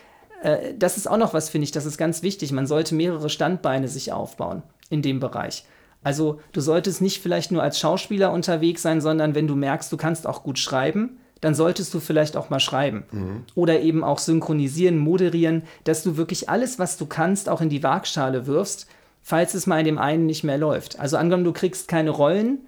äh, 0.41 0.73
das 0.77 0.97
ist 0.97 1.07
auch 1.07 1.17
noch 1.17 1.33
was, 1.33 1.49
finde 1.49 1.65
ich, 1.65 1.71
das 1.71 1.85
ist 1.85 1.97
ganz 1.97 2.23
wichtig. 2.23 2.51
Man 2.51 2.67
sollte 2.67 2.95
mehrere 2.95 3.29
Standbeine 3.29 3.87
sich 3.87 4.11
aufbauen 4.11 4.63
in 4.89 5.01
dem 5.01 5.19
Bereich. 5.19 5.65
Also 6.01 6.39
du 6.53 6.61
solltest 6.61 7.01
nicht 7.01 7.21
vielleicht 7.21 7.51
nur 7.51 7.61
als 7.61 7.79
Schauspieler 7.79 8.31
unterwegs 8.31 8.81
sein, 8.81 9.01
sondern 9.01 9.35
wenn 9.35 9.47
du 9.47 9.55
merkst, 9.55 9.91
du 9.91 9.97
kannst 9.97 10.27
auch 10.27 10.43
gut 10.43 10.57
schreiben, 10.57 11.19
dann 11.41 11.55
solltest 11.55 11.93
du 11.93 11.99
vielleicht 11.99 12.35
auch 12.35 12.49
mal 12.49 12.59
schreiben. 12.59 13.03
Mhm. 13.11 13.43
Oder 13.55 13.81
eben 13.81 14.03
auch 14.03 14.19
synchronisieren, 14.19 14.97
moderieren, 14.97 15.63
dass 15.83 16.03
du 16.03 16.17
wirklich 16.17 16.49
alles, 16.49 16.79
was 16.79 16.97
du 16.97 17.05
kannst, 17.05 17.49
auch 17.49 17.61
in 17.61 17.69
die 17.69 17.83
Waagschale 17.83 18.47
wirfst, 18.47 18.87
falls 19.21 19.53
es 19.53 19.67
mal 19.67 19.79
in 19.79 19.85
dem 19.85 19.97
einen 19.97 20.25
nicht 20.25 20.43
mehr 20.43 20.57
läuft. 20.57 20.99
Also 20.99 21.17
angenommen, 21.17 21.43
du 21.43 21.53
kriegst 21.53 21.87
keine 21.87 22.09
Rollen 22.09 22.59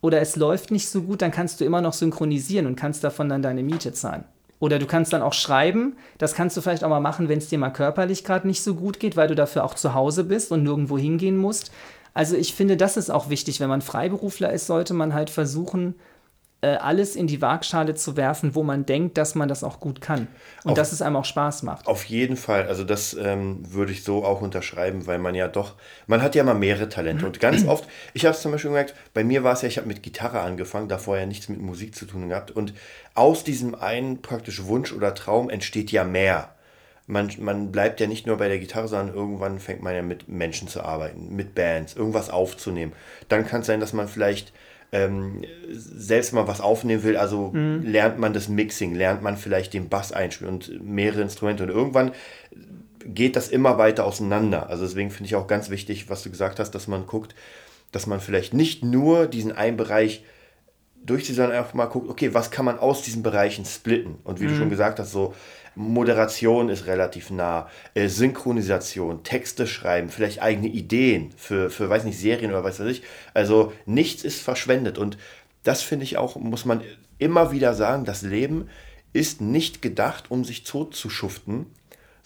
oder 0.00 0.20
es 0.20 0.36
läuft 0.36 0.70
nicht 0.70 0.88
so 0.88 1.02
gut, 1.02 1.22
dann 1.22 1.30
kannst 1.30 1.60
du 1.60 1.64
immer 1.64 1.80
noch 1.80 1.92
synchronisieren 1.92 2.66
und 2.66 2.76
kannst 2.76 3.04
davon 3.04 3.28
dann 3.28 3.42
deine 3.42 3.62
Miete 3.62 3.92
zahlen. 3.92 4.24
Oder 4.58 4.78
du 4.78 4.86
kannst 4.86 5.12
dann 5.12 5.22
auch 5.22 5.32
schreiben. 5.32 5.96
Das 6.18 6.34
kannst 6.34 6.56
du 6.56 6.60
vielleicht 6.60 6.84
auch 6.84 6.90
mal 6.90 7.00
machen, 7.00 7.28
wenn 7.28 7.38
es 7.38 7.48
dir 7.48 7.58
mal 7.58 7.70
körperlich 7.70 8.24
gerade 8.24 8.46
nicht 8.46 8.62
so 8.62 8.74
gut 8.74 9.00
geht, 9.00 9.16
weil 9.16 9.28
du 9.28 9.34
dafür 9.34 9.64
auch 9.64 9.74
zu 9.74 9.94
Hause 9.94 10.24
bist 10.24 10.52
und 10.52 10.62
nirgendwo 10.62 10.98
hingehen 10.98 11.38
musst. 11.38 11.72
Also 12.12 12.36
ich 12.36 12.54
finde, 12.54 12.76
das 12.76 12.98
ist 12.98 13.10
auch 13.10 13.30
wichtig. 13.30 13.58
Wenn 13.60 13.70
man 13.70 13.80
Freiberufler 13.80 14.52
ist, 14.52 14.66
sollte 14.66 14.92
man 14.92 15.14
halt 15.14 15.30
versuchen, 15.30 15.94
alles 16.66 17.16
in 17.16 17.26
die 17.26 17.40
Waagschale 17.40 17.94
zu 17.94 18.16
werfen, 18.16 18.54
wo 18.54 18.62
man 18.62 18.84
denkt, 18.84 19.16
dass 19.16 19.34
man 19.34 19.48
das 19.48 19.64
auch 19.64 19.80
gut 19.80 20.00
kann. 20.00 20.28
Und 20.62 20.72
auf, 20.72 20.76
dass 20.76 20.92
es 20.92 21.00
einem 21.00 21.16
auch 21.16 21.24
Spaß 21.24 21.62
macht. 21.62 21.86
Auf 21.86 22.04
jeden 22.04 22.36
Fall. 22.36 22.66
Also 22.66 22.84
das 22.84 23.14
ähm, 23.14 23.60
würde 23.72 23.92
ich 23.92 24.04
so 24.04 24.24
auch 24.24 24.42
unterschreiben, 24.42 25.06
weil 25.06 25.18
man 25.18 25.34
ja 25.34 25.48
doch, 25.48 25.76
man 26.06 26.20
hat 26.20 26.34
ja 26.34 26.44
mal 26.44 26.54
mehrere 26.54 26.88
Talente. 26.88 27.24
Und 27.24 27.40
ganz 27.40 27.66
oft, 27.66 27.88
ich 28.12 28.26
habe 28.26 28.34
es 28.34 28.42
zum 28.42 28.52
Beispiel 28.52 28.70
gemerkt, 28.70 28.94
bei 29.14 29.24
mir 29.24 29.42
war 29.42 29.54
es 29.54 29.62
ja, 29.62 29.68
ich 29.68 29.78
habe 29.78 29.88
mit 29.88 30.02
Gitarre 30.02 30.40
angefangen, 30.40 30.88
da 30.88 30.98
vorher 30.98 31.26
nichts 31.26 31.48
mit 31.48 31.60
Musik 31.60 31.94
zu 31.94 32.04
tun 32.04 32.28
gehabt. 32.28 32.50
Und 32.50 32.74
aus 33.14 33.42
diesem 33.42 33.74
einen 33.74 34.20
praktisch 34.20 34.64
Wunsch 34.64 34.92
oder 34.92 35.14
Traum 35.14 35.48
entsteht 35.48 35.90
ja 35.90 36.04
mehr. 36.04 36.50
Man, 37.06 37.30
man, 37.38 37.72
bleibt 37.72 37.98
ja 38.00 38.06
nicht 38.06 38.26
nur 38.26 38.36
bei 38.36 38.48
der 38.48 38.58
Gitarre, 38.60 38.86
sondern 38.86 39.14
irgendwann 39.14 39.58
fängt 39.58 39.82
man 39.82 39.94
ja 39.94 40.02
mit 40.02 40.28
Menschen 40.28 40.68
zu 40.68 40.82
arbeiten, 40.82 41.34
mit 41.34 41.56
Bands, 41.56 41.96
irgendwas 41.96 42.30
aufzunehmen. 42.30 42.92
Dann 43.28 43.46
kann 43.46 43.62
es 43.62 43.66
sein, 43.66 43.80
dass 43.80 43.92
man 43.92 44.06
vielleicht 44.06 44.52
ähm, 44.92 45.42
selbst 45.70 46.32
mal 46.32 46.48
was 46.48 46.60
aufnehmen 46.60 47.02
will, 47.02 47.16
also 47.16 47.50
mhm. 47.52 47.82
lernt 47.84 48.18
man 48.18 48.32
das 48.32 48.48
Mixing, 48.48 48.94
lernt 48.94 49.22
man 49.22 49.36
vielleicht 49.36 49.72
den 49.72 49.88
Bass 49.88 50.12
einspielen 50.12 50.54
und 50.54 50.84
mehrere 50.84 51.22
Instrumente 51.22 51.62
und 51.62 51.68
irgendwann 51.68 52.12
geht 53.04 53.36
das 53.36 53.48
immer 53.48 53.78
weiter 53.78 54.04
auseinander. 54.04 54.68
Also 54.68 54.84
deswegen 54.84 55.10
finde 55.10 55.26
ich 55.26 55.36
auch 55.36 55.46
ganz 55.46 55.70
wichtig, 55.70 56.10
was 56.10 56.22
du 56.22 56.30
gesagt 56.30 56.58
hast, 56.58 56.72
dass 56.72 56.88
man 56.88 57.06
guckt, 57.06 57.34
dass 57.92 58.06
man 58.06 58.20
vielleicht 58.20 58.52
nicht 58.52 58.84
nur 58.84 59.26
diesen 59.26 59.52
einen 59.52 59.76
Bereich 59.76 60.24
durchzieht, 61.04 61.36
sondern 61.36 61.64
auch 61.64 61.72
mal 61.72 61.86
guckt, 61.86 62.08
okay, 62.10 62.34
was 62.34 62.50
kann 62.50 62.64
man 62.64 62.78
aus 62.78 63.02
diesen 63.02 63.22
Bereichen 63.22 63.64
splitten? 63.64 64.16
Und 64.24 64.40
wie 64.40 64.44
mhm. 64.44 64.48
du 64.50 64.56
schon 64.56 64.70
gesagt 64.70 64.98
hast, 64.98 65.12
so 65.12 65.34
Moderation 65.74 66.68
ist 66.68 66.86
relativ 66.86 67.30
nah, 67.30 67.68
äh, 67.94 68.08
Synchronisation, 68.08 69.22
Texte 69.22 69.66
schreiben, 69.66 70.08
vielleicht 70.08 70.42
eigene 70.42 70.68
Ideen 70.68 71.32
für, 71.36 71.70
für, 71.70 71.88
weiß 71.88 72.04
nicht, 72.04 72.18
Serien 72.18 72.50
oder 72.50 72.64
was 72.64 72.80
weiß 72.80 72.88
ich. 72.88 73.02
Also 73.34 73.72
nichts 73.86 74.24
ist 74.24 74.42
verschwendet. 74.42 74.98
Und 74.98 75.16
das 75.62 75.82
finde 75.82 76.04
ich 76.04 76.16
auch, 76.16 76.36
muss 76.36 76.64
man 76.64 76.82
immer 77.18 77.52
wieder 77.52 77.74
sagen, 77.74 78.04
das 78.04 78.22
Leben 78.22 78.68
ist 79.12 79.40
nicht 79.40 79.82
gedacht, 79.82 80.30
um 80.30 80.44
sich 80.44 80.64
tot 80.64 80.94
zu 80.94 81.10
schuften, 81.10 81.66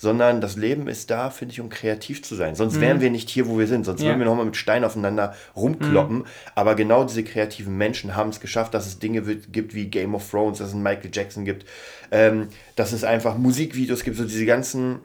sondern 0.04 0.42
das 0.42 0.56
Leben 0.56 0.86
ist 0.86 1.10
da, 1.10 1.30
finde 1.30 1.52
ich, 1.52 1.60
um 1.60 1.70
kreativ 1.70 2.22
zu 2.22 2.34
sein. 2.34 2.54
Sonst 2.54 2.76
mhm. 2.76 2.80
wären 2.82 3.00
wir 3.00 3.10
nicht 3.10 3.30
hier, 3.30 3.48
wo 3.48 3.58
wir 3.58 3.66
sind. 3.66 3.84
Sonst 3.84 4.02
ja. 4.02 4.08
würden 4.08 4.18
wir 4.18 4.26
nochmal 4.26 4.44
mit 4.44 4.56
Steinen 4.56 4.84
aufeinander 4.84 5.34
rumkloppen. 5.56 6.18
Mhm. 6.18 6.26
Aber 6.54 6.74
genau 6.74 7.04
diese 7.04 7.24
kreativen 7.24 7.76
Menschen 7.76 8.14
haben 8.14 8.28
es 8.28 8.38
geschafft, 8.38 8.74
dass 8.74 8.86
es 8.86 8.98
Dinge 8.98 9.26
wird, 9.26 9.52
gibt 9.52 9.74
wie 9.74 9.86
Game 9.86 10.14
of 10.14 10.30
Thrones, 10.30 10.58
dass 10.58 10.68
es 10.68 10.74
einen 10.74 10.82
Michael 10.82 11.10
Jackson 11.12 11.46
gibt, 11.46 11.64
ähm, 12.12 12.48
dass 12.76 12.92
es 12.92 13.02
einfach 13.02 13.38
Musikvideos 13.38 14.04
gibt, 14.04 14.18
so 14.18 14.24
diese 14.24 14.44
ganzen 14.44 15.00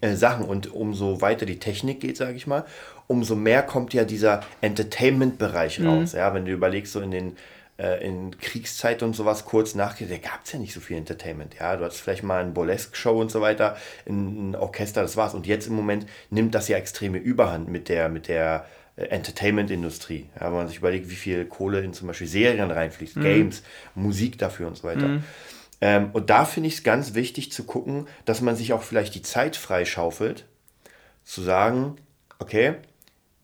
äh, 0.00 0.14
Sachen. 0.14 0.44
Und 0.44 0.72
umso 0.72 1.20
weiter 1.20 1.44
die 1.44 1.58
Technik 1.58 1.98
geht, 1.98 2.16
sage 2.16 2.36
ich 2.36 2.46
mal, 2.46 2.64
umso 3.08 3.34
mehr 3.34 3.62
kommt 3.62 3.92
ja 3.92 4.04
dieser 4.04 4.42
Entertainment-Bereich 4.60 5.80
mhm. 5.80 5.88
raus. 5.88 6.12
Ja, 6.12 6.32
wenn 6.32 6.44
du 6.44 6.52
überlegst, 6.52 6.92
so 6.92 7.00
in 7.00 7.10
den 7.10 7.36
äh, 7.78 8.06
in 8.06 8.38
Kriegszeit 8.38 9.02
und 9.02 9.14
sowas 9.14 9.44
kurz 9.44 9.74
nachgeht, 9.74 10.10
da 10.10 10.18
gab 10.18 10.44
es 10.44 10.52
ja 10.52 10.58
nicht 10.58 10.74
so 10.74 10.80
viel 10.80 10.96
Entertainment. 10.96 11.56
Ja, 11.58 11.76
du 11.76 11.84
hattest 11.84 12.00
vielleicht 12.00 12.22
mal 12.22 12.42
ein 12.42 12.54
Burlesque-Show 12.54 13.20
und 13.20 13.30
so 13.30 13.40
weiter, 13.40 13.76
ein 14.06 14.54
Orchester, 14.54 15.02
das 15.02 15.16
war's. 15.16 15.34
Und 15.34 15.46
jetzt 15.46 15.66
im 15.66 15.74
Moment 15.74 16.06
nimmt 16.30 16.54
das 16.54 16.68
ja 16.68 16.76
extreme 16.76 17.18
Überhand 17.18 17.68
mit 17.68 17.88
der, 17.88 18.08
mit 18.08 18.28
der 18.28 18.66
äh, 18.96 19.04
Entertainment-Industrie. 19.04 20.28
Ja, 20.38 20.46
wenn 20.46 20.58
man 20.58 20.68
sich 20.68 20.78
überlegt, 20.78 21.10
wie 21.10 21.16
viel 21.16 21.44
Kohle 21.46 21.80
in 21.80 21.94
zum 21.94 22.08
Beispiel 22.08 22.26
Serien 22.26 22.70
reinfließt, 22.70 23.16
mhm. 23.16 23.22
Games, 23.22 23.62
Musik 23.94 24.38
dafür 24.38 24.68
und 24.68 24.76
so 24.76 24.84
weiter. 24.84 25.08
Mhm. 25.08 25.24
Ähm, 25.80 26.10
und 26.12 26.30
da 26.30 26.44
finde 26.44 26.68
ich 26.68 26.74
es 26.74 26.82
ganz 26.84 27.14
wichtig 27.14 27.50
zu 27.50 27.64
gucken, 27.64 28.06
dass 28.24 28.40
man 28.40 28.54
sich 28.54 28.72
auch 28.72 28.82
vielleicht 28.82 29.14
die 29.14 29.22
Zeit 29.22 29.56
freischaufelt, 29.56 30.44
zu 31.24 31.42
sagen, 31.42 31.96
okay, 32.38 32.74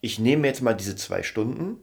ich 0.00 0.18
nehme 0.18 0.46
jetzt 0.46 0.62
mal 0.62 0.74
diese 0.74 0.96
zwei 0.96 1.22
Stunden, 1.22 1.76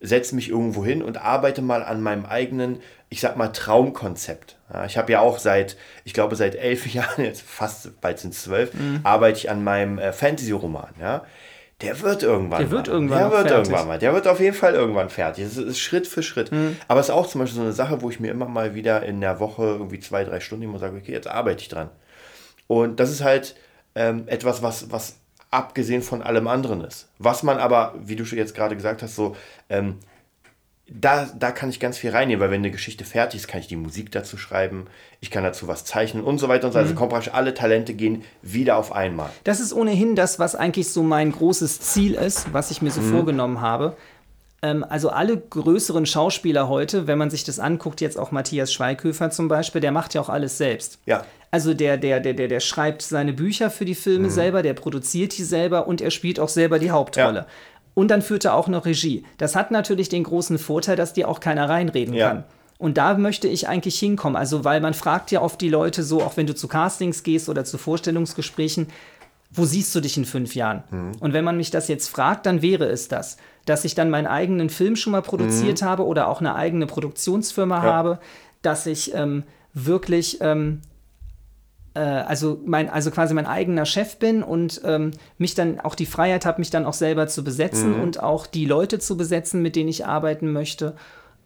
setze 0.00 0.34
mich 0.34 0.48
irgendwo 0.48 0.84
hin 0.84 1.02
und 1.02 1.18
arbeite 1.18 1.60
mal 1.62 1.82
an 1.82 2.02
meinem 2.02 2.24
eigenen, 2.24 2.80
ich 3.10 3.20
sag 3.20 3.36
mal, 3.36 3.48
Traumkonzept. 3.48 4.56
Ja, 4.72 4.86
ich 4.86 4.96
habe 4.96 5.12
ja 5.12 5.20
auch 5.20 5.38
seit, 5.38 5.76
ich 6.04 6.14
glaube, 6.14 6.36
seit 6.36 6.54
elf 6.54 6.86
Jahren, 6.92 7.24
jetzt 7.24 7.42
fast 7.42 8.00
bald 8.00 8.18
sind 8.18 8.34
es 8.34 8.42
zwölf, 8.42 8.72
mhm. 8.74 9.00
arbeite 9.02 9.38
ich 9.38 9.50
an 9.50 9.62
meinem 9.62 9.98
äh, 9.98 10.12
Fantasy-Roman. 10.12 10.94
Ja. 11.00 11.24
Der 11.82 12.00
wird 12.02 12.22
irgendwann 12.22 12.60
Der 12.60 12.70
wird 12.70 12.88
mal. 12.88 12.92
irgendwann 12.92 13.18
Der 13.18 13.30
wird 13.30 13.48
fertig. 13.48 13.56
irgendwann 13.56 13.88
mal. 13.88 13.98
Der 13.98 14.12
wird 14.12 14.28
auf 14.28 14.40
jeden 14.40 14.56
Fall 14.56 14.74
irgendwann 14.74 15.08
fertig. 15.08 15.44
Das 15.44 15.56
ist 15.56 15.78
Schritt 15.78 16.06
für 16.06 16.22
Schritt. 16.22 16.52
Mhm. 16.52 16.76
Aber 16.88 17.00
es 17.00 17.08
ist 17.08 17.14
auch 17.14 17.26
zum 17.26 17.40
Beispiel 17.40 17.56
so 17.56 17.62
eine 17.62 17.72
Sache, 17.72 18.02
wo 18.02 18.10
ich 18.10 18.20
mir 18.20 18.30
immer 18.30 18.46
mal 18.46 18.74
wieder 18.74 19.02
in 19.02 19.20
der 19.20 19.40
Woche 19.40 19.62
irgendwie 19.62 19.98
zwei, 19.98 20.24
drei 20.24 20.40
Stunden 20.40 20.64
immer 20.64 20.78
sage, 20.78 20.96
okay, 20.98 21.12
jetzt 21.12 21.28
arbeite 21.28 21.62
ich 21.62 21.68
dran. 21.68 21.88
Und 22.66 23.00
das 23.00 23.10
ist 23.10 23.24
halt 23.24 23.54
ähm, 23.94 24.24
etwas, 24.26 24.62
was, 24.62 24.92
was 24.92 25.19
abgesehen 25.50 26.02
von 26.02 26.22
allem 26.22 26.46
anderen 26.48 26.82
ist. 26.82 27.08
Was 27.18 27.42
man 27.42 27.58
aber, 27.58 27.94
wie 28.00 28.16
du 28.16 28.24
schon 28.24 28.38
jetzt 28.38 28.54
gerade 28.54 28.76
gesagt 28.76 29.02
hast, 29.02 29.16
so 29.16 29.36
ähm, 29.68 29.98
da, 30.92 31.28
da 31.38 31.52
kann 31.52 31.70
ich 31.70 31.78
ganz 31.78 31.98
viel 31.98 32.10
reinnehmen, 32.10 32.40
weil 32.40 32.50
wenn 32.50 32.60
eine 32.60 32.72
Geschichte 32.72 33.04
fertig 33.04 33.40
ist, 33.40 33.48
kann 33.48 33.60
ich 33.60 33.68
die 33.68 33.76
Musik 33.76 34.10
dazu 34.10 34.36
schreiben, 34.36 34.86
ich 35.20 35.30
kann 35.30 35.44
dazu 35.44 35.68
was 35.68 35.84
zeichnen 35.84 36.24
und 36.24 36.38
so 36.38 36.48
weiter 36.48 36.66
und 36.66 36.72
so. 36.72 36.78
Also 36.78 36.88
mhm. 36.88 36.92
Also 36.92 36.98
kommen 36.98 37.10
praktisch 37.10 37.32
alle 37.32 37.54
Talente 37.54 37.94
gehen 37.94 38.24
wieder 38.42 38.76
auf 38.76 38.92
einmal. 38.92 39.30
Das 39.44 39.60
ist 39.60 39.72
ohnehin 39.72 40.16
das, 40.16 40.38
was 40.38 40.56
eigentlich 40.56 40.88
so 40.90 41.02
mein 41.02 41.30
großes 41.30 41.80
Ziel 41.80 42.14
ist, 42.14 42.52
was 42.52 42.70
ich 42.72 42.82
mir 42.82 42.90
so 42.90 43.00
mhm. 43.00 43.12
vorgenommen 43.12 43.60
habe. 43.60 43.96
Ähm, 44.62 44.84
also 44.88 45.10
alle 45.10 45.36
größeren 45.36 46.06
Schauspieler 46.06 46.68
heute, 46.68 47.06
wenn 47.06 47.18
man 47.18 47.30
sich 47.30 47.44
das 47.44 47.60
anguckt, 47.60 48.00
jetzt 48.00 48.18
auch 48.18 48.32
Matthias 48.32 48.72
Schweighöfer 48.72 49.30
zum 49.30 49.46
Beispiel, 49.46 49.80
der 49.80 49.92
macht 49.92 50.14
ja 50.14 50.20
auch 50.20 50.28
alles 50.28 50.58
selbst. 50.58 50.98
Ja. 51.06 51.24
Also 51.50 51.74
der, 51.74 51.96
der, 51.96 52.20
der, 52.20 52.34
der, 52.34 52.48
der 52.48 52.60
schreibt 52.60 53.02
seine 53.02 53.32
Bücher 53.32 53.70
für 53.70 53.84
die 53.84 53.94
Filme 53.94 54.28
mhm. 54.28 54.32
selber, 54.32 54.62
der 54.62 54.74
produziert 54.74 55.36
die 55.36 55.44
selber 55.44 55.88
und 55.88 56.00
er 56.00 56.10
spielt 56.10 56.38
auch 56.38 56.48
selber 56.48 56.78
die 56.78 56.90
Hauptrolle. 56.90 57.40
Ja. 57.40 57.46
Und 57.94 58.08
dann 58.08 58.22
führt 58.22 58.44
er 58.44 58.54
auch 58.54 58.68
noch 58.68 58.86
Regie. 58.86 59.24
Das 59.38 59.56
hat 59.56 59.72
natürlich 59.72 60.08
den 60.08 60.22
großen 60.22 60.58
Vorteil, 60.58 60.96
dass 60.96 61.12
dir 61.12 61.28
auch 61.28 61.40
keiner 61.40 61.68
reinreden 61.68 62.14
ja. 62.14 62.28
kann. 62.28 62.44
Und 62.78 62.96
da 62.96 63.14
möchte 63.14 63.48
ich 63.48 63.68
eigentlich 63.68 63.98
hinkommen. 63.98 64.36
Also, 64.36 64.64
weil 64.64 64.80
man 64.80 64.94
fragt 64.94 65.30
ja 65.32 65.42
oft 65.42 65.60
die 65.60 65.68
Leute 65.68 66.02
so, 66.02 66.22
auch 66.22 66.36
wenn 66.36 66.46
du 66.46 66.54
zu 66.54 66.66
Castings 66.66 67.22
gehst 67.24 67.48
oder 67.48 67.64
zu 67.64 67.76
Vorstellungsgesprächen, 67.76 68.86
wo 69.50 69.64
siehst 69.64 69.94
du 69.94 70.00
dich 70.00 70.16
in 70.16 70.24
fünf 70.24 70.54
Jahren? 70.54 70.84
Mhm. 70.90 71.12
Und 71.20 71.32
wenn 71.32 71.44
man 71.44 71.56
mich 71.56 71.70
das 71.70 71.88
jetzt 71.88 72.08
fragt, 72.08 72.46
dann 72.46 72.62
wäre 72.62 72.86
es 72.86 73.08
das, 73.08 73.36
dass 73.66 73.84
ich 73.84 73.94
dann 73.94 74.08
meinen 74.08 74.26
eigenen 74.26 74.70
Film 74.70 74.96
schon 74.96 75.10
mal 75.10 75.22
produziert 75.22 75.82
mhm. 75.82 75.86
habe 75.86 76.06
oder 76.06 76.28
auch 76.28 76.40
eine 76.40 76.54
eigene 76.54 76.86
Produktionsfirma 76.86 77.84
ja. 77.84 77.92
habe, 77.92 78.18
dass 78.62 78.86
ich 78.86 79.12
ähm, 79.14 79.42
wirklich 79.74 80.38
ähm, 80.40 80.80
äh, 80.80 80.89
also 81.98 82.60
mein, 82.64 82.88
also 82.88 83.10
quasi 83.10 83.34
mein 83.34 83.46
eigener 83.46 83.84
Chef 83.84 84.16
bin 84.16 84.42
und 84.42 84.80
ähm, 84.84 85.10
mich 85.38 85.54
dann 85.54 85.80
auch 85.80 85.94
die 85.94 86.06
Freiheit 86.06 86.46
habe, 86.46 86.60
mich 86.60 86.70
dann 86.70 86.86
auch 86.86 86.94
selber 86.94 87.26
zu 87.26 87.42
besetzen 87.42 87.96
mhm. 87.96 88.02
und 88.02 88.22
auch 88.22 88.46
die 88.46 88.64
Leute 88.64 88.98
zu 88.98 89.16
besetzen, 89.16 89.60
mit 89.62 89.76
denen 89.76 89.88
ich 89.88 90.06
arbeiten 90.06 90.52
möchte. 90.52 90.94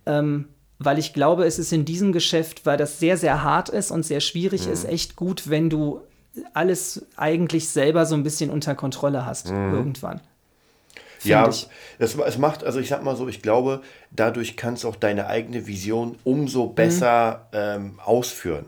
Ähm, 0.06 0.48
weil 0.78 0.98
ich 0.98 1.12
glaube, 1.14 1.44
es 1.44 1.58
ist 1.58 1.72
in 1.72 1.84
diesem 1.84 2.12
Geschäft, 2.12 2.66
weil 2.66 2.76
das 2.76 2.98
sehr, 2.98 3.16
sehr 3.16 3.42
hart 3.42 3.68
ist 3.68 3.90
und 3.90 4.04
sehr 4.04 4.20
schwierig 4.20 4.66
mhm. 4.66 4.72
ist, 4.72 4.84
echt 4.84 5.16
gut, 5.16 5.48
wenn 5.48 5.70
du 5.70 6.00
alles 6.52 7.06
eigentlich 7.16 7.68
selber 7.68 8.06
so 8.06 8.14
ein 8.14 8.22
bisschen 8.22 8.50
unter 8.50 8.74
Kontrolle 8.74 9.24
hast, 9.24 9.50
mhm. 9.50 9.72
irgendwann. 9.72 10.20
Ja, 11.22 11.48
ich. 11.48 11.68
Es, 11.98 12.16
es 12.16 12.38
macht, 12.38 12.64
also 12.64 12.80
ich 12.80 12.88
sag 12.88 13.02
mal 13.02 13.16
so, 13.16 13.28
ich 13.28 13.40
glaube, 13.40 13.80
dadurch 14.10 14.56
kannst 14.56 14.84
du 14.84 14.88
auch 14.88 14.96
deine 14.96 15.26
eigene 15.26 15.66
Vision 15.66 16.16
umso 16.24 16.66
besser 16.66 17.46
mhm. 17.52 17.58
ähm, 17.58 18.00
ausführen. 18.04 18.66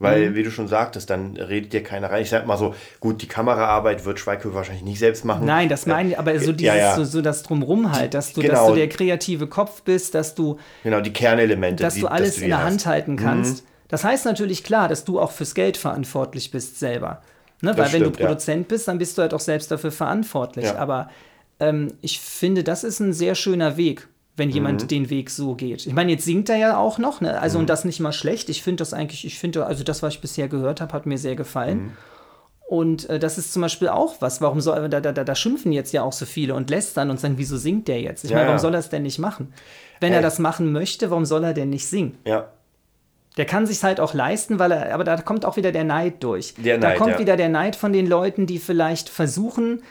Weil, 0.00 0.30
mhm. 0.30 0.34
wie 0.36 0.44
du 0.44 0.50
schon 0.52 0.68
sagtest, 0.68 1.10
dann 1.10 1.36
redet 1.36 1.72
dir 1.72 1.82
keiner 1.82 2.10
rein. 2.10 2.22
Ich 2.22 2.30
sag 2.30 2.46
mal 2.46 2.56
so, 2.56 2.74
gut, 3.00 3.20
die 3.20 3.26
Kameraarbeit 3.26 4.04
wird 4.04 4.20
Schweighöfer 4.20 4.54
wahrscheinlich 4.54 4.84
nicht 4.84 5.00
selbst 5.00 5.24
machen. 5.24 5.44
Nein, 5.44 5.68
das 5.68 5.86
meine 5.86 6.10
ich, 6.10 6.18
aber 6.18 6.38
so 6.38 6.52
dieses, 6.52 6.74
ja, 6.74 6.76
ja. 6.76 6.94
So, 6.94 7.02
so, 7.02 7.20
das 7.20 7.42
Drumrum 7.42 7.90
halt, 7.90 8.14
dass 8.14 8.32
du, 8.32 8.40
genau. 8.40 8.54
dass 8.54 8.66
du 8.68 8.74
der 8.76 8.88
kreative 8.88 9.48
Kopf 9.48 9.82
bist, 9.82 10.14
dass 10.14 10.36
du. 10.36 10.58
Genau, 10.84 11.00
die 11.00 11.12
Kernelemente. 11.12 11.82
Dass 11.82 11.94
die, 11.94 12.02
du 12.02 12.06
alles 12.06 12.30
dass 12.30 12.36
du 12.36 12.42
in 12.44 12.50
der 12.50 12.58
hast. 12.58 12.64
Hand 12.64 12.86
halten 12.86 13.16
kannst. 13.16 13.64
Mhm. 13.64 13.68
Das 13.88 14.04
heißt 14.04 14.24
natürlich 14.24 14.62
klar, 14.62 14.88
dass 14.88 15.04
du 15.04 15.18
auch 15.18 15.32
fürs 15.32 15.54
Geld 15.54 15.76
verantwortlich 15.76 16.52
bist 16.52 16.78
selber. 16.78 17.22
Ne? 17.60 17.76
Weil 17.76 17.88
stimmt, 17.88 18.04
wenn 18.04 18.12
du 18.12 18.18
Produzent 18.18 18.66
ja. 18.66 18.68
bist, 18.68 18.86
dann 18.86 18.98
bist 18.98 19.18
du 19.18 19.22
halt 19.22 19.34
auch 19.34 19.40
selbst 19.40 19.70
dafür 19.70 19.90
verantwortlich. 19.90 20.68
Aber 20.76 21.10
ähm, 21.58 21.88
ich 22.02 22.20
finde, 22.20 22.62
das 22.62 22.84
ist 22.84 23.00
ein 23.00 23.12
sehr 23.12 23.34
schöner 23.34 23.76
Weg 23.76 24.06
wenn 24.38 24.50
jemand 24.50 24.82
mhm. 24.82 24.88
den 24.88 25.10
Weg 25.10 25.30
so 25.30 25.54
geht. 25.54 25.86
Ich 25.86 25.92
meine, 25.92 26.12
jetzt 26.12 26.24
singt 26.24 26.48
er 26.48 26.56
ja 26.56 26.78
auch 26.78 26.98
noch, 26.98 27.20
ne? 27.20 27.40
Also 27.40 27.58
mhm. 27.58 27.62
und 27.62 27.70
das 27.70 27.84
nicht 27.84 28.00
mal 28.00 28.12
schlecht. 28.12 28.48
Ich 28.48 28.62
finde 28.62 28.76
das 28.76 28.94
eigentlich, 28.94 29.24
ich 29.24 29.38
finde, 29.38 29.66
also 29.66 29.84
das, 29.84 30.02
was 30.02 30.14
ich 30.14 30.20
bisher 30.20 30.48
gehört 30.48 30.80
habe, 30.80 30.92
hat 30.92 31.06
mir 31.06 31.18
sehr 31.18 31.36
gefallen. 31.36 31.78
Mhm. 31.78 31.92
Und 32.68 33.08
äh, 33.08 33.18
das 33.18 33.38
ist 33.38 33.52
zum 33.52 33.62
Beispiel 33.62 33.88
auch 33.88 34.16
was. 34.20 34.40
Warum 34.40 34.60
soll 34.60 34.88
da, 34.90 35.00
da, 35.00 35.12
da 35.12 35.34
schimpfen 35.34 35.72
jetzt 35.72 35.92
ja 35.92 36.02
auch 36.02 36.12
so 36.12 36.26
viele 36.26 36.54
und 36.54 36.70
lästern 36.70 37.10
und 37.10 37.18
sagen, 37.18 37.34
wieso 37.38 37.56
singt 37.56 37.88
der 37.88 38.00
jetzt? 38.00 38.24
Ich 38.24 38.30
ja, 38.30 38.36
meine, 38.36 38.48
warum 38.48 38.58
ja. 38.58 38.62
soll 38.62 38.74
er 38.74 38.80
es 38.80 38.90
denn 38.90 39.02
nicht 39.02 39.18
machen? 39.18 39.52
Wenn 40.00 40.12
Ey. 40.12 40.18
er 40.18 40.22
das 40.22 40.38
machen 40.38 40.70
möchte, 40.70 41.10
warum 41.10 41.24
soll 41.24 41.44
er 41.44 41.54
denn 41.54 41.70
nicht 41.70 41.86
singen? 41.86 42.18
Ja. 42.26 42.48
Der 43.38 43.46
kann 43.46 43.66
sich 43.66 43.82
halt 43.82 44.00
auch 44.00 44.14
leisten, 44.14 44.58
weil 44.58 44.72
er, 44.72 44.92
aber 44.92 45.04
da 45.04 45.16
kommt 45.16 45.46
auch 45.46 45.56
wieder 45.56 45.72
der 45.72 45.84
Neid 45.84 46.22
durch. 46.22 46.54
Der 46.58 46.76
da 46.76 46.88
Neid, 46.88 46.98
kommt 46.98 47.12
ja. 47.12 47.18
wieder 47.20 47.36
der 47.36 47.48
Neid 47.48 47.74
von 47.74 47.92
den 47.92 48.06
Leuten, 48.06 48.46
die 48.46 48.58
vielleicht 48.58 49.08
versuchen, 49.08 49.82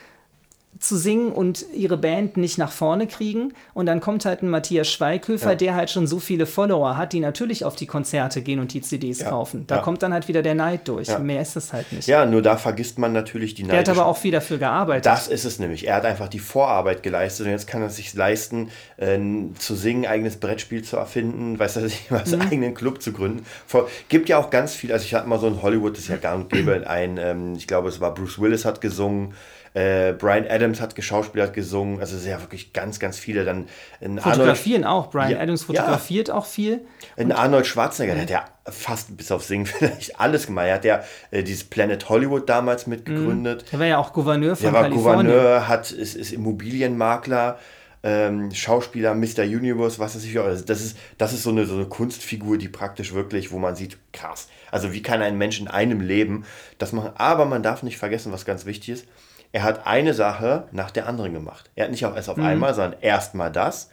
zu 0.80 0.98
singen 0.98 1.32
und 1.32 1.66
ihre 1.74 1.98
Band 1.98 2.38
nicht 2.38 2.58
nach 2.58 2.72
vorne 2.72 3.08
kriegen. 3.08 3.54
Und 3.74 3.86
dann 3.86 4.00
kommt 4.00 4.26
halt 4.26 4.44
ein 4.44 4.50
Matthias 4.50 4.90
Schweighöfer, 4.90 5.52
ja. 5.52 5.56
der 5.56 5.76
halt 5.76 5.90
schon 5.90 6.08
so 6.08 6.20
viele 6.20 6.46
Follower 6.46 6.98
hat, 6.98 7.14
die 7.14 7.20
natürlich 7.20 7.66
auf 7.66 7.76
die 7.76 7.88
Konzerte 7.88 8.42
gehen 8.42 8.60
und 8.60 8.74
die 8.74 8.82
CDs 8.82 9.20
ja. 9.20 9.30
kaufen. 9.30 9.66
Da 9.68 9.78
ja. 9.78 9.82
kommt 9.82 10.04
dann 10.04 10.14
halt 10.14 10.28
wieder 10.28 10.42
der 10.42 10.56
Neid 10.56 10.88
durch. 10.88 11.18
Mehr 11.20 11.42
ist 11.42 11.56
es 11.56 11.74
halt 11.74 11.92
nicht. 11.92 12.08
Ja, 12.08 12.26
nur 12.26 12.42
da 12.42 12.58
vergisst 12.58 13.00
man 13.00 13.14
natürlich 13.14 13.56
die 13.56 13.64
Neid. 13.64 13.72
Der 13.72 13.80
hat 13.80 13.90
aber 13.90 14.06
auch 14.06 14.18
viel 14.18 14.32
dafür 14.32 14.58
gearbeitet. 14.58 15.06
Das 15.06 15.28
ist 15.28 15.46
es 15.46 15.60
nämlich. 15.60 15.88
Er 15.88 15.96
hat 15.96 16.06
einfach 16.06 16.28
die 16.28 16.40
Vorarbeit 16.40 17.04
geleistet 17.04 17.46
und 17.46 17.52
jetzt 17.52 17.68
kann 17.68 17.82
er 17.82 17.90
sich 17.90 18.14
leisten, 18.14 18.70
äh, 18.98 19.18
zu 19.58 19.76
singen, 19.76 20.06
eigenes 20.06 20.38
Brettspiel 20.38 20.84
zu 20.84 20.98
erfinden, 20.98 21.58
weiß 21.60 21.78
er 21.78 21.84
sich, 21.84 22.06
was 22.10 22.32
mhm. 22.32 22.42
eigenen 22.42 22.74
Club 22.74 23.02
zu 23.02 23.12
gründen. 23.12 23.46
Vor, 23.66 23.90
gibt 24.10 24.30
ja 24.30 24.38
auch 24.38 24.50
ganz 24.50 24.76
viel, 24.76 24.92
also 24.92 25.06
ich 25.06 25.14
hatte 25.14 25.28
mal 25.28 25.40
so 25.40 25.48
in 25.48 25.62
Hollywood, 25.62 25.94
das 25.94 26.04
ist 26.04 26.10
ja 26.10 26.18
gar 26.18 26.38
nicht 26.38 26.52
gäbe, 26.52 26.88
ein, 26.88 27.18
ähm, 27.18 27.54
ich 27.56 27.68
glaube, 27.68 27.90
es 27.90 28.00
war 28.00 28.14
Bruce 28.14 28.40
Willis 28.40 28.66
hat 28.66 28.82
gesungen, 28.82 29.34
äh, 29.78 30.14
Brian 30.14 30.48
Adams 30.50 30.82
hat 30.82 30.96
geschauspielert, 30.96 31.54
gesungen. 31.54 32.00
Also 32.00 32.18
sehr 32.18 32.42
wirklich 32.42 32.74
ganz, 32.74 33.00
ganz 33.00 33.20
viele. 33.20 33.46
Dann 33.46 33.68
Fotografieren 34.00 34.84
Arnold, 34.84 35.06
auch. 35.06 35.12
Brian 35.12 35.32
ja, 35.32 35.40
Adams 35.40 35.64
fotografiert 35.64 36.30
ja. 36.30 36.34
auch 36.34 36.48
viel. 36.48 36.82
In 37.16 37.32
Arnold 37.32 37.68
Schwarzenegger, 37.68 38.16
der 38.16 38.24
hat 38.24 38.30
ja 38.32 38.46
fast 38.72 39.16
bis 39.16 39.32
auf 39.32 39.44
Singen 39.44 39.66
vielleicht 39.68 40.20
alles 40.20 40.48
gemacht. 40.48 40.66
Er 40.66 40.76
hat 40.76 40.86
ja 40.86 41.04
äh, 41.30 41.44
dieses 41.44 41.64
Planet 41.64 42.10
Hollywood 42.10 42.50
damals 42.50 42.88
mitgegründet. 42.88 43.66
Er 43.72 43.78
war 43.78 43.86
ja 43.86 43.98
auch 44.00 44.14
Gouverneur 44.14 44.56
von 44.56 44.64
Der 44.64 44.74
war 44.74 44.90
Gouverneur, 44.90 45.68
hat, 45.68 45.92
ist, 45.92 46.16
ist 46.16 46.32
Immobilienmakler. 46.32 47.60
Ähm, 48.02 48.52
Schauspieler, 48.54 49.14
Mr. 49.14 49.44
Universe, 49.44 50.00
was 50.00 50.16
weiß 50.16 50.24
ich. 50.24 50.40
Also 50.40 50.66
das 50.66 50.82
ist, 50.82 50.98
das 51.20 51.34
ist 51.34 51.44
so 51.44 51.52
eine, 51.52 51.66
so 51.66 51.76
eine 51.76 51.86
Kunstfigur, 51.86 52.58
die 52.58 52.70
praktisch 52.70 53.14
wirklich, 53.14 53.52
wo 53.52 53.60
man 53.60 53.76
sieht, 53.76 53.98
krass. 54.12 54.48
Also 54.72 54.94
wie 54.94 55.04
kann 55.04 55.22
ein 55.22 55.38
Mensch 55.38 55.60
in 55.60 55.68
einem 55.68 56.02
Leben 56.02 56.46
das 56.80 56.94
machen? 56.94 57.12
Aber 57.16 57.46
man 57.46 57.62
darf 57.62 57.84
nicht 57.84 57.98
vergessen, 57.98 58.32
was 58.32 58.46
ganz 58.46 58.66
wichtig 58.66 58.90
ist 58.90 59.06
er 59.52 59.64
hat 59.64 59.88
eine 59.88 60.14
Sache 60.14 60.64
nach 60.72 60.91
der 60.91 61.08
anderen 61.08 61.34
gemacht. 61.34 61.70
Er 61.76 61.86
hat 61.86 61.91
nicht 61.91 62.06
auch 62.06 62.16
erst 62.16 62.30
auf 62.30 62.38
mhm. 62.38 62.45
einmal, 62.45 62.74
sondern 62.74 63.00
erstmal 63.02 63.52
das, 63.52 63.89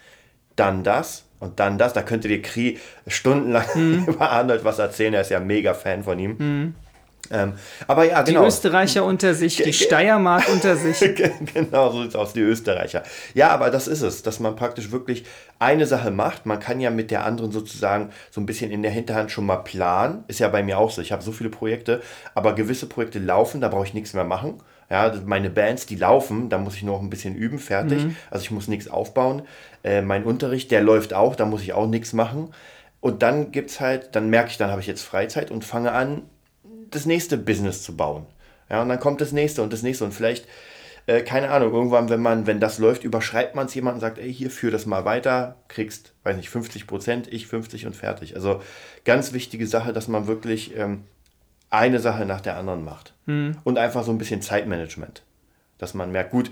dann 0.56 0.84
das 0.84 1.24
und 1.40 1.60
dann 1.60 1.78
das. 1.78 1.92
Da 1.92 2.02
könnte 2.02 2.28
dir 2.28 2.42
Kri 2.42 2.78
stundenlang 3.06 3.66
mhm. 3.74 4.04
über 4.08 4.30
Arnold 4.30 4.64
was 4.64 4.78
erzählen. 4.78 5.14
Er 5.14 5.22
ist 5.22 5.30
ja 5.30 5.40
mega 5.40 5.74
Fan 5.74 6.04
von 6.04 6.18
ihm. 6.18 6.36
Mhm. 6.38 6.74
Ähm, 7.30 7.54
aber 7.86 8.04
ja, 8.04 8.22
genau. 8.22 8.42
Die 8.42 8.46
Österreicher 8.48 9.04
unter 9.04 9.34
sich, 9.34 9.56
die 9.56 9.72
Steiermark 9.72 10.46
unter 10.52 10.76
sich. 10.76 11.00
genau, 11.54 11.90
so 11.90 12.02
sieht 12.02 12.10
es 12.10 12.16
aus, 12.16 12.32
die 12.32 12.40
Österreicher. 12.40 13.02
Ja, 13.32 13.48
aber 13.48 13.70
das 13.70 13.88
ist 13.88 14.02
es, 14.02 14.22
dass 14.22 14.40
man 14.40 14.56
praktisch 14.56 14.90
wirklich 14.90 15.24
eine 15.58 15.86
Sache 15.86 16.10
macht. 16.10 16.44
Man 16.44 16.60
kann 16.60 16.80
ja 16.80 16.90
mit 16.90 17.10
der 17.10 17.24
anderen 17.24 17.50
sozusagen 17.50 18.10
so 18.30 18.40
ein 18.40 18.46
bisschen 18.46 18.70
in 18.70 18.82
der 18.82 18.90
Hinterhand 18.90 19.30
schon 19.30 19.46
mal 19.46 19.56
planen. 19.56 20.24
Ist 20.28 20.40
ja 20.40 20.48
bei 20.48 20.62
mir 20.62 20.78
auch 20.78 20.90
so. 20.90 21.00
Ich 21.00 21.12
habe 21.12 21.22
so 21.22 21.32
viele 21.32 21.50
Projekte, 21.50 22.02
aber 22.34 22.54
gewisse 22.54 22.86
Projekte 22.86 23.18
laufen, 23.18 23.60
da 23.60 23.68
brauche 23.68 23.86
ich 23.86 23.94
nichts 23.94 24.12
mehr 24.12 24.24
machen. 24.24 24.60
Ja, 24.90 25.12
meine 25.24 25.50
Bands, 25.50 25.86
die 25.86 25.96
laufen, 25.96 26.48
da 26.48 26.58
muss 26.58 26.76
ich 26.76 26.82
noch 26.82 27.00
ein 27.00 27.10
bisschen 27.10 27.34
üben, 27.34 27.58
fertig. 27.58 28.04
Mhm. 28.04 28.16
Also 28.30 28.44
ich 28.44 28.50
muss 28.50 28.68
nichts 28.68 28.88
aufbauen. 28.88 29.42
Äh, 29.82 30.02
mein 30.02 30.24
Unterricht, 30.24 30.70
der 30.70 30.82
läuft 30.82 31.14
auch, 31.14 31.36
da 31.36 31.46
muss 31.46 31.62
ich 31.62 31.72
auch 31.72 31.86
nichts 31.86 32.12
machen. 32.12 32.52
Und 33.00 33.22
dann 33.22 33.50
gibt 33.52 33.70
es 33.70 33.80
halt, 33.80 34.14
dann 34.14 34.30
merke 34.30 34.50
ich, 34.50 34.56
dann 34.56 34.70
habe 34.70 34.80
ich 34.80 34.86
jetzt 34.86 35.02
Freizeit 35.02 35.50
und 35.50 35.64
fange 35.64 35.92
an, 35.92 36.22
das 36.90 37.06
nächste 37.06 37.36
Business 37.36 37.82
zu 37.82 37.96
bauen. 37.96 38.26
Ja, 38.70 38.82
und 38.82 38.88
dann 38.88 39.00
kommt 39.00 39.20
das 39.20 39.32
nächste 39.32 39.62
und 39.62 39.72
das 39.72 39.82
nächste 39.82 40.04
und 40.04 40.12
vielleicht 40.12 40.46
äh, 41.06 41.22
keine 41.22 41.50
Ahnung, 41.50 41.72
irgendwann, 41.72 42.08
wenn 42.08 42.20
man, 42.20 42.46
wenn 42.46 42.60
das 42.60 42.78
läuft, 42.78 43.04
überschreibt 43.04 43.54
man 43.54 43.66
es 43.66 43.74
jemandem 43.74 43.96
und 43.96 44.00
sagt, 44.00 44.18
ey, 44.18 44.32
hier, 44.32 44.50
führ 44.50 44.70
das 44.70 44.86
mal 44.86 45.04
weiter, 45.04 45.56
kriegst, 45.68 46.14
weiß 46.22 46.36
nicht, 46.36 46.48
50 46.48 46.86
Prozent, 46.86 47.32
ich 47.32 47.46
50 47.46 47.86
und 47.86 47.94
fertig. 47.94 48.36
Also 48.36 48.62
ganz 49.04 49.32
wichtige 49.32 49.66
Sache, 49.66 49.92
dass 49.92 50.08
man 50.08 50.26
wirklich 50.26 50.76
ähm, 50.76 51.04
eine 51.76 52.00
Sache 52.00 52.24
nach 52.24 52.40
der 52.40 52.56
anderen 52.56 52.84
macht. 52.84 53.14
Mhm. 53.26 53.56
Und 53.64 53.78
einfach 53.78 54.04
so 54.04 54.10
ein 54.10 54.18
bisschen 54.18 54.42
Zeitmanagement. 54.42 55.22
Dass 55.78 55.94
man 55.94 56.12
merkt, 56.12 56.30
gut, 56.30 56.50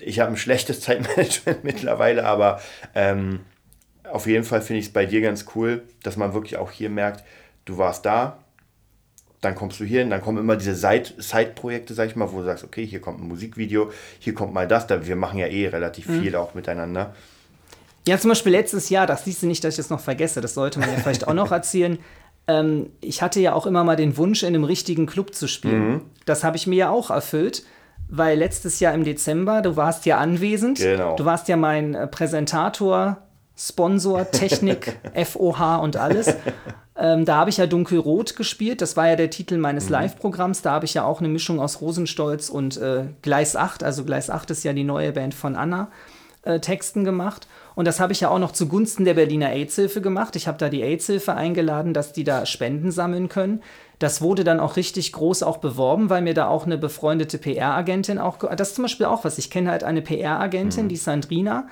ich 0.00 0.20
habe 0.20 0.30
ein 0.30 0.36
schlechtes 0.36 0.80
Zeitmanagement 0.82 1.64
mittlerweile, 1.64 2.24
aber 2.24 2.60
ähm, 2.94 3.40
auf 4.10 4.26
jeden 4.26 4.44
Fall 4.44 4.62
finde 4.62 4.80
ich 4.80 4.86
es 4.86 4.92
bei 4.92 5.06
dir 5.06 5.20
ganz 5.20 5.46
cool, 5.54 5.82
dass 6.02 6.16
man 6.16 6.34
wirklich 6.34 6.56
auch 6.56 6.70
hier 6.70 6.90
merkt, 6.90 7.24
du 7.64 7.78
warst 7.78 8.04
da, 8.04 8.38
dann 9.40 9.54
kommst 9.54 9.78
du 9.80 9.84
hier 9.84 10.00
hin, 10.00 10.10
dann 10.10 10.22
kommen 10.22 10.38
immer 10.38 10.56
diese 10.56 10.74
Side-Projekte, 10.74 11.94
sag 11.94 12.08
ich 12.08 12.16
mal, 12.16 12.32
wo 12.32 12.38
du 12.38 12.44
sagst, 12.44 12.64
okay, 12.64 12.86
hier 12.86 13.00
kommt 13.00 13.20
ein 13.20 13.28
Musikvideo, 13.28 13.90
hier 14.18 14.34
kommt 14.34 14.54
mal 14.54 14.66
das, 14.66 14.86
da 14.86 15.06
wir 15.06 15.16
machen 15.16 15.38
ja 15.38 15.46
eh 15.46 15.68
relativ 15.68 16.08
mhm. 16.08 16.22
viel 16.22 16.36
auch 16.36 16.54
miteinander. 16.54 17.14
Ja, 18.06 18.18
zum 18.18 18.30
Beispiel 18.30 18.52
letztes 18.52 18.90
Jahr, 18.90 19.06
das 19.06 19.24
siehst 19.24 19.42
du 19.42 19.46
nicht, 19.46 19.64
dass 19.64 19.74
ich 19.74 19.78
das 19.78 19.90
noch 19.90 20.00
vergesse, 20.00 20.40
das 20.40 20.54
sollte 20.54 20.78
man 20.78 20.90
ja 20.90 20.96
vielleicht 20.96 21.26
auch 21.26 21.34
noch 21.34 21.52
erzählen. 21.52 21.98
Ähm, 22.46 22.90
ich 23.00 23.22
hatte 23.22 23.40
ja 23.40 23.54
auch 23.54 23.66
immer 23.66 23.84
mal 23.84 23.96
den 23.96 24.16
Wunsch, 24.16 24.42
in 24.42 24.48
einem 24.48 24.64
richtigen 24.64 25.06
Club 25.06 25.34
zu 25.34 25.46
spielen. 25.48 25.88
Mhm. 25.88 26.00
Das 26.26 26.44
habe 26.44 26.56
ich 26.56 26.66
mir 26.66 26.76
ja 26.76 26.90
auch 26.90 27.10
erfüllt, 27.10 27.64
weil 28.08 28.38
letztes 28.38 28.80
Jahr 28.80 28.94
im 28.94 29.04
Dezember, 29.04 29.62
du 29.62 29.76
warst 29.76 30.06
ja 30.06 30.18
anwesend, 30.18 30.78
genau. 30.78 31.16
du 31.16 31.24
warst 31.24 31.48
ja 31.48 31.56
mein 31.56 31.94
äh, 31.94 32.06
Präsentator, 32.06 33.18
Sponsor, 33.56 34.30
Technik, 34.30 34.98
FOH 35.14 35.78
und 35.80 35.96
alles. 35.96 36.34
Ähm, 36.96 37.24
da 37.24 37.36
habe 37.36 37.50
ich 37.50 37.56
ja 37.56 37.66
Dunkelrot 37.66 38.36
gespielt, 38.36 38.80
das 38.80 38.96
war 38.96 39.08
ja 39.08 39.16
der 39.16 39.30
Titel 39.30 39.58
meines 39.58 39.86
mhm. 39.86 39.92
Live-Programms. 39.92 40.62
Da 40.62 40.72
habe 40.72 40.84
ich 40.84 40.94
ja 40.94 41.04
auch 41.04 41.20
eine 41.20 41.28
Mischung 41.28 41.60
aus 41.60 41.80
Rosenstolz 41.80 42.50
und 42.50 42.76
äh, 42.76 43.06
Gleis 43.22 43.56
8, 43.56 43.82
also 43.82 44.04
Gleis 44.04 44.30
8 44.30 44.50
ist 44.50 44.64
ja 44.64 44.72
die 44.72 44.84
neue 44.84 45.12
Band 45.12 45.34
von 45.34 45.56
Anna, 45.56 45.90
äh, 46.44 46.60
Texten 46.60 47.04
gemacht. 47.04 47.48
Und 47.74 47.86
das 47.86 48.00
habe 48.00 48.12
ich 48.12 48.20
ja 48.20 48.30
auch 48.30 48.38
noch 48.38 48.52
zugunsten 48.52 49.04
der 49.04 49.14
Berliner 49.14 49.50
AIDS-Hilfe 49.50 50.00
gemacht. 50.00 50.36
Ich 50.36 50.46
habe 50.46 50.58
da 50.58 50.68
die 50.68 50.82
AIDS-Hilfe 50.82 51.34
eingeladen, 51.34 51.94
dass 51.94 52.12
die 52.12 52.24
da 52.24 52.46
Spenden 52.46 52.90
sammeln 52.90 53.28
können. 53.28 53.62
Das 53.98 54.20
wurde 54.20 54.44
dann 54.44 54.60
auch 54.60 54.76
richtig 54.76 55.12
groß 55.12 55.42
auch 55.42 55.58
beworben, 55.58 56.10
weil 56.10 56.22
mir 56.22 56.34
da 56.34 56.48
auch 56.48 56.66
eine 56.66 56.78
befreundete 56.78 57.38
PR-Agentin 57.38 58.18
auch, 58.18 58.38
das 58.56 58.70
ist 58.70 58.74
zum 58.76 58.84
Beispiel 58.84 59.06
auch 59.06 59.24
was. 59.24 59.38
Ich 59.38 59.50
kenne 59.50 59.70
halt 59.70 59.84
eine 59.84 60.02
PR-Agentin, 60.02 60.84
mhm. 60.84 60.88
die 60.88 60.96
Sandrina. 60.96 61.68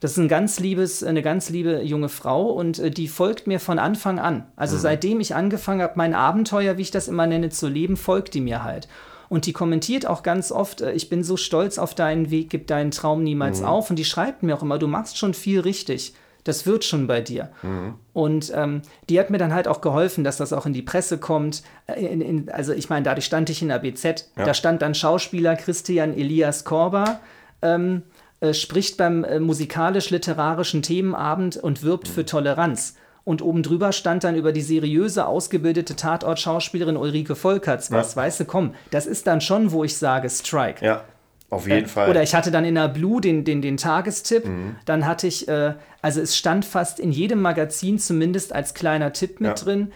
Das 0.00 0.12
ist 0.12 0.16
ein 0.16 0.28
ganz 0.28 0.58
liebes, 0.58 1.04
eine 1.04 1.20
ganz 1.20 1.50
liebe 1.50 1.82
junge 1.82 2.08
Frau 2.08 2.50
und 2.50 2.78
äh, 2.78 2.90
die 2.90 3.06
folgt 3.06 3.46
mir 3.46 3.60
von 3.60 3.78
Anfang 3.78 4.18
an. 4.18 4.46
Also 4.56 4.76
mhm. 4.76 4.80
seitdem 4.80 5.20
ich 5.20 5.34
angefangen 5.34 5.82
habe, 5.82 5.92
mein 5.96 6.14
Abenteuer, 6.14 6.78
wie 6.78 6.82
ich 6.82 6.90
das 6.90 7.06
immer 7.06 7.26
nenne, 7.26 7.50
zu 7.50 7.68
leben, 7.68 7.98
folgt 7.98 8.32
die 8.34 8.40
mir 8.40 8.64
halt. 8.64 8.88
Und 9.30 9.46
die 9.46 9.52
kommentiert 9.52 10.06
auch 10.06 10.24
ganz 10.24 10.50
oft, 10.50 10.82
äh, 10.82 10.92
ich 10.92 11.08
bin 11.08 11.22
so 11.22 11.38
stolz 11.38 11.78
auf 11.78 11.94
deinen 11.94 12.30
Weg, 12.30 12.50
gib 12.50 12.66
deinen 12.66 12.90
Traum 12.90 13.22
niemals 13.22 13.60
mhm. 13.60 13.66
auf. 13.66 13.88
Und 13.88 13.96
die 13.96 14.04
schreibt 14.04 14.42
mir 14.42 14.54
auch 14.54 14.62
immer, 14.62 14.78
du 14.78 14.88
machst 14.88 15.16
schon 15.16 15.32
viel 15.32 15.60
richtig. 15.60 16.14
Das 16.44 16.66
wird 16.66 16.84
schon 16.84 17.06
bei 17.06 17.20
dir. 17.20 17.50
Mhm. 17.62 17.94
Und 18.12 18.52
ähm, 18.54 18.82
die 19.08 19.20
hat 19.20 19.30
mir 19.30 19.38
dann 19.38 19.54
halt 19.54 19.68
auch 19.68 19.80
geholfen, 19.82 20.24
dass 20.24 20.36
das 20.36 20.52
auch 20.52 20.66
in 20.66 20.72
die 20.72 20.82
Presse 20.82 21.18
kommt. 21.18 21.62
Äh, 21.86 22.04
in, 22.06 22.20
in, 22.20 22.50
also 22.50 22.72
ich 22.72 22.90
meine, 22.90 23.04
dadurch 23.04 23.24
stand 23.24 23.48
ich 23.50 23.62
in 23.62 23.68
der 23.68 23.78
BZ. 23.78 24.30
Ja. 24.36 24.46
Da 24.46 24.52
stand 24.52 24.82
dann 24.82 24.94
Schauspieler 24.96 25.54
Christian 25.54 26.12
Elias 26.12 26.64
Korber. 26.64 27.20
Ähm, 27.62 28.02
äh, 28.40 28.52
spricht 28.52 28.96
beim 28.96 29.22
äh, 29.22 29.38
musikalisch-literarischen 29.38 30.82
Themenabend 30.82 31.56
und 31.56 31.84
wirbt 31.84 32.08
mhm. 32.08 32.12
für 32.12 32.24
Toleranz. 32.26 32.96
Und 33.24 33.42
oben 33.42 33.62
drüber 33.62 33.92
stand 33.92 34.24
dann 34.24 34.34
über 34.34 34.52
die 34.52 34.62
seriöse, 34.62 35.26
ausgebildete 35.26 35.94
Tatort-Schauspielerin 35.94 36.96
Ulrike 36.96 37.36
Volkerts 37.36 37.90
was. 37.90 38.14
Ja. 38.14 38.22
Weißt 38.22 38.40
du, 38.40 38.44
komm, 38.44 38.74
das 38.90 39.06
ist 39.06 39.26
dann 39.26 39.40
schon, 39.40 39.72
wo 39.72 39.84
ich 39.84 39.96
sage, 39.96 40.28
Strike. 40.28 40.84
Ja. 40.84 41.04
Auf 41.50 41.66
jeden 41.66 41.84
äh, 41.84 41.88
Fall. 41.88 42.08
Oder 42.08 42.22
ich 42.22 42.34
hatte 42.34 42.50
dann 42.50 42.64
in 42.64 42.76
der 42.76 42.88
Blue 42.88 43.20
den, 43.20 43.44
den, 43.44 43.60
den 43.60 43.76
Tagestipp. 43.76 44.46
Mhm. 44.46 44.76
Dann 44.84 45.06
hatte 45.06 45.26
ich, 45.26 45.48
äh, 45.48 45.74
also 46.00 46.20
es 46.20 46.36
stand 46.36 46.64
fast 46.64 47.00
in 47.00 47.10
jedem 47.12 47.42
Magazin 47.42 47.98
zumindest 47.98 48.52
als 48.52 48.72
kleiner 48.72 49.12
Tipp 49.12 49.40
mit 49.40 49.58
ja. 49.58 49.64
drin. 49.64 49.92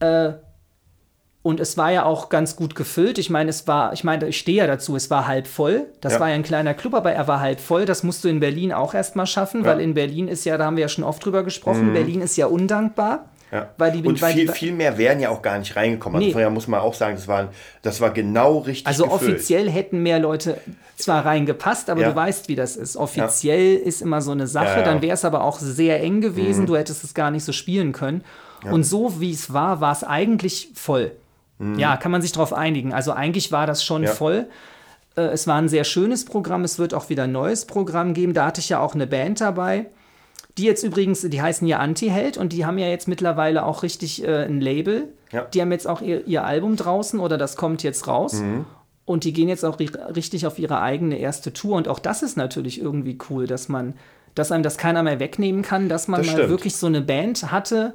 Äh, 0.00 0.32
und 1.42 1.58
es 1.58 1.78
war 1.78 1.90
ja 1.90 2.04
auch 2.04 2.28
ganz 2.28 2.54
gut 2.54 2.74
gefüllt. 2.74 3.18
Ich 3.18 3.30
meine, 3.30 3.48
es 3.48 3.66
war, 3.66 3.94
ich 3.94 4.04
meine, 4.04 4.28
ich 4.28 4.38
stehe 4.38 4.58
ja 4.58 4.66
dazu, 4.66 4.94
es 4.94 5.08
war 5.08 5.26
halb 5.26 5.46
voll. 5.46 5.86
Das 6.02 6.14
ja. 6.14 6.20
war 6.20 6.28
ja 6.28 6.34
ein 6.34 6.42
kleiner 6.42 6.74
Club, 6.74 6.94
aber 6.94 7.12
er 7.12 7.28
war 7.28 7.40
halb 7.40 7.60
voll. 7.60 7.86
Das 7.86 8.02
musst 8.02 8.24
du 8.24 8.28
in 8.28 8.40
Berlin 8.40 8.72
auch 8.74 8.92
erstmal 8.92 9.26
schaffen, 9.26 9.64
ja. 9.64 9.70
weil 9.70 9.80
in 9.80 9.94
Berlin 9.94 10.28
ist 10.28 10.44
ja, 10.44 10.58
da 10.58 10.66
haben 10.66 10.76
wir 10.76 10.82
ja 10.82 10.88
schon 10.88 11.04
oft 11.04 11.24
drüber 11.24 11.42
gesprochen, 11.42 11.88
mhm. 11.88 11.92
Berlin 11.94 12.20
ist 12.20 12.36
ja 12.36 12.46
undankbar. 12.46 13.30
Ja. 13.50 13.70
Weil 13.78 13.90
die, 13.90 14.06
und 14.06 14.20
weil 14.22 14.34
viel, 14.34 14.46
die, 14.46 14.52
viel 14.52 14.72
mehr 14.72 14.96
wären 14.96 15.18
ja 15.18 15.30
auch 15.30 15.42
gar 15.42 15.58
nicht 15.58 15.74
reingekommen. 15.74 16.16
Also 16.16 16.26
nee. 16.26 16.32
vorher 16.32 16.50
muss 16.50 16.68
man 16.68 16.78
auch 16.80 16.94
sagen, 16.94 17.16
das 17.16 17.26
war, 17.26 17.48
das 17.82 18.00
war 18.00 18.10
genau 18.10 18.58
richtig. 18.58 18.86
Also 18.86 19.04
gefüllt. 19.04 19.32
offiziell 19.32 19.68
hätten 19.68 20.02
mehr 20.02 20.20
Leute 20.20 20.58
zwar 20.96 21.24
reingepasst, 21.24 21.90
aber 21.90 22.02
ja. 22.02 22.10
du 22.10 22.14
weißt, 22.14 22.48
wie 22.48 22.54
das 22.54 22.76
ist. 22.76 22.96
Offiziell 22.96 23.78
ja. 23.78 23.80
ist 23.80 24.02
immer 24.02 24.20
so 24.20 24.30
eine 24.30 24.46
Sache, 24.46 24.84
dann 24.84 25.02
wäre 25.02 25.14
es 25.14 25.24
aber 25.24 25.42
auch 25.42 25.58
sehr 25.58 26.00
eng 26.00 26.20
gewesen, 26.20 26.62
mhm. 26.62 26.66
du 26.66 26.76
hättest 26.76 27.02
es 27.02 27.14
gar 27.14 27.32
nicht 27.32 27.44
so 27.44 27.52
spielen 27.52 27.92
können. 27.92 28.22
Und 28.70 28.84
so 28.84 29.20
wie 29.20 29.32
es 29.32 29.52
war, 29.52 29.80
war 29.80 29.92
es 29.92 30.04
eigentlich 30.04 30.68
voll. 30.74 31.12
Mhm. 31.60 31.78
Ja, 31.78 31.96
kann 31.96 32.10
man 32.10 32.22
sich 32.22 32.32
darauf 32.32 32.52
einigen. 32.52 32.92
Also 32.92 33.12
eigentlich 33.12 33.52
war 33.52 33.66
das 33.66 33.84
schon 33.84 34.02
ja. 34.02 34.10
voll. 34.10 34.46
Äh, 35.16 35.22
es 35.22 35.46
war 35.46 35.56
ein 35.56 35.68
sehr 35.68 35.84
schönes 35.84 36.24
Programm. 36.24 36.64
Es 36.64 36.78
wird 36.78 36.94
auch 36.94 37.10
wieder 37.10 37.24
ein 37.24 37.32
neues 37.32 37.66
Programm 37.66 38.14
geben. 38.14 38.34
Da 38.34 38.46
hatte 38.46 38.60
ich 38.60 38.70
ja 38.70 38.80
auch 38.80 38.94
eine 38.94 39.06
Band 39.06 39.40
dabei. 39.40 39.86
Die 40.58 40.64
jetzt 40.64 40.82
übrigens, 40.82 41.20
die 41.20 41.40
heißen 41.40 41.66
ja 41.68 41.78
Anti-Held 41.78 42.36
und 42.36 42.52
die 42.52 42.66
haben 42.66 42.78
ja 42.78 42.88
jetzt 42.88 43.06
mittlerweile 43.06 43.64
auch 43.64 43.82
richtig 43.82 44.24
äh, 44.24 44.44
ein 44.44 44.60
Label. 44.60 45.12
Ja. 45.30 45.42
Die 45.42 45.60
haben 45.60 45.70
jetzt 45.70 45.86
auch 45.86 46.00
ihr, 46.00 46.26
ihr, 46.26 46.44
Album 46.44 46.76
draußen 46.76 47.20
oder 47.20 47.38
das 47.38 47.56
kommt 47.56 47.82
jetzt 47.82 48.08
raus. 48.08 48.40
Mhm. 48.40 48.64
Und 49.04 49.24
die 49.24 49.32
gehen 49.32 49.48
jetzt 49.48 49.64
auch 49.64 49.78
richtig 49.78 50.46
auf 50.46 50.58
ihre 50.58 50.80
eigene 50.80 51.18
erste 51.18 51.52
Tour. 51.52 51.76
Und 51.76 51.88
auch 51.88 51.98
das 51.98 52.22
ist 52.22 52.36
natürlich 52.36 52.80
irgendwie 52.80 53.18
cool, 53.28 53.46
dass 53.46 53.68
man, 53.68 53.94
dass 54.34 54.50
einem 54.50 54.62
das 54.62 54.76
keiner 54.76 55.02
mehr 55.02 55.20
wegnehmen 55.20 55.62
kann, 55.62 55.88
dass 55.88 56.08
man 56.08 56.20
das 56.20 56.28
mal 56.28 56.32
stimmt. 56.34 56.50
wirklich 56.50 56.76
so 56.76 56.86
eine 56.86 57.00
Band 57.00 57.50
hatte, 57.50 57.94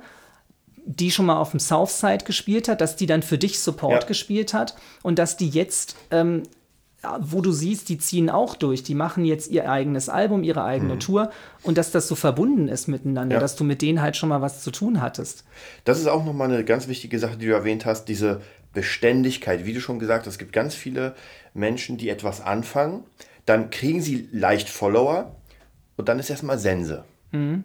die 0.86 1.12
schon 1.12 1.26
mal 1.26 1.38
auf 1.38 1.52
dem 1.52 1.60
Southside 1.60 2.26
gespielt 2.26 2.68
hat, 2.68 2.80
dass 2.80 2.96
die 2.96 3.08
dann 3.08 3.24
für 3.24 3.38
dich 3.38 3.60
Support 3.60 4.04
ja. 4.04 4.08
gespielt 4.08 4.54
hat 4.54 4.76
und 5.02 5.18
dass 5.20 5.36
die 5.36 5.50
jetzt, 5.50 5.96
ähm, 6.12 6.44
wo 7.20 7.42
du 7.42 7.52
siehst, 7.52 7.90
die 7.90 7.98
ziehen 7.98 8.30
auch 8.30 8.56
durch, 8.56 8.84
die 8.84 8.96
machen 8.96 9.26
jetzt 9.26 9.50
ihr 9.50 9.70
eigenes 9.70 10.10
Album, 10.10 10.44
ihre 10.44 10.64
eigene 10.64 10.96
mhm. 10.96 11.00
Tour 11.00 11.32
und 11.64 11.78
dass 11.78 11.92
das 11.92 12.08
so 12.08 12.16
verbunden 12.16 12.68
ist 12.68 12.88
miteinander, 12.88 13.36
ja. 13.36 13.40
dass 13.40 13.56
du 13.56 13.64
mit 13.64 13.82
denen 13.82 14.02
halt 14.02 14.16
schon 14.16 14.30
mal 14.30 14.42
was 14.42 14.62
zu 14.62 14.72
tun 14.72 15.02
hattest. 15.02 15.44
Das 15.84 16.00
ist 16.00 16.08
auch 16.08 16.24
nochmal 16.24 16.52
eine 16.52 16.64
ganz 16.64 16.88
wichtige 16.88 17.20
Sache, 17.20 17.38
die 17.38 17.48
du 17.48 17.54
erwähnt 17.54 17.86
hast, 17.86 18.06
diese 18.06 18.42
Beständigkeit. 18.74 19.66
Wie 19.66 19.74
du 19.74 19.82
schon 19.82 20.00
gesagt 20.00 20.28
hast, 20.28 20.34
es 20.34 20.40
gibt 20.40 20.54
ganz 20.54 20.76
viele 20.76 21.16
Menschen, 21.54 21.98
die 21.98 22.10
etwas 22.10 22.42
anfangen, 22.42 23.04
dann 23.46 23.70
kriegen 23.72 24.02
sie 24.02 24.28
leicht 24.32 24.70
Follower 24.70 25.36
und 25.98 26.10
dann 26.10 26.20
ist 26.20 26.30
erstmal 26.30 26.60
Sense. 26.60 27.06
Mhm 27.32 27.64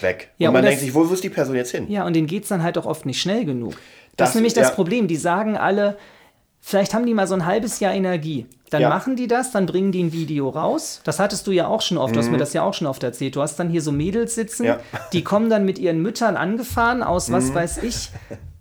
weg. 0.00 0.30
Ja, 0.38 0.48
und 0.48 0.54
man 0.54 0.62
und 0.62 0.68
denkt 0.68 0.80
sich, 0.80 0.94
wo, 0.94 1.02
ist 1.04 1.24
die 1.24 1.30
Person 1.30 1.56
jetzt 1.56 1.70
hin? 1.70 1.90
Ja, 1.90 2.06
und 2.06 2.14
denen 2.14 2.26
geht 2.26 2.44
es 2.44 2.48
dann 2.48 2.62
halt 2.62 2.78
auch 2.78 2.86
oft 2.86 3.06
nicht 3.06 3.20
schnell 3.20 3.44
genug. 3.44 3.72
Das, 3.72 3.78
das 4.16 4.28
ist 4.30 4.34
nämlich 4.36 4.54
das 4.54 4.68
ja. 4.68 4.74
Problem. 4.74 5.08
Die 5.08 5.16
sagen 5.16 5.56
alle, 5.56 5.96
vielleicht 6.60 6.94
haben 6.94 7.06
die 7.06 7.14
mal 7.14 7.26
so 7.26 7.34
ein 7.34 7.46
halbes 7.46 7.80
Jahr 7.80 7.92
Energie. 7.92 8.46
Dann 8.70 8.82
ja. 8.82 8.88
machen 8.88 9.16
die 9.16 9.28
das, 9.28 9.52
dann 9.52 9.66
bringen 9.66 9.92
die 9.92 10.02
ein 10.02 10.12
Video 10.12 10.48
raus. 10.48 11.00
Das 11.04 11.18
hattest 11.18 11.46
du 11.46 11.52
ja 11.52 11.68
auch 11.68 11.82
schon 11.82 11.98
oft, 11.98 12.10
mhm. 12.10 12.14
du 12.14 12.20
hast 12.20 12.26
mir 12.28 12.36
mhm. 12.36 12.40
das 12.40 12.52
ja 12.52 12.62
auch 12.62 12.74
schon 12.74 12.86
oft 12.86 13.02
erzählt. 13.02 13.36
Du 13.36 13.42
hast 13.42 13.56
dann 13.56 13.68
hier 13.68 13.82
so 13.82 13.92
Mädels 13.92 14.34
sitzen, 14.34 14.64
ja. 14.64 14.80
die 15.12 15.22
kommen 15.22 15.50
dann 15.50 15.64
mit 15.64 15.78
ihren 15.78 16.00
Müttern 16.02 16.36
angefahren 16.36 17.02
aus 17.02 17.30
was 17.30 17.50
mhm. 17.50 17.54
weiß 17.54 17.82
ich. 17.82 18.10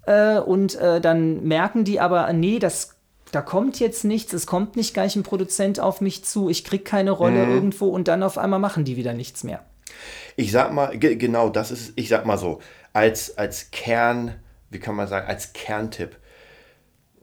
Äh, 0.06 0.40
und 0.40 0.76
äh, 0.76 1.00
dann 1.00 1.44
merken 1.44 1.86
die 1.86 2.00
aber, 2.00 2.32
nee, 2.34 2.60
das 2.60 2.96
da 3.32 3.42
kommt 3.42 3.80
jetzt 3.80 4.04
nichts, 4.04 4.32
es 4.34 4.46
kommt 4.46 4.76
nicht 4.76 4.94
gleich 4.94 5.16
ein 5.16 5.24
Produzent 5.24 5.80
auf 5.80 6.02
mich 6.02 6.24
zu, 6.24 6.50
ich 6.50 6.64
krieg 6.64 6.86
keine 6.86 7.12
Rolle 7.12 7.46
mhm. 7.46 7.54
irgendwo 7.54 7.88
und 7.88 8.08
dann 8.08 8.22
auf 8.22 8.38
einmal 8.38 8.60
machen 8.60 8.86
die 8.86 8.96
wieder 8.96 9.14
nichts 9.14 9.44
mehr 9.44 9.62
ich 10.36 10.52
sag 10.52 10.74
mal, 10.74 10.98
genau 10.98 11.50
das 11.50 11.72
ist, 11.72 11.94
ich 11.96 12.10
sag 12.10 12.26
mal 12.26 12.38
so, 12.38 12.62
als, 12.94 13.38
als 13.38 13.72
Kern, 13.72 14.36
wie 14.70 14.80
kann 14.80 14.96
man 14.96 15.08
sagen, 15.08 15.28
als 15.28 15.54
Kerntipp. 15.54 16.18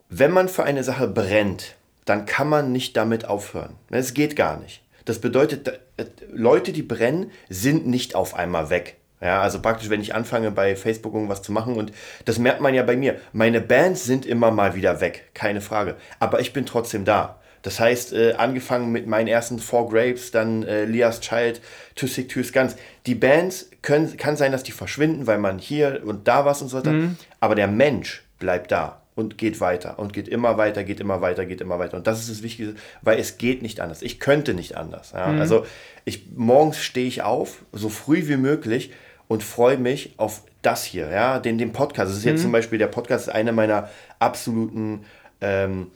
Wenn 0.09 0.33
man 0.33 0.49
für 0.49 0.64
eine 0.64 0.83
Sache 0.85 1.07
brennt, 1.09 1.77
dann 2.05 2.27
kann 2.27 2.49
man 2.49 2.73
nicht 2.73 2.97
damit 2.97 3.25
aufhören. 3.25 3.77
Es 3.91 4.14
geht 4.14 4.35
gar 4.35 4.59
nicht. 4.59 4.83
Das 5.05 5.21
bedeutet, 5.21 5.68
äh, 5.97 6.07
Leute, 6.31 6.73
die 6.73 6.83
brennen, 6.83 7.31
sind 7.49 7.87
nicht 7.87 8.14
auf 8.14 8.35
einmal 8.35 8.71
weg. 8.71 8.97
Ja, 9.21 9.43
also 9.43 9.61
praktisch, 9.61 9.91
wenn 9.91 10.01
ich 10.01 10.14
anfange 10.14 10.51
bei 10.51 10.75
Facebook 10.77 11.14
irgendwas 11.14 11.43
zu 11.43 11.53
machen 11.53 11.77
und 11.77 11.93
das 12.25 12.39
merkt 12.39 12.62
man 12.62 12.75
ja 12.75 12.83
bei 12.83 12.97
mir. 12.97 13.21
Meine 13.33 13.61
Bands 13.61 14.05
sind 14.05 14.25
immer 14.25 14.51
mal 14.51 14.75
wieder 14.75 15.01
weg, 15.01 15.31
keine 15.35 15.61
Frage. 15.61 15.97
Aber 16.18 16.41
ich 16.41 16.53
bin 16.53 16.64
trotzdem 16.64 17.05
da. 17.05 17.39
Das 17.63 17.79
heißt, 17.79 18.13
äh, 18.13 18.33
angefangen 18.35 18.91
mit 18.91 19.07
meinen 19.07 19.29
ersten 19.29 19.59
Four 19.59 19.89
Grapes, 19.91 20.31
dann 20.31 20.63
äh, 20.63 20.85
Lias 20.85 21.21
Child, 21.21 21.61
Too 21.95 22.07
Sick, 22.07 22.29
Too 22.29 22.43
Guns. 22.53 22.77
Die 23.07 23.15
Bands 23.15 23.71
können, 23.83 24.17
kann 24.17 24.37
sein, 24.37 24.53
dass 24.53 24.63
die 24.63 24.73
verschwinden, 24.73 25.27
weil 25.27 25.39
man 25.39 25.59
hier 25.59 26.03
und 26.05 26.27
da 26.29 26.45
was 26.45 26.63
und 26.63 26.69
so 26.69 26.79
weiter. 26.79 26.93
Mhm. 26.93 27.17
Aber 27.41 27.55
der 27.55 27.69
Mensch 27.69 28.23
bleibt 28.39 28.73
da 28.73 29.03
und 29.15 29.39
geht 29.39 29.61
weiter 29.61 29.99
und 29.99 30.13
geht 30.13 30.29
immer 30.29 30.57
weiter, 30.57 30.85
geht 30.85 31.01
immer 31.01 31.21
weiter, 31.21 31.45
geht 31.45 31.61
immer 31.61 31.79
weiter. 31.79 31.97
Und 31.97 32.07
das 32.07 32.21
ist 32.21 32.31
das 32.31 32.43
Wichtige, 32.43 32.75
weil 33.03 33.19
es 33.19 33.39
geht 33.39 33.63
nicht 33.63 33.81
anders. 33.81 34.03
Ich 34.03 34.19
könnte 34.19 34.55
nicht 34.55 34.77
anders. 34.77 35.13
Ja? 35.13 35.29
Mhm. 35.29 35.41
Also 35.41 35.67
ich, 36.05 36.27
morgens 36.35 36.79
stehe 36.79 37.07
ich 37.07 37.23
auf, 37.23 37.65
so 37.73 37.89
früh 37.89 38.27
wie 38.29 38.37
möglich 38.37 38.93
und 39.29 39.43
freue 39.43 39.77
mich 39.77 40.15
auf 40.17 40.43
das 40.63 40.85
hier, 40.85 41.11
ja, 41.11 41.39
den, 41.39 41.57
den 41.59 41.73
Podcast. 41.73 42.11
Das 42.11 42.19
ist 42.19 42.25
jetzt 42.25 42.39
mhm. 42.39 42.45
zum 42.45 42.53
Beispiel, 42.53 42.79
der 42.79 42.87
Podcast 42.87 43.29
ist 43.29 43.35
eine 43.35 43.53
meiner 43.53 43.89
absoluten 44.19 45.05
ähm, 45.41 45.89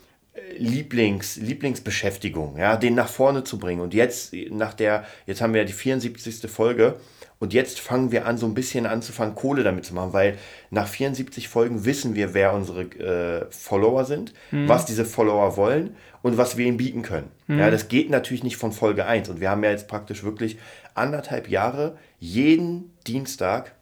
Lieblings, 0.58 1.36
Lieblingsbeschäftigung, 1.36 2.56
ja, 2.58 2.76
den 2.76 2.94
nach 2.94 3.08
vorne 3.08 3.44
zu 3.44 3.58
bringen. 3.58 3.80
Und 3.80 3.94
jetzt, 3.94 4.32
nach 4.50 4.74
der, 4.74 5.04
jetzt 5.26 5.40
haben 5.40 5.54
wir 5.54 5.60
ja 5.60 5.66
die 5.66 5.72
74. 5.72 6.50
Folge 6.50 6.96
und 7.38 7.52
jetzt 7.52 7.78
fangen 7.78 8.10
wir 8.10 8.26
an, 8.26 8.36
so 8.36 8.46
ein 8.46 8.54
bisschen 8.54 8.86
anzufangen, 8.86 9.34
Kohle 9.34 9.62
damit 9.62 9.84
zu 9.84 9.94
machen, 9.94 10.12
weil 10.12 10.38
nach 10.70 10.88
74 10.88 11.48
Folgen 11.48 11.84
wissen 11.84 12.14
wir, 12.14 12.34
wer 12.34 12.52
unsere 12.52 12.82
äh, 12.82 13.46
Follower 13.50 14.04
sind, 14.04 14.34
mhm. 14.50 14.68
was 14.68 14.86
diese 14.86 15.04
Follower 15.04 15.56
wollen 15.56 15.94
und 16.22 16.36
was 16.36 16.56
wir 16.56 16.66
ihnen 16.66 16.78
bieten 16.78 17.02
können. 17.02 17.30
Mhm. 17.46 17.58
Ja, 17.58 17.70
das 17.70 17.88
geht 17.88 18.10
natürlich 18.10 18.42
nicht 18.42 18.56
von 18.56 18.72
Folge 18.72 19.06
1. 19.06 19.28
Und 19.28 19.40
wir 19.40 19.50
haben 19.50 19.62
ja 19.62 19.70
jetzt 19.70 19.88
praktisch 19.88 20.24
wirklich 20.24 20.58
anderthalb 20.94 21.48
Jahre 21.48 21.96
jeden 22.18 22.92
Dienstag 23.06 23.72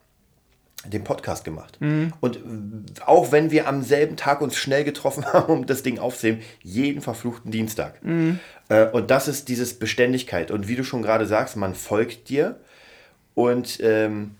den 0.86 1.04
Podcast 1.04 1.44
gemacht. 1.44 1.78
Mhm. 1.80 2.12
Und 2.20 2.40
auch 3.06 3.32
wenn 3.32 3.50
wir 3.50 3.68
am 3.68 3.82
selben 3.82 4.16
Tag 4.16 4.40
uns 4.40 4.56
schnell 4.56 4.84
getroffen 4.84 5.24
haben, 5.32 5.52
um 5.52 5.66
das 5.66 5.82
Ding 5.82 5.98
aufzunehmen, 5.98 6.42
jeden 6.62 7.00
verfluchten 7.02 7.50
Dienstag. 7.50 8.02
Mhm. 8.04 8.40
Äh, 8.68 8.86
und 8.86 9.10
das 9.10 9.28
ist 9.28 9.48
dieses 9.48 9.78
Beständigkeit. 9.78 10.50
Und 10.50 10.68
wie 10.68 10.76
du 10.76 10.84
schon 10.84 11.02
gerade 11.02 11.26
sagst, 11.26 11.56
man 11.56 11.74
folgt 11.74 12.28
dir 12.28 12.56
und 13.34 13.80
ähm, 13.82 14.36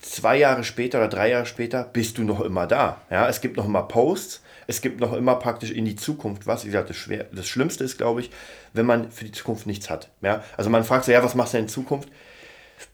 zwei 0.00 0.36
Jahre 0.36 0.64
später 0.64 0.98
oder 0.98 1.08
drei 1.08 1.30
Jahre 1.30 1.46
später 1.46 1.84
bist 1.84 2.18
du 2.18 2.22
noch 2.22 2.40
immer 2.40 2.66
da. 2.66 3.00
Ja, 3.10 3.28
es 3.28 3.40
gibt 3.40 3.56
noch 3.56 3.66
immer 3.66 3.82
Posts, 3.82 4.42
es 4.66 4.80
gibt 4.80 5.00
noch 5.00 5.12
immer 5.12 5.36
praktisch 5.36 5.70
in 5.70 5.84
die 5.84 5.96
Zukunft 5.96 6.46
was. 6.46 6.64
Wie 6.64 6.68
gesagt, 6.68 6.90
das, 6.90 6.96
Schwer, 6.96 7.26
das 7.32 7.48
Schlimmste 7.48 7.84
ist, 7.84 7.98
glaube 7.98 8.20
ich, 8.20 8.30
wenn 8.72 8.86
man 8.86 9.10
für 9.10 9.24
die 9.24 9.32
Zukunft 9.32 9.66
nichts 9.66 9.90
hat. 9.90 10.10
Ja, 10.22 10.42
also 10.56 10.70
man 10.70 10.84
fragt 10.84 11.04
so, 11.04 11.12
ja, 11.12 11.22
was 11.22 11.34
machst 11.34 11.52
du 11.52 11.58
denn 11.58 11.66
in 11.66 11.70
Zukunft? 11.70 12.08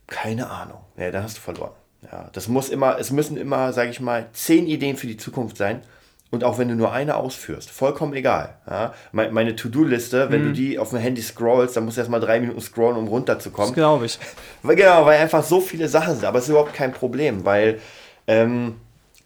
Keine 0.06 0.50
Ahnung. 0.50 0.80
Ja, 0.96 1.10
dann 1.10 1.22
hast 1.22 1.38
du 1.38 1.40
verloren. 1.40 1.72
Ja, 2.10 2.28
das 2.32 2.48
muss 2.48 2.68
immer, 2.68 2.98
es 2.98 3.10
müssen 3.10 3.36
immer, 3.36 3.72
sage 3.72 3.90
ich 3.90 4.00
mal, 4.00 4.26
zehn 4.32 4.66
Ideen 4.66 4.96
für 4.96 5.06
die 5.06 5.16
Zukunft 5.16 5.56
sein. 5.56 5.82
Und 6.30 6.44
auch 6.44 6.56
wenn 6.56 6.68
du 6.68 6.74
nur 6.74 6.92
eine 6.92 7.16
ausführst, 7.16 7.70
vollkommen 7.70 8.14
egal. 8.14 8.56
Ja? 8.66 8.94
Meine 9.12 9.54
To-Do-Liste, 9.54 10.30
wenn 10.30 10.40
mhm. 10.40 10.46
du 10.46 10.52
die 10.54 10.78
auf 10.78 10.88
dem 10.88 10.98
Handy 10.98 11.20
scrollst, 11.20 11.76
dann 11.76 11.84
musst 11.84 11.98
du 11.98 12.00
erstmal 12.00 12.20
drei 12.20 12.40
Minuten 12.40 12.60
scrollen, 12.62 12.96
um 12.96 13.06
runterzukommen. 13.06 13.72
Das 13.72 13.74
glaube 13.74 14.06
ich. 14.06 14.18
Weil, 14.62 14.76
genau, 14.76 15.04
weil 15.04 15.20
einfach 15.20 15.44
so 15.44 15.60
viele 15.60 15.88
Sachen 15.88 16.14
sind. 16.14 16.24
Aber 16.24 16.38
es 16.38 16.44
ist 16.44 16.50
überhaupt 16.50 16.72
kein 16.72 16.92
Problem, 16.92 17.44
weil 17.44 17.80
ähm, 18.26 18.76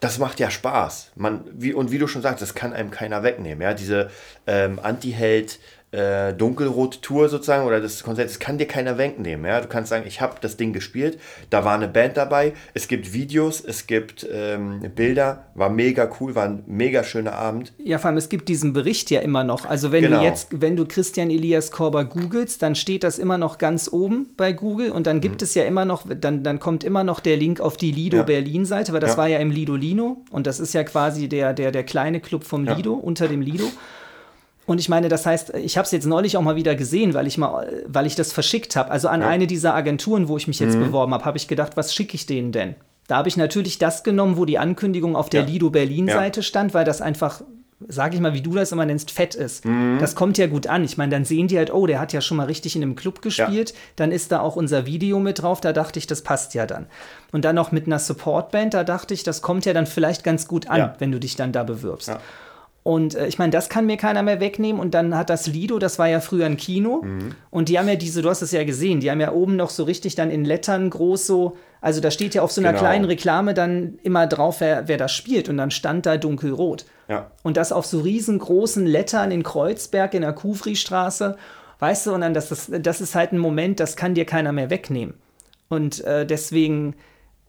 das 0.00 0.18
macht 0.18 0.40
ja 0.40 0.50
Spaß. 0.50 1.12
Man, 1.14 1.44
wie, 1.52 1.74
und 1.74 1.92
wie 1.92 1.98
du 1.98 2.08
schon 2.08 2.22
sagst, 2.22 2.42
das 2.42 2.54
kann 2.54 2.72
einem 2.72 2.90
keiner 2.90 3.22
wegnehmen. 3.22 3.62
Ja? 3.62 3.72
Diese 3.72 4.10
ähm, 4.48 4.80
Anti-Held- 4.82 5.60
äh, 5.92 6.34
Dunkelrot-Tour 6.34 7.28
sozusagen 7.28 7.66
oder 7.66 7.80
das 7.80 8.02
Konzert, 8.02 8.28
das 8.28 8.38
kann 8.38 8.58
dir 8.58 8.66
keiner 8.66 8.98
wegnehmen. 8.98 9.46
Ja? 9.46 9.60
Du 9.60 9.68
kannst 9.68 9.90
sagen, 9.90 10.04
ich 10.06 10.20
habe 10.20 10.34
das 10.40 10.56
Ding 10.56 10.72
gespielt, 10.72 11.18
da 11.50 11.64
war 11.64 11.74
eine 11.74 11.88
Band 11.88 12.16
dabei, 12.16 12.52
es 12.74 12.88
gibt 12.88 13.12
Videos, 13.12 13.64
es 13.64 13.86
gibt 13.86 14.26
ähm, 14.30 14.80
Bilder, 14.94 15.46
war 15.54 15.70
mega 15.70 16.10
cool, 16.20 16.34
war 16.34 16.44
ein 16.44 16.64
mega 16.66 17.04
schöner 17.04 17.34
Abend. 17.34 17.72
Ja, 17.78 17.98
vor 17.98 18.08
allem, 18.08 18.18
es 18.18 18.28
gibt 18.28 18.48
diesen 18.48 18.72
Bericht 18.72 19.10
ja 19.10 19.20
immer 19.20 19.44
noch. 19.44 19.64
Also 19.64 19.92
wenn 19.92 20.02
genau. 20.02 20.18
du 20.18 20.24
jetzt, 20.24 20.48
wenn 20.60 20.76
du 20.76 20.86
Christian 20.86 21.30
Elias 21.30 21.70
Korber 21.70 22.04
googelst, 22.04 22.62
dann 22.62 22.74
steht 22.74 23.04
das 23.04 23.18
immer 23.18 23.38
noch 23.38 23.58
ganz 23.58 23.88
oben 23.90 24.30
bei 24.36 24.52
Google 24.52 24.90
und 24.90 25.06
dann 25.06 25.20
gibt 25.20 25.40
mhm. 25.40 25.44
es 25.44 25.54
ja 25.54 25.64
immer 25.64 25.84
noch, 25.84 26.04
dann, 26.08 26.42
dann 26.42 26.58
kommt 26.58 26.84
immer 26.84 27.04
noch 27.04 27.20
der 27.20 27.36
Link 27.36 27.60
auf 27.60 27.76
die 27.76 27.92
Lido 27.92 28.18
ja. 28.18 28.22
Berlin-Seite, 28.24 28.92
weil 28.92 29.00
das 29.00 29.12
ja. 29.12 29.18
war 29.18 29.28
ja 29.28 29.38
im 29.38 29.50
Lido 29.50 29.76
Lino 29.76 30.24
und 30.30 30.46
das 30.46 30.58
ist 30.58 30.74
ja 30.74 30.82
quasi 30.84 31.28
der, 31.28 31.54
der, 31.54 31.70
der 31.70 31.84
kleine 31.84 32.20
Club 32.20 32.44
vom 32.44 32.64
Lido, 32.64 32.94
ja. 32.94 33.00
unter 33.00 33.28
dem 33.28 33.40
Lido. 33.40 33.64
Und 34.66 34.80
ich 34.80 34.88
meine, 34.88 35.08
das 35.08 35.24
heißt, 35.26 35.54
ich 35.54 35.78
habe 35.78 35.86
es 35.86 35.92
jetzt 35.92 36.06
neulich 36.06 36.36
auch 36.36 36.42
mal 36.42 36.56
wieder 36.56 36.74
gesehen, 36.74 37.14
weil 37.14 37.26
ich 37.26 37.38
mal, 37.38 37.84
weil 37.86 38.06
ich 38.06 38.16
das 38.16 38.32
verschickt 38.32 38.74
habe. 38.76 38.90
Also 38.90 39.08
an 39.08 39.20
ja. 39.20 39.28
eine 39.28 39.46
dieser 39.46 39.74
Agenturen, 39.74 40.28
wo 40.28 40.36
ich 40.36 40.48
mich 40.48 40.58
jetzt 40.58 40.76
mhm. 40.76 40.86
beworben 40.86 41.14
habe, 41.14 41.24
habe 41.24 41.38
ich 41.38 41.46
gedacht, 41.46 41.76
was 41.76 41.94
schicke 41.94 42.16
ich 42.16 42.26
denen 42.26 42.50
denn? 42.52 42.74
Da 43.06 43.16
habe 43.16 43.28
ich 43.28 43.36
natürlich 43.36 43.78
das 43.78 44.02
genommen, 44.02 44.36
wo 44.36 44.44
die 44.44 44.58
Ankündigung 44.58 45.14
auf 45.14 45.30
der 45.30 45.42
ja. 45.42 45.46
Lido 45.46 45.70
Berlin-Seite 45.70 46.40
ja. 46.40 46.44
stand, 46.44 46.74
weil 46.74 46.84
das 46.84 47.00
einfach, 47.00 47.42
sage 47.86 48.16
ich 48.16 48.20
mal, 48.20 48.34
wie 48.34 48.40
du 48.40 48.54
das 48.54 48.72
immer 48.72 48.84
nennst, 48.84 49.12
fett 49.12 49.36
ist. 49.36 49.64
Mhm. 49.64 49.98
Das 50.00 50.16
kommt 50.16 50.38
ja 50.38 50.48
gut 50.48 50.66
an. 50.66 50.82
Ich 50.82 50.96
meine, 50.96 51.12
dann 51.12 51.24
sehen 51.24 51.46
die 51.46 51.56
halt, 51.56 51.72
oh, 51.72 51.86
der 51.86 52.00
hat 52.00 52.12
ja 52.12 52.20
schon 52.20 52.36
mal 52.36 52.46
richtig 52.46 52.74
in 52.74 52.82
einem 52.82 52.96
Club 52.96 53.22
gespielt. 53.22 53.74
Dann 53.94 54.10
ist 54.10 54.32
da 54.32 54.40
auch 54.40 54.56
unser 54.56 54.86
Video 54.86 55.20
mit 55.20 55.42
drauf. 55.42 55.60
Da 55.60 55.72
dachte 55.72 56.00
ich, 56.00 56.08
das 56.08 56.22
passt 56.22 56.54
ja 56.54 56.66
dann. 56.66 56.86
Und 57.30 57.44
dann 57.44 57.54
noch 57.54 57.70
mit 57.70 57.86
einer 57.86 58.00
Supportband, 58.00 58.74
da 58.74 58.82
dachte 58.82 59.14
ich, 59.14 59.22
das 59.22 59.40
kommt 59.40 59.64
ja 59.64 59.72
dann 59.72 59.86
vielleicht 59.86 60.24
ganz 60.24 60.48
gut 60.48 60.68
an, 60.68 60.94
wenn 60.98 61.12
du 61.12 61.20
dich 61.20 61.36
dann 61.36 61.52
da 61.52 61.62
bewirbst. 61.62 62.10
Und 62.86 63.16
äh, 63.16 63.26
ich 63.26 63.36
meine, 63.36 63.50
das 63.50 63.68
kann 63.68 63.84
mir 63.84 63.96
keiner 63.96 64.22
mehr 64.22 64.38
wegnehmen. 64.38 64.80
Und 64.80 64.94
dann 64.94 65.16
hat 65.16 65.28
das 65.28 65.48
Lido, 65.48 65.80
das 65.80 65.98
war 65.98 66.06
ja 66.06 66.20
früher 66.20 66.46
ein 66.46 66.56
Kino. 66.56 67.02
Mhm. 67.02 67.34
Und 67.50 67.68
die 67.68 67.80
haben 67.80 67.88
ja 67.88 67.96
diese, 67.96 68.22
du 68.22 68.30
hast 68.30 68.42
es 68.42 68.52
ja 68.52 68.62
gesehen, 68.62 69.00
die 69.00 69.10
haben 69.10 69.20
ja 69.20 69.32
oben 69.32 69.56
noch 69.56 69.70
so 69.70 69.82
richtig 69.82 70.14
dann 70.14 70.30
in 70.30 70.44
Lettern 70.44 70.88
groß 70.88 71.26
so, 71.26 71.56
also 71.80 72.00
da 72.00 72.12
steht 72.12 72.36
ja 72.36 72.42
auf 72.42 72.52
so 72.52 72.60
einer 72.60 72.70
genau. 72.70 72.82
kleinen 72.82 73.04
Reklame 73.04 73.54
dann 73.54 73.98
immer 74.04 74.28
drauf, 74.28 74.60
wer, 74.60 74.86
wer 74.86 74.98
das 74.98 75.10
spielt. 75.10 75.48
Und 75.48 75.56
dann 75.56 75.72
stand 75.72 76.06
da 76.06 76.16
dunkelrot. 76.16 76.84
Ja. 77.08 77.32
Und 77.42 77.56
das 77.56 77.72
auf 77.72 77.86
so 77.86 77.98
riesengroßen 77.98 78.86
Lettern 78.86 79.32
in 79.32 79.42
Kreuzberg 79.42 80.14
in 80.14 80.22
der 80.22 80.32
Kufri-Straße. 80.32 81.36
Weißt 81.80 82.06
du, 82.06 82.14
und 82.14 82.20
dann 82.20 82.34
das, 82.34 82.50
das, 82.50 82.70
das 82.70 83.00
ist 83.00 83.16
halt 83.16 83.32
ein 83.32 83.38
Moment, 83.38 83.80
das 83.80 83.96
kann 83.96 84.14
dir 84.14 84.26
keiner 84.26 84.52
mehr 84.52 84.70
wegnehmen. 84.70 85.14
Und 85.68 86.04
äh, 86.04 86.24
deswegen, 86.24 86.94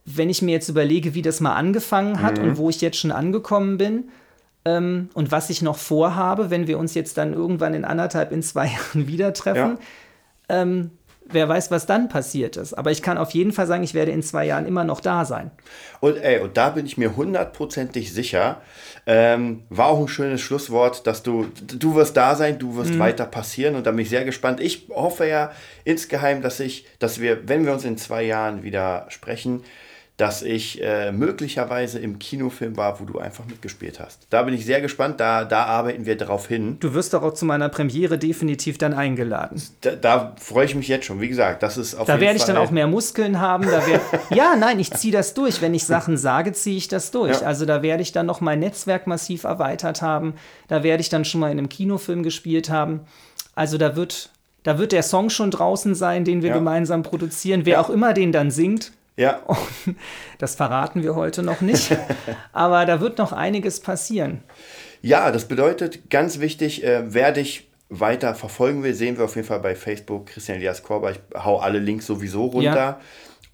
wenn 0.04 0.32
ich 0.32 0.42
mir 0.42 0.54
jetzt 0.54 0.70
überlege, 0.70 1.14
wie 1.14 1.22
das 1.22 1.42
mal 1.42 1.54
angefangen 1.54 2.24
hat 2.24 2.40
mhm. 2.40 2.44
und 2.44 2.58
wo 2.58 2.72
ich 2.72 2.82
jetzt 2.82 2.98
schon 2.98 3.12
angekommen 3.12 3.78
bin, 3.78 4.06
ähm, 4.68 5.10
und 5.14 5.32
was 5.32 5.50
ich 5.50 5.62
noch 5.62 5.78
vorhabe, 5.78 6.50
wenn 6.50 6.68
wir 6.68 6.78
uns 6.78 6.94
jetzt 6.94 7.18
dann 7.18 7.34
irgendwann 7.34 7.74
in 7.74 7.86
anderthalb, 7.86 8.32
in 8.34 8.44
zwei 8.44 8.66
Jahren 8.94 9.08
wieder 9.08 9.34
treffen. 9.34 9.78
Ja. 10.50 10.62
Ähm, 10.62 10.92
wer 11.30 11.48
weiß, 11.48 11.72
was 11.72 11.86
dann 11.86 12.10
passiert 12.10 12.58
ist. 12.58 12.74
Aber 12.74 12.92
ich 12.92 13.02
kann 13.02 13.18
auf 13.18 13.32
jeden 13.32 13.52
Fall 13.52 13.68
sagen, 13.68 13.84
ich 13.84 13.94
werde 13.94 14.12
in 14.12 14.24
zwei 14.24 14.46
Jahren 14.46 14.66
immer 14.66 14.84
noch 14.84 15.00
da 15.00 15.26
sein. 15.26 15.52
Und, 16.00 16.18
ey, 16.18 16.40
und 16.40 16.58
da 16.58 16.70
bin 16.70 16.86
ich 16.86 16.98
mir 16.98 17.16
hundertprozentig 17.16 18.14
sicher. 18.14 18.62
Ähm, 19.06 19.64
war 19.70 19.88
auch 19.88 20.00
ein 20.00 20.08
schönes 20.08 20.42
Schlusswort, 20.42 21.08
dass 21.08 21.24
du, 21.24 21.48
du 21.66 21.96
wirst 21.96 22.18
da 22.18 22.36
sein, 22.36 22.60
du 22.60 22.76
wirst 22.76 22.92
mhm. 22.92 23.00
weiter 23.00 23.26
passieren 23.26 23.76
und 23.76 23.86
da 23.86 23.92
bin 23.92 24.00
ich 24.00 24.10
sehr 24.10 24.26
gespannt. 24.26 24.60
Ich 24.60 24.88
hoffe 24.90 25.28
ja 25.28 25.52
insgeheim, 25.86 26.42
dass 26.42 26.60
ich, 26.60 26.86
dass 27.00 27.20
wir, 27.20 27.48
wenn 27.48 27.66
wir 27.66 27.74
uns 27.74 27.86
in 27.86 27.98
zwei 27.98 28.24
Jahren 28.24 28.64
wieder 28.64 29.06
sprechen, 29.10 29.64
dass 30.18 30.42
ich 30.42 30.82
äh, 30.82 31.12
möglicherweise 31.12 32.00
im 32.00 32.18
Kinofilm 32.18 32.76
war, 32.76 33.00
wo 33.00 33.06
du 33.06 33.20
einfach 33.20 33.46
mitgespielt 33.46 34.00
hast. 34.00 34.26
Da 34.32 34.42
bin 34.42 34.56
ich 34.56 34.66
sehr 34.66 34.82
gespannt, 34.82 35.20
da, 35.20 35.46
da 35.46 35.66
arbeiten 35.66 36.08
wir 36.08 36.18
darauf 36.18 36.48
hin. 36.48 36.78
Du 36.80 36.96
wirst 36.96 37.14
doch 37.14 37.22
auch 37.22 37.36
zu 37.36 37.46
meiner 37.46 37.70
Premiere 37.70 38.18
definitiv 38.18 38.80
dann 38.80 38.96
eingeladen. 38.96 39.62
Da, 39.82 39.92
da 39.92 40.36
freue 40.40 40.66
ich 40.66 40.74
mich 40.74 40.88
jetzt 40.88 41.06
schon. 41.06 41.22
Wie 41.22 41.28
gesagt, 41.28 41.62
das 41.62 41.78
ist 41.78 41.94
auf 41.94 42.08
Da 42.08 42.20
werde 42.20 42.36
ich 42.36 42.46
dann 42.46 42.58
auch 42.58 42.72
mehr 42.72 42.88
Muskeln 42.88 43.40
haben. 43.40 43.68
Da 43.68 43.84
ja, 44.36 44.56
nein, 44.56 44.80
ich 44.80 44.92
ziehe 44.92 45.14
das 45.14 45.36
durch. 45.36 45.62
Wenn 45.62 45.76
ich 45.76 45.86
Sachen 45.86 46.18
sage, 46.18 46.52
ziehe 46.52 46.78
ich 46.78 46.88
das 46.88 47.12
durch. 47.12 47.42
Ja. 47.42 47.48
Also 47.48 47.68
da 47.68 47.84
werde 47.84 48.02
ich 48.02 48.12
dann 48.12 48.26
noch 48.26 48.42
mein 48.42 48.58
Netzwerk 48.60 49.06
massiv 49.06 49.44
erweitert 49.44 50.02
haben. 50.02 50.34
Da 50.68 50.82
werde 50.82 51.02
ich 51.02 51.10
dann 51.10 51.26
schon 51.26 51.42
mal 51.42 51.52
in 51.52 51.60
einem 51.60 51.70
Kinofilm 51.70 52.24
gespielt 52.24 52.72
haben. 52.72 53.02
Also 53.54 53.78
da 53.78 53.96
wird, 53.96 54.32
da 54.64 54.80
wird 54.80 54.94
der 54.94 55.04
Song 55.04 55.30
schon 55.30 55.52
draußen 55.52 55.94
sein, 55.94 56.26
den 56.26 56.42
wir 56.42 56.50
ja. 56.50 56.56
gemeinsam 56.56 57.04
produzieren. 57.04 57.66
Wer 57.66 57.74
ja. 57.74 57.82
auch 57.82 57.92
immer 57.92 58.14
den 58.16 58.32
dann 58.32 58.50
singt, 58.50 58.94
ja. 59.18 59.42
das 60.38 60.56
verraten 60.56 61.04
wir 61.04 61.16
heute 61.16 61.44
noch 61.44 61.62
nicht. 61.62 61.96
Aber 62.54 62.86
da 62.86 63.02
wird 63.02 63.18
noch 63.18 63.34
einiges 63.34 63.82
passieren. 63.82 64.44
Ja, 65.02 65.32
das 65.32 65.48
bedeutet 65.48 66.10
ganz 66.10 66.40
wichtig, 66.40 66.84
äh, 66.84 67.04
wer 67.14 67.32
dich 67.32 67.68
weiter 67.90 68.36
verfolgen 68.36 68.84
will, 68.84 68.94
sehen 68.94 69.18
wir 69.18 69.26
auf 69.26 69.36
jeden 69.36 69.48
Fall 69.48 69.60
bei 69.60 69.76
Facebook 69.76 70.28
Christian 70.28 70.58
Elias 70.58 70.84
Korber. 70.84 71.12
Ich 71.12 71.20
hau 71.36 71.60
alle 71.60 71.80
Links 71.80 72.06
sowieso 72.06 72.46
runter. 72.46 72.76
Ja. 72.76 73.02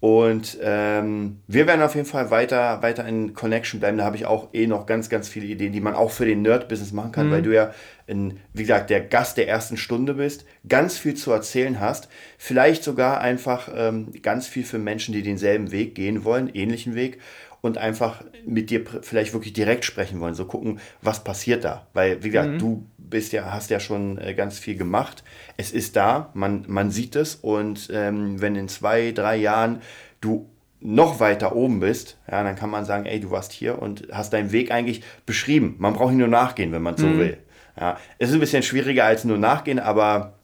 Und 0.04 0.58
ähm, 0.60 1.38
wir 1.46 1.66
werden 1.66 1.80
auf 1.80 1.94
jeden 1.94 2.06
Fall 2.06 2.30
weiter, 2.30 2.82
weiter 2.82 3.08
in 3.08 3.32
Connection 3.32 3.80
bleiben. 3.80 3.96
Da 3.96 4.04
habe 4.04 4.16
ich 4.16 4.26
auch 4.26 4.50
eh 4.52 4.66
noch 4.66 4.84
ganz, 4.84 5.08
ganz 5.08 5.30
viele 5.30 5.46
Ideen, 5.46 5.72
die 5.72 5.80
man 5.80 5.94
auch 5.94 6.10
für 6.10 6.26
den 6.26 6.42
Nerd-Business 6.42 6.92
machen 6.92 7.10
kann, 7.10 7.28
mhm. 7.28 7.30
weil 7.30 7.40
du 7.40 7.54
ja, 7.54 7.72
in, 8.06 8.38
wie 8.52 8.64
gesagt, 8.64 8.90
der 8.90 9.00
Gast 9.00 9.38
der 9.38 9.48
ersten 9.48 9.78
Stunde 9.78 10.12
bist, 10.12 10.44
ganz 10.68 10.98
viel 10.98 11.14
zu 11.14 11.32
erzählen 11.32 11.80
hast. 11.80 12.10
Vielleicht 12.36 12.84
sogar 12.84 13.22
einfach 13.22 13.70
ähm, 13.74 14.12
ganz 14.20 14.46
viel 14.46 14.64
für 14.64 14.78
Menschen, 14.78 15.14
die 15.14 15.22
denselben 15.22 15.72
Weg 15.72 15.94
gehen 15.94 16.22
wollen, 16.22 16.50
ähnlichen 16.52 16.94
Weg 16.94 17.18
und 17.62 17.78
einfach 17.78 18.22
mit 18.44 18.68
dir 18.68 18.84
vielleicht 19.00 19.32
wirklich 19.32 19.54
direkt 19.54 19.86
sprechen 19.86 20.20
wollen. 20.20 20.34
So 20.34 20.44
gucken, 20.44 20.80
was 21.00 21.24
passiert 21.24 21.64
da. 21.64 21.86
Weil, 21.94 22.22
wie 22.22 22.28
gesagt, 22.28 22.50
mhm. 22.50 22.58
du 22.58 22.86
bist 23.08 23.32
ja, 23.32 23.52
hast 23.52 23.70
ja 23.70 23.80
schon 23.80 24.18
äh, 24.18 24.34
ganz 24.34 24.58
viel 24.58 24.76
gemacht. 24.76 25.24
Es 25.56 25.72
ist 25.72 25.96
da, 25.96 26.30
man, 26.34 26.64
man 26.66 26.90
sieht 26.90 27.16
es 27.16 27.36
und 27.36 27.90
ähm, 27.92 28.40
wenn 28.40 28.56
in 28.56 28.68
zwei, 28.68 29.12
drei 29.12 29.36
Jahren 29.36 29.80
du 30.20 30.48
noch 30.80 31.18
weiter 31.18 31.56
oben 31.56 31.80
bist, 31.80 32.18
ja, 32.30 32.42
dann 32.42 32.56
kann 32.56 32.70
man 32.70 32.84
sagen, 32.84 33.06
ey, 33.06 33.18
du 33.18 33.30
warst 33.30 33.52
hier 33.52 33.80
und 33.80 34.08
hast 34.12 34.32
deinen 34.32 34.52
Weg 34.52 34.70
eigentlich 34.70 35.02
beschrieben. 35.24 35.76
Man 35.78 35.94
braucht 35.94 36.12
ihn 36.12 36.18
nur 36.18 36.28
nachgehen, 36.28 36.72
wenn 36.72 36.82
man 36.82 36.96
so 36.96 37.06
mhm. 37.06 37.18
will. 37.18 37.38
Ja, 37.80 37.98
es 38.18 38.28
ist 38.28 38.34
ein 38.34 38.40
bisschen 38.40 38.62
schwieriger 38.62 39.04
als 39.04 39.24
nur 39.24 39.38
nachgehen, 39.38 39.78
aber 39.78 40.34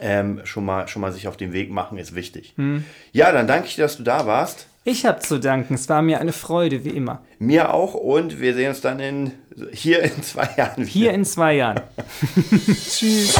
ähm, 0.00 0.40
schon, 0.44 0.64
mal, 0.64 0.88
schon 0.88 1.02
mal 1.02 1.12
sich 1.12 1.28
auf 1.28 1.36
den 1.36 1.52
Weg 1.52 1.70
machen 1.70 1.98
ist 1.98 2.14
wichtig. 2.14 2.54
Mhm. 2.56 2.84
Ja, 3.12 3.30
dann 3.32 3.46
danke 3.46 3.68
ich 3.68 3.76
dir, 3.76 3.82
dass 3.82 3.96
du 3.96 4.02
da 4.02 4.26
warst. 4.26 4.68
Ich 4.88 5.04
habe 5.04 5.20
zu 5.20 5.38
danken. 5.38 5.74
Es 5.74 5.86
war 5.90 6.00
mir 6.00 6.18
eine 6.18 6.32
Freude, 6.32 6.82
wie 6.82 6.88
immer. 6.88 7.20
Mir 7.38 7.74
auch 7.74 7.92
und 7.92 8.40
wir 8.40 8.54
sehen 8.54 8.70
uns 8.70 8.80
dann 8.80 8.98
in, 9.00 9.32
hier 9.70 10.02
in 10.02 10.22
zwei 10.22 10.48
Jahren 10.56 10.78
wieder. 10.78 10.88
Hier 10.88 11.12
in 11.12 11.26
zwei 11.26 11.56
Jahren. 11.56 11.82
Tschüss. 12.88 13.34